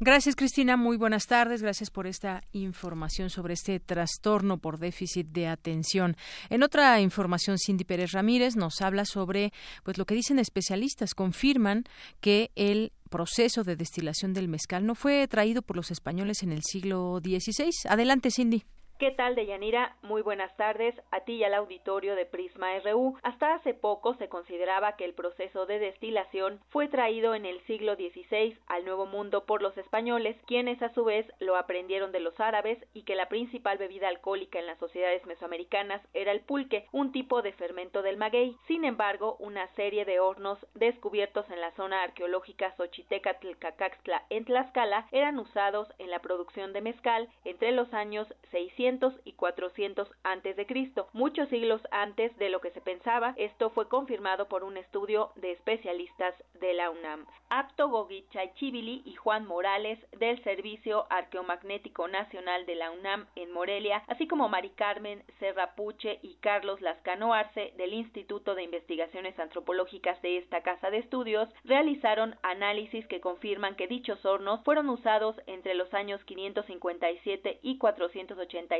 Gracias, 0.00 0.36
Cristina. 0.36 0.76
Muy 0.76 0.96
buenas 0.96 1.26
tardes. 1.26 1.62
Gracias 1.62 1.90
por 1.90 2.06
esta 2.06 2.42
información 2.52 3.30
sobre 3.30 3.54
este 3.54 3.80
trastorno 3.80 4.58
por 4.58 4.78
déficit 4.78 5.28
de 5.28 5.46
atención. 5.46 6.16
En 6.50 6.62
otra 6.62 7.00
información, 7.00 7.58
Cindy 7.58 7.84
Pérez 7.84 8.12
Ramírez 8.12 8.56
nos 8.56 8.80
habla 8.80 9.04
sobre 9.04 9.52
pues 9.82 9.98
lo 9.98 10.04
que 10.04 10.14
dicen 10.14 10.38
especialistas. 10.38 11.14
Confirman 11.14 11.84
que 12.20 12.50
el 12.56 12.92
proceso 13.08 13.62
de 13.62 13.76
destilación 13.76 14.32
del 14.32 14.48
mezcal 14.48 14.86
no 14.86 14.94
fue 14.94 15.26
traído 15.28 15.62
por 15.62 15.76
los 15.76 15.90
españoles 15.90 16.42
en 16.42 16.52
el 16.52 16.62
siglo 16.62 17.20
XVI. 17.22 17.70
Adelante, 17.88 18.30
Cindy. 18.30 18.64
¿Qué 18.96 19.10
tal, 19.10 19.34
Deyanira? 19.34 19.96
Muy 20.02 20.22
buenas 20.22 20.56
tardes 20.56 20.94
a 21.10 21.18
ti 21.22 21.32
y 21.32 21.44
al 21.44 21.54
auditorio 21.54 22.14
de 22.14 22.26
Prisma 22.26 22.78
RU. 22.78 23.18
Hasta 23.24 23.54
hace 23.54 23.74
poco 23.74 24.14
se 24.14 24.28
consideraba 24.28 24.94
que 24.94 25.04
el 25.04 25.14
proceso 25.14 25.66
de 25.66 25.80
destilación 25.80 26.60
fue 26.70 26.86
traído 26.86 27.34
en 27.34 27.44
el 27.44 27.60
siglo 27.62 27.96
XVI 27.96 28.56
al 28.68 28.84
Nuevo 28.84 29.06
Mundo 29.06 29.46
por 29.46 29.62
los 29.62 29.76
españoles, 29.78 30.36
quienes 30.46 30.80
a 30.80 30.94
su 30.94 31.04
vez 31.04 31.26
lo 31.40 31.56
aprendieron 31.56 32.12
de 32.12 32.20
los 32.20 32.38
árabes 32.38 32.78
y 32.94 33.02
que 33.02 33.16
la 33.16 33.28
principal 33.28 33.78
bebida 33.78 34.06
alcohólica 34.06 34.60
en 34.60 34.66
las 34.66 34.78
sociedades 34.78 35.26
mesoamericanas 35.26 36.00
era 36.14 36.30
el 36.30 36.42
pulque, 36.42 36.86
un 36.92 37.10
tipo 37.10 37.42
de 37.42 37.52
fermento 37.52 38.00
del 38.00 38.16
maguey. 38.16 38.56
Sin 38.68 38.84
embargo, 38.84 39.36
una 39.40 39.66
serie 39.74 40.04
de 40.04 40.20
hornos 40.20 40.64
descubiertos 40.74 41.50
en 41.50 41.60
la 41.60 41.72
zona 41.72 42.04
arqueológica 42.04 42.72
Xochitecatl-Cacaxtla 42.76 44.22
en 44.30 44.44
Tlaxcala 44.44 45.08
eran 45.10 45.40
usados 45.40 45.88
en 45.98 46.10
la 46.10 46.20
producción 46.20 46.72
de 46.72 46.80
mezcal 46.80 47.28
entre 47.44 47.72
los 47.72 47.92
años 47.92 48.32
600 48.52 48.84
y 49.24 49.32
400 49.32 50.08
antes 50.22 50.56
de 50.56 50.66
Cristo, 50.66 51.08
muchos 51.12 51.48
siglos 51.48 51.80
antes 51.90 52.36
de 52.38 52.48
lo 52.48 52.60
que 52.60 52.70
se 52.70 52.80
pensaba. 52.80 53.34
Esto 53.36 53.70
fue 53.70 53.88
confirmado 53.88 54.48
por 54.48 54.62
un 54.62 54.76
estudio 54.76 55.32
de 55.36 55.52
especialistas 55.52 56.34
de 56.60 56.74
la 56.74 56.90
UNAM. 56.90 57.26
Apto 57.50 58.08
Chivili 58.54 59.02
y 59.04 59.14
Juan 59.14 59.46
Morales 59.46 59.98
del 60.18 60.42
Servicio 60.44 61.06
Arqueomagnético 61.10 62.08
Nacional 62.08 62.66
de 62.66 62.74
la 62.74 62.90
UNAM 62.90 63.26
en 63.36 63.52
Morelia, 63.52 64.02
así 64.06 64.26
como 64.26 64.48
Mari 64.48 64.70
Carmen 64.70 65.22
Serra 65.38 65.74
Puche 65.74 66.18
y 66.22 66.34
Carlos 66.36 66.80
Lascano 66.80 67.34
Arce 67.34 67.72
del 67.76 67.94
Instituto 67.94 68.54
de 68.54 68.64
Investigaciones 68.64 69.38
Antropológicas 69.38 70.20
de 70.22 70.38
esta 70.38 70.62
casa 70.62 70.90
de 70.90 70.98
estudios, 70.98 71.48
realizaron 71.64 72.36
análisis 72.42 73.06
que 73.06 73.20
confirman 73.20 73.76
que 73.76 73.86
dichos 73.86 74.24
hornos 74.24 74.62
fueron 74.64 74.88
usados 74.88 75.36
entre 75.46 75.74
los 75.74 75.92
años 75.94 76.22
557 76.24 77.60
y 77.62 77.78
480 77.78 78.73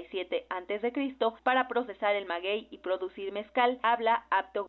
antes 0.51 0.83
de 0.83 0.93
Cristo 0.93 1.35
para 1.45 1.69
procesar 1.69 2.17
el 2.17 2.27
maguey 2.27 2.67
y 2.71 2.79
producir 2.79 3.33
mezcal, 3.33 3.79
habla 3.83 4.25
Apto 4.31 4.67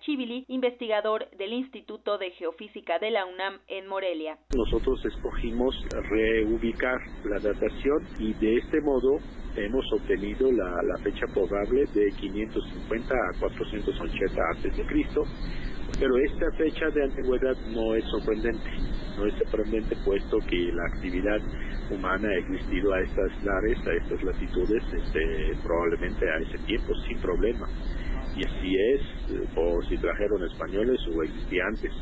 Chivili, 0.00 0.44
investigador 0.48 1.28
del 1.36 1.52
Instituto 1.52 2.16
de 2.18 2.30
Geofísica 2.30 2.98
de 2.98 3.10
la 3.10 3.26
UNAM 3.26 3.60
en 3.68 3.86
Morelia. 3.86 4.38
Nosotros 4.56 5.04
escogimos 5.04 5.74
reubicar 6.08 6.98
la 7.24 7.38
datación 7.38 8.06
y 8.18 8.32
de 8.34 8.56
este 8.56 8.80
modo 8.80 9.18
hemos 9.56 9.84
obtenido 9.92 10.50
la, 10.50 10.82
la 10.82 10.96
fecha 11.02 11.26
probable 11.32 11.84
de 11.92 12.10
550 12.18 13.14
a 13.14 13.40
480 13.40 14.42
antes 14.56 14.76
de 14.76 14.86
Cristo 14.86 15.24
pero 15.98 16.16
esta 16.18 16.50
fecha 16.52 16.90
de 16.90 17.04
antigüedad 17.04 17.56
no 17.72 17.94
es 17.94 18.04
sorprendente, 18.06 18.70
no 19.16 19.26
es 19.26 19.34
sorprendente 19.34 19.96
puesto 20.04 20.38
que 20.48 20.72
la 20.72 20.84
actividad 20.86 21.40
humana 21.90 22.28
ha 22.28 22.38
existido 22.38 22.92
a 22.92 23.00
estas 23.00 23.44
lares, 23.44 23.78
a 23.86 23.92
estas 23.92 24.22
latitudes, 24.22 24.82
este, 24.92 25.56
probablemente 25.62 26.28
a 26.28 26.38
ese 26.38 26.58
tiempo 26.66 26.94
sin 27.06 27.18
problema. 27.18 27.68
Y 28.36 28.44
así 28.44 28.74
es, 28.94 29.00
eh, 29.30 29.48
por 29.54 29.86
si 29.86 29.96
trajeron 29.98 30.42
españoles 30.44 31.00
o 31.14 31.22
existía 31.22 31.64
antes 31.66 31.92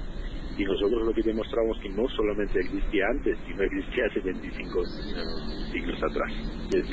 y 0.57 0.65
nosotros 0.65 1.07
lo 1.07 1.15
que 1.15 1.23
demostramos 1.23 1.79
que 1.81 1.89
no 1.89 2.09
solamente 2.09 2.61
existía 2.61 3.05
antes, 3.11 3.39
sino 3.47 3.63
existía 3.63 4.05
hace 4.07 4.21
25 4.21 4.85
siglos 5.73 6.03
atrás. 6.03 6.33
Es 6.75 6.91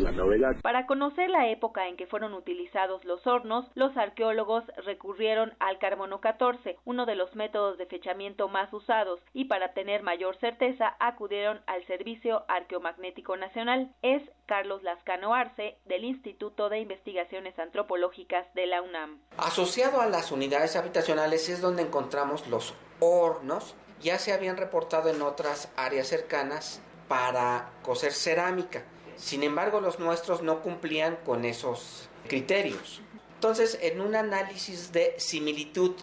la, 0.00 0.12
novedad. 0.12 0.56
Para 0.62 0.86
conocer 0.86 1.30
la 1.30 1.48
época 1.48 1.88
en 1.88 1.96
que 1.96 2.06
fueron 2.06 2.34
utilizados 2.34 3.04
los 3.04 3.24
hornos, 3.26 3.66
los 3.74 3.96
arqueólogos 3.96 4.64
recurrieron 4.84 5.52
al 5.60 5.78
carbono 5.78 6.20
14, 6.20 6.76
uno 6.84 7.06
de 7.06 7.14
los 7.14 7.34
métodos 7.36 7.78
de 7.78 7.86
fechamiento 7.86 8.48
más 8.48 8.72
usados, 8.72 9.20
y 9.32 9.44
para 9.44 9.74
tener 9.74 10.02
mayor 10.02 10.36
certeza 10.38 10.96
acudieron 10.98 11.60
al 11.66 11.84
Servicio 11.86 12.44
Arqueomagnético 12.48 13.36
Nacional. 13.36 13.92
Es 14.02 14.22
Carlos 14.46 14.82
Lascano 14.82 15.34
Arce, 15.34 15.76
del 15.86 16.04
Instituto 16.04 16.68
de 16.68 16.80
Investigaciones 16.80 17.58
Antropológicas 17.58 18.52
de 18.54 18.66
la 18.66 18.82
UNAM. 18.82 19.20
Asociado 19.38 20.00
a 20.00 20.08
las 20.08 20.32
unidades 20.32 20.76
habitacionales 20.76 21.48
es 21.48 21.60
donde 21.60 21.82
encontramos 21.82 22.46
los 22.48 22.74
hornos 23.02 23.74
ya 24.00 24.18
se 24.18 24.32
habían 24.32 24.56
reportado 24.56 25.10
en 25.10 25.22
otras 25.22 25.68
áreas 25.76 26.08
cercanas 26.08 26.80
para 27.08 27.70
coser 27.82 28.12
cerámica. 28.12 28.84
Sin 29.16 29.42
embargo, 29.42 29.80
los 29.80 29.98
nuestros 29.98 30.42
no 30.42 30.62
cumplían 30.62 31.18
con 31.24 31.44
esos 31.44 32.08
criterios. 32.28 33.02
Entonces, 33.34 33.78
en 33.82 34.00
un 34.00 34.14
análisis 34.14 34.92
de 34.92 35.14
similitud 35.18 35.96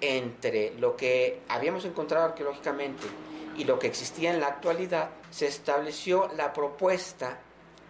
entre 0.00 0.74
lo 0.78 0.96
que 0.96 1.42
habíamos 1.48 1.84
encontrado 1.84 2.26
arqueológicamente 2.26 3.04
y 3.56 3.64
lo 3.64 3.78
que 3.78 3.86
existía 3.86 4.32
en 4.32 4.40
la 4.40 4.48
actualidad, 4.48 5.10
se 5.30 5.46
estableció 5.46 6.30
la 6.36 6.52
propuesta, 6.52 7.38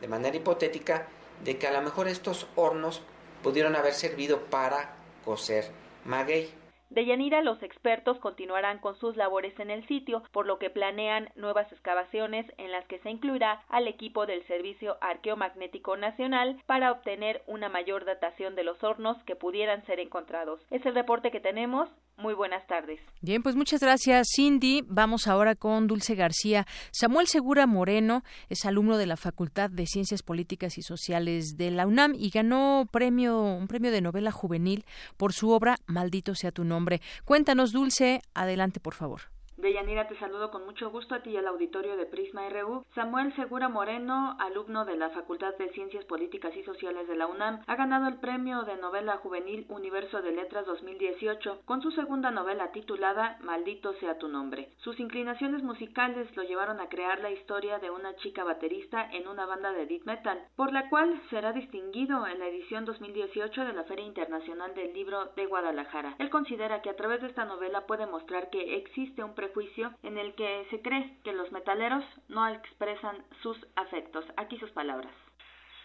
de 0.01 0.09
manera 0.09 0.37
hipotética, 0.37 1.07
de 1.43 1.59
que 1.59 1.67
a 1.67 1.73
lo 1.73 1.83
mejor 1.83 2.09
estos 2.09 2.47
hornos 2.57 3.03
pudieron 3.43 3.77
haber 3.77 3.95
servido 3.95 4.45
para 4.45 4.97
coser 5.25 5.71
maguey. 6.05 6.64
De 6.95 7.05
Yanira, 7.05 7.43
los 7.43 7.61
expertos 7.65 8.21
continuarán 8.21 8.79
con 8.79 8.95
sus 8.95 9.17
labores 9.17 9.59
en 9.59 9.73
el 9.73 9.85
sitio, 9.89 10.23
por 10.31 10.47
lo 10.47 10.61
que 10.61 10.71
planean 10.71 11.29
nuevas 11.35 11.73
excavaciones 11.73 12.47
en 12.57 12.71
las 12.71 12.87
que 12.87 13.01
se 13.01 13.11
incluirá 13.11 13.65
al 13.69 13.89
equipo 13.89 14.27
del 14.27 14.47
Servicio 14.47 14.97
Arqueomagnético 15.01 15.97
Nacional 15.97 16.63
para 16.67 16.93
obtener 16.93 17.43
una 17.49 17.69
mayor 17.69 18.05
datación 18.05 18.55
de 18.55 18.63
los 18.63 18.81
hornos 18.85 19.21
que 19.25 19.35
pudieran 19.35 19.85
ser 19.87 19.99
encontrados. 19.99 20.61
Es 20.71 20.87
el 20.87 20.95
reporte 20.95 21.33
que 21.33 21.41
tenemos. 21.41 21.91
Muy 22.17 22.35
buenas 22.35 22.65
tardes. 22.69 23.01
Bien, 23.23 23.43
pues 23.43 23.57
muchas 23.57 23.81
gracias, 23.81 24.29
Cindy. 24.37 24.85
Vamos 24.87 25.27
ahora 25.27 25.57
con 25.57 25.89
Dulce 25.89 26.15
García. 26.15 26.65
Samuel 26.93 27.27
Segura 27.27 27.67
Moreno 27.67 28.23
es 28.49 28.65
alumno 28.65 28.97
de 28.99 29.07
la 29.07 29.17
Facultad 29.17 29.69
de 29.69 29.87
Ciencias 29.87 30.23
Políticas 30.23 30.79
y 30.79 30.83
Sociales 30.83 31.57
de 31.57 31.73
la 31.73 31.87
UNAM 31.87 32.15
y 32.17 32.31
ganó 32.31 32.87
premio, 32.91 33.41
un 33.41 33.67
premio 33.67 33.91
de 33.91 34.01
novela 34.01 34.31
juvenil 34.31 34.85
por 35.17 35.33
su 35.33 35.51
obra 35.51 35.77
Maldito 35.87 36.37
sea 36.37 36.53
tu 36.53 36.63
nombre. 36.63 37.01
Cuéntanos, 37.25 37.73
Dulce, 37.73 38.23
adelante, 38.33 38.79
por 38.79 38.95
favor. 38.95 39.34
Deyanira, 39.65 40.07
te 40.07 40.19
saludo 40.19 40.51
con 40.51 40.67
mucho 40.67 40.91
gusto 40.91 41.15
a 41.15 41.21
ti 41.21 41.31
y 41.31 41.39
al 41.39 41.47
auditorio 41.47 41.97
de 41.97 42.05
Prisma 42.05 42.47
RU. 42.51 42.85
Samuel 42.95 43.35
Segura 43.35 43.71
Moreno, 43.71 44.37
alumno 44.39 44.85
de 44.85 44.95
la 44.95 45.09
Facultad 45.09 45.57
de 45.57 45.71
Ciencias 45.71 46.05
Políticas 46.05 46.55
y 46.55 46.63
Sociales 46.65 47.09
de 47.09 47.17
la 47.17 47.27
UNAM, 47.27 47.63
ha 47.67 47.75
ganado 47.75 48.07
el 48.09 48.19
premio 48.19 48.65
de 48.65 48.77
novela 48.77 49.17
juvenil 49.17 49.65
Universo 49.71 50.21
de 50.21 50.33
Letras 50.33 50.67
2018 50.67 51.63
con 51.65 51.81
su 51.81 51.93
segunda 51.93 52.31
novela 52.31 52.73
titulada 52.73 53.39
Maldito 53.41 53.95
sea 54.01 54.19
tu 54.19 54.29
nombre. 54.29 54.69
Sus 54.81 55.01
inclinaciones 55.01 55.63
musicales 55.63 56.29
lo 56.37 56.43
llevaron 56.43 56.79
a 56.79 56.91
crear 56.91 57.21
la 57.21 57.31
historia 57.31 57.79
de 57.79 57.91
una 57.91 58.15
chica 58.17 58.45
baterista 58.45 59.09
en 59.13 59.27
una 59.29 59.47
banda 59.47 59.73
de 59.73 59.87
death 59.87 60.05
metal, 60.05 60.45
por 60.57 60.75
la 60.75 60.91
cual 60.91 61.23
será 61.31 61.55
distinguido 61.55 62.27
en 62.27 62.39
la 62.39 62.49
edición 62.49 62.85
2018 62.85 63.65
de 63.65 63.73
la 63.73 63.85
Feria 63.85 64.05
Internacional 64.05 64.75
del 64.75 64.93
Libro 64.93 65.33
de 65.37 65.47
Guadalajara. 65.47 66.17
Él 66.19 66.29
considera 66.29 66.83
que 66.83 66.91
a 66.91 66.97
través 66.97 67.23
de 67.23 67.29
esta 67.29 67.47
novela 67.47 67.87
puede 67.87 68.07
mostrar 68.07 68.51
que 68.51 68.77
existe 68.77 69.25
un 69.25 69.35
prejuicio 69.35 69.54
en 70.03 70.19
el 70.19 70.35
que 70.35 70.67
se 70.71 70.83
cree 70.83 71.17
que 71.23 71.33
los 71.33 71.51
metaleros 71.53 72.05
no 72.29 72.49
expresan 72.49 73.25
sus 73.43 73.57
afectos. 73.77 74.25
Aquí 74.37 74.59
sus 74.59 74.71
palabras. 74.73 75.13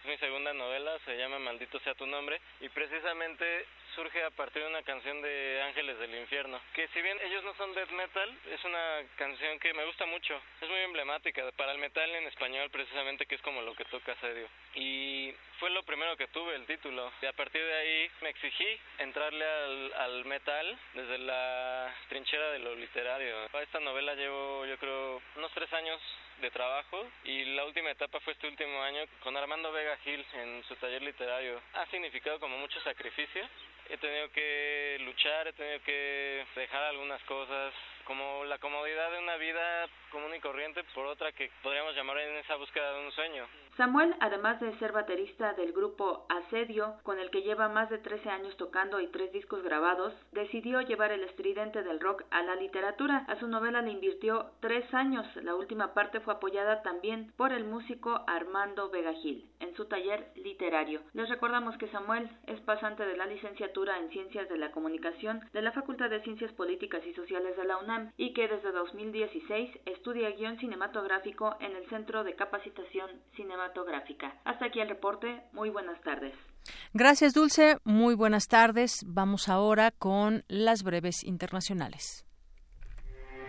Mi 0.04 0.16
segunda 0.16 0.52
novela 0.54 0.98
se 1.04 1.16
llama 1.16 1.38
Maldito 1.38 1.78
sea 1.80 1.94
tu 1.94 2.06
nombre 2.06 2.40
y 2.60 2.68
precisamente 2.70 3.66
surge 3.94 4.22
a 4.24 4.30
partir 4.30 4.62
de 4.62 4.68
una 4.68 4.82
canción 4.82 5.20
de 5.22 5.62
Ángeles 5.62 5.98
del 5.98 6.14
Infierno, 6.14 6.60
que 6.74 6.88
si 6.88 7.02
bien 7.02 7.18
ellos 7.22 7.44
no 7.44 7.54
son 7.54 7.74
death 7.74 7.90
metal, 7.90 8.38
es 8.50 8.64
una 8.64 9.02
canción 9.16 9.58
que 9.58 9.74
me 9.74 9.84
gusta 9.84 10.06
mucho, 10.06 10.40
es 10.60 10.68
muy 10.68 10.80
emblemática 10.80 11.50
para 11.56 11.72
el 11.72 11.78
metal 11.78 12.08
en 12.10 12.26
español 12.26 12.70
precisamente 12.70 13.26
que 13.26 13.34
es 13.34 13.42
como 13.42 13.62
lo 13.62 13.74
que 13.74 13.84
toca 13.86 14.14
Serio. 14.20 14.48
Y 14.74 15.34
fue 15.58 15.70
lo 15.70 15.82
primero 15.82 16.16
que 16.16 16.28
tuve 16.28 16.54
el 16.54 16.66
título 16.66 17.12
y 17.20 17.26
a 17.26 17.32
partir 17.32 17.62
de 17.62 17.74
ahí 17.74 18.10
me 18.22 18.30
exigí 18.30 18.80
entrarle 18.98 19.44
al, 19.44 19.92
al 19.94 20.24
metal 20.24 20.78
desde 20.94 21.18
la 21.18 21.94
trinchera 22.08 22.50
de 22.52 22.58
lo 22.60 22.74
literario. 22.74 23.48
A 23.52 23.62
esta 23.62 23.80
novela 23.80 24.14
llevo 24.14 24.66
yo 24.66 24.78
creo 24.78 25.20
unos 25.36 25.52
tres 25.52 25.72
años 25.72 26.00
de 26.40 26.50
trabajo 26.50 27.06
y 27.24 27.44
la 27.56 27.64
última 27.64 27.90
etapa 27.90 28.20
fue 28.20 28.32
este 28.32 28.48
último 28.48 28.82
año 28.82 29.02
con 29.22 29.36
Armando 29.36 29.70
Vega 29.72 29.96
Gil 29.98 30.24
en 30.34 30.64
su 30.64 30.74
taller 30.76 31.02
literario. 31.02 31.60
Ha 31.74 31.86
significado 31.86 32.40
como 32.40 32.58
mucho 32.58 32.80
sacrificio. 32.80 33.46
He 33.90 33.98
tenido 33.98 34.30
que 34.30 34.98
luchar, 35.00 35.48
he 35.48 35.52
tenido 35.52 35.82
que 35.82 36.46
dejar 36.54 36.84
algunas 36.84 37.20
cosas, 37.24 37.74
como 38.04 38.44
la 38.44 38.58
comodidad 38.58 39.10
de 39.10 39.18
una 39.18 39.36
vida 39.36 39.88
común 40.12 40.32
y 40.32 40.38
corriente 40.38 40.84
por 40.94 41.06
otra 41.06 41.32
que 41.32 41.50
podríamos 41.60 41.96
llamar 41.96 42.18
en 42.18 42.36
esa 42.36 42.54
búsqueda 42.54 42.92
de 42.92 43.04
un 43.04 43.10
sueño. 43.10 43.48
Samuel, 43.76 44.14
además 44.20 44.60
de 44.60 44.78
ser 44.78 44.92
baterista 44.92 45.54
del 45.54 45.72
grupo 45.72 46.24
Asedio, 46.28 47.00
con 47.02 47.18
el 47.18 47.30
que 47.30 47.42
lleva 47.42 47.68
más 47.68 47.90
de 47.90 47.98
13 47.98 48.30
años 48.30 48.56
tocando 48.56 49.00
y 49.00 49.08
tres 49.08 49.32
discos 49.32 49.60
grabados, 49.64 50.14
decidió 50.30 50.80
llevar 50.82 51.10
el 51.10 51.24
estridente 51.24 51.82
del 51.82 51.98
rock 51.98 52.22
a 52.30 52.42
la 52.42 52.54
literatura. 52.54 53.24
A 53.26 53.40
su 53.40 53.48
novela 53.48 53.82
le 53.82 53.90
invirtió 53.90 54.52
tres 54.60 54.84
años. 54.94 55.26
La 55.34 55.56
última 55.56 55.94
parte 55.94 56.20
fue 56.20 56.34
apoyada 56.34 56.82
también 56.82 57.32
por 57.36 57.52
el 57.52 57.64
músico 57.64 58.22
Armando 58.28 58.88
Vega 58.88 59.14
Gil 59.14 59.49
en 59.60 59.74
su 59.76 59.84
taller 59.86 60.32
literario. 60.36 61.00
Les 61.12 61.28
recordamos 61.28 61.76
que 61.78 61.88
Samuel 61.88 62.30
es 62.46 62.60
pasante 62.60 63.04
de 63.04 63.16
la 63.16 63.26
licenciatura 63.26 63.98
en 63.98 64.10
Ciencias 64.10 64.48
de 64.48 64.58
la 64.58 64.72
Comunicación 64.72 65.40
de 65.52 65.62
la 65.62 65.72
Facultad 65.72 66.10
de 66.10 66.22
Ciencias 66.22 66.52
Políticas 66.52 67.02
y 67.06 67.14
Sociales 67.14 67.56
de 67.56 67.64
la 67.64 67.78
UNAM 67.78 68.12
y 68.16 68.32
que 68.32 68.48
desde 68.48 68.72
2016 68.72 69.70
estudia 69.86 70.30
guion 70.30 70.58
cinematográfico 70.58 71.56
en 71.60 71.76
el 71.76 71.88
Centro 71.88 72.24
de 72.24 72.34
Capacitación 72.34 73.10
Cinematográfica 73.36 74.40
hasta 74.44 74.66
aquí 74.66 74.80
el 74.80 74.88
reporte. 74.88 75.42
Muy 75.52 75.70
buenas 75.70 76.00
tardes. 76.02 76.34
Gracias, 76.92 77.34
Dulce. 77.34 77.78
Muy 77.84 78.14
buenas 78.14 78.48
tardes. 78.48 79.04
Vamos 79.06 79.48
ahora 79.48 79.90
con 79.90 80.44
las 80.48 80.82
breves 80.82 81.24
internacionales. 81.24 82.24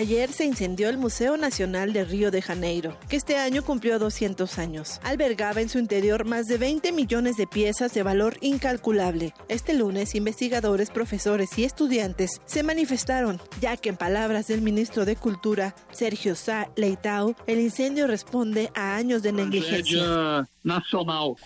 Ayer 0.00 0.32
se 0.32 0.46
incendió 0.46 0.88
el 0.88 0.96
Museo 0.96 1.36
Nacional 1.36 1.92
de 1.92 2.06
Río 2.06 2.30
de 2.30 2.40
Janeiro, 2.40 2.96
que 3.10 3.16
este 3.16 3.36
año 3.36 3.62
cumplió 3.62 3.98
200 3.98 4.56
años. 4.56 4.98
Albergaba 5.02 5.60
en 5.60 5.68
su 5.68 5.78
interior 5.78 6.24
más 6.24 6.46
de 6.46 6.56
20 6.56 6.90
millones 6.92 7.36
de 7.36 7.46
piezas 7.46 7.92
de 7.92 8.02
valor 8.02 8.38
incalculable. 8.40 9.34
Este 9.48 9.74
lunes, 9.74 10.14
investigadores, 10.14 10.88
profesores 10.88 11.50
y 11.58 11.64
estudiantes 11.64 12.40
se 12.46 12.62
manifestaron, 12.62 13.42
ya 13.60 13.76
que 13.76 13.90
en 13.90 13.98
palabras 13.98 14.46
del 14.46 14.62
ministro 14.62 15.04
de 15.04 15.16
Cultura, 15.16 15.76
Sergio 15.92 16.34
Sá 16.34 16.70
Leitao, 16.76 17.36
el 17.46 17.60
incendio 17.60 18.06
responde 18.06 18.70
a 18.74 18.96
años 18.96 19.22
de 19.22 19.32
negligencia. 19.32 20.48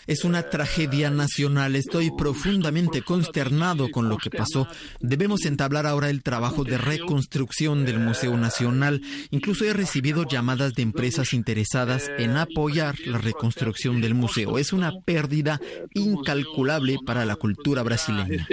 Es 0.06 0.24
una 0.24 0.42
tragedia 0.50 1.10
nacional. 1.10 1.76
Estoy 1.76 2.10
profundamente 2.10 3.02
consternado 3.02 3.90
con 3.90 4.08
lo 4.08 4.16
que 4.18 4.30
pasó. 4.30 4.66
Debemos 5.00 5.44
entablar 5.44 5.86
ahora 5.86 6.10
el 6.10 6.22
trabajo 6.22 6.64
de 6.64 6.78
reconstrucción 6.78 7.84
del 7.84 8.00
Museo 8.00 8.36
Nacional. 8.36 9.02
Incluso 9.30 9.64
he 9.64 9.72
recibido 9.72 10.24
llamadas 10.24 10.74
de 10.74 10.82
empresas 10.82 11.32
interesadas 11.32 12.10
en 12.18 12.36
apoyar 12.36 12.96
la 13.06 13.18
reconstrucción 13.18 14.00
del 14.00 14.14
museo. 14.14 14.58
Es 14.58 14.72
una 14.72 14.92
pérdida 15.04 15.60
incalculable 15.94 16.98
para 17.04 17.24
la 17.24 17.36
cultura 17.36 17.82
brasileña 17.82 18.46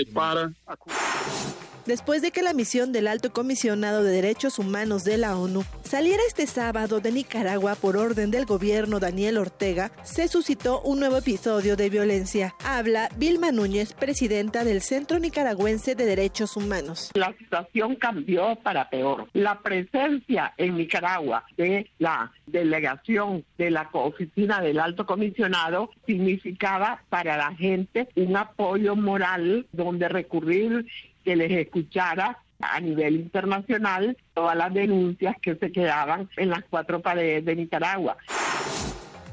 después 1.91 2.22
de 2.22 2.31
que 2.31 2.41
la 2.41 2.53
misión 2.53 2.93
del 2.93 3.05
Alto 3.05 3.34
Comisionado 3.34 4.01
de 4.01 4.13
Derechos 4.13 4.59
Humanos 4.59 5.03
de 5.03 5.18
la 5.18 5.35
ONU 5.35 5.65
saliera 5.84 6.23
este 6.26 6.47
sábado 6.47 7.01
de 7.01 7.11
Nicaragua 7.11 7.76
por 7.76 7.97
orden 7.97 8.31
del 8.31 8.45
gobierno 8.45 9.01
Daniel 9.01 9.38
Ortega, 9.38 9.91
se 10.03 10.30
suscitó 10.30 10.81
un 10.84 11.01
nuevo 11.01 11.18
episodio 11.18 11.76
de 11.76 11.89
violencia. 11.89 12.55
Habla 12.63 13.09
Vilma 13.18 13.51
Núñez, 13.51 13.91
presidenta 13.91 14.63
del 14.63 14.80
Centro 14.80 15.19
Nicaragüense 15.19 15.93
de 15.95 16.05
Derechos 16.05 16.55
Humanos. 16.55 17.11
La 17.13 17.35
situación 17.38 17.97
cambió 17.97 18.55
para 18.63 18.89
peor. 18.89 19.27
La 19.34 19.59
presencia 19.59 20.53
en 20.55 20.77
Nicaragua 20.77 21.43
de 21.57 21.91
la 21.99 22.31
delegación 22.47 23.43
de 23.57 23.69
la 23.69 23.89
oficina 23.91 24.61
del 24.61 24.80
alto 24.80 25.05
comisionado 25.05 25.89
significaba 26.05 27.03
para 27.09 27.35
la 27.35 27.53
gente 27.53 28.07
un 28.15 28.38
apoyo 28.38 28.95
moral 28.95 29.68
donde 29.73 30.07
recurrir 30.07 30.85
que 31.23 31.35
les 31.35 31.52
escuchara 31.52 32.39
a 32.60 32.80
nivel 32.80 33.15
internacional 33.15 34.18
todas 34.34 34.56
las 34.56 34.73
denuncias 34.73 35.35
que 35.41 35.56
se 35.56 35.72
quedaban 35.72 36.30
en 36.38 36.49
las 36.49 36.64
cuatro 36.69 37.02
paredes 37.02 37.45
de 37.45 37.56
Nicaragua. 37.56 38.18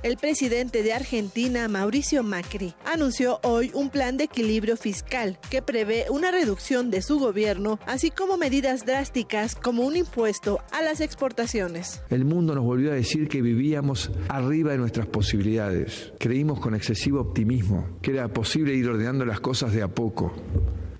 El 0.05 0.17
presidente 0.17 0.85
de 0.85 0.93
Argentina, 0.93 1.67
Mauricio 1.67 2.23
Macri, 2.23 2.73
anunció 2.85 3.41
hoy 3.43 3.73
un 3.75 3.91
plan 3.91 4.17
de 4.17 4.25
equilibrio 4.25 4.77
fiscal 4.77 5.41
que 5.51 5.61
prevé 5.61 6.05
una 6.09 6.31
reducción 6.31 6.89
de 6.93 7.03
su 7.03 7.19
gobierno, 7.19 7.81
así 7.85 8.13
como 8.13 8.37
medidas 8.37 8.87
drásticas 8.87 9.57
como 9.57 9.83
un 9.83 9.97
impuesto 9.97 10.61
a 10.71 10.83
las 10.83 11.01
exportaciones. 11.01 12.01
El 12.11 12.25
mundo 12.25 12.55
nos 12.55 12.63
volvió 12.63 12.93
a 12.93 12.95
decir 12.95 13.27
que 13.27 13.43
vivíamos 13.43 14.13
arriba 14.29 14.71
de 14.71 14.79
nuestras 14.79 15.09
posibilidades. 15.09 16.13
Creímos 16.21 16.61
con 16.61 16.77
excesivo 16.77 17.21
optimismo 17.21 17.99
que 18.01 18.13
era 18.13 18.29
posible 18.29 18.75
ir 18.75 18.89
ordenando 18.89 19.25
las 19.25 19.41
cosas 19.41 19.73
de 19.73 19.83
a 19.83 19.89
poco 19.89 20.33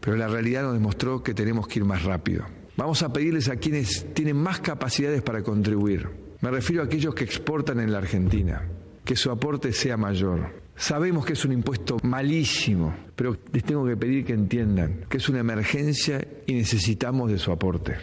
pero 0.01 0.17
la 0.17 0.29
realidad 0.29 0.63
nos 0.63 0.75
demostró 0.75 1.23
que 1.23 1.35
tenemos 1.35 1.67
que 1.67 1.81
ir 1.81 1.85
más 1.85 2.05
rápido. 2.05 2.45
Vamos 2.77 3.03
a 3.03 3.13
pedirles 3.13 3.49
a 3.49 3.57
quienes 3.57 4.15
tienen 4.15 4.37
más 4.37 4.61
capacidades 4.61 5.23
para 5.23 5.43
contribuir. 5.43 6.09
Me 6.41 6.51
refiero 6.51 6.83
a 6.83 6.87
aquellos 6.87 7.15
que 7.15 7.25
exportan 7.25 7.81
en 7.81 7.91
la 7.91 7.99
Argentina, 7.99 8.63
que 9.05 9.17
su 9.17 9.31
aporte 9.31 9.73
sea 9.73 9.97
mayor. 9.97 10.55
Sabemos 10.77 11.27
que 11.27 11.33
es 11.33 11.45
un 11.45 11.53
impuesto 11.53 11.97
malísimo, 12.05 12.95
pero 13.17 13.37
les 13.53 13.65
tengo 13.65 13.85
que 13.85 13.97
pedir 13.97 14.25
que 14.25 14.33
entiendan 14.33 15.07
que 15.09 15.17
es 15.17 15.29
una 15.29 15.41
emergencia 15.41 16.25
y 16.47 16.53
necesitamos 16.53 17.33
de 17.33 17.39
su 17.39 17.51
aporte 17.51 17.97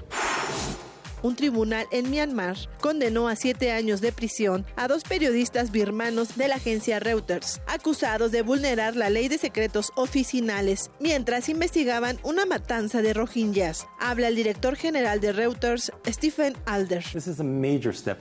un 1.21 1.35
tribunal 1.35 1.85
en 1.91 2.09
Myanmar 2.09 2.57
condenó 2.79 3.27
a 3.27 3.35
siete 3.35 3.71
años 3.71 4.01
de 4.01 4.11
prisión 4.11 4.65
a 4.75 4.87
dos 4.87 5.03
periodistas 5.03 5.71
birmanos 5.71 6.37
de 6.37 6.47
la 6.47 6.55
agencia 6.55 6.99
Reuters, 6.99 7.61
acusados 7.67 8.31
de 8.31 8.41
vulnerar 8.41 8.95
la 8.95 9.09
ley 9.09 9.27
de 9.27 9.37
secretos 9.37 9.91
oficinales 9.95 10.91
mientras 10.99 11.49
investigaban 11.49 12.17
una 12.23 12.45
matanza 12.45 13.01
de 13.01 13.13
rohingyas. 13.13 13.87
Habla 13.99 14.27
el 14.27 14.35
director 14.35 14.75
general 14.75 15.19
de 15.19 15.31
Reuters, 15.31 15.91
Stephen 16.07 16.55
Alder. 16.65 17.03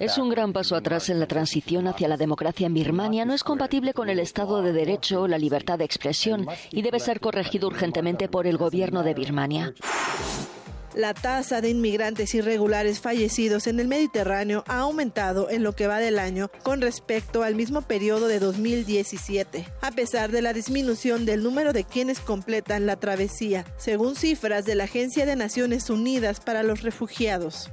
Es 0.00 0.18
un 0.18 0.30
gran 0.30 0.52
paso 0.52 0.76
atrás 0.76 1.08
en 1.08 1.20
la 1.20 1.26
transición 1.26 1.86
hacia 1.86 2.08
la 2.08 2.16
democracia 2.16 2.66
en 2.66 2.74
Birmania. 2.74 3.24
No 3.24 3.34
es 3.34 3.44
compatible 3.44 3.92
con 3.92 4.08
el 4.08 4.18
Estado 4.18 4.62
de 4.62 4.72
Derecho, 4.72 5.26
la 5.26 5.38
libertad 5.38 5.78
de 5.78 5.84
expresión 5.84 6.46
y 6.70 6.82
debe 6.82 7.00
ser 7.00 7.20
corregido 7.20 7.68
urgentemente 7.68 8.28
por 8.28 8.46
el 8.46 8.56
gobierno 8.56 9.02
de 9.02 9.14
Birmania. 9.14 9.74
La 10.94 11.12
tasa 11.12 11.60
de 11.60 11.70
inmigrantes 11.70 12.34
irregulares 12.36 13.00
fallecidos 13.00 13.66
en 13.66 13.80
el 13.80 13.88
Mediterráneo 13.88 14.62
ha 14.68 14.78
aumentado 14.78 15.50
en 15.50 15.64
lo 15.64 15.74
que 15.74 15.88
va 15.88 15.98
del 15.98 16.20
año 16.20 16.52
con 16.62 16.80
respecto 16.80 17.42
al 17.42 17.56
mismo 17.56 17.82
periodo 17.82 18.28
de 18.28 18.38
2017, 18.38 19.66
a 19.80 19.90
pesar 19.90 20.30
de 20.30 20.40
la 20.40 20.52
disminución 20.52 21.26
del 21.26 21.42
número 21.42 21.72
de 21.72 21.82
quienes 21.82 22.20
completan 22.20 22.86
la 22.86 22.94
travesía, 22.94 23.64
según 23.76 24.14
cifras 24.14 24.66
de 24.66 24.76
la 24.76 24.84
Agencia 24.84 25.26
de 25.26 25.34
Naciones 25.34 25.90
Unidas 25.90 26.38
para 26.38 26.62
los 26.62 26.82
Refugiados. 26.82 27.72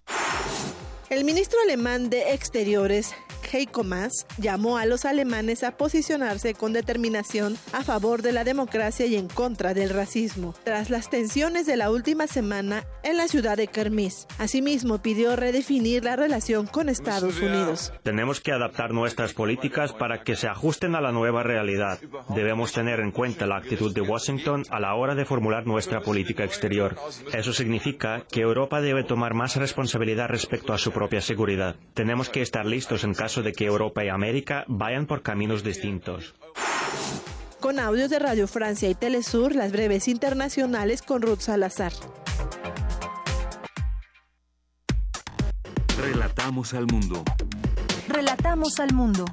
El 1.11 1.23
ministro 1.23 1.59
alemán 1.61 2.09
de 2.09 2.33
Exteriores, 2.33 3.11
Heiko 3.51 3.83
Maas 3.83 4.25
llamó 4.37 4.77
a 4.77 4.85
los 4.85 5.05
alemanes 5.05 5.63
a 5.63 5.77
posicionarse 5.77 6.53
con 6.53 6.73
determinación 6.73 7.57
a 7.73 7.83
favor 7.83 8.21
de 8.21 8.31
la 8.31 8.43
democracia 8.43 9.05
y 9.05 9.15
en 9.15 9.27
contra 9.27 9.73
del 9.73 9.89
racismo, 9.89 10.53
tras 10.63 10.89
las 10.89 11.09
tensiones 11.09 11.65
de 11.65 11.77
la 11.77 11.91
última 11.91 12.27
semana 12.27 12.85
en 13.03 13.17
la 13.17 13.27
ciudad 13.27 13.57
de 13.57 13.67
Kermis. 13.67 14.27
Asimismo, 14.37 15.01
pidió 15.01 15.35
redefinir 15.35 16.03
la 16.03 16.15
relación 16.15 16.67
con 16.67 16.89
Estados 16.89 17.39
Unidos. 17.39 17.93
Tenemos 18.03 18.41
que 18.41 18.51
adaptar 18.51 18.91
nuestras 18.93 19.33
políticas 19.33 19.93
para 19.93 20.23
que 20.23 20.35
se 20.35 20.47
ajusten 20.47 20.95
a 20.95 21.01
la 21.01 21.11
nueva 21.11 21.43
realidad. 21.43 21.99
Debemos 22.29 22.71
tener 22.73 22.99
en 22.99 23.11
cuenta 23.11 23.47
la 23.47 23.57
actitud 23.57 23.93
de 23.93 24.01
Washington 24.01 24.63
a 24.69 24.79
la 24.79 24.95
hora 24.95 25.15
de 25.15 25.25
formular 25.25 25.65
nuestra 25.65 26.01
política 26.01 26.43
exterior. 26.43 26.95
Eso 27.33 27.53
significa 27.53 28.25
que 28.31 28.41
Europa 28.41 28.81
debe 28.81 29.03
tomar 29.03 29.33
más 29.33 29.55
responsabilidad 29.55 30.27
respecto 30.29 30.73
a 30.73 30.77
su 30.77 30.91
propia 30.91 31.21
seguridad. 31.21 31.75
Tenemos 31.93 32.29
que 32.29 32.41
estar 32.41 32.65
listos 32.65 33.03
en 33.03 33.13
caso 33.13 33.40
de 33.43 33.53
que 33.53 33.65
Europa 33.65 34.03
y 34.03 34.09
América 34.09 34.65
vayan 34.67 35.05
por 35.05 35.21
caminos 35.21 35.63
distintos. 35.63 36.33
Con 37.59 37.79
audios 37.79 38.09
de 38.09 38.19
Radio 38.19 38.47
Francia 38.47 38.89
y 38.89 38.95
Telesur, 38.95 39.55
las 39.55 39.71
breves 39.71 40.07
internacionales 40.07 41.01
con 41.01 41.21
Ruth 41.21 41.41
Salazar. 41.41 41.93
Relatamos 45.97 46.73
al 46.73 46.87
mundo. 46.87 47.23
Relatamos 48.07 48.79
al 48.79 48.93
mundo. 48.93 49.25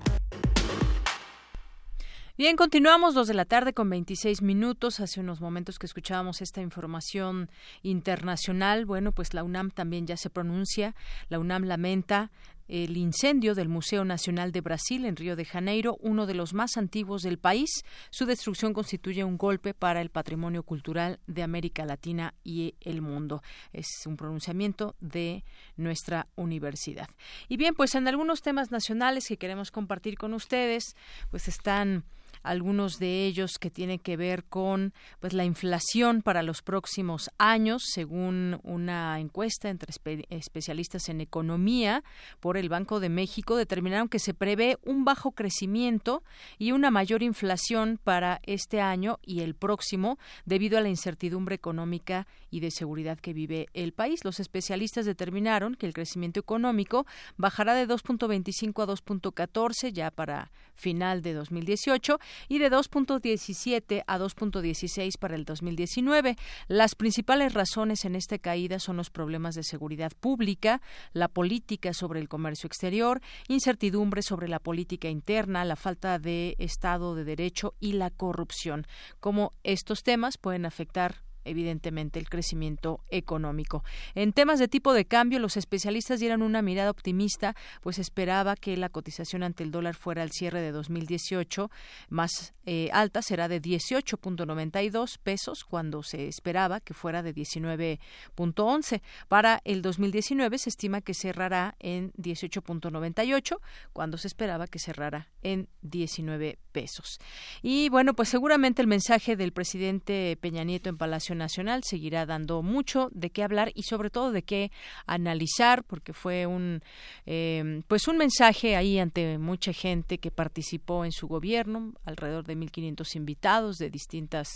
Bien, 2.39 2.55
continuamos 2.55 3.15
dos 3.15 3.27
de 3.27 3.35
la 3.35 3.47
tarde 3.47 3.73
con 3.73 3.91
26 3.91 4.43
minutos. 4.43 5.01
Hace 5.01 5.19
unos 5.19 5.41
momentos 5.41 5.81
que 5.81 5.87
escuchábamos 5.87 6.41
esta 6.41 6.61
información 6.61 7.51
internacional. 7.83 8.87
Bueno, 8.87 9.11
pues 9.11 9.35
la 9.35 9.43
UNAM 9.43 9.73
también 9.73 10.07
ya 10.07 10.17
se 10.17 10.31
pronuncia. 10.31 10.95
La 11.31 11.41
UNAM 11.41 11.65
lamenta 11.65 12.31
el 12.69 12.97
incendio 12.97 13.55
del 13.55 13.69
Museo 13.69 14.05
Nacional 14.05 14.53
de 14.53 14.61
Brasil 14.61 15.05
en 15.05 15.17
Río 15.17 15.37
de 15.37 15.45
Janeiro, 15.45 15.97
uno 16.01 16.27
de 16.27 16.35
los 16.35 16.55
más 16.55 16.77
antiguos 16.77 17.23
del 17.23 17.39
país. 17.39 17.71
Su 18.11 18.27
destrucción 18.27 18.75
constituye 18.75 19.25
un 19.25 19.39
golpe 19.39 19.75
para 19.75 20.01
el 20.01 20.11
patrimonio 20.11 20.63
cultural 20.63 21.19
de 21.27 21.43
América 21.43 21.85
Latina 21.85 22.35
y 22.45 22.75
el 22.81 23.01
mundo. 23.03 23.43
Es 23.73 23.89
un 24.07 24.17
pronunciamiento 24.17 24.95
de 25.01 25.45
nuestra 25.77 26.29
universidad. 26.37 27.09
Y 27.49 27.57
bien, 27.57 27.75
pues 27.75 27.95
en 27.95 28.07
algunos 28.07 28.43
temas 28.43 28.71
nacionales 28.71 29.27
que 29.27 29.39
queremos 29.39 29.71
compartir 29.71 30.17
con 30.17 30.35
ustedes, 30.35 30.95
pues 31.31 31.49
están 31.49 32.05
algunos 32.43 32.99
de 32.99 33.27
ellos 33.27 33.59
que 33.59 33.71
tienen 33.71 33.99
que 33.99 34.17
ver 34.17 34.45
con 34.45 34.93
pues 35.21 35.33
la 35.33 35.45
inflación 35.45 36.23
para 36.23 36.43
los 36.43 36.63
próximos 36.63 37.31
años, 37.39 37.83
según 37.93 38.61
una 38.63 39.19
encuesta 39.21 39.69
entre 39.69 39.93
especialistas 40.31 41.09
en 41.09 41.21
economía 41.21 42.05
por 42.41 42.57
el 42.57 42.69
Banco 42.69 43.01
de 43.01 43.09
México, 43.09 43.57
determinaron 43.57 44.09
que 44.09 44.19
se 44.19 44.35
prevé 44.35 44.79
un 44.85 45.05
bajo 45.05 45.33
crecimiento 45.33 46.23
y 46.59 46.73
una 46.73 46.91
mayor 46.91 47.23
inflación 47.23 47.99
para 48.03 48.41
este 48.45 48.81
año 48.81 49.19
y 49.23 49.41
el 49.41 49.55
próximo 49.55 50.19
debido 50.45 50.79
a 50.79 50.81
la 50.81 50.89
incertidumbre 50.89 51.55
económica 51.55 52.27
y 52.51 52.61
de 52.61 52.71
seguridad 52.71 53.19
que 53.19 53.33
vive 53.33 53.69
el 53.75 53.93
país. 53.93 54.25
Los 54.25 54.41
especialistas 54.41 55.07
determinaron 55.07 55.75
que 55.75 55.87
el 55.87 55.93
crecimiento 55.93 56.41
económico 56.41 57.07
bajará 57.37 57.75
de 57.75 57.87
2.25 57.87 58.83
a 58.83 58.87
2.14 58.87 59.93
ya 59.93 60.11
para 60.11 60.51
final 60.75 61.23
de 61.23 61.35
2018 61.35 62.19
y 62.49 62.59
de 62.59 62.71
2.17 62.71 64.05
a 64.07 64.19
2.16 64.19 65.19
para 65.19 65.35
el 65.35 65.45
2019. 65.45 66.37
Las 66.69 66.95
principales 66.95 67.55
razones 67.55 68.05
en 68.05 68.17
esta 68.17 68.39
caída 68.39 68.79
son 68.79 68.97
los 68.97 69.11
problemas 69.11 69.55
de 69.55 69.63
seguridad 69.63 70.13
pública, 70.19 70.81
la 71.13 71.29
política 71.29 71.93
sobre 71.93 72.21
el 72.21 72.29
comercio 72.29 72.67
exterior, 72.67 73.21
incertidumbre 73.49 74.23
sobre 74.23 74.49
la 74.49 74.59
política 74.59 75.09
interna, 75.09 75.65
la 75.65 75.77
falta 75.77 76.19
de 76.19 76.57
Estado 76.59 77.15
de 77.15 77.25
Derecho 77.25 77.75
y 77.81 77.93
la 77.93 78.11
corrupción. 78.11 78.87
Como 79.21 79.53
estos 79.63 80.03
temas 80.03 80.39
pueden 80.39 80.67
afectar 80.67 81.28
evidentemente 81.49 82.19
el 82.19 82.29
crecimiento 82.29 83.01
económico. 83.11 83.85
En 84.15 84.33
temas 84.33 84.59
de 84.59 84.69
tipo 84.69 84.93
de 84.93 85.05
cambio, 85.05 85.39
los 85.39 85.57
especialistas 85.57 86.21
dieron 86.21 86.43
una 86.43 86.63
mirada 86.63 86.91
optimista, 86.91 87.55
pues 87.83 87.99
esperaba 87.99 88.57
que 88.57 88.77
la 88.77 88.89
cotización 88.89 89.43
ante 89.43 89.65
el 89.65 89.71
dólar 89.71 89.95
fuera 89.95 90.23
al 90.23 90.31
cierre 90.31 90.61
de 90.61 90.73
2018 90.73 91.71
más 92.09 92.55
eh, 92.67 92.91
alta, 92.93 93.23
será 93.23 93.49
de 93.49 93.63
18.92 93.63 95.19
pesos 95.19 95.65
cuando 95.65 96.03
se 96.03 96.29
esperaba 96.29 96.81
que 96.81 96.95
fuera 96.95 97.23
de 97.23 97.35
19.11. 97.35 99.01
Para 99.29 99.61
el 99.65 99.83
2019 99.83 100.59
se 100.59 100.69
estima 100.69 101.01
que 101.01 101.15
cerrará 101.15 101.77
en 101.79 102.13
18.98 102.13 103.59
cuando 103.93 104.19
se 104.19 104.29
esperaba 104.29 104.67
que 104.67 104.79
cerrara 104.79 105.29
en 105.43 105.69
19 105.83 106.59
pesos. 106.73 107.19
Y 107.63 107.89
bueno, 107.89 108.15
pues 108.15 108.29
seguramente 108.29 108.83
el 108.83 108.89
mensaje 108.89 109.37
del 109.37 109.53
presidente 109.53 110.37
Peña 110.41 110.65
Nieto 110.65 110.89
en 110.91 110.99
Palacio 110.99 111.35
Nacional 111.39 111.83
seguirá 111.85 112.27
dando 112.27 112.63
mucho 112.63 113.09
de 113.13 113.31
qué 113.31 113.43
hablar 113.43 113.73
y 113.75 113.85
sobre 113.85 114.11
todo 114.11 114.33
de 114.33 114.43
qué 114.43 114.71
analizar, 115.07 115.85
porque 115.85 116.13
fue 116.13 116.47
un 116.47 116.83
eh, 117.27 117.83
pues 117.89 118.09
un 118.09 118.19
mensaje 118.19 118.77
ahí 118.77 118.99
ante 118.99 119.39
mucha 119.39 119.73
gente 119.73 120.19
que 120.19 120.31
participó 120.31 121.05
en 121.05 121.13
su 121.13 121.29
gobierno, 121.29 121.95
alrededor 122.05 122.45
de 122.45 122.57
1.500 122.57 123.17
invitados 123.17 123.77
de 123.77 123.91
distintos 123.91 124.49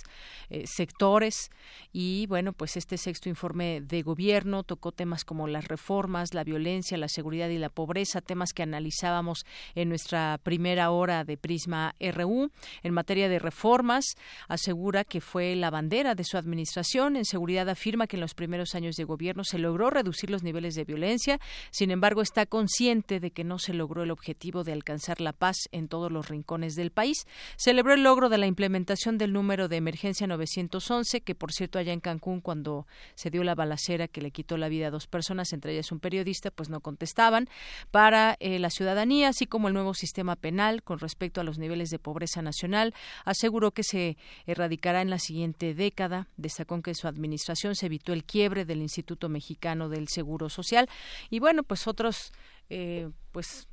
eh, 0.50 0.64
sectores 0.66 1.50
y 1.92 2.26
bueno, 2.26 2.52
pues 2.52 2.76
este 2.76 2.98
sexto 2.98 3.28
informe 3.28 3.80
de 3.80 4.02
gobierno 4.02 4.62
tocó 4.64 4.92
temas 4.92 5.24
como 5.24 5.46
las 5.46 5.68
reformas, 5.68 6.34
la 6.34 6.44
violencia, 6.44 6.98
la 6.98 7.08
seguridad 7.08 7.48
y 7.48 7.58
la 7.58 7.68
pobreza, 7.68 8.20
temas 8.20 8.52
que 8.52 8.62
analizábamos 8.62 9.44
en 9.74 9.88
nuestra 9.88 10.38
primera 10.42 10.90
hora 10.90 11.24
de 11.24 11.36
Prisma 11.36 11.94
RU. 12.00 12.50
En 12.82 12.92
materia 12.92 13.28
de 13.28 13.38
reformas, 13.38 14.16
asegura 14.48 15.04
que 15.04 15.20
fue 15.20 15.54
la 15.56 15.70
bandera 15.70 16.14
de 16.14 16.24
su 16.24 16.36
administración 16.36 16.71
en 16.76 17.24
seguridad 17.24 17.68
afirma 17.68 18.06
que 18.06 18.16
en 18.16 18.20
los 18.20 18.34
primeros 18.34 18.74
años 18.74 18.96
de 18.96 19.04
gobierno 19.04 19.44
se 19.44 19.58
logró 19.58 19.90
reducir 19.90 20.30
los 20.30 20.42
niveles 20.42 20.74
de 20.74 20.84
violencia, 20.84 21.38
sin 21.70 21.90
embargo 21.90 22.22
está 22.22 22.46
consciente 22.46 23.20
de 23.20 23.30
que 23.30 23.44
no 23.44 23.58
se 23.58 23.74
logró 23.74 24.02
el 24.02 24.10
objetivo 24.10 24.64
de 24.64 24.72
alcanzar 24.72 25.20
la 25.20 25.32
paz 25.32 25.56
en 25.72 25.88
todos 25.88 26.10
los 26.10 26.28
rincones 26.28 26.74
del 26.74 26.90
país. 26.90 27.26
Celebró 27.56 27.94
el 27.94 28.02
logro 28.02 28.28
de 28.28 28.38
la 28.38 28.46
implementación 28.46 29.18
del 29.18 29.32
número 29.32 29.68
de 29.68 29.76
emergencia 29.76 30.26
911, 30.26 31.20
que 31.20 31.34
por 31.34 31.52
cierto 31.52 31.78
allá 31.78 31.92
en 31.92 32.00
Cancún 32.00 32.40
cuando 32.40 32.86
se 33.14 33.30
dio 33.30 33.44
la 33.44 33.54
balacera 33.54 34.08
que 34.08 34.22
le 34.22 34.30
quitó 34.30 34.56
la 34.56 34.68
vida 34.68 34.88
a 34.88 34.90
dos 34.90 35.06
personas, 35.06 35.52
entre 35.52 35.72
ellas 35.72 35.92
un 35.92 36.00
periodista, 36.00 36.50
pues 36.50 36.68
no 36.68 36.80
contestaban, 36.80 37.48
para 37.90 38.36
eh, 38.40 38.58
la 38.58 38.70
ciudadanía, 38.70 39.28
así 39.28 39.46
como 39.46 39.68
el 39.68 39.74
nuevo 39.74 39.94
sistema 39.94 40.36
penal 40.36 40.82
con 40.82 40.98
respecto 40.98 41.40
a 41.40 41.44
los 41.44 41.58
niveles 41.58 41.90
de 41.90 41.98
pobreza 41.98 42.42
nacional, 42.42 42.94
aseguró 43.24 43.72
que 43.72 43.82
se 43.82 44.16
erradicará 44.46 45.02
en 45.02 45.10
la 45.10 45.18
siguiente 45.18 45.74
década 45.74 46.28
de 46.36 46.48
con 46.66 46.82
que 46.82 46.94
su 46.94 47.08
administración 47.08 47.74
se 47.74 47.86
evitó 47.86 48.12
el 48.12 48.24
quiebre 48.24 48.64
del 48.64 48.82
Instituto 48.82 49.28
Mexicano 49.28 49.88
del 49.88 50.08
Seguro 50.08 50.48
Social 50.48 50.88
y 51.30 51.40
bueno, 51.40 51.62
pues 51.62 51.86
otros 51.86 52.32
eh, 52.70 53.10
pues 53.32 53.68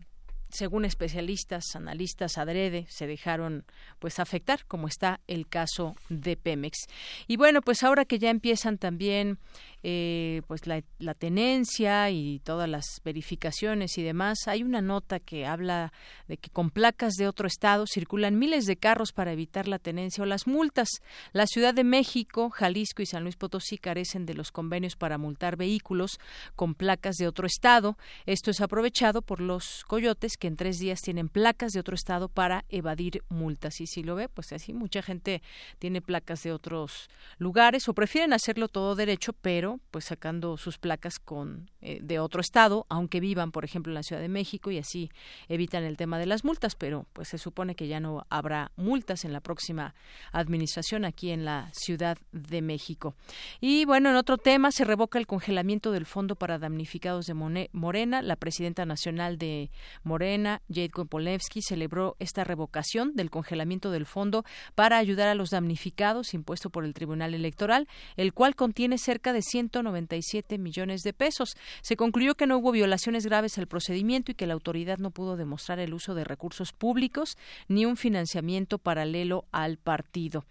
según 0.51 0.85
especialistas, 0.85 1.75
analistas 1.75 2.37
adrede, 2.37 2.85
se 2.89 3.07
dejaron 3.07 3.65
pues 3.99 4.19
afectar, 4.19 4.65
como 4.65 4.87
está 4.87 5.19
el 5.27 5.47
caso 5.47 5.95
de 6.09 6.37
Pemex. 6.37 6.87
Y 7.27 7.37
bueno, 7.37 7.61
pues 7.61 7.83
ahora 7.83 8.05
que 8.05 8.19
ya 8.19 8.29
empiezan 8.29 8.77
también 8.77 9.37
eh, 9.81 10.41
pues 10.47 10.67
la, 10.67 10.81
tenencia 11.13 12.09
y 12.09 12.39
todas 12.39 12.67
las 12.67 13.01
verificaciones 13.03 13.97
y 13.97 14.03
demás, 14.03 14.39
hay 14.47 14.63
una 14.63 14.81
nota 14.81 15.19
que 15.19 15.45
habla 15.45 15.93
de 16.27 16.37
que 16.37 16.49
con 16.49 16.69
placas 16.69 17.13
de 17.13 17.27
otro 17.27 17.47
estado 17.47 17.85
circulan 17.87 18.37
miles 18.37 18.65
de 18.65 18.75
carros 18.75 19.13
para 19.13 19.31
evitar 19.31 19.67
la 19.67 19.79
tenencia 19.79 20.23
o 20.23 20.27
las 20.27 20.47
multas. 20.47 20.89
La 21.31 21.47
Ciudad 21.47 21.73
de 21.73 21.83
México, 21.83 22.49
Jalisco 22.49 23.01
y 23.01 23.05
San 23.05 23.23
Luis 23.23 23.35
Potosí 23.35 23.77
carecen 23.77 24.25
de 24.25 24.33
los 24.33 24.51
convenios 24.51 24.95
para 24.95 25.17
multar 25.17 25.55
vehículos 25.55 26.19
con 26.55 26.75
placas 26.75 27.15
de 27.15 27.27
otro 27.27 27.47
estado. 27.47 27.97
Esto 28.25 28.51
es 28.51 28.61
aprovechado 28.61 29.21
por 29.21 29.39
los 29.39 29.83
coyotes 29.87 30.37
que 30.37 30.47
en 30.47 30.55
tres 30.55 30.77
días 30.79 31.01
tienen 31.01 31.29
placas 31.29 31.71
de 31.71 31.79
otro 31.79 31.95
estado 31.95 32.27
para 32.27 32.65
evadir 32.69 33.23
multas. 33.29 33.79
Y 33.81 33.87
si 33.87 34.03
lo 34.03 34.15
ve, 34.15 34.29
pues 34.29 34.51
así 34.51 34.73
mucha 34.73 35.01
gente 35.01 35.41
tiene 35.79 36.01
placas 36.01 36.43
de 36.43 36.51
otros 36.51 37.09
lugares 37.37 37.87
o 37.87 37.93
prefieren 37.93 38.33
hacerlo 38.33 38.67
todo 38.67 38.95
derecho, 38.95 39.33
pero 39.33 39.68
pues 39.91 40.05
sacando 40.05 40.57
sus 40.57 40.77
placas 40.77 41.19
con 41.19 41.69
eh, 41.81 41.99
de 42.01 42.19
otro 42.19 42.41
estado, 42.41 42.85
aunque 42.89 43.19
vivan, 43.19 43.51
por 43.51 43.65
ejemplo, 43.65 43.91
en 43.91 43.95
la 43.95 44.03
Ciudad 44.03 44.21
de 44.21 44.29
México 44.29 44.71
y 44.71 44.77
así 44.77 45.09
evitan 45.47 45.83
el 45.83 45.97
tema 45.97 46.17
de 46.17 46.25
las 46.25 46.43
multas, 46.43 46.75
pero 46.75 47.05
pues 47.13 47.27
se 47.27 47.37
supone 47.37 47.75
que 47.75 47.87
ya 47.87 47.99
no 47.99 48.25
habrá 48.29 48.71
multas 48.75 49.25
en 49.25 49.33
la 49.33 49.41
próxima 49.41 49.93
administración 50.31 51.05
aquí 51.05 51.31
en 51.31 51.45
la 51.45 51.69
Ciudad 51.73 52.17
de 52.31 52.61
México. 52.61 53.15
Y 53.61 53.85
bueno, 53.85 54.09
en 54.09 54.15
otro 54.15 54.37
tema 54.37 54.71
se 54.71 54.85
revoca 54.85 55.19
el 55.19 55.27
congelamiento 55.27 55.91
del 55.91 56.05
fondo 56.05 56.35
para 56.35 56.57
damnificados 56.57 57.25
de 57.25 57.33
Morena. 57.33 58.21
La 58.21 58.35
presidenta 58.35 58.85
nacional 58.85 59.37
de 59.37 59.69
Morena, 60.03 60.61
Jade 60.69 60.89
Polevsky, 60.89 61.61
celebró 61.61 62.15
esta 62.19 62.43
revocación 62.43 63.15
del 63.15 63.29
congelamiento 63.29 63.91
del 63.91 64.05
fondo 64.05 64.43
para 64.75 64.97
ayudar 64.97 65.27
a 65.27 65.35
los 65.35 65.49
damnificados 65.51 66.33
impuesto 66.33 66.69
por 66.69 66.85
el 66.85 66.93
Tribunal 66.93 67.33
Electoral, 67.33 67.87
el 68.17 68.33
cual 68.33 68.55
contiene 68.55 68.97
cerca 68.97 69.33
de 69.33 69.41
197 69.59 70.57
millones 70.57 71.01
de 71.01 71.13
pesos. 71.13 71.55
Se 71.81 71.95
concluyó 71.95 72.35
que 72.35 72.47
no 72.47 72.57
hubo 72.57 72.71
violaciones 72.71 73.25
graves 73.25 73.57
al 73.57 73.67
procedimiento 73.67 74.31
y 74.31 74.35
que 74.35 74.47
la 74.47 74.53
autoridad 74.53 74.97
no 74.97 75.11
pudo 75.11 75.35
demostrar 75.35 75.79
el 75.79 75.93
uso 75.93 76.15
de 76.15 76.23
recursos 76.23 76.71
públicos 76.71 77.37
ni 77.67 77.85
un 77.85 77.97
financiamiento 77.97 78.77
paralelo 78.77 79.45
al 79.51 79.77
partido. 79.77 80.45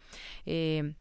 Eh, 0.47 0.95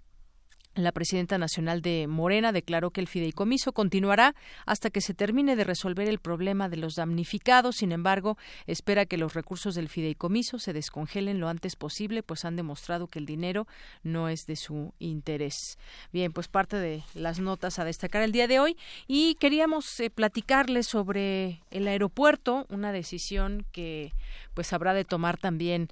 la 0.83 0.91
presidenta 0.91 1.37
nacional 1.37 1.81
de 1.81 2.07
Morena 2.07 2.51
declaró 2.51 2.91
que 2.91 3.01
el 3.01 3.07
fideicomiso 3.07 3.71
continuará 3.71 4.35
hasta 4.65 4.89
que 4.89 5.01
se 5.01 5.13
termine 5.13 5.55
de 5.55 5.63
resolver 5.63 6.07
el 6.07 6.19
problema 6.19 6.69
de 6.69 6.77
los 6.77 6.95
damnificados. 6.95 7.77
Sin 7.77 7.91
embargo, 7.91 8.37
espera 8.65 9.05
que 9.05 9.17
los 9.17 9.33
recursos 9.33 9.75
del 9.75 9.89
fideicomiso 9.89 10.59
se 10.59 10.73
descongelen 10.73 11.39
lo 11.39 11.49
antes 11.49 11.75
posible, 11.75 12.23
pues 12.23 12.45
han 12.45 12.55
demostrado 12.55 13.07
que 13.07 13.19
el 13.19 13.25
dinero 13.25 13.67
no 14.03 14.29
es 14.29 14.45
de 14.45 14.55
su 14.55 14.93
interés. 14.99 15.77
Bien, 16.11 16.31
pues 16.31 16.47
parte 16.47 16.77
de 16.77 17.03
las 17.13 17.39
notas 17.39 17.79
a 17.79 17.85
destacar 17.85 18.21
el 18.21 18.31
día 18.31 18.47
de 18.47 18.59
hoy 18.59 18.77
y 19.07 19.35
queríamos 19.35 19.99
eh, 19.99 20.09
platicarles 20.09 20.87
sobre 20.87 21.61
el 21.71 21.87
aeropuerto, 21.87 22.65
una 22.69 22.91
decisión 22.91 23.65
que 23.71 24.13
pues 24.57 24.73
habrá 24.73 24.95
de 24.95 25.05
tomar 25.05 25.37
también 25.37 25.87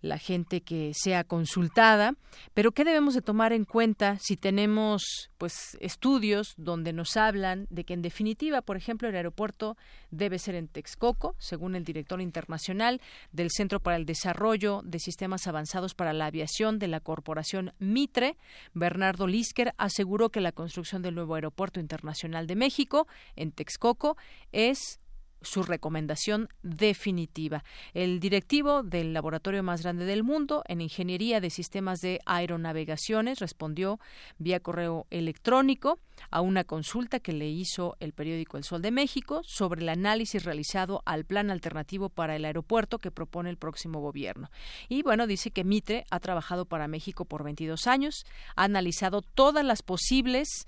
la 0.00 0.18
gente 0.18 0.60
que 0.60 0.90
sea 0.92 1.22
consultada, 1.22 2.16
pero 2.52 2.72
qué 2.72 2.84
debemos 2.84 3.14
de 3.14 3.22
tomar 3.22 3.52
en 3.52 3.64
cuenta 3.64 4.18
si 4.20 4.36
tenemos 4.36 5.30
pues 5.38 5.78
estudios 5.80 6.54
donde 6.56 6.92
nos 6.92 7.16
hablan 7.16 7.68
de 7.70 7.84
que 7.84 7.94
en 7.94 8.02
definitiva, 8.02 8.60
por 8.60 8.76
ejemplo, 8.76 9.08
el 9.08 9.14
aeropuerto 9.14 9.76
debe 10.10 10.40
ser 10.40 10.56
en 10.56 10.66
Texcoco, 10.66 11.36
según 11.38 11.76
el 11.76 11.84
director 11.84 12.20
internacional 12.20 13.00
del 13.30 13.50
Centro 13.52 13.78
para 13.78 13.96
el 13.96 14.04
Desarrollo 14.04 14.80
de 14.82 14.98
Sistemas 14.98 15.46
Avanzados 15.46 15.94
para 15.94 16.12
la 16.12 16.26
Aviación 16.26 16.80
de 16.80 16.88
la 16.88 16.98
Corporación 16.98 17.72
Mitre, 17.78 18.36
Bernardo 18.74 19.28
Lisker 19.28 19.74
aseguró 19.78 20.30
que 20.30 20.40
la 20.40 20.50
construcción 20.50 21.02
del 21.02 21.14
nuevo 21.14 21.36
aeropuerto 21.36 21.78
internacional 21.78 22.48
de 22.48 22.56
México 22.56 23.06
en 23.36 23.52
Texcoco 23.52 24.16
es 24.50 24.98
su 25.42 25.62
recomendación 25.62 26.48
definitiva. 26.62 27.64
El 27.94 28.20
directivo 28.20 28.82
del 28.82 29.12
laboratorio 29.12 29.62
más 29.62 29.82
grande 29.82 30.04
del 30.04 30.22
mundo 30.22 30.62
en 30.66 30.80
ingeniería 30.80 31.40
de 31.40 31.50
sistemas 31.50 32.00
de 32.00 32.20
aeronavegaciones 32.26 33.38
respondió 33.38 34.00
vía 34.38 34.60
correo 34.60 35.06
electrónico 35.10 35.98
a 36.30 36.40
una 36.40 36.64
consulta 36.64 37.20
que 37.20 37.32
le 37.32 37.48
hizo 37.48 37.96
el 38.00 38.12
periódico 38.12 38.56
El 38.56 38.64
Sol 38.64 38.82
de 38.82 38.90
México 38.90 39.42
sobre 39.44 39.82
el 39.82 39.88
análisis 39.88 40.44
realizado 40.44 41.02
al 41.04 41.24
plan 41.24 41.50
alternativo 41.50 42.08
para 42.08 42.36
el 42.36 42.44
aeropuerto 42.44 42.98
que 42.98 43.10
propone 43.10 43.50
el 43.50 43.56
próximo 43.56 44.00
gobierno. 44.00 44.50
Y 44.88 45.02
bueno, 45.02 45.26
dice 45.26 45.50
que 45.50 45.64
Mitre 45.64 46.04
ha 46.10 46.20
trabajado 46.20 46.64
para 46.64 46.88
México 46.88 47.24
por 47.24 47.44
22 47.44 47.86
años, 47.86 48.26
ha 48.56 48.64
analizado 48.64 49.22
todas 49.22 49.64
las 49.64 49.82
posibles 49.82 50.66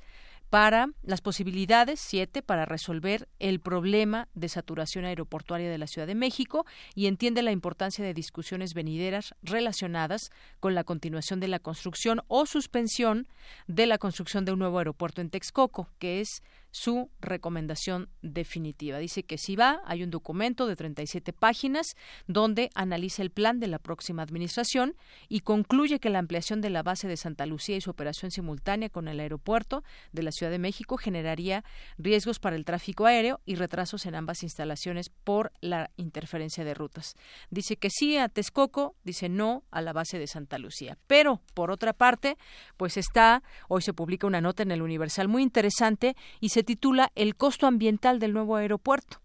para 0.50 0.88
las 1.02 1.20
posibilidades, 1.20 2.00
siete, 2.00 2.42
para 2.42 2.64
resolver 2.64 3.28
el 3.38 3.60
problema 3.60 4.28
de 4.34 4.48
saturación 4.48 5.04
aeroportuaria 5.04 5.70
de 5.70 5.78
la 5.78 5.86
Ciudad 5.86 6.08
de 6.08 6.16
México 6.16 6.66
y 6.96 7.06
entiende 7.06 7.42
la 7.42 7.52
importancia 7.52 8.04
de 8.04 8.14
discusiones 8.14 8.74
venideras 8.74 9.34
relacionadas 9.42 10.30
con 10.58 10.74
la 10.74 10.82
continuación 10.82 11.38
de 11.38 11.48
la 11.48 11.60
construcción 11.60 12.20
o 12.26 12.46
suspensión 12.46 13.28
de 13.68 13.86
la 13.86 13.98
construcción 13.98 14.44
de 14.44 14.52
un 14.52 14.58
nuevo 14.58 14.78
aeropuerto 14.78 15.20
en 15.20 15.30
Texcoco, 15.30 15.88
que 16.00 16.20
es 16.20 16.42
su 16.70 17.10
recomendación 17.20 18.08
definitiva. 18.22 18.98
Dice 18.98 19.22
que 19.22 19.38
si 19.38 19.56
va, 19.56 19.80
hay 19.84 20.02
un 20.02 20.10
documento 20.10 20.66
de 20.66 20.76
37 20.76 21.32
páginas 21.32 21.96
donde 22.26 22.70
analiza 22.74 23.22
el 23.22 23.30
plan 23.30 23.60
de 23.60 23.66
la 23.66 23.78
próxima 23.78 24.22
administración 24.22 24.96
y 25.28 25.40
concluye 25.40 25.98
que 25.98 26.10
la 26.10 26.18
ampliación 26.18 26.60
de 26.60 26.70
la 26.70 26.82
base 26.82 27.08
de 27.08 27.16
Santa 27.16 27.46
Lucía 27.46 27.76
y 27.76 27.80
su 27.80 27.90
operación 27.90 28.30
simultánea 28.30 28.88
con 28.88 29.08
el 29.08 29.20
aeropuerto 29.20 29.82
de 30.12 30.22
la 30.22 30.32
Ciudad 30.32 30.52
de 30.52 30.58
México 30.58 30.96
generaría 30.96 31.64
riesgos 31.98 32.38
para 32.38 32.56
el 32.56 32.64
tráfico 32.64 33.06
aéreo 33.06 33.40
y 33.44 33.54
retrasos 33.56 34.06
en 34.06 34.14
ambas 34.14 34.42
instalaciones 34.42 35.10
por 35.10 35.52
la 35.60 35.90
interferencia 35.96 36.64
de 36.64 36.74
rutas. 36.74 37.14
Dice 37.50 37.76
que 37.76 37.90
sí 37.90 38.16
a 38.16 38.28
Texcoco, 38.28 38.96
dice 39.04 39.28
no 39.28 39.64
a 39.70 39.82
la 39.82 39.92
base 39.92 40.18
de 40.18 40.26
Santa 40.26 40.58
Lucía. 40.58 40.98
Pero, 41.06 41.40
por 41.54 41.70
otra 41.70 41.92
parte, 41.92 42.36
pues 42.76 42.96
está, 42.96 43.42
hoy 43.68 43.82
se 43.82 43.92
publica 43.92 44.26
una 44.26 44.40
nota 44.40 44.62
en 44.62 44.70
el 44.70 44.82
Universal 44.82 45.28
muy 45.28 45.42
interesante 45.42 46.16
y 46.40 46.50
se 46.50 46.59
se 46.60 46.64
titula 46.64 47.10
El 47.14 47.36
costo 47.36 47.66
ambiental 47.66 48.18
del 48.18 48.34
nuevo 48.34 48.54
aeropuerto. 48.56 49.22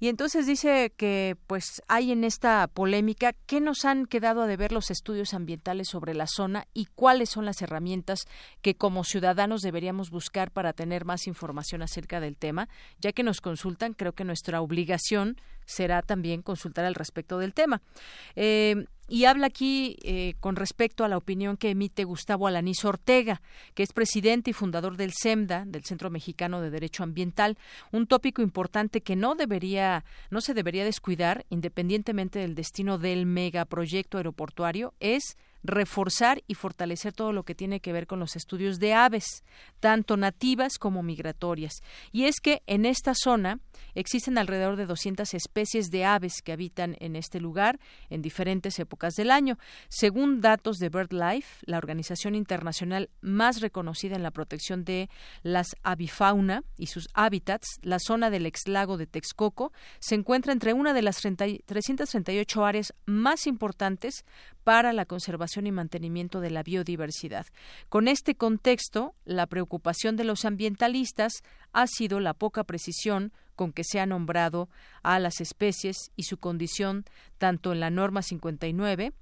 Y 0.00 0.08
entonces 0.08 0.46
dice 0.46 0.92
que 0.94 1.34
pues 1.46 1.80
hay 1.88 2.12
en 2.12 2.24
esta 2.24 2.68
polémica 2.68 3.32
qué 3.46 3.62
nos 3.62 3.86
han 3.86 4.04
quedado 4.04 4.42
a 4.42 4.46
deber 4.46 4.70
los 4.70 4.90
estudios 4.90 5.32
ambientales 5.32 5.88
sobre 5.88 6.12
la 6.12 6.26
zona 6.26 6.66
y 6.74 6.84
cuáles 6.94 7.30
son 7.30 7.46
las 7.46 7.62
herramientas 7.62 8.26
que 8.60 8.74
como 8.74 9.02
ciudadanos 9.02 9.62
deberíamos 9.62 10.10
buscar 10.10 10.50
para 10.50 10.74
tener 10.74 11.06
más 11.06 11.26
información 11.26 11.80
acerca 11.80 12.20
del 12.20 12.36
tema, 12.36 12.68
ya 13.00 13.12
que 13.12 13.22
nos 13.22 13.40
consultan, 13.40 13.94
creo 13.94 14.12
que 14.12 14.24
nuestra 14.24 14.60
obligación 14.60 15.38
será 15.68 16.02
también 16.02 16.42
consultar 16.42 16.84
al 16.84 16.94
respecto 16.94 17.38
del 17.38 17.54
tema. 17.54 17.80
Eh, 18.34 18.86
y 19.10 19.24
habla 19.24 19.46
aquí 19.46 19.96
eh, 20.02 20.34
con 20.38 20.54
respecto 20.54 21.02
a 21.02 21.08
la 21.08 21.16
opinión 21.16 21.56
que 21.56 21.70
emite 21.70 22.04
Gustavo 22.04 22.46
Alanís 22.46 22.84
Ortega, 22.84 23.40
que 23.74 23.82
es 23.82 23.94
presidente 23.94 24.50
y 24.50 24.52
fundador 24.52 24.98
del 24.98 25.12
CEMDA, 25.14 25.64
del 25.66 25.84
Centro 25.84 26.10
Mexicano 26.10 26.60
de 26.60 26.70
Derecho 26.70 27.04
Ambiental, 27.04 27.56
un 27.90 28.06
tópico 28.06 28.42
importante 28.42 29.00
que 29.00 29.16
no 29.16 29.34
debería, 29.34 30.04
no 30.30 30.42
se 30.42 30.52
debería 30.52 30.84
descuidar, 30.84 31.46
independientemente 31.48 32.38
del 32.38 32.54
destino 32.54 32.98
del 32.98 33.24
megaproyecto 33.24 34.18
aeroportuario, 34.18 34.92
es 35.00 35.38
reforzar 35.62 36.42
y 36.46 36.54
fortalecer 36.54 37.12
todo 37.12 37.32
lo 37.32 37.42
que 37.42 37.54
tiene 37.54 37.80
que 37.80 37.92
ver 37.92 38.06
con 38.06 38.20
los 38.20 38.36
estudios 38.36 38.78
de 38.78 38.94
aves, 38.94 39.44
tanto 39.80 40.16
nativas 40.16 40.78
como 40.78 41.02
migratorias. 41.02 41.82
Y 42.12 42.24
es 42.24 42.40
que 42.40 42.62
en 42.66 42.86
esta 42.86 43.14
zona 43.14 43.58
existen 43.94 44.38
alrededor 44.38 44.76
de 44.76 44.86
200 44.86 45.34
especies 45.34 45.90
de 45.90 46.04
aves 46.04 46.42
que 46.42 46.52
habitan 46.52 46.96
en 47.00 47.16
este 47.16 47.40
lugar 47.40 47.80
en 48.08 48.22
diferentes 48.22 48.78
épocas 48.78 49.14
del 49.14 49.30
año. 49.30 49.58
Según 49.88 50.40
datos 50.40 50.78
de 50.78 50.88
BirdLife, 50.88 51.64
la 51.66 51.78
organización 51.78 52.34
internacional 52.34 53.10
más 53.20 53.60
reconocida 53.60 54.16
en 54.16 54.22
la 54.22 54.30
protección 54.30 54.84
de 54.84 55.08
las 55.42 55.76
avifauna 55.82 56.62
y 56.76 56.86
sus 56.86 57.08
hábitats, 57.14 57.78
la 57.82 57.98
zona 57.98 58.30
del 58.30 58.46
ex 58.46 58.68
lago 58.68 58.96
de 58.96 59.06
Texcoco 59.06 59.72
se 59.98 60.14
encuentra 60.14 60.52
entre 60.52 60.72
una 60.72 60.94
de 60.94 61.02
las 61.02 61.16
338 61.20 62.64
áreas 62.64 62.94
más 63.06 63.46
importantes 63.46 64.24
para 64.64 64.92
la 64.92 65.06
conservación 65.06 65.47
y 65.56 65.72
mantenimiento 65.72 66.40
de 66.40 66.50
la 66.50 66.62
biodiversidad. 66.62 67.46
Con 67.88 68.08
este 68.08 68.34
contexto, 68.34 69.14
la 69.24 69.46
preocupación 69.46 70.16
de 70.16 70.24
los 70.24 70.44
ambientalistas 70.44 71.42
ha 71.72 71.86
sido 71.86 72.20
la 72.20 72.34
poca 72.34 72.64
precisión 72.64 73.32
con 73.56 73.72
que 73.72 73.82
se 73.84 73.98
ha 74.00 74.06
nombrado 74.06 74.68
a 75.02 75.18
las 75.18 75.40
especies 75.40 76.12
y 76.14 76.24
su 76.24 76.36
condición 76.38 77.04
tanto 77.38 77.72
en 77.72 77.80
la 77.80 77.90
norma 77.90 78.22
59 78.22 79.12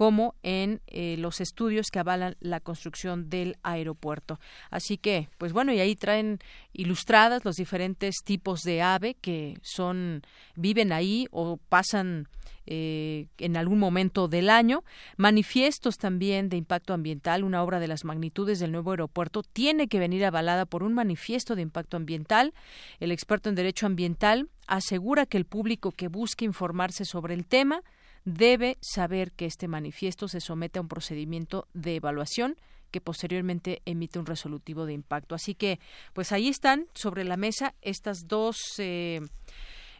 como 0.00 0.34
en 0.42 0.80
eh, 0.86 1.16
los 1.18 1.42
estudios 1.42 1.90
que 1.90 1.98
avalan 1.98 2.34
la 2.40 2.60
construcción 2.60 3.28
del 3.28 3.58
aeropuerto. 3.62 4.40
Así 4.70 4.96
que, 4.96 5.28
pues 5.36 5.52
bueno, 5.52 5.74
y 5.74 5.80
ahí 5.80 5.94
traen 5.94 6.38
ilustradas 6.72 7.44
los 7.44 7.56
diferentes 7.56 8.22
tipos 8.24 8.62
de 8.62 8.80
ave 8.80 9.14
que 9.20 9.58
son 9.60 10.22
viven 10.56 10.90
ahí 10.90 11.26
o 11.32 11.58
pasan 11.58 12.28
eh, 12.64 13.26
en 13.36 13.58
algún 13.58 13.78
momento 13.78 14.26
del 14.26 14.48
año. 14.48 14.84
Manifiestos 15.18 15.98
también 15.98 16.48
de 16.48 16.56
impacto 16.56 16.94
ambiental, 16.94 17.44
una 17.44 17.62
obra 17.62 17.78
de 17.78 17.88
las 17.88 18.06
magnitudes 18.06 18.58
del 18.58 18.72
nuevo 18.72 18.92
aeropuerto, 18.92 19.42
tiene 19.42 19.86
que 19.86 19.98
venir 19.98 20.24
avalada 20.24 20.64
por 20.64 20.82
un 20.82 20.94
manifiesto 20.94 21.56
de 21.56 21.60
impacto 21.60 21.98
ambiental. 21.98 22.54
El 23.00 23.12
experto 23.12 23.50
en 23.50 23.54
derecho 23.54 23.84
ambiental 23.84 24.48
asegura 24.66 25.26
que 25.26 25.36
el 25.36 25.44
público 25.44 25.90
que 25.90 26.08
busque 26.08 26.46
informarse 26.46 27.04
sobre 27.04 27.34
el 27.34 27.44
tema 27.44 27.82
debe 28.24 28.78
saber 28.80 29.32
que 29.32 29.46
este 29.46 29.68
manifiesto 29.68 30.28
se 30.28 30.40
somete 30.40 30.78
a 30.78 30.82
un 30.82 30.88
procedimiento 30.88 31.68
de 31.74 31.96
evaluación 31.96 32.56
que 32.90 33.00
posteriormente 33.00 33.82
emite 33.84 34.18
un 34.18 34.26
resolutivo 34.26 34.84
de 34.84 34.92
impacto. 34.92 35.34
Así 35.34 35.54
que, 35.54 35.78
pues 36.12 36.32
ahí 36.32 36.48
están 36.48 36.86
sobre 36.94 37.24
la 37.24 37.36
mesa 37.36 37.74
estas 37.82 38.26
dos 38.26 38.56
eh, 38.78 39.20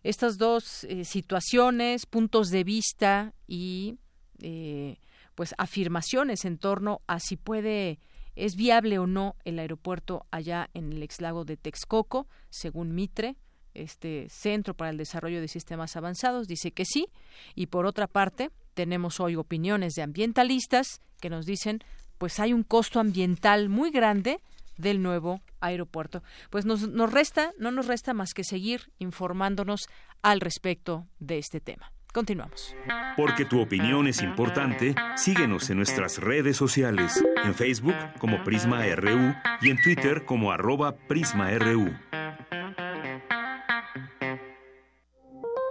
estas 0.03 0.39
dos 0.39 0.85
eh, 0.85 1.05
situaciones, 1.05 2.07
puntos 2.07 2.49
de 2.49 2.65
vista 2.65 3.35
y 3.47 3.99
eh, 4.43 4.97
pues 5.35 5.55
afirmaciones 5.59 6.45
en 6.45 6.59
torno 6.59 7.03
a 7.07 7.21
si 7.21 7.37
puede 7.37 8.01
¿Es 8.37 8.57
viable 8.57 8.99
o 8.99 9.07
no 9.07 9.37
el 9.45 9.59
aeropuerto 9.59 10.27
allá 10.31 10.71
en 10.73 10.93
el 10.93 11.03
ex 11.03 11.21
lago 11.21 11.45
de 11.45 11.57
Texcoco, 11.57 12.29
según 12.49 12.95
Mitre? 12.95 13.37
Este 13.75 14.29
Centro 14.31 14.75
para 14.75 14.91
el 14.91 14.97
Desarrollo 14.97 15.41
de 15.41 15.49
Sistemas 15.49 15.97
Avanzados 15.97 16.47
dice 16.47 16.73
que 16.73 16.85
sí 16.85 17.09
y 17.55 17.67
por 17.67 17.87
otra 17.87 18.07
parte 18.07 18.51
tenemos 18.75 19.21
hoy 19.21 19.37
opiniones 19.37 19.95
de 19.95 20.03
ambientalistas 20.03 21.01
que 21.21 21.31
nos 21.31 21.47
dicen 21.47 21.81
pues 22.19 22.39
hay 22.39 22.53
un 22.53 22.63
costo 22.63 23.01
ambiental 23.01 23.69
muy 23.69 23.91
grande 23.91 24.41
del 24.77 25.03
nuevo 25.03 25.41
aeropuerto. 25.61 26.23
Pues 26.51 26.65
nos, 26.65 26.89
nos 26.89 27.13
resta, 27.13 27.53
no 27.59 27.71
nos 27.71 27.87
resta 27.87 28.15
más 28.15 28.35
que 28.35 28.45
seguir 28.45 28.91
informándonos 28.99 29.83
al 30.23 30.41
respecto 30.41 31.07
de 31.19 31.39
este 31.39 31.61
tema. 31.61 31.93
Continuamos. 32.13 32.75
Porque 33.17 33.45
tu 33.45 33.61
opinión 33.61 34.09
es 34.09 34.21
importante, 34.23 34.95
síguenos 35.17 35.71
en 35.71 35.77
nuestras 35.77 36.19
redes 36.19 36.57
sociales, 36.57 37.23
en 37.45 37.55
Facebook 37.55 37.95
como 38.19 38.43
Prisma 38.43 38.85
RU 38.97 39.35
y 39.61 39.71
en 39.71 39.81
Twitter 39.81 40.25
como 40.25 40.51
arroba 40.51 40.97
PrismaRU. 40.97 41.91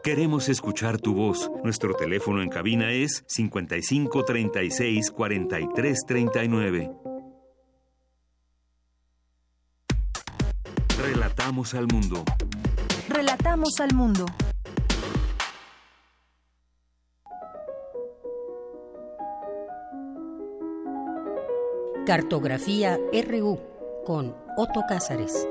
Queremos 0.09 0.49
escuchar 0.49 0.97
tu 0.97 1.13
voz. 1.13 1.51
Nuestro 1.63 1.93
teléfono 1.93 2.41
en 2.41 2.49
cabina 2.49 2.91
es 2.91 3.23
55 3.27 4.25
36 4.25 5.11
43 5.11 5.99
39. 6.07 6.91
Relatamos 10.99 11.75
al 11.75 11.85
mundo. 11.85 12.23
Relatamos 13.07 13.79
al 13.79 13.93
mundo. 13.93 14.25
Cartografía 22.07 22.97
RU 23.27 23.59
con 24.07 24.35
Otto 24.57 24.81
Cázares. 24.89 25.47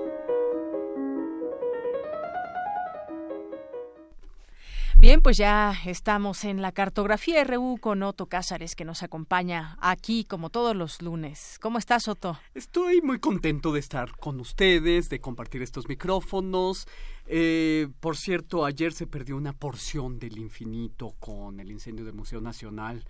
Bien, 5.00 5.22
pues 5.22 5.36
ya 5.36 5.74
estamos 5.86 6.44
en 6.44 6.60
la 6.60 6.72
cartografía 6.72 7.44
RU 7.44 7.78
con 7.80 8.02
Otto 8.02 8.26
Cázares 8.26 8.74
que 8.74 8.84
nos 8.84 9.04
acompaña 9.04 9.78
aquí 9.80 10.24
como 10.24 10.50
todos 10.50 10.74
los 10.74 11.02
lunes. 11.02 11.56
¿Cómo 11.62 11.78
estás, 11.78 12.08
Otto? 12.08 12.36
Estoy 12.52 13.00
muy 13.00 13.20
contento 13.20 13.72
de 13.72 13.78
estar 13.78 14.10
con 14.16 14.40
ustedes, 14.40 15.08
de 15.08 15.20
compartir 15.20 15.62
estos 15.62 15.88
micrófonos. 15.88 16.88
Eh, 17.26 17.86
por 18.00 18.16
cierto, 18.16 18.64
ayer 18.64 18.92
se 18.92 19.06
perdió 19.06 19.36
una 19.36 19.52
porción 19.52 20.18
del 20.18 20.36
infinito 20.36 21.14
con 21.20 21.60
el 21.60 21.70
incendio 21.70 22.04
del 22.04 22.14
Museo 22.14 22.40
Nacional 22.40 23.04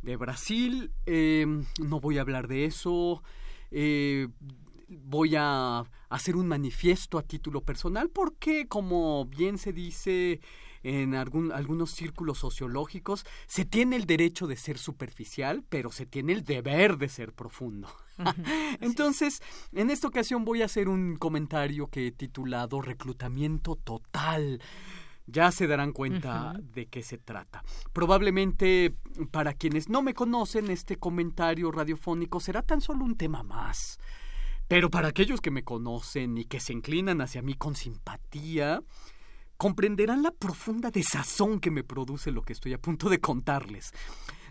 de 0.00 0.16
Brasil. 0.16 0.92
Eh, 1.06 1.44
no 1.82 1.98
voy 1.98 2.18
a 2.18 2.20
hablar 2.20 2.46
de 2.46 2.66
eso. 2.66 3.20
Eh, 3.72 4.28
voy 4.88 5.34
a 5.36 5.84
hacer 6.08 6.36
un 6.36 6.46
manifiesto 6.46 7.18
a 7.18 7.22
título 7.22 7.62
personal 7.62 8.10
porque, 8.10 8.68
como 8.68 9.24
bien 9.24 9.58
se 9.58 9.72
dice, 9.72 10.40
en 10.82 11.14
algún, 11.14 11.52
algunos 11.52 11.90
círculos 11.90 12.38
sociológicos, 12.38 13.24
se 13.46 13.64
tiene 13.64 13.96
el 13.96 14.06
derecho 14.06 14.46
de 14.46 14.56
ser 14.56 14.78
superficial, 14.78 15.64
pero 15.68 15.92
se 15.92 16.06
tiene 16.06 16.32
el 16.32 16.44
deber 16.44 16.98
de 16.98 17.08
ser 17.08 17.32
profundo. 17.32 17.88
Entonces, 18.80 19.42
en 19.72 19.90
esta 19.90 20.08
ocasión 20.08 20.44
voy 20.44 20.62
a 20.62 20.66
hacer 20.66 20.88
un 20.88 21.16
comentario 21.16 21.88
que 21.88 22.06
he 22.06 22.12
titulado 22.12 22.80
Reclutamiento 22.80 23.76
Total 23.76 24.60
ya 25.26 25.50
se 25.52 25.66
darán 25.66 25.92
cuenta 25.92 26.54
de 26.74 26.86
qué 26.86 27.02
se 27.02 27.18
trata. 27.18 27.62
Probablemente 27.92 28.94
para 29.30 29.54
quienes 29.54 29.88
no 29.88 30.02
me 30.02 30.14
conocen, 30.14 30.70
este 30.70 30.96
comentario 30.96 31.70
radiofónico 31.70 32.40
será 32.40 32.62
tan 32.62 32.80
solo 32.80 33.04
un 33.04 33.16
tema 33.16 33.42
más. 33.42 33.98
Pero 34.68 34.90
para 34.90 35.08
aquellos 35.08 35.40
que 35.40 35.50
me 35.50 35.64
conocen 35.64 36.38
y 36.38 36.44
que 36.44 36.60
se 36.60 36.72
inclinan 36.72 37.20
hacia 37.20 37.42
mí 37.42 37.54
con 37.54 37.74
simpatía, 37.74 38.82
comprenderán 39.62 40.24
la 40.24 40.32
profunda 40.32 40.90
desazón 40.90 41.60
que 41.60 41.70
me 41.70 41.84
produce 41.84 42.32
lo 42.32 42.42
que 42.42 42.52
estoy 42.52 42.72
a 42.72 42.80
punto 42.80 43.08
de 43.08 43.20
contarles. 43.20 43.92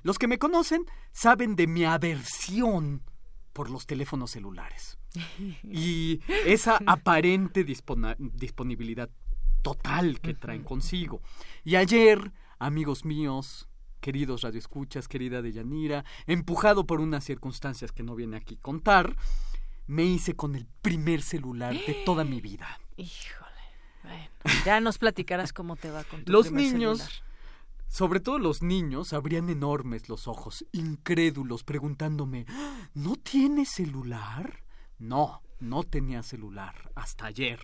Los 0.03 0.17
que 0.17 0.29
me 0.29 0.39
conocen 0.39 0.85
saben 1.11 1.57
de 1.57 1.67
mi 1.67 1.83
aversión 1.83 3.03
por 3.51 3.69
los 3.69 3.85
teléfonos 3.85 4.31
celulares 4.31 4.97
y 5.65 6.21
esa 6.45 6.79
aparente 6.87 7.65
disponibilidad 7.65 9.09
total 9.61 10.21
que 10.21 10.33
traen 10.33 10.63
consigo. 10.63 11.21
Y 11.65 11.75
ayer, 11.75 12.31
amigos 12.57 13.03
míos, 13.03 13.67
queridos 13.99 14.43
radioescuchas, 14.43 15.09
querida 15.09 15.41
Deyanira, 15.41 16.05
empujado 16.25 16.87
por 16.87 17.01
unas 17.01 17.25
circunstancias 17.25 17.91
que 17.91 18.03
no 18.03 18.15
viene 18.15 18.37
aquí 18.37 18.55
contar, 18.55 19.17
me 19.87 20.05
hice 20.05 20.37
con 20.37 20.55
el 20.55 20.67
primer 20.81 21.21
celular 21.21 21.73
de 21.73 22.01
toda 22.05 22.23
mi 22.23 22.39
vida. 22.39 22.79
Bueno, 24.03 24.59
ya 24.65 24.79
nos 24.79 24.97
platicarás 24.97 25.53
cómo 25.53 25.75
te 25.75 25.91
va 25.91 26.03
con 26.03 26.23
tu 26.23 26.31
Los 26.31 26.51
niños, 26.51 27.23
sobre 27.87 28.19
todo 28.21 28.39
los 28.39 28.61
niños, 28.63 29.11
abrían 29.13 29.49
enormes 29.49 30.07
los 30.07 30.27
ojos, 30.27 30.65
incrédulos, 30.71 31.63
preguntándome, 31.63 32.45
¿no 32.93 33.17
tienes 33.17 33.69
celular? 33.69 34.63
No, 34.97 35.41
no 35.59 35.83
tenía 35.83 36.23
celular, 36.23 36.91
hasta 36.95 37.25
ayer. 37.25 37.59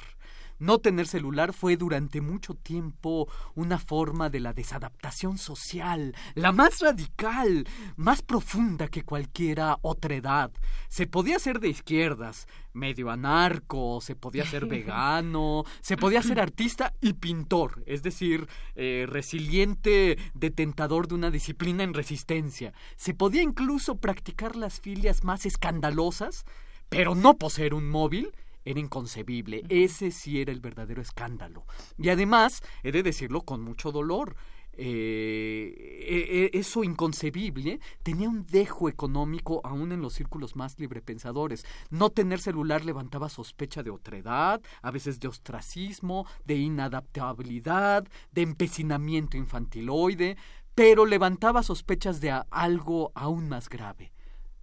No 0.59 0.79
tener 0.79 1.07
celular 1.07 1.53
fue 1.53 1.77
durante 1.77 2.19
mucho 2.19 2.55
tiempo 2.55 3.27
una 3.53 3.77
forma 3.77 4.29
de 4.29 4.39
la 4.39 4.53
desadaptación 4.53 5.37
social, 5.37 6.15
la 6.33 6.51
más 6.51 6.79
radical, 6.79 7.67
más 7.95 8.23
profunda 8.23 8.87
que 8.87 9.03
cualquiera 9.03 9.77
otra 9.81 10.15
edad. 10.15 10.51
Se 10.89 11.05
podía 11.05 11.37
ser 11.37 11.59
de 11.59 11.69
izquierdas, 11.69 12.47
medio 12.73 13.11
anarco, 13.11 13.99
se 14.01 14.15
podía 14.15 14.45
ser 14.45 14.65
vegano, 14.67 15.63
se 15.81 15.95
podía 15.95 16.23
ser 16.23 16.39
artista 16.39 16.93
y 17.01 17.13
pintor, 17.13 17.83
es 17.85 18.01
decir, 18.01 18.47
eh, 18.75 19.05
resiliente, 19.07 20.17
detentador 20.33 21.07
de 21.07 21.15
una 21.15 21.29
disciplina 21.29 21.83
en 21.83 21.93
resistencia. 21.93 22.73
Se 22.95 23.13
podía 23.13 23.43
incluso 23.43 23.97
practicar 23.97 24.55
las 24.55 24.79
filias 24.79 25.23
más 25.23 25.45
escandalosas, 25.45 26.45
pero 26.89 27.15
no 27.15 27.37
poseer 27.37 27.73
un 27.73 27.89
móvil 27.89 28.31
era 28.67 28.79
inconcebible. 28.79 29.63
Ese 29.69 30.11
sí 30.11 30.41
era 30.41 30.51
el 30.51 30.59
verdadero 30.59 31.01
escándalo. 31.01 31.65
Y 31.97 32.09
además, 32.09 32.61
he 32.83 32.91
de 32.91 33.01
decirlo 33.01 33.41
con 33.43 33.61
mucho 33.61 33.91
dolor, 33.91 34.35
eh, 34.79 35.73
e, 36.07 36.51
e, 36.53 36.59
eso 36.59 36.83
inconcebible 36.83 37.79
tenía 38.03 38.29
un 38.29 38.45
dejo 38.45 38.89
económico 38.89 39.59
aún 39.63 39.91
en 39.91 40.01
los 40.01 40.13
círculos 40.13 40.55
más 40.55 40.77
librepensadores. 40.79 41.65
No 41.89 42.09
tener 42.09 42.39
celular 42.39 42.85
levantaba 42.85 43.29
sospecha 43.29 43.81
de 43.81 43.89
otredad, 43.89 44.61
a 44.81 44.91
veces 44.91 45.19
de 45.19 45.29
ostracismo, 45.29 46.27
de 46.45 46.55
inadaptabilidad, 46.55 48.05
de 48.31 48.41
empecinamiento 48.41 49.37
infantiloide, 49.37 50.37
pero 50.75 51.05
levantaba 51.05 51.63
sospechas 51.63 52.21
de 52.21 52.39
algo 52.51 53.11
aún 53.15 53.49
más 53.49 53.69
grave, 53.69 54.11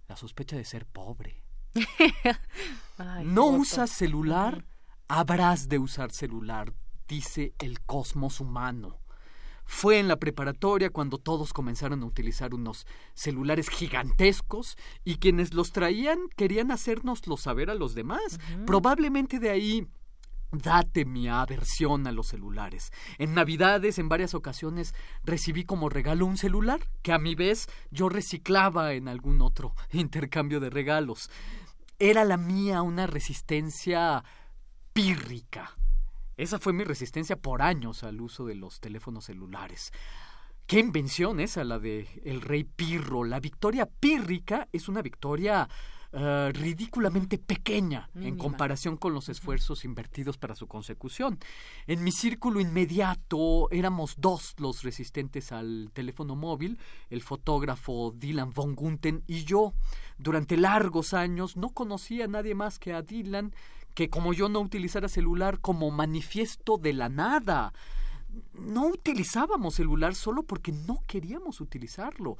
la 0.07 0.15
sospecha 0.15 0.55
de 0.55 0.63
ser 0.63 0.85
pobre. 0.85 1.44
no 3.23 3.47
usas 3.47 3.89
celular, 3.89 4.65
habrás 5.07 5.67
de 5.69 5.79
usar 5.79 6.11
celular, 6.11 6.73
dice 7.07 7.53
el 7.59 7.81
cosmos 7.81 8.39
humano. 8.39 8.99
Fue 9.67 9.97
en 9.99 10.07
la 10.07 10.17
preparatoria 10.17 10.91
cuando 10.91 11.17
todos 11.17 11.51
comenzaron 11.51 12.03
a 12.03 12.05
utilizar 12.05 12.53
unos 12.53 12.85
celulares 13.15 13.67
gigantescos 13.69 14.77
y 15.03 15.15
quienes 15.15 15.55
los 15.55 15.71
traían 15.71 16.19
querían 16.35 16.71
hacérnoslo 16.71 17.35
saber 17.35 17.71
a 17.71 17.75
los 17.75 17.95
demás. 17.95 18.39
Probablemente 18.67 19.39
de 19.39 19.49
ahí 19.49 19.87
date 20.51 21.03
mi 21.05 21.27
aversión 21.27 22.05
a 22.05 22.11
los 22.11 22.27
celulares. 22.27 22.91
En 23.17 23.33
Navidades, 23.33 23.97
en 23.97 24.07
varias 24.07 24.35
ocasiones, 24.35 24.93
recibí 25.23 25.63
como 25.63 25.89
regalo 25.89 26.27
un 26.27 26.37
celular 26.37 26.81
que 27.01 27.11
a 27.11 27.19
mi 27.19 27.33
vez 27.33 27.67
yo 27.89 28.07
reciclaba 28.07 28.93
en 28.93 29.07
algún 29.07 29.41
otro 29.41 29.73
intercambio 29.91 30.59
de 30.59 30.69
regalos 30.69 31.29
era 31.99 32.25
la 32.25 32.37
mía 32.37 32.81
una 32.81 33.07
resistencia 33.07 34.23
pírrica. 34.93 35.75
Esa 36.37 36.59
fue 36.59 36.73
mi 36.73 36.83
resistencia 36.83 37.37
por 37.37 37.61
años 37.61 38.03
al 38.03 38.19
uso 38.19 38.45
de 38.45 38.55
los 38.55 38.79
teléfonos 38.79 39.25
celulares. 39.25 39.91
Qué 40.67 40.79
invención 40.79 41.39
esa, 41.39 41.63
la 41.63 41.79
de 41.79 42.07
el 42.23 42.41
rey 42.41 42.63
Pirro. 42.63 43.23
La 43.23 43.39
victoria 43.39 43.85
pírrica 43.85 44.67
es 44.71 44.89
una 44.89 45.01
victoria 45.01 45.69
eh, 46.17 46.51
ridículamente 46.53 47.37
pequeña 47.37 48.09
en 48.15 48.37
comparación 48.37 48.95
con 48.95 49.13
los 49.13 49.27
esfuerzos 49.27 49.83
invertidos 49.83 50.37
para 50.37 50.55
su 50.55 50.65
consecución. 50.65 51.37
En 51.87 52.05
mi 52.05 52.13
círculo 52.13 52.61
inmediato 52.61 53.69
éramos 53.69 54.15
dos 54.17 54.55
los 54.59 54.83
resistentes 54.83 55.51
al 55.51 55.91
teléfono 55.91 56.37
móvil, 56.37 56.79
el 57.09 57.21
fotógrafo 57.21 58.13
Dylan 58.15 58.51
von 58.51 58.75
Gunten 58.75 59.23
y 59.27 59.43
yo. 59.43 59.73
Durante 60.17 60.57
largos 60.57 61.13
años 61.13 61.57
no 61.57 61.69
conocía 61.69 62.25
a 62.25 62.27
nadie 62.27 62.55
más 62.55 62.79
que 62.79 62.93
a 62.93 63.01
Dylan, 63.01 63.53
que 63.93 64.09
como 64.09 64.33
yo 64.33 64.49
no 64.49 64.59
utilizara 64.59 65.09
celular 65.09 65.59
como 65.59 65.91
manifiesto 65.91 66.77
de 66.77 66.93
la 66.93 67.09
nada. 67.09 67.73
no 68.53 68.87
utilizábamos 68.87 69.75
celular 69.75 70.13
solo 70.13 70.43
porque 70.43 70.73
no 70.73 71.01
queríamos 71.07 71.61
utilizarlo. 71.61 72.37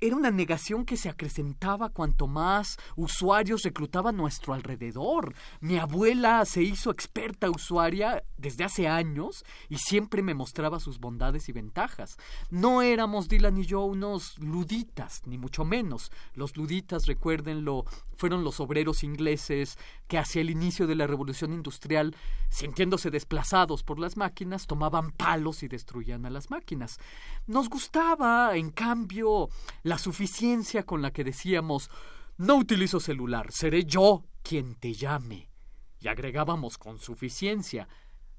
Era 0.00 0.16
una 0.16 0.30
negación 0.30 0.86
que 0.86 0.96
se 0.96 1.10
acrecentaba 1.10 1.90
cuanto 1.90 2.26
más 2.26 2.78
usuarios 2.96 3.62
reclutaban 3.62 4.14
a 4.14 4.18
nuestro 4.18 4.54
alrededor. 4.54 5.34
Mi 5.60 5.76
abuela 5.76 6.44
se 6.46 6.62
hizo 6.62 6.90
experta 6.90 7.50
usuaria 7.50 8.24
desde 8.38 8.64
hace 8.64 8.88
años 8.88 9.44
y 9.68 9.76
siempre 9.76 10.22
me 10.22 10.32
mostraba 10.32 10.80
sus 10.80 10.98
bondades 11.00 11.48
y 11.48 11.52
ventajas. 11.52 12.16
No 12.50 12.80
éramos 12.80 13.28
Dylan 13.28 13.58
y 13.58 13.66
yo 13.66 13.82
unos 13.82 14.38
luditas, 14.38 15.22
ni 15.26 15.36
mucho 15.36 15.64
menos. 15.66 16.10
Los 16.34 16.56
luditas, 16.56 17.06
recuérdenlo, 17.06 17.84
fueron 18.16 18.42
los 18.42 18.60
obreros 18.60 19.04
ingleses 19.04 19.78
que 20.08 20.18
hacia 20.18 20.40
el 20.40 20.50
inicio 20.50 20.86
de 20.86 20.94
la 20.94 21.06
revolución 21.06 21.52
industrial, 21.52 22.16
sintiéndose 22.48 23.10
desplazados 23.10 23.82
por 23.82 23.98
las 23.98 24.16
máquinas, 24.16 24.66
tomaban 24.66 25.10
palos 25.10 25.62
y 25.62 25.68
destruían 25.68 26.24
a 26.24 26.30
las 26.30 26.50
máquinas. 26.50 26.98
Nos 27.46 27.68
gustaba, 27.68 28.56
en 28.56 28.70
cambio, 28.70 29.48
la 29.82 29.98
suficiencia 29.98 30.84
con 30.84 31.02
la 31.02 31.12
que 31.12 31.24
decíamos 31.24 31.90
no 32.36 32.56
utilizo 32.56 33.00
celular, 33.00 33.52
seré 33.52 33.84
yo 33.84 34.24
quien 34.42 34.74
te 34.74 34.92
llame. 34.92 35.50
Y 36.00 36.08
agregábamos 36.08 36.78
con 36.78 36.98
suficiencia 36.98 37.88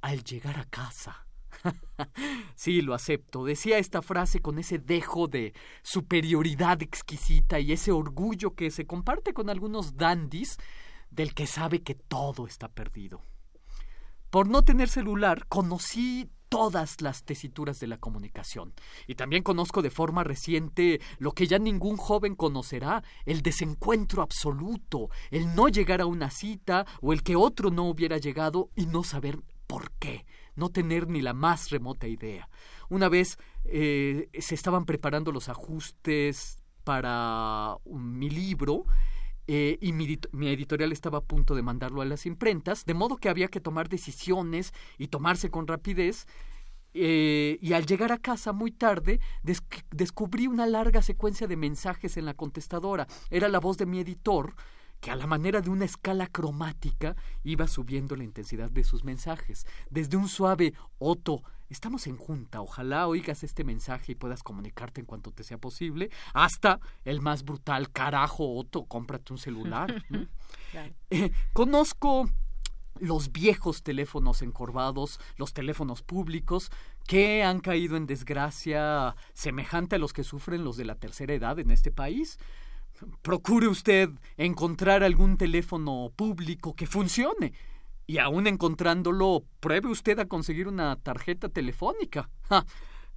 al 0.01 0.23
llegar 0.23 0.59
a 0.59 0.65
casa. 0.65 1.25
sí, 2.55 2.81
lo 2.81 2.93
acepto. 2.93 3.45
Decía 3.45 3.77
esta 3.77 4.01
frase 4.01 4.41
con 4.41 4.59
ese 4.59 4.77
dejo 4.77 5.27
de 5.27 5.53
superioridad 5.81 6.81
exquisita 6.81 7.59
y 7.59 7.71
ese 7.71 7.91
orgullo 7.91 8.53
que 8.55 8.71
se 8.71 8.85
comparte 8.85 9.33
con 9.33 9.49
algunos 9.49 9.97
dandis 9.97 10.57
del 11.09 11.33
que 11.33 11.47
sabe 11.47 11.81
que 11.81 11.95
todo 11.95 12.45
está 12.45 12.67
perdido. 12.67 13.21
Por 14.29 14.47
no 14.49 14.63
tener 14.63 14.89
celular, 14.89 15.47
conocí 15.47 16.29
todas 16.49 17.01
las 17.01 17.23
tesituras 17.23 17.79
de 17.79 17.87
la 17.87 17.97
comunicación. 17.97 18.73
Y 19.07 19.15
también 19.15 19.43
conozco 19.43 19.81
de 19.81 19.89
forma 19.89 20.23
reciente 20.23 21.01
lo 21.17 21.31
que 21.31 21.47
ya 21.47 21.59
ningún 21.59 21.97
joven 21.97 22.35
conocerá, 22.35 23.03
el 23.25 23.41
desencuentro 23.41 24.21
absoluto, 24.21 25.09
el 25.31 25.55
no 25.55 25.67
llegar 25.67 26.01
a 26.01 26.05
una 26.05 26.29
cita 26.29 26.85
o 27.01 27.13
el 27.13 27.23
que 27.23 27.35
otro 27.35 27.69
no 27.69 27.83
hubiera 27.83 28.17
llegado 28.17 28.69
y 28.75 28.85
no 28.85 29.03
saber 29.03 29.39
por 29.67 29.91
qué, 29.93 30.25
no 30.55 30.69
tener 30.69 31.07
ni 31.07 31.21
la 31.21 31.33
más 31.33 31.69
remota 31.69 32.07
idea. 32.07 32.49
Una 32.89 33.09
vez 33.09 33.37
eh, 33.65 34.29
se 34.39 34.55
estaban 34.55 34.85
preparando 34.85 35.31
los 35.31 35.49
ajustes 35.49 36.61
para 36.83 37.77
mi 37.85 38.29
libro 38.29 38.85
eh, 39.47 39.77
y 39.81 39.93
mi, 39.93 40.17
editorial 40.47 40.91
estaba 40.91 41.19
a 41.19 41.23
punto 41.23 41.55
de 41.55 41.61
mandarlo 41.61 42.01
a 42.01 42.05
las 42.05 42.25
imprentas, 42.25 42.85
de 42.85 42.93
modo 42.93 43.17
que 43.17 43.29
había 43.29 43.47
que 43.47 43.59
tomar 43.59 43.89
decisiones 43.89 44.73
y 44.97 45.07
tomarse 45.07 45.49
con 45.49 45.67
rapidez. 45.67 46.25
Eh, 46.97 47.59
y 47.61 47.73
al 47.73 47.85
llegar 47.85 48.11
a 48.11 48.17
casa 48.17 48.53
muy 48.53 48.71
tarde, 48.71 49.19
descubrí 49.91 50.47
una 50.47 50.65
larga 50.65 51.01
secuencia 51.01 51.45
de 51.45 51.57
mensajes 51.57 52.17
en 52.17 52.25
la 52.25 52.33
contestadora. 52.33 53.05
Era 53.29 53.49
la 53.49 53.59
voz 53.59 53.77
de 53.77 53.85
mi 53.85 53.99
editor, 53.99 54.55
que 55.01 55.11
a 55.11 55.15
la 55.15 55.27
manera 55.27 55.61
de 55.61 55.69
una 55.69 55.85
escala 55.85 56.27
cromática 56.27 57.15
iba 57.43 57.67
subiendo 57.67 58.15
la 58.15 58.23
intensidad 58.23 58.71
de 58.71 58.83
sus 58.83 59.03
mensajes. 59.03 59.67
Desde 59.89 60.17
un 60.17 60.29
suave 60.29 60.73
Otto, 60.97 61.43
estamos 61.69 62.07
en 62.07 62.17
junta, 62.17 62.61
ojalá 62.61 63.07
oigas 63.07 63.43
este 63.43 63.63
mensaje 63.63 64.13
y 64.13 64.15
puedas 64.15 64.43
comunicarte 64.43 65.01
en 65.01 65.05
cuanto 65.05 65.31
te 65.31 65.43
sea 65.43 65.57
posible, 65.57 66.09
hasta 66.33 66.79
el 67.03 67.21
más 67.21 67.43
brutal, 67.43 67.91
carajo 67.91 68.55
Otto, 68.55 68.85
cómprate 68.85 69.33
un 69.33 69.39
celular. 69.39 70.03
Eh, 71.09 71.31
conozco 71.53 72.29
los 72.99 73.31
viejos 73.31 73.81
teléfonos 73.81 74.41
encorvados, 74.41 75.21
los 75.37 75.53
teléfonos 75.53 76.01
públicos, 76.01 76.69
que 77.07 77.43
han 77.43 77.61
caído 77.61 77.95
en 77.95 78.07
desgracia 78.07 79.15
semejante 79.33 79.95
a 79.95 79.99
los 79.99 80.11
que 80.11 80.25
sufren 80.25 80.65
los 80.65 80.75
de 80.75 80.83
la 80.83 80.95
tercera 80.95 81.33
edad 81.33 81.59
en 81.59 81.71
este 81.71 81.91
país 81.91 82.37
procure 83.21 83.67
usted 83.67 84.09
encontrar 84.37 85.03
algún 85.03 85.37
teléfono 85.37 86.11
público 86.15 86.75
que 86.75 86.87
funcione. 86.87 87.53
Y 88.07 88.19
aún 88.19 88.47
encontrándolo, 88.47 89.45
pruebe 89.59 89.89
usted 89.89 90.19
a 90.19 90.27
conseguir 90.27 90.67
una 90.67 90.95
tarjeta 90.97 91.49
telefónica. 91.49 92.29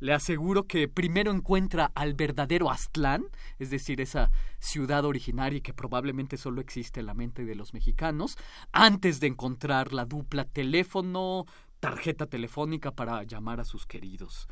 Le 0.01 0.15
aseguro 0.15 0.66
que 0.69 0.86
primero 0.86 1.32
encuentra 1.32 1.90
al 1.94 2.15
verdadero 2.15 2.70
Aztlán, 2.70 3.24
es 3.59 3.70
decir, 3.70 4.01
esa 4.01 4.31
ciudad 4.60 5.05
originaria 5.05 5.60
que 5.60 5.74
probablemente 5.74 6.36
solo 6.36 6.60
existe 6.60 7.01
en 7.01 7.06
la 7.06 7.15
mente 7.15 7.44
de 7.44 7.56
los 7.56 7.74
mexicanos, 7.74 8.39
antes 8.70 9.19
de 9.19 9.27
encontrar 9.27 9.93
la 9.93 10.05
dupla 10.05 10.44
teléfono, 10.44 11.47
tarjeta 11.81 12.27
telefónica 12.27 12.93
para 12.93 13.24
llamar 13.24 13.59
a 13.59 13.65
sus 13.65 13.86
queridos 13.86 14.48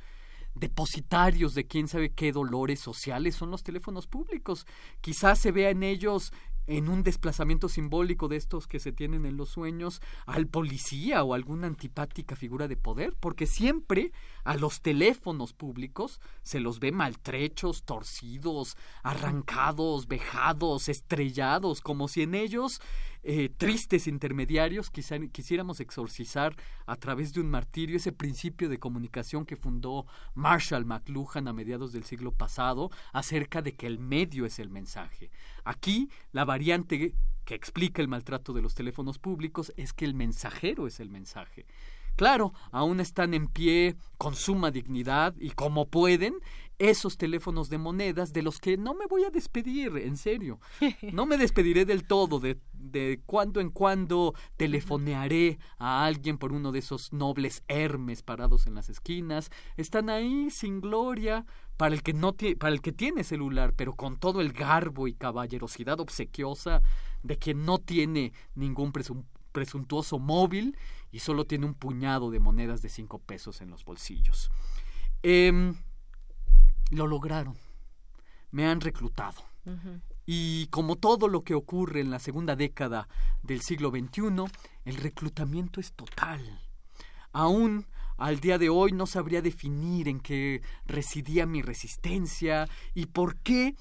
depositarios 0.56 1.54
de 1.54 1.66
quién 1.66 1.86
sabe 1.86 2.10
qué 2.10 2.32
dolores 2.32 2.80
sociales 2.80 3.34
son 3.36 3.50
los 3.50 3.62
teléfonos 3.62 4.06
públicos. 4.06 4.66
Quizás 5.00 5.38
se 5.38 5.52
vea 5.52 5.70
en 5.70 5.82
ellos 5.82 6.32
en 6.66 6.88
un 6.88 7.02
desplazamiento 7.02 7.68
simbólico 7.68 8.28
de 8.28 8.36
estos 8.36 8.66
que 8.66 8.80
se 8.80 8.92
tienen 8.92 9.26
en 9.26 9.36
los 9.36 9.50
sueños 9.50 10.00
al 10.26 10.46
policía 10.46 11.22
o 11.22 11.34
alguna 11.34 11.66
antipática 11.66 12.36
figura 12.36 12.68
de 12.68 12.76
poder, 12.76 13.14
porque 13.18 13.46
siempre 13.46 14.12
a 14.44 14.56
los 14.56 14.80
teléfonos 14.80 15.52
públicos 15.52 16.20
se 16.42 16.60
los 16.60 16.80
ve 16.80 16.92
maltrechos, 16.92 17.84
torcidos, 17.84 18.76
arrancados, 19.02 20.08
vejados, 20.08 20.88
estrellados, 20.88 21.80
como 21.80 22.08
si 22.08 22.22
en 22.22 22.34
ellos 22.34 22.80
eh, 23.28 23.48
tristes 23.48 24.06
intermediarios 24.06 24.88
quisiéramos 24.88 25.80
exorcizar 25.80 26.54
a 26.86 26.94
través 26.94 27.32
de 27.32 27.40
un 27.40 27.50
martirio 27.50 27.96
ese 27.96 28.12
principio 28.12 28.68
de 28.68 28.78
comunicación 28.78 29.44
que 29.44 29.56
fundó 29.56 30.06
Marshall 30.34 30.84
McLuhan 30.84 31.48
a 31.48 31.52
mediados 31.52 31.92
del 31.92 32.04
siglo 32.04 32.30
pasado 32.30 32.88
acerca 33.12 33.62
de 33.62 33.74
que 33.74 33.88
el 33.88 33.98
medio 33.98 34.46
es 34.46 34.60
el 34.60 34.70
mensaje. 34.70 35.32
Aquí 35.64 36.08
la 36.30 36.44
variante 36.44 37.14
que 37.44 37.54
explica 37.56 38.00
el 38.00 38.06
maltrato 38.06 38.52
de 38.52 38.62
los 38.62 38.76
teléfonos 38.76 39.18
públicos 39.18 39.72
es 39.76 39.92
que 39.92 40.04
el 40.04 40.14
mensajero 40.14 40.86
es 40.86 41.00
el 41.00 41.10
mensaje. 41.10 41.66
Claro, 42.16 42.54
aún 42.72 43.00
están 43.00 43.34
en 43.34 43.46
pie 43.46 43.96
con 44.16 44.34
suma 44.34 44.70
dignidad 44.70 45.34
y 45.38 45.50
como 45.50 45.86
pueden 45.88 46.34
esos 46.78 47.16
teléfonos 47.16 47.70
de 47.70 47.78
monedas 47.78 48.32
de 48.32 48.42
los 48.42 48.58
que 48.58 48.76
no 48.76 48.94
me 48.94 49.06
voy 49.06 49.24
a 49.24 49.30
despedir, 49.30 49.96
en 49.96 50.16
serio. 50.16 50.58
No 51.12 51.26
me 51.26 51.38
despediré 51.38 51.84
del 51.84 52.06
todo, 52.06 52.38
de, 52.38 52.58
de 52.72 53.20
cuando 53.26 53.60
en 53.60 53.70
cuando 53.70 54.34
telefonearé 54.56 55.58
a 55.78 56.04
alguien 56.04 56.36
por 56.38 56.52
uno 56.52 56.72
de 56.72 56.80
esos 56.80 57.12
nobles 57.12 57.62
Hermes 57.68 58.22
parados 58.22 58.66
en 58.66 58.74
las 58.74 58.88
esquinas. 58.88 59.50
Están 59.76 60.10
ahí 60.10 60.50
sin 60.50 60.80
gloria 60.80 61.46
para 61.76 61.94
el 61.94 62.02
que 62.02 62.12
no 62.12 62.34
para 62.58 62.72
el 62.72 62.80
que 62.80 62.92
tiene 62.92 63.24
celular, 63.24 63.74
pero 63.76 63.94
con 63.94 64.18
todo 64.18 64.40
el 64.40 64.52
garbo 64.52 65.08
y 65.08 65.14
caballerosidad 65.14 66.00
obsequiosa 66.00 66.82
de 67.22 67.36
quien 67.38 67.64
no 67.64 67.78
tiene 67.78 68.32
ningún 68.54 68.92
presuntuoso 69.56 70.18
móvil 70.18 70.76
y 71.10 71.20
solo 71.20 71.46
tiene 71.46 71.64
un 71.64 71.72
puñado 71.72 72.30
de 72.30 72.40
monedas 72.40 72.82
de 72.82 72.90
cinco 72.90 73.18
pesos 73.20 73.62
en 73.62 73.70
los 73.70 73.86
bolsillos. 73.86 74.50
Eh, 75.22 75.72
lo 76.90 77.06
lograron. 77.06 77.56
Me 78.50 78.66
han 78.66 78.82
reclutado. 78.82 79.42
Y 80.26 80.66
como 80.66 80.96
todo 80.96 81.26
lo 81.26 81.42
que 81.42 81.54
ocurre 81.54 82.00
en 82.00 82.10
la 82.10 82.18
segunda 82.18 82.54
década 82.54 83.08
del 83.42 83.62
siglo 83.62 83.88
XXI, 83.88 84.44
el 84.84 84.96
reclutamiento 84.96 85.80
es 85.80 85.94
total. 85.94 86.60
Aún 87.32 87.86
al 88.18 88.38
día 88.40 88.58
de 88.58 88.68
hoy 88.68 88.92
no 88.92 89.06
sabría 89.06 89.40
definir 89.40 90.06
en 90.06 90.20
qué 90.20 90.60
residía 90.84 91.46
mi 91.46 91.62
resistencia 91.62 92.68
y 92.92 93.06
por 93.06 93.36
qué, 93.38 93.74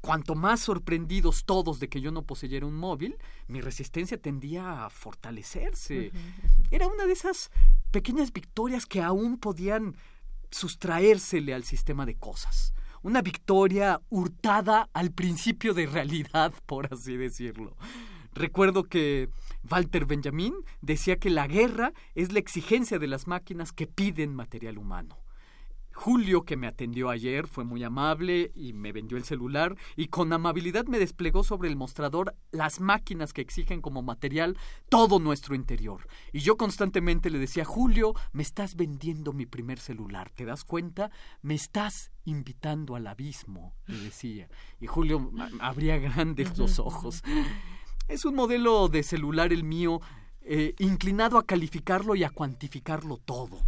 cuanto 0.00 0.34
más 0.34 0.60
sorprendidos 0.60 1.44
todos 1.44 1.78
de 1.80 1.88
que 1.88 2.00
yo 2.00 2.10
no 2.10 2.22
poseyera 2.22 2.66
un 2.66 2.76
móvil, 2.76 3.16
mi 3.48 3.60
resistencia 3.60 4.18
tendía 4.18 4.84
a 4.84 4.90
fortalecerse. 4.90 6.12
Era 6.70 6.86
una 6.86 7.06
de 7.06 7.12
esas 7.12 7.50
pequeñas 7.90 8.32
victorias 8.32 8.86
que 8.86 9.02
aún 9.02 9.38
podían 9.38 9.96
sustraérsele 10.50 11.54
al 11.54 11.64
sistema 11.64 12.06
de 12.06 12.16
cosas. 12.16 12.74
Una 13.02 13.22
victoria 13.22 14.00
hurtada 14.10 14.88
al 14.92 15.10
principio 15.10 15.74
de 15.74 15.86
realidad, 15.86 16.52
por 16.66 16.92
así 16.92 17.16
decirlo. 17.16 17.76
Recuerdo 18.32 18.84
que 18.84 19.28
Walter 19.68 20.06
Benjamin 20.06 20.54
decía 20.80 21.16
que 21.16 21.30
la 21.30 21.46
guerra 21.46 21.92
es 22.14 22.32
la 22.32 22.38
exigencia 22.38 22.98
de 22.98 23.06
las 23.06 23.26
máquinas 23.26 23.72
que 23.72 23.86
piden 23.86 24.34
material 24.34 24.78
humano. 24.78 25.18
Julio, 26.00 26.44
que 26.46 26.56
me 26.56 26.66
atendió 26.66 27.10
ayer, 27.10 27.46
fue 27.46 27.62
muy 27.62 27.84
amable 27.84 28.52
y 28.54 28.72
me 28.72 28.90
vendió 28.90 29.18
el 29.18 29.24
celular 29.24 29.76
y 29.96 30.06
con 30.06 30.32
amabilidad 30.32 30.86
me 30.86 30.98
desplegó 30.98 31.44
sobre 31.44 31.68
el 31.68 31.76
mostrador 31.76 32.34
las 32.52 32.80
máquinas 32.80 33.34
que 33.34 33.42
exigen 33.42 33.82
como 33.82 34.00
material 34.00 34.56
todo 34.88 35.18
nuestro 35.18 35.54
interior. 35.54 36.08
Y 36.32 36.40
yo 36.40 36.56
constantemente 36.56 37.28
le 37.28 37.38
decía, 37.38 37.66
Julio, 37.66 38.14
me 38.32 38.42
estás 38.42 38.76
vendiendo 38.76 39.34
mi 39.34 39.44
primer 39.44 39.78
celular, 39.78 40.30
¿te 40.30 40.46
das 40.46 40.64
cuenta? 40.64 41.10
Me 41.42 41.54
estás 41.54 42.12
invitando 42.24 42.96
al 42.96 43.06
abismo, 43.06 43.74
le 43.86 43.98
decía. 43.98 44.48
Y 44.80 44.86
Julio 44.86 45.30
abría 45.60 45.98
grandes 45.98 46.56
los 46.56 46.78
ojos. 46.78 47.22
Es 48.08 48.24
un 48.24 48.36
modelo 48.36 48.88
de 48.88 49.02
celular 49.02 49.52
el 49.52 49.64
mío, 49.64 50.00
eh, 50.40 50.74
inclinado 50.78 51.36
a 51.36 51.44
calificarlo 51.44 52.14
y 52.14 52.24
a 52.24 52.30
cuantificarlo 52.30 53.18
todo 53.18 53.58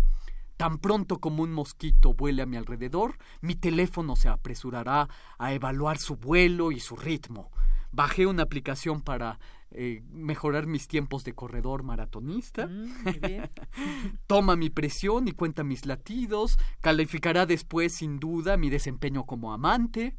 Tan 0.62 0.78
pronto 0.78 1.18
como 1.18 1.42
un 1.42 1.52
mosquito 1.52 2.14
vuele 2.14 2.40
a 2.40 2.46
mi 2.46 2.56
alrededor, 2.56 3.18
mi 3.40 3.56
teléfono 3.56 4.14
se 4.14 4.28
apresurará 4.28 5.08
a 5.36 5.52
evaluar 5.52 5.98
su 5.98 6.14
vuelo 6.14 6.70
y 6.70 6.78
su 6.78 6.94
ritmo. 6.94 7.50
Bajé 7.90 8.26
una 8.26 8.44
aplicación 8.44 9.00
para 9.00 9.40
eh, 9.72 10.04
mejorar 10.12 10.68
mis 10.68 10.86
tiempos 10.86 11.24
de 11.24 11.34
corredor 11.34 11.82
maratonista. 11.82 12.68
Mm, 12.68 12.92
Toma 14.28 14.54
mi 14.54 14.70
presión 14.70 15.26
y 15.26 15.32
cuenta 15.32 15.64
mis 15.64 15.84
latidos. 15.84 16.60
Calificará 16.80 17.44
después, 17.44 17.92
sin 17.92 18.20
duda, 18.20 18.56
mi 18.56 18.70
desempeño 18.70 19.26
como 19.26 19.52
amante. 19.52 20.16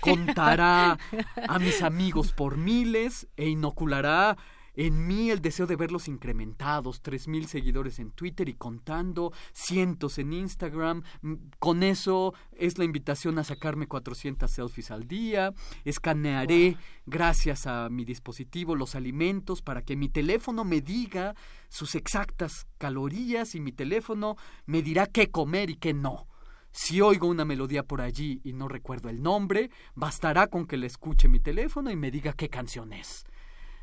Contará 0.00 0.98
a 1.48 1.58
mis 1.58 1.82
amigos 1.82 2.32
por 2.32 2.56
miles 2.56 3.28
e 3.36 3.50
inoculará 3.50 4.38
en 4.74 5.06
mí 5.06 5.30
el 5.30 5.42
deseo 5.42 5.66
de 5.66 5.76
verlos 5.76 6.08
incrementados, 6.08 7.02
tres 7.02 7.28
mil 7.28 7.46
seguidores 7.46 7.98
en 7.98 8.10
Twitter 8.10 8.48
y 8.48 8.54
contando, 8.54 9.32
cientos 9.52 10.18
en 10.18 10.32
Instagram. 10.32 11.02
Mm, 11.20 11.34
con 11.58 11.82
eso 11.82 12.34
es 12.52 12.78
la 12.78 12.84
invitación 12.84 13.38
a 13.38 13.44
sacarme 13.44 13.86
400 13.86 14.50
selfies 14.50 14.90
al 14.90 15.06
día. 15.06 15.52
Escanearé, 15.84 16.76
gracias 17.06 17.66
a 17.66 17.88
mi 17.90 18.04
dispositivo, 18.04 18.74
los 18.74 18.94
alimentos 18.94 19.62
para 19.62 19.82
que 19.82 19.96
mi 19.96 20.08
teléfono 20.08 20.64
me 20.64 20.80
diga 20.80 21.34
sus 21.68 21.94
exactas 21.94 22.66
calorías 22.78 23.54
y 23.54 23.60
mi 23.60 23.72
teléfono 23.72 24.36
me 24.66 24.82
dirá 24.82 25.06
qué 25.06 25.30
comer 25.30 25.70
y 25.70 25.76
qué 25.76 25.92
no. 25.92 26.28
Si 26.70 27.02
oigo 27.02 27.28
una 27.28 27.44
melodía 27.44 27.82
por 27.82 28.00
allí 28.00 28.40
y 28.44 28.54
no 28.54 28.66
recuerdo 28.66 29.10
el 29.10 29.22
nombre, 29.22 29.70
bastará 29.94 30.46
con 30.46 30.66
que 30.66 30.78
le 30.78 30.86
escuche 30.86 31.28
mi 31.28 31.38
teléfono 31.38 31.90
y 31.90 31.96
me 31.96 32.10
diga 32.10 32.32
qué 32.32 32.48
canción 32.48 32.94
es. 32.94 33.26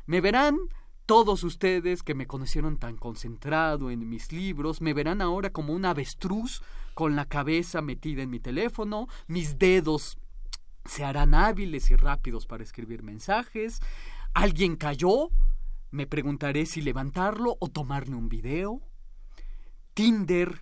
Me 0.06 0.20
verán 0.20 0.58
todos 1.10 1.42
ustedes 1.42 2.04
que 2.04 2.14
me 2.14 2.28
conocieron 2.28 2.76
tan 2.76 2.96
concentrado 2.96 3.90
en 3.90 4.08
mis 4.08 4.30
libros 4.30 4.80
me 4.80 4.94
verán 4.94 5.20
ahora 5.20 5.50
como 5.50 5.72
un 5.72 5.84
avestruz 5.84 6.62
con 6.94 7.16
la 7.16 7.24
cabeza 7.24 7.82
metida 7.82 8.22
en 8.22 8.30
mi 8.30 8.38
teléfono, 8.38 9.08
mis 9.26 9.58
dedos 9.58 10.18
se 10.84 11.02
harán 11.04 11.34
hábiles 11.34 11.90
y 11.90 11.96
rápidos 11.96 12.46
para 12.46 12.62
escribir 12.62 13.02
mensajes. 13.02 13.80
¿Alguien 14.34 14.76
cayó? 14.76 15.30
Me 15.90 16.06
preguntaré 16.06 16.64
si 16.64 16.80
levantarlo 16.80 17.56
o 17.58 17.66
tomarle 17.66 18.14
un 18.14 18.28
video. 18.28 18.80
Tinder 19.94 20.60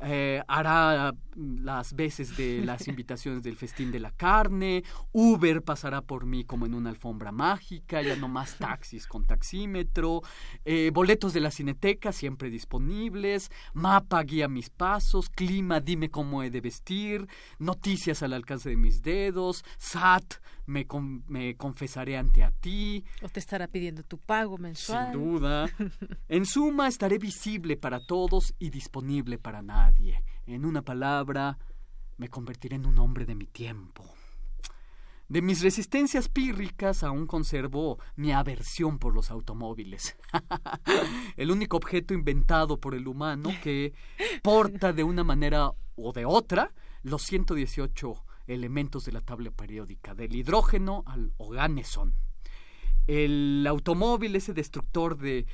eh, 0.00 0.42
hará 0.48 1.12
las 1.36 1.94
veces 1.94 2.36
de 2.36 2.62
las 2.64 2.88
invitaciones 2.88 3.42
del 3.42 3.56
festín 3.56 3.90
de 3.90 4.00
la 4.00 4.10
carne, 4.10 4.84
Uber 5.12 5.62
pasará 5.62 6.02
por 6.02 6.26
mí 6.26 6.44
como 6.44 6.66
en 6.66 6.74
una 6.74 6.90
alfombra 6.90 7.32
mágica, 7.32 8.02
ya 8.02 8.16
no 8.16 8.28
más 8.28 8.56
taxis 8.58 9.06
con 9.06 9.26
taxímetro, 9.26 10.22
eh, 10.64 10.90
boletos 10.92 11.32
de 11.32 11.40
la 11.40 11.50
cineteca 11.50 12.12
siempre 12.12 12.50
disponibles, 12.50 13.50
mapa 13.74 14.22
guía 14.22 14.48
mis 14.48 14.70
pasos, 14.70 15.28
clima 15.28 15.80
dime 15.80 16.10
cómo 16.10 16.42
he 16.42 16.50
de 16.50 16.60
vestir, 16.60 17.28
noticias 17.58 18.22
al 18.22 18.32
alcance 18.32 18.70
de 18.70 18.76
mis 18.76 19.02
dedos, 19.02 19.64
SAT 19.78 20.34
me, 20.66 20.86
me 21.28 21.56
confesaré 21.56 22.16
ante 22.16 22.44
a 22.44 22.52
ti. 22.52 23.04
O 23.22 23.28
te 23.28 23.40
estará 23.40 23.66
pidiendo 23.66 24.02
tu 24.04 24.18
pago 24.18 24.56
mensual. 24.56 25.12
Sin 25.12 25.20
duda. 25.20 25.66
En 26.28 26.46
suma, 26.46 26.86
estaré 26.86 27.18
visible 27.18 27.76
para 27.76 28.06
todos 28.06 28.54
y 28.58 28.70
disponible 28.70 29.36
para 29.36 29.62
nadie. 29.62 30.22
En 30.54 30.64
una 30.64 30.82
palabra, 30.82 31.58
me 32.16 32.28
convertiré 32.28 32.74
en 32.74 32.84
un 32.84 32.98
hombre 32.98 33.24
de 33.24 33.36
mi 33.36 33.46
tiempo. 33.46 34.04
De 35.28 35.42
mis 35.42 35.62
resistencias 35.62 36.28
pírricas 36.28 37.04
aún 37.04 37.28
conservo 37.28 38.00
mi 38.16 38.32
aversión 38.32 38.98
por 38.98 39.14
los 39.14 39.30
automóviles. 39.30 40.16
el 41.36 41.52
único 41.52 41.76
objeto 41.76 42.14
inventado 42.14 42.80
por 42.80 42.96
el 42.96 43.06
humano 43.06 43.50
que 43.62 43.94
porta 44.42 44.92
de 44.92 45.04
una 45.04 45.22
manera 45.22 45.70
o 45.94 46.12
de 46.12 46.24
otra 46.24 46.72
los 47.04 47.22
118 47.22 48.24
elementos 48.48 49.04
de 49.04 49.12
la 49.12 49.20
tabla 49.20 49.52
periódica, 49.52 50.16
del 50.16 50.34
hidrógeno 50.34 51.04
al 51.06 51.32
oganesón. 51.38 52.16
El 53.10 53.66
automóvil, 53.66 54.36
ese 54.36 54.54
destructor 54.54 55.18
de, 55.18 55.44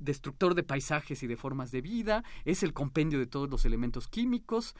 destructor 0.00 0.56
de 0.56 0.64
paisajes 0.64 1.22
y 1.22 1.28
de 1.28 1.36
formas 1.36 1.70
de 1.70 1.82
vida, 1.82 2.24
es 2.44 2.64
el 2.64 2.72
compendio 2.72 3.20
de 3.20 3.28
todos 3.28 3.48
los 3.48 3.64
elementos 3.64 4.08
químicos. 4.08 4.74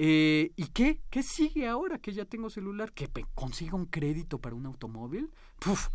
Eh, 0.00 0.50
¿Y 0.56 0.66
qué? 0.72 1.00
¿Qué 1.08 1.22
sigue 1.22 1.68
ahora 1.68 1.98
que 1.98 2.12
ya 2.12 2.24
tengo 2.24 2.50
celular? 2.50 2.90
¿Que 2.90 3.08
consiga 3.36 3.76
un 3.76 3.86
crédito 3.86 4.40
para 4.40 4.56
un 4.56 4.66
automóvil? 4.66 5.30
¡Puf! 5.60 5.90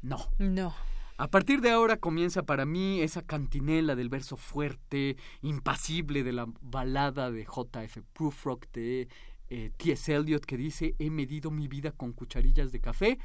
No. 0.00 0.30
No. 0.38 0.72
A 1.16 1.26
partir 1.26 1.60
de 1.60 1.72
ahora 1.72 1.96
comienza 1.96 2.44
para 2.44 2.64
mí 2.64 3.00
esa 3.00 3.22
cantinela 3.22 3.96
del 3.96 4.10
verso 4.10 4.36
fuerte, 4.36 5.16
impasible 5.42 6.22
de 6.22 6.32
la 6.34 6.46
balada 6.60 7.32
de 7.32 7.44
J.F. 7.44 8.02
Prufrock 8.12 8.70
de 8.72 9.08
eh, 9.48 9.72
T.S. 9.76 10.14
Eliot 10.14 10.46
que 10.46 10.56
dice, 10.56 10.94
he 11.00 11.10
medido 11.10 11.50
mi 11.50 11.66
vida 11.66 11.90
con 11.90 12.12
cucharillas 12.12 12.70
de 12.70 12.80
café, 12.80 13.18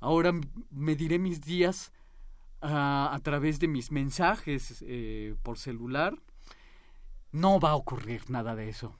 ahora 0.00 0.32
mediré 0.70 1.18
mis 1.18 1.40
días 1.40 1.92
ah, 2.60 3.10
a 3.12 3.18
través 3.20 3.60
de 3.60 3.68
mis 3.68 3.90
mensajes 3.90 4.84
eh, 4.86 5.34
por 5.42 5.58
celular. 5.58 6.16
No 7.32 7.58
va 7.58 7.70
a 7.70 7.76
ocurrir 7.76 8.30
nada 8.30 8.54
de 8.54 8.68
eso. 8.68 8.96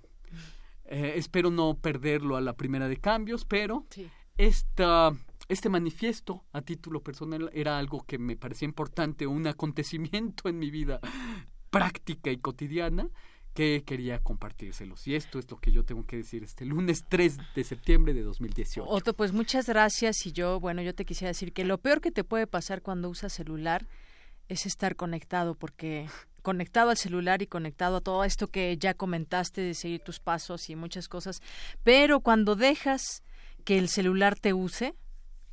Eh, 0.87 1.15
espero 1.17 1.51
no 1.51 1.77
perderlo 1.77 2.37
a 2.37 2.41
la 2.41 2.55
primera 2.55 2.89
de 2.89 2.99
cambios, 2.99 3.45
pero 3.45 3.87
este 4.37 5.69
manifiesto 5.71 6.45
a 6.53 6.63
título 6.63 7.03
personal 7.03 7.51
era 7.53 7.79
algo 7.79 8.05
que 8.05 8.19
me 8.19 8.37
parecía 8.37 8.67
importante, 8.67 9.27
un 9.27 9.47
acontecimiento 9.47 10.49
en 10.49 10.59
mi 10.59 10.71
vida 10.71 11.01
práctica 11.71 12.31
y 12.31 12.39
cotidiana 12.39 13.09
que 13.55 13.85
quería 13.87 14.19
compartírselos. 14.19 15.07
Y 15.07 15.15
esto 15.15 15.39
es 15.39 15.51
lo 15.51 15.57
que 15.59 15.71
yo 15.71 15.85
tengo 15.85 16.05
que 16.05 16.17
decir 16.17 16.43
este 16.43 16.65
lunes 16.65 17.05
3 17.09 17.39
de 17.55 17.65
septiembre 17.65 18.13
de 18.13 18.23
2018. 18.23 18.89
Otto, 18.89 19.15
pues 19.15 19.33
muchas 19.33 19.67
gracias. 19.67 20.27
Y 20.27 20.33
yo, 20.33 20.59
bueno, 20.61 20.83
yo 20.83 20.95
te 20.95 21.05
quisiera 21.05 21.29
decir 21.29 21.53
que 21.53 21.65
lo 21.65 21.79
peor 21.79 22.01
que 22.01 22.11
te 22.11 22.25
puede 22.25 22.47
pasar 22.47 22.83
cuando 22.83 23.09
usas 23.09 23.33
celular 23.33 23.87
es 24.49 24.67
estar 24.67 24.97
conectado, 24.97 25.55
porque 25.55 26.09
conectado 26.43 26.91
al 26.91 26.99
celular 26.99 27.41
y 27.41 27.47
conectado 27.47 27.97
a 27.97 28.01
todo 28.01 28.25
esto 28.25 28.49
que 28.49 28.77
ya 28.77 28.93
comentaste 28.93 29.63
de 29.63 29.75
seguir 29.75 30.01
tus 30.01 30.21
pasos 30.21 30.69
y 30.69 30.77
muchas 30.77 31.09
cosas. 31.09 31.41
Pero 31.85 32.21
cuando 32.21 32.57
dejas 32.57 33.23
que 33.65 33.79
el 33.79 33.89
celular 33.89 34.39
te 34.39 34.53
use, 34.53 34.95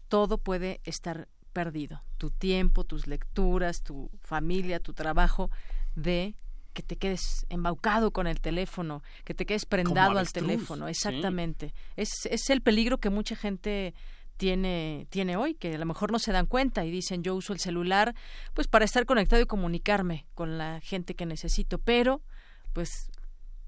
todo 0.10 0.38
puede 0.40 0.82
estar 0.84 1.30
perdido. 1.54 2.04
Tu 2.18 2.32
tiempo, 2.32 2.84
tus 2.84 3.08
lecturas, 3.08 3.84
tu 3.84 4.10
familia, 4.20 4.80
tu 4.80 4.94
trabajo 4.94 5.52
de 5.96 6.36
que 6.74 6.84
te 6.84 6.96
quedes 6.96 7.46
embaucado 7.50 8.12
con 8.12 8.28
el 8.28 8.40
teléfono, 8.40 9.04
que 9.24 9.34
te 9.34 9.46
quedes 9.46 9.66
prendado 9.66 10.18
al 10.18 10.32
teléfono, 10.32 10.88
exactamente. 10.88 11.74
Es, 11.96 12.26
es 12.30 12.50
el 12.50 12.62
peligro 12.62 13.00
que 13.00 13.10
mucha 13.10 13.36
gente 13.36 13.94
tiene, 14.38 15.06
tiene 15.10 15.38
hoy, 15.38 15.54
que 15.54 15.76
a 15.76 15.78
lo 15.78 15.86
mejor 15.86 16.12
no 16.12 16.18
se 16.18 16.32
dan 16.32 16.48
cuenta 16.48 16.84
y 16.84 16.90
dicen 16.90 17.22
yo 17.22 17.36
uso 17.36 17.54
el 17.54 17.60
celular 17.60 18.16
pues 18.56 18.68
para 18.68 18.86
estar 18.86 19.06
conectado 19.06 19.42
y 19.42 19.46
comunicarme 19.46 20.26
con 20.34 20.58
la 20.58 20.80
gente 20.82 21.14
que 21.14 21.28
necesito, 21.28 21.78
pero 21.78 22.22
pues 22.74 23.12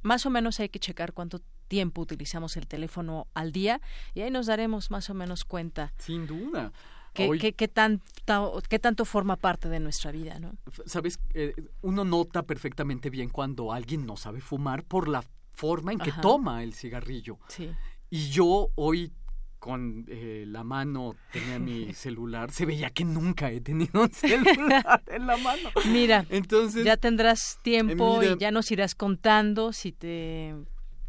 más 0.01 0.25
o 0.25 0.31
menos 0.31 0.59
hay 0.59 0.69
que 0.69 0.79
checar 0.79 1.13
cuánto 1.13 1.41
tiempo 1.67 2.01
utilizamos 2.01 2.57
el 2.57 2.67
teléfono 2.67 3.27
al 3.33 3.51
día 3.51 3.81
y 4.13 4.21
ahí 4.21 4.31
nos 4.31 4.47
daremos 4.47 4.91
más 4.91 5.09
o 5.09 5.13
menos 5.13 5.45
cuenta. 5.45 5.93
Sin 5.97 6.27
duda. 6.27 6.71
¿Qué, 7.13 7.53
qué, 7.53 7.67
tanto, 7.67 8.61
¿Qué 8.67 8.79
tanto 8.79 9.05
forma 9.05 9.35
parte 9.35 9.69
de 9.69 9.79
nuestra 9.79 10.11
vida? 10.11 10.39
¿no? 10.39 10.55
Sabes, 10.85 11.19
eh, 11.33 11.53
uno 11.81 12.03
nota 12.03 12.43
perfectamente 12.43 13.09
bien 13.09 13.29
cuando 13.29 13.71
alguien 13.71 14.05
no 14.05 14.17
sabe 14.17 14.41
fumar 14.41 14.83
por 14.83 15.07
la 15.07 15.23
forma 15.51 15.93
en 15.93 15.99
que 15.99 16.11
toma 16.21 16.63
el 16.63 16.73
cigarrillo. 16.73 17.37
Sí. 17.47 17.69
Y 18.09 18.29
yo 18.29 18.69
hoy 18.75 19.11
con 19.59 20.05
eh, 20.09 20.43
la 20.45 20.65
mano 20.65 21.15
tenía 21.31 21.57
mi 21.57 21.93
celular, 21.93 22.51
se 22.51 22.65
veía 22.65 22.89
que 22.89 23.05
nunca 23.05 23.49
he 23.49 23.61
tenido 23.61 24.03
un 24.03 24.11
celular 24.11 25.01
en 25.07 25.25
la 25.25 25.37
mano. 25.37 25.69
Mira, 25.85 26.25
entonces 26.29 26.83
ya 26.83 26.97
tendrás 26.97 27.59
tiempo 27.61 28.21
y 28.21 28.37
ya 28.37 28.51
nos 28.51 28.69
irás 28.71 28.93
contando 28.93 29.71
si 29.71 29.93
te 29.93 30.53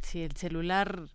si 0.03 0.21
el 0.21 0.37
celular 0.37 1.09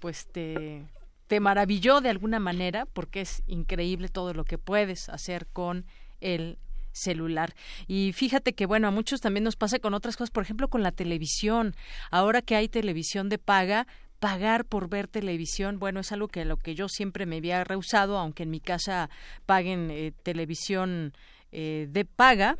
pues 0.00 0.26
te 0.26 0.84
te 1.32 1.40
maravilló 1.40 2.02
de 2.02 2.10
alguna 2.10 2.40
manera 2.40 2.84
porque 2.84 3.22
es 3.22 3.42
increíble 3.46 4.10
todo 4.10 4.34
lo 4.34 4.44
que 4.44 4.58
puedes 4.58 5.08
hacer 5.08 5.46
con 5.46 5.86
el 6.20 6.58
celular. 6.92 7.54
Y 7.86 8.12
fíjate 8.12 8.52
que, 8.52 8.66
bueno, 8.66 8.86
a 8.86 8.90
muchos 8.90 9.22
también 9.22 9.42
nos 9.42 9.56
pasa 9.56 9.78
con 9.78 9.94
otras 9.94 10.18
cosas, 10.18 10.30
por 10.30 10.42
ejemplo, 10.42 10.68
con 10.68 10.82
la 10.82 10.92
televisión. 10.92 11.74
Ahora 12.10 12.42
que 12.42 12.54
hay 12.54 12.68
televisión 12.68 13.30
de 13.30 13.38
paga, 13.38 13.86
pagar 14.20 14.66
por 14.66 14.90
ver 14.90 15.08
televisión, 15.08 15.78
bueno, 15.78 16.00
es 16.00 16.12
algo 16.12 16.28
que 16.28 16.44
lo 16.44 16.58
que 16.58 16.74
yo 16.74 16.90
siempre 16.90 17.24
me 17.24 17.38
había 17.38 17.64
rehusado, 17.64 18.18
aunque 18.18 18.42
en 18.42 18.50
mi 18.50 18.60
casa 18.60 19.08
paguen 19.46 19.90
eh, 19.90 20.12
televisión 20.22 21.14
eh, 21.50 21.86
de 21.88 22.04
paga, 22.04 22.58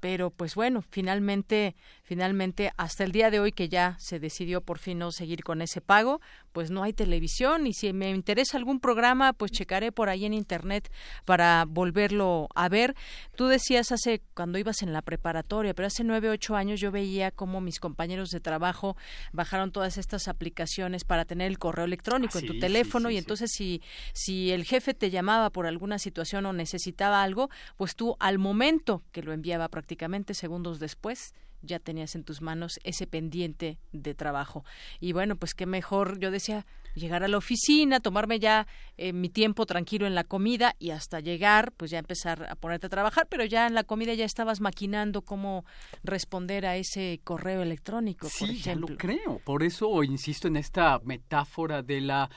pero 0.00 0.30
pues 0.30 0.54
bueno, 0.54 0.80
finalmente, 0.80 1.76
finalmente 2.04 2.70
hasta 2.76 3.02
el 3.02 3.12
día 3.12 3.30
de 3.30 3.40
hoy 3.40 3.50
que 3.50 3.68
ya 3.68 3.96
se 3.98 4.20
decidió 4.20 4.60
por 4.60 4.78
fin 4.78 4.98
no 4.98 5.10
seguir 5.10 5.42
con 5.42 5.62
ese 5.62 5.80
pago, 5.80 6.20
pues 6.52 6.70
no 6.70 6.82
hay 6.82 6.92
televisión. 6.92 7.66
Y 7.66 7.72
si 7.72 7.92
me 7.92 8.10
interesa 8.10 8.58
algún 8.58 8.78
programa, 8.78 9.32
pues 9.32 9.50
checaré 9.50 9.90
por 9.90 10.10
ahí 10.10 10.26
en 10.26 10.34
internet 10.34 10.92
para 11.24 11.64
volverlo 11.66 12.48
a 12.54 12.68
ver. 12.68 12.94
Tú 13.34 13.46
decías 13.46 13.90
hace 13.90 14.20
cuando 14.34 14.58
ibas 14.58 14.82
en 14.82 14.92
la 14.92 15.00
preparatoria, 15.00 15.74
pero 15.74 15.86
hace 15.86 16.04
nueve, 16.04 16.28
ocho 16.28 16.56
años 16.56 16.78
yo 16.78 16.92
veía 16.92 17.30
cómo 17.30 17.62
mis 17.62 17.80
compañeros 17.80 18.28
de 18.28 18.40
trabajo 18.40 18.96
bajaron 19.32 19.72
todas 19.72 19.96
estas 19.96 20.28
aplicaciones 20.28 21.04
para 21.04 21.24
tener 21.24 21.48
el 21.48 21.58
correo 21.58 21.86
electrónico 21.86 22.38
en 22.38 22.46
tu 22.46 22.58
teléfono. 22.58 23.10
y 23.10 23.16
entonces 23.16 23.50
si 23.52 23.80
si 24.12 24.52
el 24.52 24.64
jefe 24.64 24.92
te 24.92 25.10
llamaba 25.10 25.48
por 25.50 25.66
alguna 25.66 25.98
situación 25.98 26.44
o 26.44 26.52
necesitaba 26.52 27.22
algo, 27.22 27.48
pues 27.76 27.96
tú 27.96 28.16
al 28.20 28.38
momento 28.38 29.02
que 29.10 29.22
lo 29.22 29.32
enviaba 29.32 29.68
prácticamente 29.68 30.34
segundos 30.34 30.78
después 30.78 31.32
ya 31.64 31.78
tenías 31.78 32.14
en 32.14 32.24
tus 32.24 32.40
manos 32.40 32.78
ese 32.84 33.06
pendiente 33.06 33.78
de 33.92 34.14
trabajo. 34.14 34.64
Y 35.00 35.12
bueno, 35.12 35.36
pues 35.36 35.54
qué 35.54 35.66
mejor, 35.66 36.18
yo 36.18 36.30
decía, 36.30 36.66
llegar 36.94 37.24
a 37.24 37.28
la 37.28 37.36
oficina, 37.36 38.00
tomarme 38.00 38.38
ya 38.38 38.66
eh, 38.96 39.12
mi 39.12 39.28
tiempo 39.28 39.66
tranquilo 39.66 40.06
en 40.06 40.14
la 40.14 40.24
comida 40.24 40.76
y 40.78 40.90
hasta 40.90 41.20
llegar, 41.20 41.72
pues 41.72 41.90
ya 41.90 41.98
empezar 41.98 42.46
a 42.48 42.54
ponerte 42.54 42.86
a 42.86 42.90
trabajar, 42.90 43.26
pero 43.28 43.44
ya 43.44 43.66
en 43.66 43.74
la 43.74 43.84
comida 43.84 44.14
ya 44.14 44.24
estabas 44.24 44.60
maquinando 44.60 45.22
cómo 45.22 45.64
responder 46.02 46.66
a 46.66 46.76
ese 46.76 47.20
correo 47.24 47.62
electrónico. 47.62 48.28
Sí, 48.28 48.60
ya 48.60 48.74
lo 48.74 48.86
creo. 48.86 49.40
Por 49.44 49.62
eso 49.62 50.02
insisto 50.02 50.48
en 50.48 50.56
esta 50.56 51.00
metáfora 51.04 51.82
de 51.82 52.00
la 52.00 52.30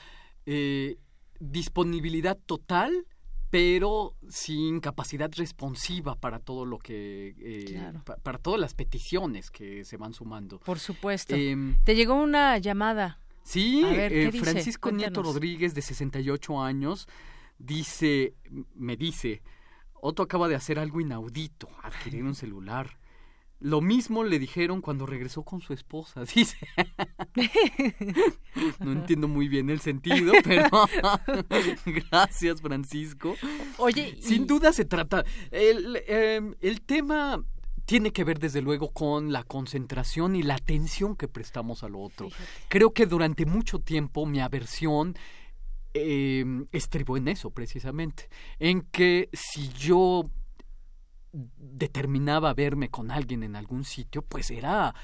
eh, 0.46 0.96
disponibilidad 1.38 2.36
total 2.36 3.06
pero 3.50 4.14
sin 4.28 4.80
capacidad 4.80 5.30
responsiva 5.34 6.14
para 6.16 6.38
todo 6.38 6.64
lo 6.64 6.78
que 6.78 7.34
eh, 7.38 7.92
para 8.22 8.38
todas 8.38 8.60
las 8.60 8.74
peticiones 8.74 9.50
que 9.50 9.84
se 9.84 9.96
van 9.96 10.12
sumando. 10.12 10.58
Por 10.60 10.78
supuesto. 10.78 11.34
Em, 11.34 11.76
Te 11.84 11.94
llegó 11.94 12.14
una 12.14 12.58
llamada. 12.58 13.20
Sí, 13.42 13.82
eh, 13.86 14.30
Francisco 14.32 14.90
Nieto 14.90 15.22
Rodríguez 15.22 15.74
de 15.74 15.80
68 15.80 16.60
años 16.60 17.08
dice 17.58 18.34
me 18.74 18.96
dice, 18.96 19.42
Otto 19.94 20.22
acaba 20.22 20.48
de 20.48 20.54
hacer 20.54 20.78
algo 20.78 21.00
inaudito, 21.00 21.68
adquirir 21.82 22.24
un 22.24 22.34
celular. 22.34 22.98
Lo 23.60 23.80
mismo 23.80 24.22
le 24.22 24.38
dijeron 24.38 24.80
cuando 24.80 25.04
regresó 25.04 25.42
con 25.42 25.60
su 25.60 25.72
esposa, 25.72 26.22
dice. 26.34 26.56
no 28.78 28.92
entiendo 28.92 29.26
muy 29.26 29.48
bien 29.48 29.68
el 29.70 29.80
sentido, 29.80 30.32
pero 30.44 30.68
gracias, 32.10 32.60
Francisco. 32.60 33.34
Oye, 33.78 34.16
sin 34.20 34.46
duda 34.46 34.72
se 34.72 34.84
trata. 34.84 35.24
El, 35.50 36.02
em, 36.06 36.54
el 36.60 36.82
tema 36.82 37.42
tiene 37.84 38.12
que 38.12 38.22
ver 38.22 38.38
desde 38.38 38.62
luego 38.62 38.90
con 38.92 39.32
la 39.32 39.42
concentración 39.42 40.36
y 40.36 40.42
la 40.42 40.56
atención 40.56 41.16
que 41.16 41.26
prestamos 41.26 41.82
al 41.82 41.96
otro. 41.96 42.28
Creo 42.68 42.92
que 42.92 43.06
durante 43.06 43.46
mucho 43.46 43.80
tiempo 43.80 44.26
mi 44.26 44.40
aversión 44.40 45.16
eh, 45.94 46.44
estribó 46.70 47.16
en 47.16 47.28
eso 47.28 47.50
precisamente, 47.50 48.28
en 48.58 48.82
que 48.82 49.30
si 49.32 49.70
yo 49.70 50.30
determinaba 51.32 52.54
verme 52.54 52.88
con 52.88 53.10
alguien 53.10 53.42
en 53.42 53.56
algún 53.56 53.84
sitio, 53.84 54.22
pues 54.22 54.50
era, 54.50 54.94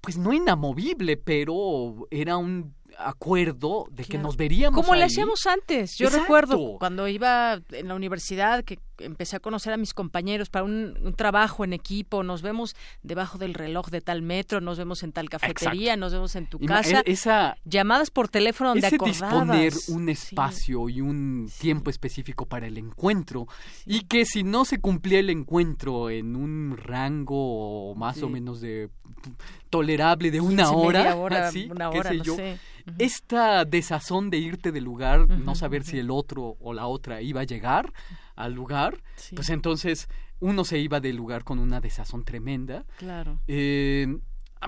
pues 0.00 0.18
no 0.18 0.32
inamovible, 0.32 1.16
pero 1.16 2.06
era 2.10 2.36
un 2.36 2.74
acuerdo 2.98 3.86
de 3.90 4.04
que 4.04 4.18
nos 4.18 4.36
veríamos. 4.36 4.80
Como 4.80 4.94
le 4.94 5.04
hacíamos 5.04 5.46
antes. 5.46 5.96
Yo 5.96 6.10
recuerdo 6.10 6.76
cuando 6.78 7.08
iba 7.08 7.60
en 7.70 7.88
la 7.88 7.94
universidad 7.94 8.64
que 8.64 8.78
empecé 8.98 9.36
a 9.36 9.40
conocer 9.40 9.72
a 9.72 9.76
mis 9.76 9.94
compañeros 9.94 10.48
para 10.50 10.64
un, 10.64 11.14
trabajo 11.16 11.64
en 11.64 11.72
equipo, 11.72 12.22
nos 12.22 12.42
vemos 12.42 12.76
debajo 13.02 13.38
del 13.38 13.54
reloj 13.54 13.90
de 13.90 14.00
tal 14.00 14.22
metro, 14.22 14.60
nos 14.60 14.78
vemos 14.78 15.02
en 15.02 15.12
tal 15.12 15.28
cafetería, 15.28 15.96
nos 15.96 16.12
vemos 16.12 16.36
en 16.36 16.46
tu 16.46 16.58
casa. 16.60 17.00
E, 17.00 17.12
esa, 17.12 17.56
llamadas 17.64 18.10
por 18.10 18.28
teléfono 18.28 18.70
donde 18.70 18.86
ese 18.86 18.98
disponer 18.98 19.72
un 19.88 20.08
espacio 20.08 20.88
y 20.88 21.00
un 21.00 21.50
tiempo 21.58 21.90
específico 21.90 22.46
para 22.46 22.66
el 22.66 22.78
encuentro 22.78 23.46
y 23.86 24.02
que 24.02 24.24
si 24.24 24.42
no 24.42 24.64
se 24.64 24.80
cumplía 24.80 25.20
el 25.20 25.30
encuentro 25.30 26.10
en 26.10 26.36
un 26.36 26.76
rango 26.76 27.94
más 27.94 28.22
o 28.22 28.28
menos 28.28 28.60
de 28.60 28.90
tolerable 29.70 30.30
de 30.30 30.40
una 30.40 30.70
hora, 30.70 31.48
así, 31.48 31.68
una 31.70 31.90
hora, 31.90 32.10
qué 32.10 32.18
sé. 32.18 32.22
Yo, 32.22 32.36
esta 32.98 33.64
desazón 33.64 34.30
de 34.30 34.38
irte 34.38 34.72
del 34.72 34.84
lugar, 34.84 35.28
no 35.28 35.54
saber 35.54 35.84
si 35.84 35.98
el 35.98 36.10
otro 36.10 36.56
o 36.60 36.72
la 36.72 36.86
otra 36.86 37.22
iba 37.22 37.42
a 37.42 37.44
llegar 37.44 37.92
al 38.42 38.54
lugar, 38.54 39.02
pues 39.34 39.50
entonces 39.50 40.08
uno 40.40 40.64
se 40.64 40.78
iba 40.78 41.00
del 41.00 41.16
lugar 41.16 41.44
con 41.44 41.58
una 41.58 41.80
desazón 41.80 42.24
tremenda. 42.24 42.84
Claro. 42.98 43.40
Eh, 43.46 44.18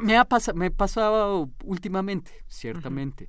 me 0.01 0.17
ha 0.17 0.25
pasado, 0.25 0.57
me 0.57 0.71
pasado 0.71 1.51
últimamente, 1.65 2.45
ciertamente. 2.49 3.29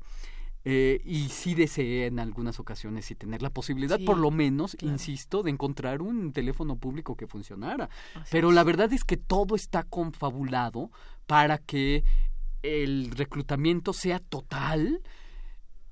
Eh, 0.68 1.00
y 1.06 1.30
sí 1.30 1.54
deseé 1.54 2.08
en 2.08 2.20
algunas 2.20 2.60
ocasiones 2.60 3.12
y 3.12 3.16
tener 3.16 3.44
la 3.44 3.52
posibilidad, 3.52 4.00
por 4.04 4.18
lo 4.18 4.32
menos, 4.32 4.76
insisto, 4.82 5.44
de 5.44 5.52
encontrar 5.52 6.02
un 6.02 6.34
teléfono 6.34 6.76
público 6.76 7.16
que 7.16 7.28
funcionara. 7.28 7.88
Pero 8.32 8.52
la 8.52 8.64
verdad 8.64 8.92
es 8.92 9.04
que 9.04 9.16
todo 9.16 9.56
está 9.56 9.84
confabulado 9.84 10.90
para 11.28 11.60
que 11.60 12.04
el 12.64 13.12
reclutamiento 13.12 13.94
sea 13.94 14.20
total. 14.20 15.04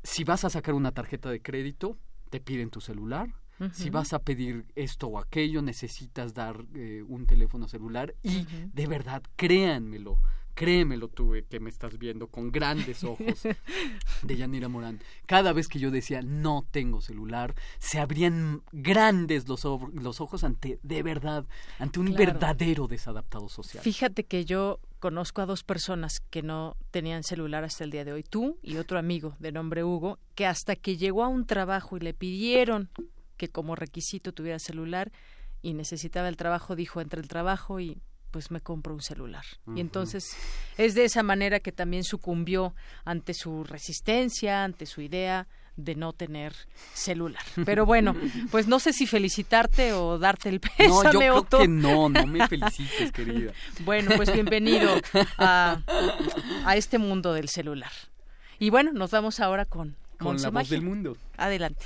Si 0.01 0.23
vas 0.23 0.43
a 0.43 0.49
sacar 0.49 0.73
una 0.73 0.91
tarjeta 0.91 1.29
de 1.29 1.39
crédito, 1.39 1.97
te 2.31 2.39
piden 2.39 2.71
tu 2.71 2.81
celular. 2.81 3.29
Si 3.71 3.89
vas 3.89 4.13
a 4.13 4.19
pedir 4.19 4.65
esto 4.75 5.07
o 5.07 5.19
aquello, 5.19 5.61
necesitas 5.61 6.33
dar 6.33 6.65
eh, 6.75 7.03
un 7.07 7.25
teléfono 7.25 7.67
celular 7.67 8.13
y 8.23 8.45
de 8.73 8.87
verdad, 8.87 9.23
créanmelo, 9.35 10.19
créemelo 10.53 11.07
tú 11.07 11.33
que 11.49 11.59
me 11.59 11.69
estás 11.69 11.97
viendo 11.97 12.27
con 12.27 12.51
grandes 12.51 13.03
ojos 13.03 13.43
de 14.23 14.35
Yanira 14.35 14.67
Morán. 14.67 14.99
Cada 15.25 15.53
vez 15.53 15.67
que 15.67 15.79
yo 15.79 15.91
decía 15.91 16.21
no 16.21 16.65
tengo 16.71 17.01
celular, 17.01 17.55
se 17.79 17.99
abrían 17.99 18.61
grandes 18.71 19.47
los, 19.47 19.65
los 19.93 20.21
ojos 20.21 20.43
ante, 20.43 20.79
de 20.83 21.03
verdad, 21.03 21.45
ante 21.79 21.99
un 21.99 22.13
verdadero 22.13 22.87
desadaptado 22.87 23.49
social. 23.49 23.83
Fíjate 23.83 24.25
que 24.25 24.45
yo 24.45 24.79
conozco 24.99 25.41
a 25.41 25.45
dos 25.45 25.63
personas 25.63 26.21
que 26.29 26.41
no 26.41 26.77
tenían 26.91 27.23
celular 27.23 27.63
hasta 27.63 27.83
el 27.83 27.91
día 27.91 28.05
de 28.05 28.13
hoy, 28.13 28.23
tú 28.23 28.57
y 28.61 28.77
otro 28.77 28.97
amigo 28.97 29.35
de 29.39 29.51
nombre 29.51 29.83
Hugo, 29.83 30.19
que 30.35 30.45
hasta 30.45 30.75
que 30.75 30.97
llegó 30.97 31.23
a 31.23 31.27
un 31.27 31.45
trabajo 31.45 31.97
y 31.97 31.99
le 31.99 32.13
pidieron 32.13 32.89
que 33.43 33.49
como 33.49 33.75
requisito 33.75 34.31
tuviera 34.31 34.57
celular 34.57 35.11
y 35.61 35.73
necesitaba 35.73 36.29
el 36.29 36.37
trabajo, 36.37 36.77
dijo 36.77 37.01
entre 37.01 37.19
el 37.19 37.27
trabajo 37.27 37.81
y 37.81 38.01
pues 38.31 38.51
me 38.51 38.61
compro 38.61 38.93
un 38.93 39.01
celular. 39.01 39.43
Y 39.75 39.81
entonces 39.81 40.35
es 40.77 40.95
de 40.95 41.03
esa 41.03 41.23
manera 41.23 41.59
que 41.59 41.73
también 41.73 42.05
sucumbió 42.05 42.73
ante 43.03 43.33
su 43.33 43.65
resistencia, 43.65 44.63
ante 44.63 44.85
su 44.85 45.01
idea 45.01 45.47
de 45.75 45.95
no 45.95 46.13
tener 46.13 46.53
celular. 46.93 47.43
Pero 47.65 47.85
bueno, 47.85 48.15
pues 48.51 48.67
no 48.67 48.79
sé 48.79 48.93
si 48.93 49.07
felicitarte 49.07 49.91
o 49.91 50.17
darte 50.17 50.47
el 50.47 50.61
pésame. 50.61 50.87
No, 50.87 51.03
yo 51.11 51.19
creo 51.19 51.43
que 51.43 51.67
no, 51.67 52.07
no 52.07 52.25
me 52.25 52.47
felicites, 52.47 53.11
querida. 53.11 53.51
Bueno, 53.83 54.11
pues 54.15 54.31
bienvenido 54.31 54.89
a, 55.37 55.81
a 56.65 56.77
este 56.77 56.97
mundo 56.97 57.33
del 57.33 57.49
celular. 57.49 57.91
Y 58.57 58.69
bueno, 58.69 58.93
nos 58.93 59.11
vamos 59.11 59.41
ahora 59.41 59.65
con 59.65 59.97
Con 60.17 60.41
la 60.41 60.49
voz 60.49 60.69
del 60.69 60.81
mundo. 60.81 61.17
Adelante. 61.35 61.85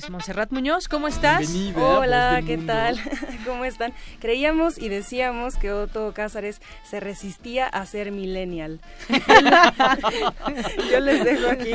pues 0.00 0.10
Monserrat 0.10 0.52
Muñoz, 0.52 0.86
¿cómo 0.86 1.08
estás? 1.08 1.52
Hola, 1.74 2.40
¿qué 2.46 2.56
tal? 2.56 3.00
¿Cómo 3.46 3.64
están? 3.64 3.92
Creíamos 4.20 4.78
y 4.78 4.88
decíamos 4.88 5.56
que 5.56 5.72
Otto 5.72 6.12
Cázares 6.14 6.60
se 6.88 7.00
resistía 7.00 7.66
a 7.66 7.84
ser 7.84 8.12
millennial. 8.12 8.80
Yo 10.90 11.00
les 11.00 11.24
dejo 11.24 11.48
aquí. 11.48 11.72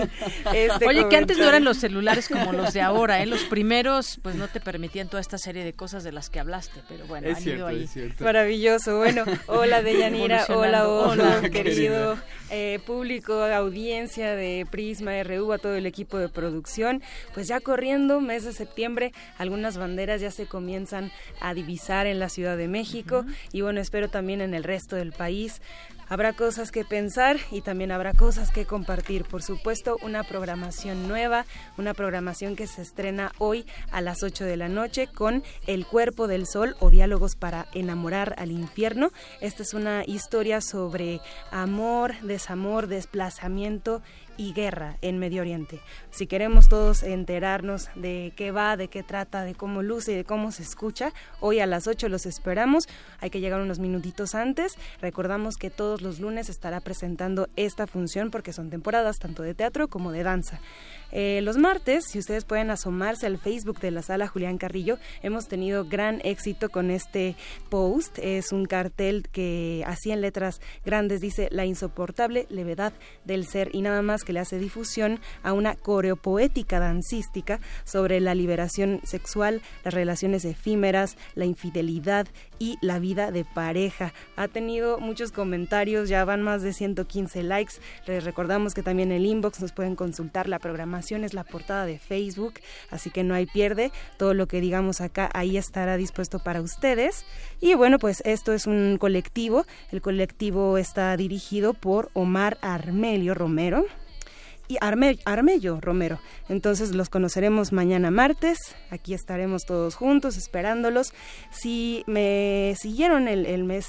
Este 0.54 0.88
Oye, 0.88 1.10
que 1.10 1.18
antes 1.18 1.38
no 1.38 1.50
eran 1.50 1.66
los 1.66 1.78
celulares 1.78 2.30
como 2.30 2.54
los 2.54 2.74
de 2.74 2.80
ahora, 2.80 3.22
¿eh? 3.22 3.26
Los 3.26 3.44
primeros, 3.44 4.20
pues 4.22 4.36
no 4.36 4.48
te 4.48 4.62
permitían 4.62 5.10
toda 5.10 5.20
esta 5.20 5.38
serie 5.38 5.66
de 5.66 5.74
cosas 5.74 6.06
de 6.06 6.14
las 6.14 6.30
que 6.30 6.40
hablaste, 6.40 6.80
pero 6.88 7.06
bueno, 7.08 7.28
han 7.36 7.44
ido 7.44 7.68
ahí. 7.68 7.90
Maravilloso. 8.20 9.00
Bueno, 9.00 9.26
hola 9.48 9.82
Deyanira, 9.82 10.46
hola, 10.48 10.88
hola, 10.88 11.50
querido 11.50 12.18
eh, 12.50 12.80
público, 12.86 13.34
audiencia 13.34 14.36
de 14.36 14.66
Prisma 14.70 15.12
RU, 15.24 15.52
a 15.52 15.58
todo 15.58 15.76
el 15.76 15.86
equipo 15.86 16.18
de 16.20 16.30
producción. 16.30 17.02
Pues 17.34 17.48
ya 17.48 17.60
corrió 17.60 17.96
mes 18.22 18.44
de 18.44 18.54
septiembre, 18.54 19.14
algunas 19.38 19.78
banderas 19.78 20.22
ya 20.22 20.32
se 20.32 20.46
comienzan 20.46 21.12
a 21.42 21.54
divisar 21.54 22.08
en 22.08 22.20
la 22.20 22.30
Ciudad 22.30 22.58
de 22.58 22.68
México 22.68 23.26
y 23.52 23.62
bueno, 23.62 23.82
espero 23.82 24.10
también 24.10 24.42
en 24.42 24.54
el 24.54 24.64
resto 24.64 24.96
del 24.96 25.12
país. 25.12 25.62
Habrá 26.10 26.34
cosas 26.34 26.72
que 26.72 26.84
pensar 26.86 27.38
y 27.50 27.62
también 27.62 27.92
habrá 27.92 28.14
cosas 28.14 28.52
que 28.52 28.66
compartir. 28.66 29.24
Por 29.24 29.42
supuesto, 29.42 29.98
una 30.04 30.24
programación 30.24 31.08
nueva, 31.08 31.46
una 31.78 31.94
programación 31.94 32.56
que 32.56 32.68
se 32.68 32.82
estrena 32.82 33.32
hoy 33.40 33.66
a 33.92 34.02
las 34.02 34.22
8 34.22 34.44
de 34.46 34.58
la 34.58 34.70
noche 34.70 35.08
con 35.08 35.44
El 35.66 35.86
cuerpo 35.88 36.28
del 36.28 36.46
sol 36.46 36.76
o 36.80 36.90
Diálogos 36.90 37.36
para 37.36 37.68
enamorar 37.74 38.36
al 38.38 38.52
infierno. 38.52 39.12
Esta 39.42 39.64
es 39.64 39.74
una 39.74 40.04
historia 40.06 40.62
sobre 40.62 41.20
amor, 41.52 42.20
desamor, 42.22 42.88
desplazamiento 42.88 44.02
y 44.38 44.54
guerra 44.54 44.98
en 45.02 45.20
Medio 45.20 45.42
Oriente. 45.42 45.80
Si 46.12 46.28
queremos 46.28 46.70
todos 46.70 47.04
enterarnos 47.04 47.90
de 47.96 48.34
qué 48.36 48.52
va, 48.52 48.78
de 48.78 48.88
qué 48.88 49.04
trata, 49.04 49.44
de 49.44 49.56
cómo 49.56 49.82
luce 49.82 50.14
y 50.14 50.16
de 50.16 50.24
cómo 50.24 50.52
se 50.52 50.64
escucha, 50.64 51.14
hoy 51.40 51.60
a 51.60 51.66
las 51.66 51.88
8 51.88 52.10
los 52.10 52.26
esperamos. 52.26 52.88
Hay 53.20 53.30
que 53.30 53.40
llegar 53.40 53.62
unos 53.62 53.80
minutitos 53.80 54.36
antes. 54.36 54.78
Recordamos 55.02 55.58
que 55.58 55.70
todos 55.70 56.02
los 56.02 56.20
lunes 56.20 56.50
estará 56.50 56.80
presentando 56.82 57.48
esta 57.56 57.88
función 57.88 58.32
porque 58.32 58.54
son 58.54 58.70
temporadas 58.70 59.20
tanto 59.20 59.44
de 59.44 59.54
teatro 59.54 59.88
como 59.88 60.12
de 60.12 60.24
danza. 60.24 60.60
Eh, 61.16 61.42
los 61.44 61.58
martes, 61.58 62.06
si 62.10 62.18
ustedes 62.18 62.44
pueden 62.44 62.72
asomarse 62.72 63.28
al 63.28 63.38
Facebook 63.38 63.80
de 63.80 63.92
la 63.92 64.02
sala 64.02 64.28
Julián 64.28 64.58
Carrillo, 64.58 64.98
hemos 65.22 65.48
tenido 65.48 65.86
gran 65.86 66.20
éxito 66.24 66.70
con 66.70 66.90
este 66.90 67.36
post. 67.70 68.18
Es 68.18 68.52
un 68.52 68.66
cartel 68.66 69.28
que 69.32 69.84
así 69.86 70.10
en 70.10 70.22
letras 70.22 70.60
grandes 70.84 71.22
dice 71.22 71.50
la 71.52 71.66
insoportable 71.66 72.48
levedad 72.50 72.94
del 73.26 73.46
ser 73.46 73.70
y 73.74 73.84
nada 73.84 74.02
más 74.02 74.24
que 74.24 74.34
le 74.34 74.40
hace 74.40 74.58
difusión 74.58 75.20
a 75.44 75.54
una 75.54 75.76
coreopoética 75.76 76.80
dancística 76.80 77.60
sobre 77.84 78.20
la 78.20 78.34
liberación 78.34 79.00
sexual, 79.04 79.62
las 79.84 79.94
relaciones 79.94 80.46
efímeras, 80.46 81.16
la 81.36 81.46
infidelidad 81.46 82.26
y 82.58 82.80
la 82.82 82.98
vida 82.98 83.30
de 83.30 83.46
pareja. 83.46 84.14
Ha 84.36 84.48
tenido 84.48 84.98
muchos 84.98 85.32
comentarios, 85.32 86.10
ya 86.10 86.26
van 86.26 86.42
más 86.42 86.64
de 86.64 86.74
115 86.74 87.44
likes. 87.44 87.74
Les 88.08 88.24
recordamos 88.24 88.74
que 88.74 88.82
también 88.82 89.12
el 89.12 89.28
inbox 89.28 89.62
nos 89.62 89.74
pueden 89.74 89.96
consultar 89.96 90.50
la 90.50 90.58
programación 90.58 91.03
es 91.04 91.34
la 91.34 91.44
portada 91.44 91.86
de 91.86 92.00
Facebook, 92.00 92.56
así 92.90 93.10
que 93.10 93.24
no 93.24 93.36
hay 93.36 93.46
pierde. 93.46 93.92
Todo 94.18 94.34
lo 94.34 94.48
que 94.48 94.62
digamos 94.62 95.02
acá 95.02 95.30
ahí 95.34 95.58
estará 95.58 95.98
dispuesto 95.98 96.40
para 96.40 96.62
ustedes. 96.62 97.26
Y 97.60 97.76
bueno, 97.76 98.00
pues 98.00 98.22
esto 98.26 98.54
es 98.54 98.66
un 98.68 98.98
colectivo. 99.00 99.66
El 99.92 100.02
colectivo 100.02 100.78
está 100.78 101.16
dirigido 101.18 101.74
por 101.74 102.10
Omar 102.14 102.58
Armelio 102.62 103.34
Romero 103.34 103.86
y 104.68 104.78
Armello 104.82 105.80
Romero. 105.82 106.20
Entonces 106.50 106.96
los 106.96 107.10
conoceremos 107.10 107.74
mañana 107.74 108.12
martes. 108.12 108.58
Aquí 108.90 109.14
estaremos 109.14 109.66
todos 109.66 109.96
juntos 109.96 110.38
esperándolos. 110.38 111.14
Si 111.52 112.04
me 112.08 112.76
siguieron 112.80 113.28
el, 113.28 113.46
el 113.46 113.64
mes 113.64 113.88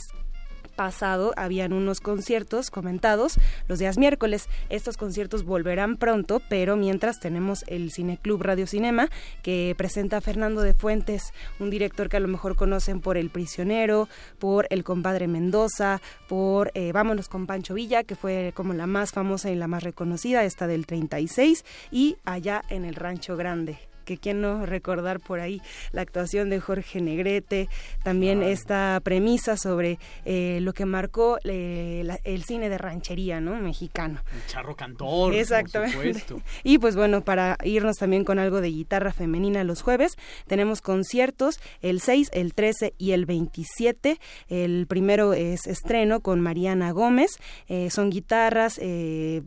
pasado 0.74 1.32
habían 1.36 1.72
unos 1.72 2.00
conciertos 2.00 2.70
comentados 2.70 3.38
los 3.68 3.78
días 3.78 3.98
miércoles. 3.98 4.48
Estos 4.68 4.96
conciertos 4.96 5.44
volverán 5.44 5.96
pronto, 5.96 6.40
pero 6.48 6.76
mientras 6.76 7.20
tenemos 7.20 7.64
el 7.66 7.92
Cineclub 7.92 8.42
Radio 8.42 8.66
Cinema 8.66 9.08
que 9.42 9.74
presenta 9.76 10.18
a 10.18 10.20
Fernando 10.20 10.62
de 10.62 10.74
Fuentes, 10.74 11.32
un 11.58 11.70
director 11.70 12.08
que 12.08 12.16
a 12.16 12.20
lo 12.20 12.28
mejor 12.28 12.56
conocen 12.56 13.00
por 13.00 13.16
El 13.16 13.30
Prisionero, 13.30 14.08
por 14.38 14.66
El 14.70 14.84
Compadre 14.84 15.28
Mendoza, 15.28 16.00
por 16.28 16.70
eh, 16.74 16.92
Vámonos 16.92 17.28
con 17.28 17.46
Pancho 17.46 17.74
Villa, 17.74 18.04
que 18.04 18.16
fue 18.16 18.52
como 18.54 18.74
la 18.74 18.86
más 18.86 19.12
famosa 19.12 19.50
y 19.50 19.54
la 19.54 19.68
más 19.68 19.82
reconocida, 19.82 20.44
esta 20.44 20.66
del 20.66 20.86
36, 20.86 21.64
y 21.90 22.16
allá 22.24 22.62
en 22.68 22.84
el 22.84 22.94
Rancho 22.94 23.36
Grande 23.36 23.93
que 24.04 24.18
quién 24.18 24.40
no 24.40 24.66
recordar 24.66 25.20
por 25.20 25.40
ahí 25.40 25.60
la 25.92 26.02
actuación 26.02 26.50
de 26.50 26.60
Jorge 26.60 27.00
Negrete, 27.00 27.68
también 28.02 28.42
esta 28.42 29.00
premisa 29.02 29.56
sobre 29.56 29.98
eh, 30.24 30.58
lo 30.60 30.72
que 30.72 30.86
marcó 30.86 31.38
eh, 31.44 32.06
el 32.24 32.44
cine 32.44 32.68
de 32.68 32.78
ranchería, 32.78 33.40
¿no? 33.40 33.56
Mexicano. 33.56 34.20
El 34.32 34.46
charro 34.46 34.76
cantor. 34.76 35.34
Exactamente. 35.34 36.24
Y 36.62 36.78
pues 36.78 36.96
bueno, 36.96 37.22
para 37.22 37.56
irnos 37.64 37.96
también 37.96 38.24
con 38.24 38.38
algo 38.38 38.60
de 38.60 38.68
guitarra 38.68 39.12
femenina 39.12 39.64
los 39.64 39.82
jueves, 39.82 40.16
tenemos 40.46 40.80
conciertos 40.80 41.60
el 41.80 42.00
6, 42.00 42.30
el 42.32 42.54
13 42.54 42.94
y 42.98 43.12
el 43.12 43.26
27. 43.26 44.18
El 44.48 44.86
primero 44.86 45.32
es 45.32 45.66
estreno 45.66 46.20
con 46.20 46.40
Mariana 46.40 46.90
Gómez. 46.92 47.38
Eh, 47.68 47.90
son 47.90 48.10
guitarras 48.10 48.80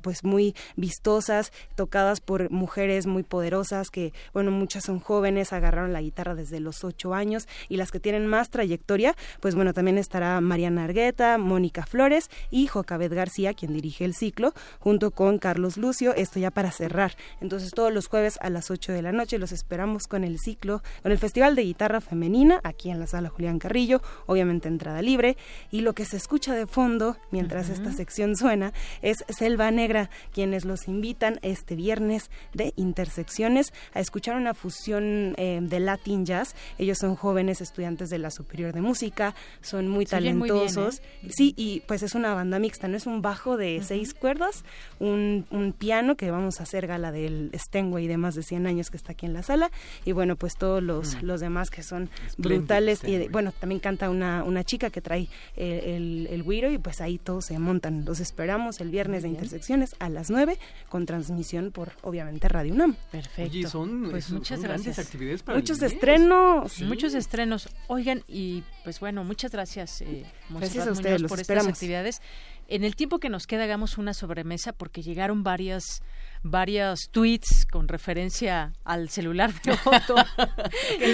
pues 0.01 0.23
muy 0.23 0.55
vistosas, 0.75 1.51
tocadas 1.75 2.19
por 2.21 2.49
mujeres 2.51 3.07
muy 3.07 3.23
poderosas 3.23 3.89
que, 3.89 4.13
bueno, 4.33 4.46
muchas 4.51 4.85
son 4.85 4.99
jóvenes, 4.99 5.53
agarraron 5.53 5.93
la 5.93 6.01
guitarra 6.01 6.35
desde 6.35 6.59
los 6.59 6.83
ocho 6.83 7.13
años 7.13 7.47
y 7.69 7.77
las 7.77 7.91
que 7.91 7.99
tienen 7.99 8.27
más 8.27 8.49
trayectoria, 8.49 9.15
pues 9.39 9.55
bueno, 9.55 9.73
también 9.73 9.97
estará 9.97 10.39
Mariana 10.41 10.85
Argueta, 10.85 11.37
Mónica 11.37 11.85
Flores 11.85 12.29
y 12.51 12.67
Jocabet 12.67 13.13
García, 13.13 13.53
quien 13.53 13.73
dirige 13.73 14.05
el 14.05 14.13
ciclo, 14.13 14.53
junto 14.79 15.11
con 15.11 15.37
Carlos 15.39 15.77
Lucio, 15.77 16.13
esto 16.15 16.39
ya 16.39 16.51
para 16.51 16.71
cerrar. 16.71 17.15
Entonces 17.41 17.71
todos 17.71 17.93
los 17.93 18.07
jueves 18.07 18.37
a 18.41 18.49
las 18.49 18.71
8 18.71 18.93
de 18.93 19.01
la 19.01 19.11
noche 19.11 19.37
los 19.37 19.51
esperamos 19.51 20.07
con 20.07 20.23
el 20.23 20.39
ciclo, 20.39 20.81
con 21.03 21.11
el 21.11 21.17
Festival 21.17 21.55
de 21.55 21.63
Guitarra 21.63 22.01
Femenina, 22.01 22.59
aquí 22.63 22.89
en 22.89 22.99
la 22.99 23.07
sala 23.07 23.29
Julián 23.29 23.59
Carrillo, 23.59 24.01
obviamente 24.25 24.67
entrada 24.67 25.01
libre, 25.01 25.37
y 25.71 25.81
lo 25.81 25.93
que 25.93 26.05
se 26.05 26.17
escucha 26.17 26.55
de 26.55 26.67
fondo 26.67 27.17
mientras 27.31 27.69
esta 27.69 27.91
sección 27.91 28.35
suena 28.35 28.73
es 29.01 29.25
Selva 29.29 29.71
Negra, 29.71 30.09
quienes 30.31 30.65
los 30.65 30.87
invitan 30.87 31.39
este 31.41 31.75
viernes 31.75 32.29
de 32.53 32.73
Intersecciones 32.75 33.73
a 33.93 33.99
escuchar 33.99 34.35
una 34.37 34.53
fusión 34.53 35.33
eh, 35.37 35.59
de 35.61 35.79
Latin 35.79 36.25
Jazz. 36.25 36.55
Ellos 36.77 36.97
son 36.99 37.15
jóvenes 37.15 37.61
estudiantes 37.61 38.09
de 38.09 38.17
la 38.17 38.31
Superior 38.31 38.73
de 38.73 38.81
Música, 38.81 39.35
son 39.61 39.87
muy 39.87 40.05
talentosos. 40.05 40.99
¿eh? 41.23 41.29
Sí, 41.29 41.53
y 41.57 41.81
pues 41.87 42.03
es 42.03 42.15
una 42.15 42.33
banda 42.33 42.59
mixta, 42.59 42.87
no 42.87 42.97
es 42.97 43.05
un 43.05 43.21
bajo 43.21 43.57
de 43.57 43.81
seis 43.83 44.13
cuerdas, 44.13 44.63
un, 44.99 45.45
un, 45.51 45.73
piano 45.73 46.15
que 46.15 46.31
vamos 46.31 46.59
a 46.59 46.63
hacer 46.63 46.87
gala 46.87 47.11
del 47.11 47.51
Stenway 47.53 48.07
de 48.07 48.17
más 48.17 48.35
de 48.35 48.43
100 48.43 48.65
años 48.67 48.89
que 48.89 48.97
está 48.97 49.11
aquí 49.11 49.25
en 49.25 49.33
la 49.33 49.43
sala. 49.43 49.69
Y 50.05 50.13
bueno, 50.13 50.35
pues 50.35 50.55
todos 50.55 50.81
los, 50.81 51.15
mm. 51.15 51.25
los 51.25 51.41
demás 51.41 51.69
que 51.69 51.83
son 51.83 52.09
brutales. 52.37 53.03
Y 53.03 53.27
bueno, 53.27 53.51
también 53.51 53.79
canta 53.79 54.09
una, 54.09 54.43
una 54.43 54.63
chica 54.63 54.89
que 54.89 55.01
trae 55.01 55.27
eh, 55.55 55.95
el, 55.95 56.27
el, 56.31 56.73
y 56.73 56.77
pues 56.77 57.01
ahí 57.01 57.17
todos 57.17 57.45
se 57.45 57.59
montan. 57.59 58.05
Los 58.05 58.19
esperamos 58.19 58.79
el 58.79 58.89
viernes 58.89 59.23
de 59.23 59.29
Intersecciones 59.29 59.95
a 59.99 60.09
las 60.09 60.29
9 60.29 60.57
con 60.89 61.05
transmisión 61.05 61.71
por 61.71 61.91
obviamente 62.01 62.47
Radio 62.47 62.73
UNAM. 62.73 62.95
Perfecto. 63.11 63.69
son, 63.69 64.07
pues 64.09 64.26
muchas 64.31 64.61
gracias. 64.61 64.99
actividades 64.99 65.43
para 65.43 65.57
Muchos 65.57 65.81
estrenos. 65.81 66.81
Muchos 66.81 67.13
estrenos. 67.13 67.69
Oigan, 67.87 68.23
y 68.27 68.63
pues 68.83 68.99
bueno, 68.99 69.23
muchas 69.23 69.51
gracias, 69.51 70.01
eh, 70.01 70.25
gracias 70.49 70.87
a 70.87 70.91
ustedes, 70.91 71.23
por 71.23 71.39
estas 71.39 71.67
actividades. 71.67 72.21
En 72.67 72.83
el 72.83 72.95
tiempo 72.95 73.19
que 73.19 73.29
nos 73.29 73.47
queda 73.47 73.63
hagamos 73.63 73.97
una 73.97 74.13
sobremesa 74.13 74.73
porque 74.73 75.01
llegaron 75.01 75.43
varias 75.43 76.01
varios 76.43 77.09
tweets 77.11 77.65
con 77.65 77.87
referencia 77.87 78.73
al 78.83 79.09
celular 79.09 79.53
de 79.61 79.71
Otto. 79.85 80.15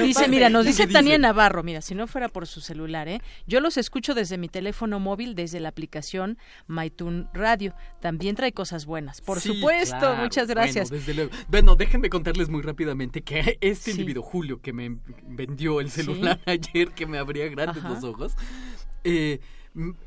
dice, 0.03 0.27
mira, 0.27 0.49
nos 0.49 0.65
dice 0.65 0.87
Tania 0.87 1.17
Navarro, 1.17 1.63
mira, 1.63 1.81
si 1.81 1.95
no 1.95 2.07
fuera 2.07 2.29
por 2.29 2.47
su 2.47 2.61
celular, 2.61 3.07
¿eh? 3.07 3.21
Yo 3.47 3.59
los 3.59 3.77
escucho 3.77 4.13
desde 4.13 4.37
mi 4.37 4.49
teléfono 4.49 4.99
móvil, 4.99 5.35
desde 5.35 5.59
la 5.59 5.69
aplicación 5.69 6.37
MyTune 6.67 7.27
Radio. 7.33 7.75
También 8.01 8.35
trae 8.35 8.51
cosas 8.51 8.85
buenas. 8.85 9.21
Por 9.21 9.39
supuesto, 9.39 10.15
muchas 10.15 10.47
gracias. 10.47 10.89
Bueno, 10.89 10.99
desde 10.99 11.13
luego. 11.13 11.31
bueno, 11.47 11.75
déjenme 11.75 12.09
contarles 12.09 12.49
muy 12.49 12.61
rápidamente 12.61 13.21
que 13.21 13.57
este 13.61 13.91
individuo, 13.91 14.23
Julio, 14.23 14.61
que 14.61 14.73
me 14.73 14.97
vendió 15.23 15.79
el 15.79 15.89
celular 15.89 16.39
ayer, 16.45 16.91
que 16.91 17.05
me 17.05 17.17
abría 17.17 17.47
grandes 17.47 17.83
los 17.83 18.03
ojos, 18.03 18.35
eh, 19.03 19.39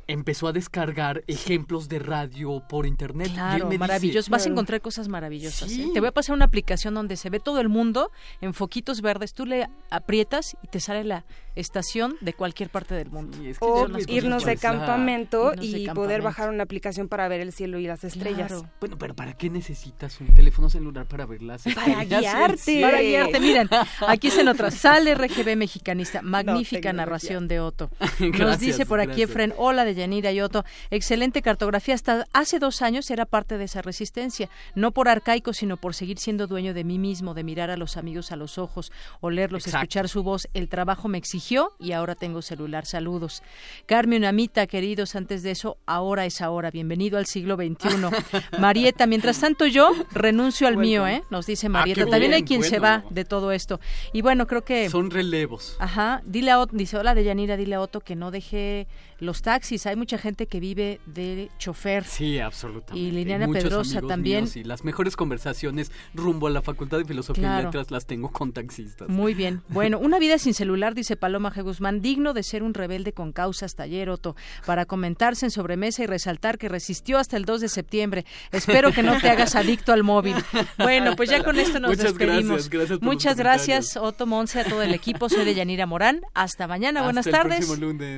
empezó 0.07 0.49
a 0.49 0.53
descargar 0.53 1.25
ejemplos 1.27 1.89
de 1.89 1.99
radio 1.99 2.63
por 2.69 2.87
internet. 2.87 3.31
Claro, 3.33 3.71
maravilloso. 3.79 4.31
Vas 4.31 4.47
a 4.47 4.49
encontrar 4.49 4.81
cosas 4.81 5.09
maravillosas. 5.09 5.73
¿eh? 5.73 5.91
Te 5.93 6.01
voy 6.01 6.09
a 6.09 6.13
pasar 6.13 6.35
una 6.35 6.45
aplicación 6.45 6.95
donde 6.95 7.17
se 7.17 7.31
ve 7.31 7.41
todo 7.41 7.61
el 7.61 7.69
mundo 7.69 8.11
en 8.41 8.55
foquitos 8.55 9.01
verdes. 9.01 9.35
Tú 9.35 9.47
le 9.47 9.69
aprietas 9.91 10.57
y 10.63 10.69
te 10.69 10.81
sale 10.81 11.05
la 11.05 11.25
estación 11.57 12.17
de 12.21 12.35
cualquier 12.35 12.69
parte 12.69 12.95
del 12.95 13.11
mundo. 13.11 13.39
o 13.61 13.89
irnos 14.07 14.45
de 14.45 14.57
campamento 14.57 15.55
y 15.61 15.89
poder 15.91 16.23
bajar 16.23 16.51
una 16.51 16.63
aplicación 16.63 17.09
para 17.09 17.27
ver 17.29 17.41
el 17.41 17.53
cielo 17.53 17.79
y 17.79 17.87
las 17.87 18.05
estrellas. 18.05 18.53
Bueno, 18.81 18.97
pero 18.99 19.15
¿para 19.15 19.33
qué 19.37 19.51
necesitas 19.51 20.21
un 20.21 20.29
teléfono 20.35 20.71
celular 20.71 21.07
para 21.07 21.27
ver 21.27 21.43
las 21.43 21.67
estrellas? 21.67 21.97
Para 21.97 22.05
guiarte. 22.05 22.83
Para 22.87 23.01
guiarte. 23.01 23.41
Miren, 23.41 23.69
aquí 24.07 24.31
se 24.31 24.45
nota. 24.45 24.71
Sale 24.71 25.15
RGB 25.15 25.57
Mexicanista. 25.57 26.23
Magnífica 26.23 26.93
narración 26.93 27.49
de 27.49 27.61
Otto. 27.61 27.91
Nos 28.39 28.61
dice 28.61 28.87
por 28.87 29.01
aquí 29.01 29.23
Efren 29.23 29.55
Hola 29.59 29.85
de 29.85 29.95
Yanira 29.95 30.33
Yoto. 30.33 30.65
Excelente 30.91 31.43
cartografía. 31.43 31.95
Hasta 31.95 32.27
hace 32.33 32.59
dos 32.59 32.83
años 32.83 33.11
era 33.11 33.27
parte 33.27 33.59
de 33.59 33.65
esa 33.65 33.83
resistencia. 33.83 34.49
No 34.75 34.93
por 34.93 35.09
arcaico, 35.09 35.53
sino 35.53 35.77
por 35.77 35.95
seguir 35.95 36.19
siendo 36.19 36.47
dueño 36.47 36.75
de 36.75 36.85
mí 36.85 36.99
mismo, 36.99 37.35
de 37.35 37.45
mirar 37.45 37.71
a 37.71 37.77
los 37.77 37.97
amigos 37.97 38.33
a 38.33 38.37
los 38.37 38.59
ojos, 38.59 38.93
olerlos, 39.21 39.67
escuchar 39.67 40.09
su 40.09 40.23
voz. 40.23 40.49
El 40.55 40.69
trabajo 40.69 41.09
me 41.09 41.19
exigió 41.19 41.73
y 41.79 41.93
ahora 41.93 42.15
tengo 42.15 42.43
celular. 42.43 42.87
Saludos. 42.87 43.43
Carmen 43.87 44.25
Amita, 44.25 44.67
queridos, 44.67 45.17
antes 45.17 45.43
de 45.43 45.53
eso, 45.53 45.79
ahora 45.87 46.27
es 46.27 46.41
ahora. 46.41 46.71
Bienvenido 46.71 47.19
al 47.19 47.27
siglo 47.27 47.57
XXI. 47.57 47.97
Marieta, 48.59 49.07
mientras 49.07 49.41
tanto 49.41 49.67
yo 49.67 49.93
renuncio 50.13 50.69
al 50.69 50.77
mío, 50.77 51.07
¿eh? 51.07 51.23
Nos 51.31 51.47
dice 51.47 51.67
ah, 51.67 51.71
Marieta. 51.71 52.07
También 52.07 52.35
hay 52.35 52.43
quien 52.43 52.63
se 52.63 52.79
va 52.79 53.05
de 53.11 53.25
todo 53.25 53.53
esto. 53.53 53.81
Y 54.13 54.23
bueno, 54.23 54.47
creo 54.47 54.65
que... 54.65 54.91
Son 54.91 55.11
relevos. 55.11 55.77
Ajá. 55.79 56.23
Dile 56.25 56.51
a 56.51 56.61
Otto, 56.61 56.77
dice, 56.77 56.97
hola 56.97 57.15
de 57.15 57.25
Yanira, 57.25 57.57
dile 57.57 57.75
a 57.75 57.81
Otto 57.81 58.01
que 58.01 58.17
no 58.17 58.31
deje 58.31 58.87
los 59.19 59.43
taxis. 59.43 59.87
Hay 59.87 59.97
mucha 59.97 60.19
gente 60.19 60.47
que 60.47 60.61
vive 60.61 61.01
de 61.07 61.51
chofer. 61.59 62.05
Sí, 62.05 62.39
absolutamente. 62.39 63.09
Y 63.09 63.11
Liliana 63.11 63.49
Pedrosa 63.49 64.01
también. 64.03 64.49
Y 64.55 64.65
las 64.65 64.85
mejores 64.85 65.17
conversaciones 65.17 65.91
rumbo 66.15 66.47
a 66.47 66.51
la 66.51 66.63
Facultad 66.63 66.99
de 66.99 67.05
Filosofía 67.05 67.61
y 67.61 67.65
Letras 67.65 67.91
las 67.91 68.07
tengo 68.07 68.31
con 68.31 68.53
taxistas. 68.53 69.09
Muy 69.09 69.35
bien. 69.35 69.63
Bueno, 69.69 69.99
una 69.99 70.19
vida 70.19 70.39
sin 70.39 70.55
celular, 70.55 70.95
dice 70.95 71.17
Paloma 71.17 71.53
G. 71.53 71.63
Guzmán, 71.63 72.01
digno 72.01 72.35
de 72.35 72.43
ser 72.43 72.63
un 72.63 72.75
rebelde 72.75 73.13
con 73.13 73.33
causas, 73.33 73.75
taller, 73.75 74.11
Otto, 74.11 74.37
para 74.65 74.87
comentarse 74.87 75.47
en 75.47 75.51
sobremesa 75.51 76.03
y 76.03 76.07
resaltar 76.07 76.59
que 76.59 76.69
resistió 76.69 77.19
hasta 77.19 77.37
el 77.37 77.45
2 77.45 77.63
de 77.63 77.69
septiembre. 77.69 78.25
Espero 78.53 78.93
que 78.93 79.03
no 79.03 79.19
te 79.21 79.31
hagas 79.31 79.55
adicto 79.55 79.93
al 79.93 80.03
móvil. 80.03 80.37
Bueno, 80.79 81.17
pues 81.17 81.31
ya 81.31 81.43
con 81.43 81.59
esto 81.59 81.81
nos 81.81 81.97
despedimos. 81.97 82.71
Muchas 83.01 83.37
gracias, 83.37 83.97
Otto 83.97 84.27
Monse, 84.27 84.61
a 84.61 84.65
todo 84.65 84.83
el 84.83 84.95
equipo. 84.95 85.29
Soy 85.29 85.45
de 85.45 85.55
Yanira 85.55 85.87
Morán. 85.87 86.21
Hasta 86.35 86.67
mañana. 86.67 87.03
Buenas 87.03 87.27
tardes. 87.27 87.71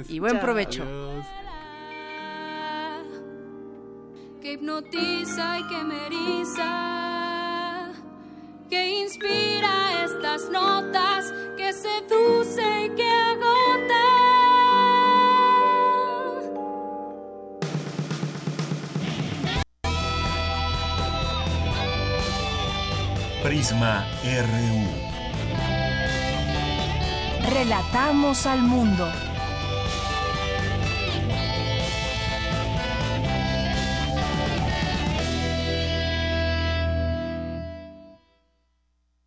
Y 0.09 0.19
buen 0.19 0.41
provecho. 0.41 0.88
Que 4.41 4.53
hipnotiza 4.53 5.59
y 5.59 5.67
que 5.69 5.85
me 5.85 6.09
que 8.69 9.01
inspira 9.01 10.05
estas 10.05 10.51
notas, 10.51 11.33
que 11.57 11.73
seduce 11.73 12.85
y 12.85 12.91
que 12.91 13.11
agota. 13.11 14.05
Prisma 23.43 24.07
RU. 24.23 25.09
Relatamos 27.51 28.47
al 28.47 28.61
mundo. 28.61 29.28